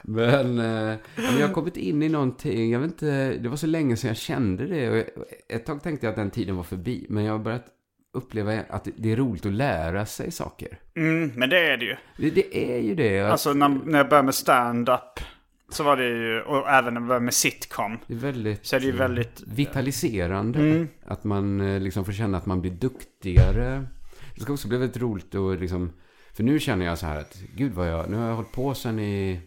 Men, 0.03 0.59
eh, 0.59 0.97
jag 1.17 1.49
har 1.49 1.55
kommit 1.55 1.77
in 1.77 2.03
i 2.03 2.09
någonting, 2.09 2.73
jag 2.73 2.81
vet 2.81 2.91
inte, 2.91 3.33
det 3.33 3.49
var 3.49 3.57
så 3.57 3.67
länge 3.67 3.97
sedan 3.97 4.09
jag 4.09 4.17
kände 4.17 4.67
det. 4.67 4.91
Och 4.91 5.25
ett 5.49 5.67
tag 5.67 5.83
tänkte 5.83 6.07
jag 6.07 6.11
att 6.11 6.17
den 6.17 6.31
tiden 6.31 6.57
var 6.57 6.63
förbi, 6.63 7.07
men 7.09 7.25
jag 7.25 7.33
har 7.33 7.39
börjat 7.39 7.67
uppleva 8.15 8.63
att 8.69 8.89
det 8.97 9.13
är 9.13 9.17
roligt 9.17 9.47
att 9.47 9.53
lära 9.53 10.07
sig 10.07 10.31
saker. 10.31 10.79
Mm, 10.97 11.33
men 11.37 11.51
det 11.51 11.59
är 11.59 11.77
det 11.77 11.85
ju. 11.85 11.97
Det, 12.17 12.31
det 12.31 12.75
är 12.75 12.81
ju 12.81 12.95
det. 12.95 13.21
Alltså 13.21 13.53
när, 13.53 13.69
när 13.69 13.99
jag 13.99 14.09
började 14.09 14.27
med 14.27 14.35
stand-up 14.35 15.21
så 15.69 15.85
var 15.85 15.97
det 15.97 16.09
ju, 16.09 16.41
och 16.41 16.69
även 16.69 16.95
när 16.95 17.01
jag 17.01 17.09
började 17.09 17.25
med 17.25 17.35
sitcom. 17.35 17.99
det 18.07 18.15
är 18.15 18.19
väldigt, 18.19 18.67
Så 18.67 18.77
är 18.77 18.81
det 18.81 18.87
ju 18.87 18.93
väldigt... 18.93 19.43
vitaliserande. 19.47 20.87
Att 21.07 21.25
man 21.25 21.61
eh, 21.61 21.81
liksom 21.81 22.05
får 22.05 22.13
känna 22.13 22.39
att 22.39 22.47
man 22.47 22.61
blir 22.61 22.71
duktigare. 22.71 23.87
Det 24.35 24.41
ska 24.41 24.53
också 24.53 24.69
bli 24.69 24.79
väldigt 24.79 25.03
roligt 25.03 25.35
att 25.35 25.61
liksom... 25.61 25.93
För 26.35 26.43
nu 26.43 26.59
känner 26.59 26.87
jag 26.87 26.99
så 26.99 27.07
här 27.07 27.21
att, 27.21 27.43
gud 27.57 27.73
vad 27.73 27.89
jag... 27.91 28.11
Nu 28.11 28.17
har 28.17 28.29
jag 28.29 28.35
hållit 28.35 28.53
på 28.53 28.75
sedan 28.75 28.99
i 28.99 29.41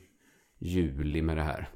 juli 0.60 1.22
med 1.22 1.38
det 1.38 1.44
här. 1.44 1.70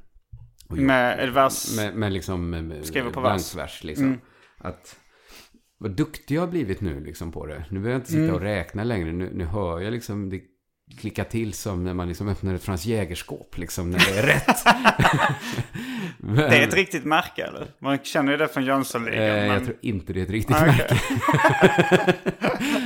Och 0.70 0.78
Med 0.78 1.20
ett 1.20 1.34
vers... 1.34 1.76
Med, 1.76 1.96
med 1.96 2.12
liksom... 2.12 2.50
med- 2.50 2.86
Skriver 2.86 3.12
på 3.12 3.22
vers. 3.22 3.84
liksom. 3.84 4.20
Att... 4.58 4.96
Vad 5.78 5.92
duktig 5.92 6.36
jag 6.36 6.42
har 6.42 6.48
blivit 6.48 6.82
nu 6.82 7.00
liksom 7.00 7.32
på 7.32 7.46
det. 7.46 7.66
Nu 7.70 7.80
behöver 7.80 7.90
jag 7.92 8.00
inte 8.00 8.12
sitta 8.12 8.34
och 8.34 8.42
räkna 8.42 8.84
längre. 8.84 9.12
Nu, 9.12 9.30
nu 9.34 9.46
hör 9.46 9.80
jag 9.80 9.92
liksom 9.92 10.30
det 10.30 10.42
klicka 10.98 11.24
till 11.24 11.54
som 11.54 11.84
när 11.84 11.94
man 11.94 12.08
liksom 12.08 12.28
öppnar 12.28 12.54
ett 12.54 12.64
Frans 12.64 12.86
Jägerskåp 12.86 13.58
liksom. 13.58 13.92
När 13.92 14.00
det 14.00 14.20
är 14.20 14.24
rätt. 14.24 14.58
Men, 16.18 16.36
Det 16.50 16.58
är 16.58 16.68
ett 16.68 16.74
riktigt 16.74 17.06
märke 17.06 17.46
eller? 17.46 17.68
Man 17.80 17.98
känner 18.04 18.32
ju 18.32 18.38
det 18.38 18.48
från 18.48 18.66
Jönssonligan. 18.66 19.24
Eh, 19.24 19.30
men... 19.36 19.48
Jag 19.50 19.64
tror 19.64 19.78
inte 19.82 20.14
det 20.14 20.20
är 20.20 20.24
ett 20.24 20.30
riktigt 20.30 20.56
Ah, 20.56 20.66
märke. 20.66 21.00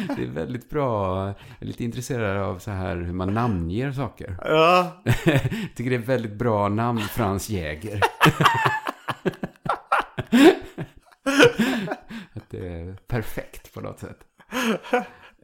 det 0.16 0.24
är 0.24 0.30
väldigt 0.34 0.70
bra. 0.70 1.26
Jag 1.28 1.36
är 1.60 1.66
lite 1.66 1.84
intresserad 1.84 2.38
av 2.38 2.60
så 2.60 2.72
här 2.72 2.96
hur 2.96 3.14
man 3.14 3.34
namnger 3.34 3.92
saker. 3.92 4.38
Ja, 4.46 5.02
jag 5.04 5.16
tycker 5.76 5.90
det 5.90 5.96
är 5.96 6.00
ett 6.00 6.08
väldigt 6.08 6.34
bra 6.34 6.70
namn, 6.70 7.02
Frans 7.02 7.50
Jäger. 7.50 8.02
Att 12.34 12.50
det 12.50 12.68
är 12.68 12.96
perfekt 13.08 13.74
på 13.74 13.82
något 13.82 14.00
sätt. 14.00 14.18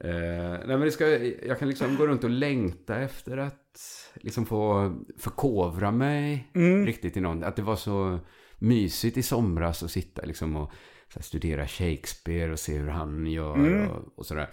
Eh, 0.03 0.49
nej 0.49 0.67
men 0.67 0.81
det 0.81 0.91
ska, 0.91 1.07
jag 1.45 1.59
kan 1.59 1.67
liksom 1.67 1.95
gå 1.95 2.07
runt 2.07 2.23
och 2.23 2.29
längta 2.29 2.95
efter 2.95 3.37
att 3.37 3.79
liksom 4.15 4.45
få 4.45 4.95
förkovra 5.17 5.91
mig 5.91 6.51
riktigt 6.85 7.17
i 7.17 7.21
någon. 7.21 7.43
Att 7.43 7.55
det 7.55 7.61
var 7.61 7.75
så 7.75 8.19
mysigt 8.59 9.17
i 9.17 9.23
somras 9.23 9.83
att 9.83 9.91
sitta 9.91 10.21
liksom 10.21 10.55
och 10.55 10.71
här, 11.15 11.21
studera 11.21 11.67
Shakespeare 11.67 12.51
och 12.51 12.59
se 12.59 12.77
hur 12.77 12.89
han 12.89 13.25
gör 13.25 13.89
och, 13.89 14.17
och 14.17 14.25
sådär. 14.25 14.49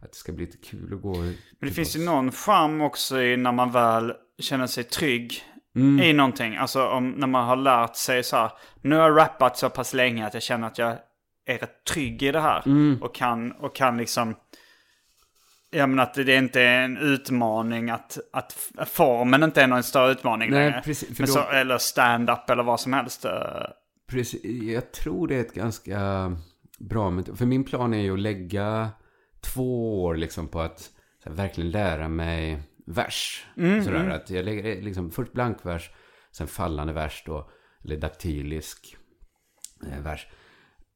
Att 0.00 0.12
det 0.12 0.18
ska 0.18 0.32
bli 0.32 0.46
lite 0.46 0.58
kul 0.58 0.94
att 0.94 1.02
gå. 1.02 1.16
men 1.16 1.34
det 1.58 1.70
finns 1.70 1.96
ju 1.96 2.04
någon 2.04 2.32
charm 2.32 2.80
också 2.80 3.22
i 3.22 3.36
när 3.36 3.52
man 3.52 3.72
väl 3.72 4.12
känner 4.38 4.66
sig 4.66 4.84
trygg 4.84 5.42
i 6.02 6.12
någonting. 6.12 6.56
Alltså 6.56 6.86
om, 6.86 7.10
när 7.10 7.26
man 7.26 7.48
har 7.48 7.56
lärt 7.56 7.96
sig 7.96 8.22
så 8.22 8.36
här, 8.36 8.52
nu 8.80 8.96
har 8.96 9.02
jag 9.02 9.18
rappat 9.18 9.58
så 9.58 9.70
pass 9.70 9.94
länge 9.94 10.26
att 10.26 10.34
jag 10.34 10.42
känner 10.42 10.66
att 10.66 10.78
jag 10.78 10.96
är 11.46 11.58
rätt 11.58 11.84
trygg 11.84 12.22
i 12.22 12.32
det 12.32 12.40
här. 12.40 12.62
Och, 13.02 13.14
kan, 13.14 13.52
och 13.52 13.74
kan 13.74 13.96
liksom, 13.96 14.34
ja 15.70 15.86
men 15.86 15.98
att 16.00 16.14
det 16.14 16.34
inte 16.36 16.60
är 16.62 16.84
en 16.84 16.96
utmaning, 16.96 17.90
att, 17.90 18.18
att 18.32 18.52
formen 18.88 19.42
inte 19.42 19.62
är 19.62 19.66
någon 19.66 19.82
större 19.82 20.12
utmaning 20.12 20.50
Nej, 20.50 20.64
längre. 20.68 20.82
precis, 20.84 21.18
då- 21.18 21.26
så, 21.26 21.48
eller 21.48 21.78
stand-up 21.78 22.50
eller 22.50 22.62
vad 22.62 22.80
som 22.80 22.92
helst. 22.92 23.24
eh. 23.24 23.32
Precis, 24.08 24.44
jag 24.62 24.92
tror 24.92 25.28
det 25.28 25.36
är 25.36 25.40
ett 25.40 25.54
ganska 25.54 25.98
bra. 26.78 27.22
För 27.36 27.46
min 27.46 27.64
plan 27.64 27.94
är 27.94 27.98
ju 28.02 28.12
att 28.12 28.20
lägga 28.20 28.90
två 29.40 30.02
år 30.04 30.16
liksom 30.16 30.48
på 30.48 30.60
att 30.60 30.90
här, 31.24 31.32
verkligen 31.32 31.70
lära 31.70 32.08
mig 32.08 32.62
vers. 32.86 33.46
Sådär, 33.84 34.08
att 34.10 34.30
jag 34.30 34.44
lägger 34.44 34.82
liksom 34.82 35.10
först 35.10 35.32
blankvers, 35.32 35.90
sen 36.32 36.46
fallande 36.46 36.92
vers 36.92 37.22
då, 37.26 37.50
eller 37.84 37.96
daktylisk 37.96 38.96
eh, 39.92 40.00
vers. 40.02 40.26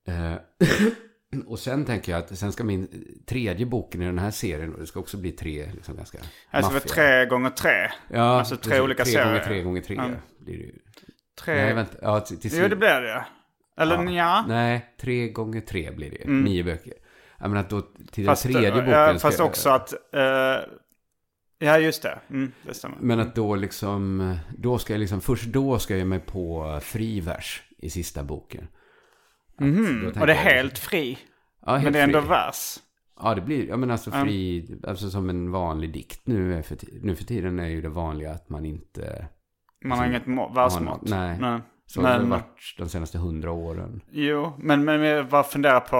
Eh, 0.09 0.35
och 1.43 1.59
sen 1.59 1.85
tänker 1.85 2.13
jag 2.13 2.19
att 2.19 2.39
sen 2.39 2.53
ska 2.53 2.65
min 2.65 2.89
tredje 3.27 3.67
boken 3.67 4.03
i 4.03 4.05
den 4.07 4.19
här 4.19 4.31
serien, 4.31 4.75
och 4.75 4.81
det 4.81 4.87
ska 4.87 5.01
också 5.01 5.17
bli 5.17 5.33
tre 5.33 5.71
liksom 5.75 5.97
ganska 5.97 6.19
Alltså 6.51 6.71
för 6.71 6.77
maffiga. 6.77 6.95
tre 6.95 7.27
gånger 7.27 7.51
tre. 7.51 7.91
Ja, 8.09 8.21
alltså 8.39 8.57
tre 8.57 8.81
olika 8.81 9.05
tre 9.05 9.13
serier. 9.13 9.27
Gånger 9.29 9.45
tre 9.45 9.63
gånger 9.63 9.81
tre 9.81 9.97
Ja. 9.97 10.09
blir 10.39 10.57
det 10.59 10.63
ju. 10.65 10.73
Tre... 11.41 11.55
Nej, 11.55 11.75
vänta. 11.75 11.97
Ja, 12.03 12.21
till, 12.21 12.39
till 12.41 12.51
Jo, 12.55 12.69
det 12.69 12.77
blir 12.77 13.01
det. 13.01 13.25
Eller 13.79 14.05
ja. 14.05 14.11
ja. 14.11 14.45
Nej, 14.49 14.95
tre 15.01 15.29
gånger 15.29 15.61
tre 15.61 15.91
blir 15.91 16.11
det. 16.11 16.31
Nio 16.33 16.65
böcker. 16.65 16.93
Jag 17.39 17.51
menar 17.51 17.61
att 17.61 17.71
då 17.71 17.83
till 18.13 18.27
Fast, 18.27 18.43
den 18.43 18.53
tredje 18.53 18.69
eh, 18.69 18.75
boken 18.75 18.91
ja, 18.91 19.09
ska 19.09 19.19
fast 19.19 19.39
jag- 19.39 19.47
också 19.49 19.69
att... 19.71 19.93
eh, 19.93 20.21
ja, 21.59 21.79
just 21.79 22.03
det. 22.03 22.19
Mm, 22.31 22.53
det 22.67 22.75
stämmer. 22.75 22.97
Men 23.01 23.21
att 23.21 23.35
då 23.35 23.55
liksom, 23.55 24.37
då 24.59 24.79
ska 24.79 24.93
jag 24.93 25.01
liksom, 25.01 25.21
först 25.21 25.45
då 25.45 25.79
ska 25.79 25.95
jag 25.95 25.99
ge 25.99 26.05
mig 26.05 26.21
på 26.21 26.79
fri 26.83 27.21
vers 27.21 27.63
i 27.79 27.91
sista 27.91 28.23
boken. 28.25 28.69
Då 29.59 29.65
tänker 29.65 30.21
Och 30.21 30.27
det 30.27 30.33
är 30.33 30.37
jag- 30.45 30.53
helt 30.55 30.79
fri. 30.79 31.19
ja, 31.67 31.73
helt 31.73 31.85
Men 31.85 31.93
det 31.93 31.99
är 31.99 32.05
ändå 32.05 32.21
fri. 32.21 32.29
vers. 32.29 32.77
Ja, 33.21 33.35
det 33.35 33.41
blir, 33.41 33.69
ja 33.69 33.77
men 33.77 33.91
alltså 33.91 34.11
fri, 34.11 34.67
alltså 34.87 35.11
som 35.11 35.31
en 35.31 35.51
vanlig 35.51 35.93
dikt 35.93 36.21
nu 36.27 36.55
är 36.55 36.63
för, 36.63 36.77
nu 37.03 37.17
för 37.17 37.25
tiden 37.25 37.59
är 37.61 37.67
ju 37.69 37.81
det 37.83 37.89
vanliga 37.89 38.31
att 38.31 38.49
man 38.49 38.65
inte, 38.65 39.27
Man 39.85 39.99
har 39.99 40.05
Som- 40.05 40.11
inget 40.15 40.27
må- 40.27 40.49
versmått. 40.53 41.01
nej. 41.03 41.39
Nej. 41.41 41.61
så 41.87 42.03
har 42.03 42.13
det 42.13 42.19
Men, 42.19 42.31
varit 42.31 42.75
de 42.79 42.89
senaste 42.89 43.19
hundra 43.19 43.51
åren. 43.53 44.01
jo, 44.11 44.53
men, 44.59 44.85
men 44.85 45.01
jag 45.01 45.29
bara 45.29 45.43
funderar 45.43 45.81
på... 45.81 45.97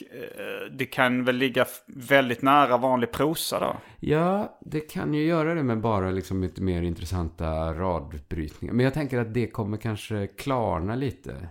eh, 0.00 0.72
Det 0.78 0.84
kan 0.84 1.24
väl 1.24 1.36
ligga 1.36 1.66
väldigt 1.86 2.42
nära 2.42 2.76
vanlig 2.76 3.12
prosa 3.12 3.60
då? 3.60 3.76
Ja, 4.00 4.58
det 4.60 4.80
kan 4.80 5.14
ju 5.14 5.24
göra 5.24 5.54
det 5.54 5.62
med 5.62 5.80
bara 5.80 6.10
liksom 6.10 6.42
lite 6.42 6.62
mer 6.62 6.82
intressanta 6.82 7.74
radbrytningar. 7.74 8.74
Men 8.74 8.84
jag 8.84 8.94
tänker 8.94 9.18
att 9.20 9.34
det 9.34 9.46
kommer 9.46 9.76
kanske 9.76 10.26
klarna 10.26 10.94
lite. 10.94 11.48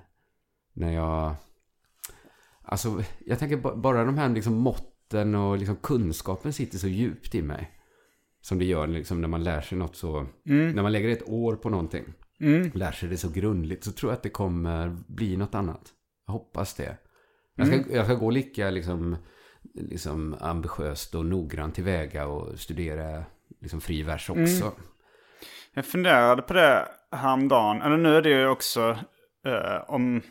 När 0.73 0.93
jag... 0.93 1.35
Alltså, 2.63 3.03
jag 3.25 3.39
tänker 3.39 3.57
ba- 3.57 3.75
bara 3.75 4.05
de 4.05 4.17
här 4.17 4.29
liksom 4.29 4.53
måtten 4.53 5.35
och 5.35 5.57
liksom 5.57 5.75
kunskapen 5.75 6.53
sitter 6.53 6.77
så 6.77 6.87
djupt 6.87 7.35
i 7.35 7.41
mig. 7.41 7.77
Som 8.41 8.59
det 8.59 8.65
gör 8.65 8.87
liksom 8.87 9.21
när 9.21 9.27
man 9.27 9.43
lär 9.43 9.61
sig 9.61 9.77
något 9.77 9.95
så... 9.95 10.25
När 10.43 10.83
man 10.83 10.91
lägger 10.91 11.09
ett 11.09 11.29
år 11.29 11.55
på 11.55 11.69
någonting. 11.69 12.13
Lär 12.73 12.91
sig 12.91 13.09
det 13.09 13.17
så 13.17 13.29
grundligt. 13.29 13.83
Så 13.83 13.91
tror 13.91 14.11
jag 14.11 14.17
att 14.17 14.23
det 14.23 14.29
kommer 14.29 14.97
bli 15.07 15.37
något 15.37 15.55
annat. 15.55 15.81
Jag 16.25 16.33
hoppas 16.33 16.73
det. 16.73 16.97
Jag 17.55 17.67
ska, 17.67 17.95
jag 17.95 18.05
ska 18.05 18.15
gå 18.15 18.29
lika 18.29 18.69
liksom, 18.69 19.15
liksom 19.73 20.35
ambitiöst 20.39 21.15
och 21.15 21.25
noggrant 21.25 21.75
tillväga 21.75 22.27
och 22.27 22.59
studera 22.59 23.23
liksom 23.61 23.81
fri 23.81 24.03
vers 24.03 24.29
också. 24.29 24.71
Jag 25.73 25.85
funderade 25.85 26.41
på 26.41 26.53
det 26.53 26.87
häromdagen. 27.11 27.81
Eller 27.81 27.97
nu 27.97 28.15
är 28.15 28.21
det 28.21 28.29
ju 28.29 28.47
också... 28.47 28.97
eh, 29.45 29.89
om, 29.89 30.21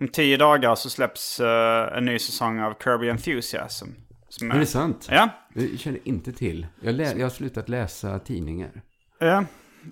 om 0.00 0.08
tio 0.08 0.36
dagar 0.36 0.74
så 0.74 0.90
släpps 0.90 1.40
eh, 1.40 1.96
en 1.96 2.04
ny 2.04 2.18
säsong 2.18 2.60
av 2.60 2.74
Kirby 2.84 3.10
Enthusiasm. 3.10 3.88
Som 4.28 4.50
Är 4.50 4.58
det 4.58 4.66
sant? 4.66 5.08
Ja. 5.10 5.28
Jag 5.54 5.78
känner 5.78 6.00
inte 6.04 6.32
till. 6.32 6.66
Jag, 6.80 6.94
jag 7.00 7.18
har 7.18 7.30
slutat 7.30 7.68
läsa 7.68 8.18
tidningar. 8.18 8.82
Ja. 9.18 9.44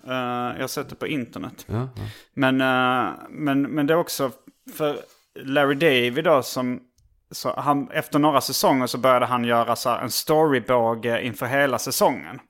Eh, 0.07 0.55
jag 0.57 0.61
har 0.61 0.67
sett 0.67 0.89
det 0.89 0.95
på 0.95 1.07
internet. 1.07 1.65
Ja, 1.69 1.89
ja. 1.97 2.03
Men, 2.35 2.61
eh, 2.61 3.13
men, 3.31 3.63
men 3.63 3.87
det 3.87 3.95
är 3.95 3.99
också 3.99 4.31
för 4.75 4.97
Larry 5.35 5.75
David 5.75 6.25
då 6.25 6.43
som... 6.43 6.81
Så 7.31 7.55
han, 7.61 7.91
efter 7.91 8.19
några 8.19 8.41
säsonger 8.41 8.87
så 8.87 8.99
började 8.99 9.27
han 9.27 9.45
göra 9.45 9.77
så 9.77 9.91
en 9.91 10.11
storybåge 10.11 11.23
inför 11.23 11.47
hela 11.47 11.79
säsongen. 11.79 12.41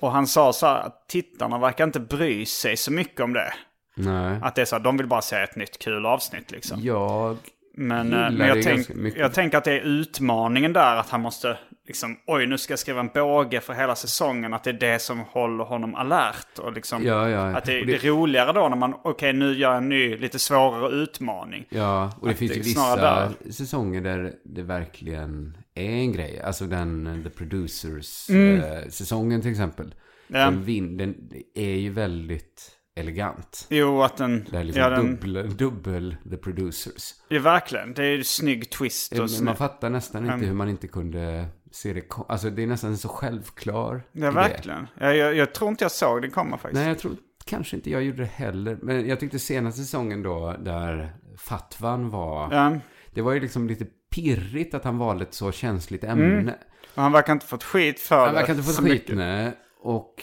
Och 0.00 0.12
han 0.12 0.26
sa 0.26 0.52
så 0.52 0.66
här 0.66 0.80
att 0.80 1.08
tittarna 1.08 1.58
verkar 1.58 1.84
inte 1.84 2.00
bry 2.00 2.46
sig 2.46 2.76
så 2.76 2.92
mycket 2.92 3.20
om 3.20 3.32
det. 3.32 3.54
Nej. 3.94 4.38
Att 4.42 4.54
det 4.54 4.60
är 4.60 4.64
så 4.64 4.76
här, 4.76 4.82
de 4.82 4.96
vill 4.96 5.06
bara 5.06 5.22
se 5.22 5.36
ett 5.36 5.56
nytt 5.56 5.78
kul 5.78 6.06
avsnitt 6.06 6.50
liksom. 6.50 6.80
Jag... 6.82 7.36
Men, 7.76 8.12
eh, 8.12 8.30
men 8.30 8.48
jag, 8.48 8.62
tänk, 8.62 8.86
jag 9.16 9.34
tänker 9.34 9.58
att 9.58 9.64
det 9.64 9.72
är 9.72 9.80
utmaningen 9.80 10.72
där. 10.72 10.96
Att 10.96 11.10
han 11.10 11.20
måste 11.20 11.58
liksom, 11.86 12.16
oj 12.26 12.46
nu 12.46 12.58
ska 12.58 12.72
jag 12.72 12.78
skriva 12.78 13.00
en 13.00 13.10
båge 13.14 13.60
för 13.60 13.72
hela 13.72 13.94
säsongen. 13.96 14.54
Att 14.54 14.64
det 14.64 14.70
är 14.70 14.74
det 14.92 14.98
som 14.98 15.20
håller 15.20 15.64
honom 15.64 15.94
alert. 15.94 16.58
Och 16.58 16.72
liksom, 16.72 17.04
Ja, 17.04 17.28
ja. 17.28 17.56
Att 17.56 17.64
det, 17.64 17.80
Och 17.80 17.86
det 17.86 17.92
det- 17.92 18.04
är 18.04 18.10
roligare 18.10 18.52
då 18.52 18.68
när 18.68 18.76
man, 18.76 18.94
okej 19.04 19.32
nu 19.32 19.52
gör 19.52 19.70
jag 19.70 19.76
en 19.76 19.88
ny, 19.88 20.16
lite 20.16 20.38
svårare 20.38 20.92
utmaning. 20.94 21.64
Ja, 21.68 22.12
och 22.20 22.26
det 22.26 22.32
Att 22.32 22.38
finns 22.38 22.50
det 22.52 22.56
ju 22.56 22.62
vissa 22.62 22.80
snarare 22.96 23.30
säsonger 23.50 24.00
där 24.00 24.32
det 24.44 24.62
verkligen 24.62 25.56
är 25.74 25.90
en 25.90 26.12
grej. 26.12 26.40
Alltså 26.40 26.64
den 26.66 27.20
The 27.24 27.30
Producers 27.30 28.30
Mm. 28.30 28.60
eh, 28.60 28.88
säsongen 28.88 29.40
till 29.42 29.50
exempel. 29.50 29.94
Ja. 30.26 30.50
Den, 30.50 30.96
den 30.96 31.14
är 31.54 31.76
ju 31.76 31.90
väldigt 31.90 32.70
elegant. 32.96 33.66
Jo, 33.70 34.02
att 34.02 34.16
den... 34.16 34.46
Det 34.50 34.58
är 34.58 34.64
liksom 34.64 34.82
ja, 34.82 34.88
den 34.90 35.06
dubbel, 35.10 35.56
dubbel 35.56 36.16
The 36.30 36.36
Producers. 36.36 37.14
ja, 37.28 37.40
verkligen. 37.40 37.94
Det 37.94 38.04
är 38.04 38.16
ju 38.16 38.24
snygg 38.24 38.70
twist. 38.70 39.18
Och 39.18 39.30
snygg. 39.30 39.44
man 39.44 39.56
fattar 39.56 39.90
nästan 39.90 40.22
inte 40.24 40.34
Mm. 40.34 40.46
hur 40.46 40.54
man 40.54 40.68
inte 40.68 40.86
kunde 40.88 41.46
se 41.70 41.92
det. 41.92 42.02
Alltså 42.28 42.50
det 42.50 42.62
är 42.62 42.66
nästan 42.66 42.96
så 42.98 43.08
självklar 43.08 44.02
Ja, 44.12 44.30
verkligen. 44.30 44.86
Jag, 45.00 45.16
jag, 45.16 45.34
jag 45.34 45.54
tror 45.54 45.70
inte 45.70 45.84
jag 45.84 45.92
såg 45.92 46.22
den 46.22 46.30
komma 46.30 46.58
faktiskt. 46.58 46.74
Nej, 46.80 46.88
jag 46.88 46.98
tror 46.98 47.16
kanske 47.44 47.76
inte 47.76 47.90
jag 47.90 48.02
gjorde 48.02 48.18
det 48.22 48.30
heller. 48.34 48.78
Men 48.82 49.08
jag 49.08 49.20
tyckte 49.20 49.38
senaste 49.38 49.80
säsongen 49.80 50.22
då, 50.22 50.56
där 50.58 51.16
Fatvan 51.38 52.10
var... 52.10 52.52
Ja. 52.54 52.78
Det 53.14 53.22
var 53.22 53.32
ju 53.32 53.40
liksom 53.40 53.68
lite 53.68 53.86
pirrigt 54.14 54.74
att 54.74 54.84
han 54.84 54.98
valde 54.98 55.24
ett 55.24 55.34
så 55.34 55.52
känsligt 55.52 56.04
ämne. 56.04 56.54
Och 56.94 57.02
han 57.02 57.12
verkar 57.12 57.32
inte 57.32 57.46
fått 57.46 57.62
skit 57.64 58.00
för 58.00 58.16
Han 58.16 58.28
det. 58.28 58.34
verkar 58.40 58.52
inte 58.54 58.64
få 58.66 58.72
så 58.72 58.82
skit, 58.82 59.04
nej. 59.08 59.52
Och 59.80 60.14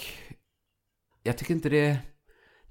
jag 1.23 1.37
tycker 1.37 1.53
inte 1.53 1.69
det... 1.69 1.97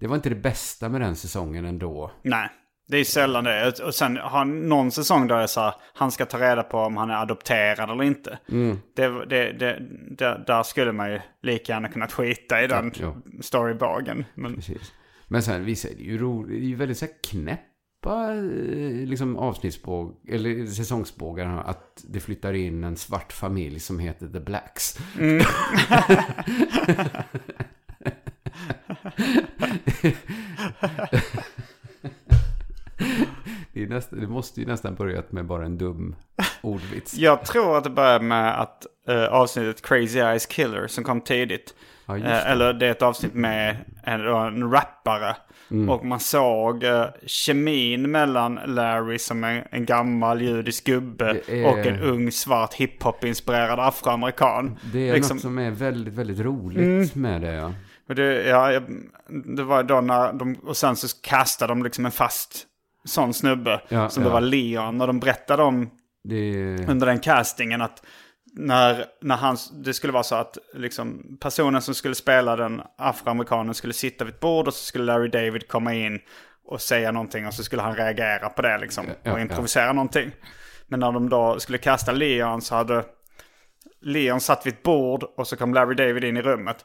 Det 0.01 0.07
var 0.07 0.17
inte 0.17 0.29
det 0.29 0.35
bästa 0.35 0.89
med 0.89 1.01
den 1.01 1.17
säsongen 1.17 1.65
ändå. 1.65 2.11
Nej, 2.23 2.49
det 2.89 2.99
är 2.99 3.05
sällan 3.05 3.45
det. 3.45 3.81
Och 3.81 3.95
sen 3.95 4.17
har 4.17 4.45
någon 4.45 4.91
säsong 4.91 5.27
där 5.27 5.41
jag 5.41 5.51
sa 5.51 5.75
han 5.95 6.11
ska 6.11 6.27
ta 6.27 6.39
reda 6.39 6.63
på 6.63 6.79
om 6.79 6.97
han 6.97 7.11
är 7.11 7.15
adopterad 7.15 7.91
eller 7.91 8.05
inte. 8.05 8.39
Mm. 8.49 8.79
Det, 8.97 9.27
det, 9.27 9.53
det, 9.53 9.79
det, 10.19 10.45
där 10.47 10.63
skulle 10.63 10.93
man 10.93 11.13
ju 11.13 11.21
lika 11.43 11.73
gärna 11.73 11.89
kunnat 11.89 12.13
skita 12.13 12.63
i 12.63 12.67
den 12.67 12.93
Ja, 13.01 13.17
storybagen. 13.41 14.25
Men, 14.35 14.55
Precis. 14.55 14.93
Men 15.29 15.43
sen 15.43 15.65
visst 15.65 15.85
är 15.85 15.95
det 15.97 16.03
ju 16.03 16.19
roligt. 16.19 16.61
Det 16.61 16.67
är 16.67 16.69
ju 16.69 16.77
väldigt 16.77 16.99
så 16.99 17.05
här 17.05 17.15
knäppa 17.31 18.33
eh, 18.33 19.07
liksom 19.07 19.37
avsnittsbåg, 19.37 20.17
eller 20.29 20.67
säsongsbågar. 20.67 21.63
Att 21.67 22.05
det 22.09 22.21
flyttar 22.21 22.53
in 22.53 22.85
en 22.85 22.97
svart 22.97 23.33
familj 23.33 23.81
som 23.81 23.99
heter 23.99 24.29
The 24.29 24.41
Blacks. 24.41 24.99
det, 33.73 33.87
nästan, 33.89 34.21
det 34.21 34.27
måste 34.27 34.61
ju 34.61 34.67
nästan 34.67 34.95
börjat 34.95 35.33
med 35.33 35.45
bara 35.47 35.65
en 35.65 35.79
dum 35.79 36.17
ordvits. 36.61 37.15
jag 37.19 37.45
tror 37.45 37.79
att 37.79 37.85
det 37.85 37.91
börjar 37.91 38.21
med 38.21 38.61
att 38.61 38.87
eh, 39.09 39.25
avsnittet 39.25 39.83
Crazy 39.83 40.19
Eyes 40.19 40.47
Killer 40.47 40.87
som 40.87 41.05
kom 41.05 41.21
tidigt. 41.21 41.75
Ja, 42.07 42.17
Eh, 42.19 42.23
det. 42.25 42.31
eller 42.31 42.73
det 42.73 42.87
är 42.87 42.91
ett 42.91 43.03
avsnitt 43.03 43.35
med 43.35 43.77
en, 44.05 44.21
en 44.27 44.71
rappare. 44.71 45.37
Mm. 45.71 45.91
Och 45.91 46.05
man 46.05 46.21
såg 46.21 46.85
uh, 46.85 47.05
kemin 47.27 48.11
mellan 48.11 48.61
Larry 48.67 49.19
som 49.19 49.45
en, 49.45 49.63
en 49.71 49.85
gammal 49.85 50.43
judisk 50.43 50.85
gubbe 50.87 51.41
är- 51.49 51.67
och 51.67 51.79
en 51.79 52.01
ung 52.01 52.33
svart 52.33 52.75
hiphop-inspirerad 52.75 53.79
afroamerikan. 53.81 54.79
Det 54.93 55.09
är 55.09 55.15
Liksom- 55.15 55.37
något 55.37 55.43
som 55.43 55.59
är 55.59 55.71
väldigt, 55.71 56.15
väldigt 56.15 56.39
roligt 56.41 57.15
med 57.15 57.41
det. 57.41 57.53
Ja. 57.53 57.73
Och 58.11 58.17
det, 58.17 58.49
ja, 58.49 58.81
det 59.57 59.63
var 59.63 59.83
då 59.83 60.01
när 60.01 60.33
de, 60.33 60.55
och 60.55 60.77
sen 60.77 60.97
så 60.97 61.21
kastade 61.23 61.71
de 61.71 61.83
liksom 61.83 62.07
en 62.07 62.13
fast 62.13 62.67
sån 63.05 63.35
snubbe. 63.35 63.81
Ja, 63.89 64.09
som 64.09 64.23
ja. 64.23 64.29
det 64.29 64.33
var 64.33 64.41
Leon. 64.41 65.01
Och 65.01 65.07
de 65.07 65.21
berättade 65.21 65.63
om 65.63 65.91
Det, 66.25 66.87
under 66.89 67.07
den 67.07 67.19
castingen 67.19 67.83
att 67.83 68.03
när, 68.53 69.05
när 69.21 69.37
han, 69.37 69.57
det 69.85 69.95
skulle 69.95 70.13
vara 70.13 70.23
så 70.23 70.35
att 70.35 70.59
liksom, 70.75 71.37
personen 71.41 71.83
som 71.83 71.95
skulle 71.95 72.15
spela 72.15 72.57
den 72.57 72.83
afroamerikanen 72.99 73.75
skulle 73.75 73.93
sitta 73.93 74.25
vid 74.25 74.35
ett 74.35 74.41
bord 74.41 74.69
och 74.69 74.75
så 74.75 74.85
skulle 74.85 75.05
Larry 75.05 75.29
David 75.29 75.69
komma 75.69 75.95
in 75.95 76.21
och 76.65 76.81
säga 76.81 77.13
någonting 77.13 77.47
och 77.47 77.55
så 77.55 77.63
skulle 77.63 77.83
han 77.83 77.97
reagera 77.97 78.49
på 78.49 78.63
det 78.63 78.79
liksom 78.79 79.07
Ja, 79.07 79.33
och 79.33 79.39
ja. 79.39 79.43
improvisera 79.43 79.93
någonting. 79.93 80.31
Men 80.87 81.01
när 81.01 81.13
de 81.13 81.29
då 81.29 81.61
skulle 81.61 81.79
kasta 81.79 82.13
Leon 82.13 82.63
så 82.63 82.75
hade 82.75 83.05
Leon 84.01 84.41
satt 84.41 84.67
vid 84.67 84.75
ett 84.75 84.83
bord 84.83 85.23
och 85.23 85.47
så 85.47 85.57
kom 85.57 85.75
Larry 85.75 85.95
David 85.95 86.25
in 86.25 86.37
i 86.37 86.43
rummet. 86.43 86.85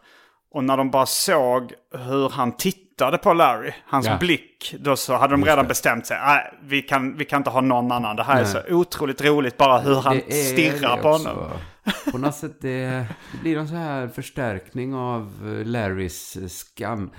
Och 0.55 0.63
när 0.63 0.77
de 0.77 0.91
bara 0.91 1.05
såg 1.05 1.73
hur 1.91 2.29
han 2.29 2.51
tittade 2.51 3.17
på 3.17 3.33
Larry, 3.33 3.71
hans 3.85 4.05
Ja. 4.05 4.17
blick, 4.17 4.75
då 4.79 4.95
så 4.95 5.13
hade 5.15 5.33
de 5.33 5.39
Just 5.39 5.49
redan 5.49 5.65
det. 5.65 5.69
bestämt 5.69 6.05
sig. 6.05 6.17
Nej, 6.25 6.53
vi 6.61 6.81
kan, 6.81 7.17
vi 7.17 7.25
kan 7.25 7.37
inte 7.37 7.49
ha 7.49 7.61
någon 7.61 7.91
annan. 7.91 8.15
Det 8.15 8.23
här 8.23 8.35
är 8.39 8.43
Nej. 8.43 8.51
så 8.67 8.75
otroligt 8.75 9.21
roligt 9.21 9.57
bara 9.57 9.79
hur 9.79 9.95
han 9.95 10.15
det 10.27 10.39
är 10.39 10.43
stirrar 10.53 11.01
på 11.01 11.09
också. 11.09 11.29
honom. 11.29 11.51
På 12.11 12.17
något 12.17 12.35
sätt 12.35 12.61
det, 12.61 13.05
det 13.31 13.37
blir 13.41 13.57
en 13.57 13.67
så 13.67 13.75
här 13.75 14.07
förstärkning 14.07 14.93
av 14.95 15.21
eh, 15.59 15.65
Larrys 15.65 16.35
eh, 16.37 16.47
skam. 16.47 17.09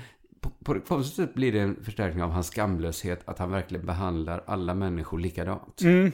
På, 0.40 0.50
på, 0.64 0.80
på 0.80 0.96
något 0.96 1.06
sätt 1.06 1.34
blir 1.34 1.52
det 1.52 1.60
en 1.60 1.84
förstärkning 1.84 2.22
av 2.22 2.30
hans 2.30 2.46
skamlöshet. 2.46 3.28
Att 3.28 3.38
han 3.38 3.50
verkligen 3.50 3.86
behandlar 3.86 4.42
alla 4.46 4.74
människor 4.74 5.18
likadant. 5.18 5.80
Mm. 5.80 6.12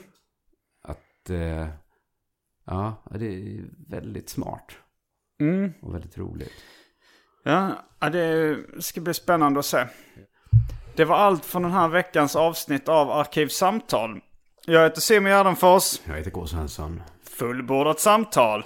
Att, 0.83 1.29
eh, 1.29 1.67
ja, 2.65 3.03
det 3.11 3.25
är 3.25 3.63
väldigt 3.89 4.29
smart. 4.29 4.71
Mm. 5.41 5.73
Och 5.81 5.93
väldigt 5.95 6.17
roligt. 6.17 6.53
Ja, 7.43 7.75
det 7.99 8.57
ska 8.79 9.01
bli 9.01 9.13
spännande 9.13 9.59
att 9.59 9.65
se. 9.65 9.87
Det 10.95 11.05
var 11.05 11.15
allt 11.15 11.45
från 11.45 11.61
den 11.61 11.71
här 11.71 11.87
veckans 11.87 12.35
avsnitt 12.35 12.89
av 12.89 13.11
Arkivsamtal. 13.11 14.19
Jag 14.65 14.83
heter 14.83 15.01
Simon 15.01 15.31
Gärdenfors. 15.31 15.99
Jag 16.05 16.15
heter 16.15 16.31
K. 16.31 16.47
Svensson. 16.47 17.01
Fullbordat 17.37 17.99
samtal. 17.99 18.65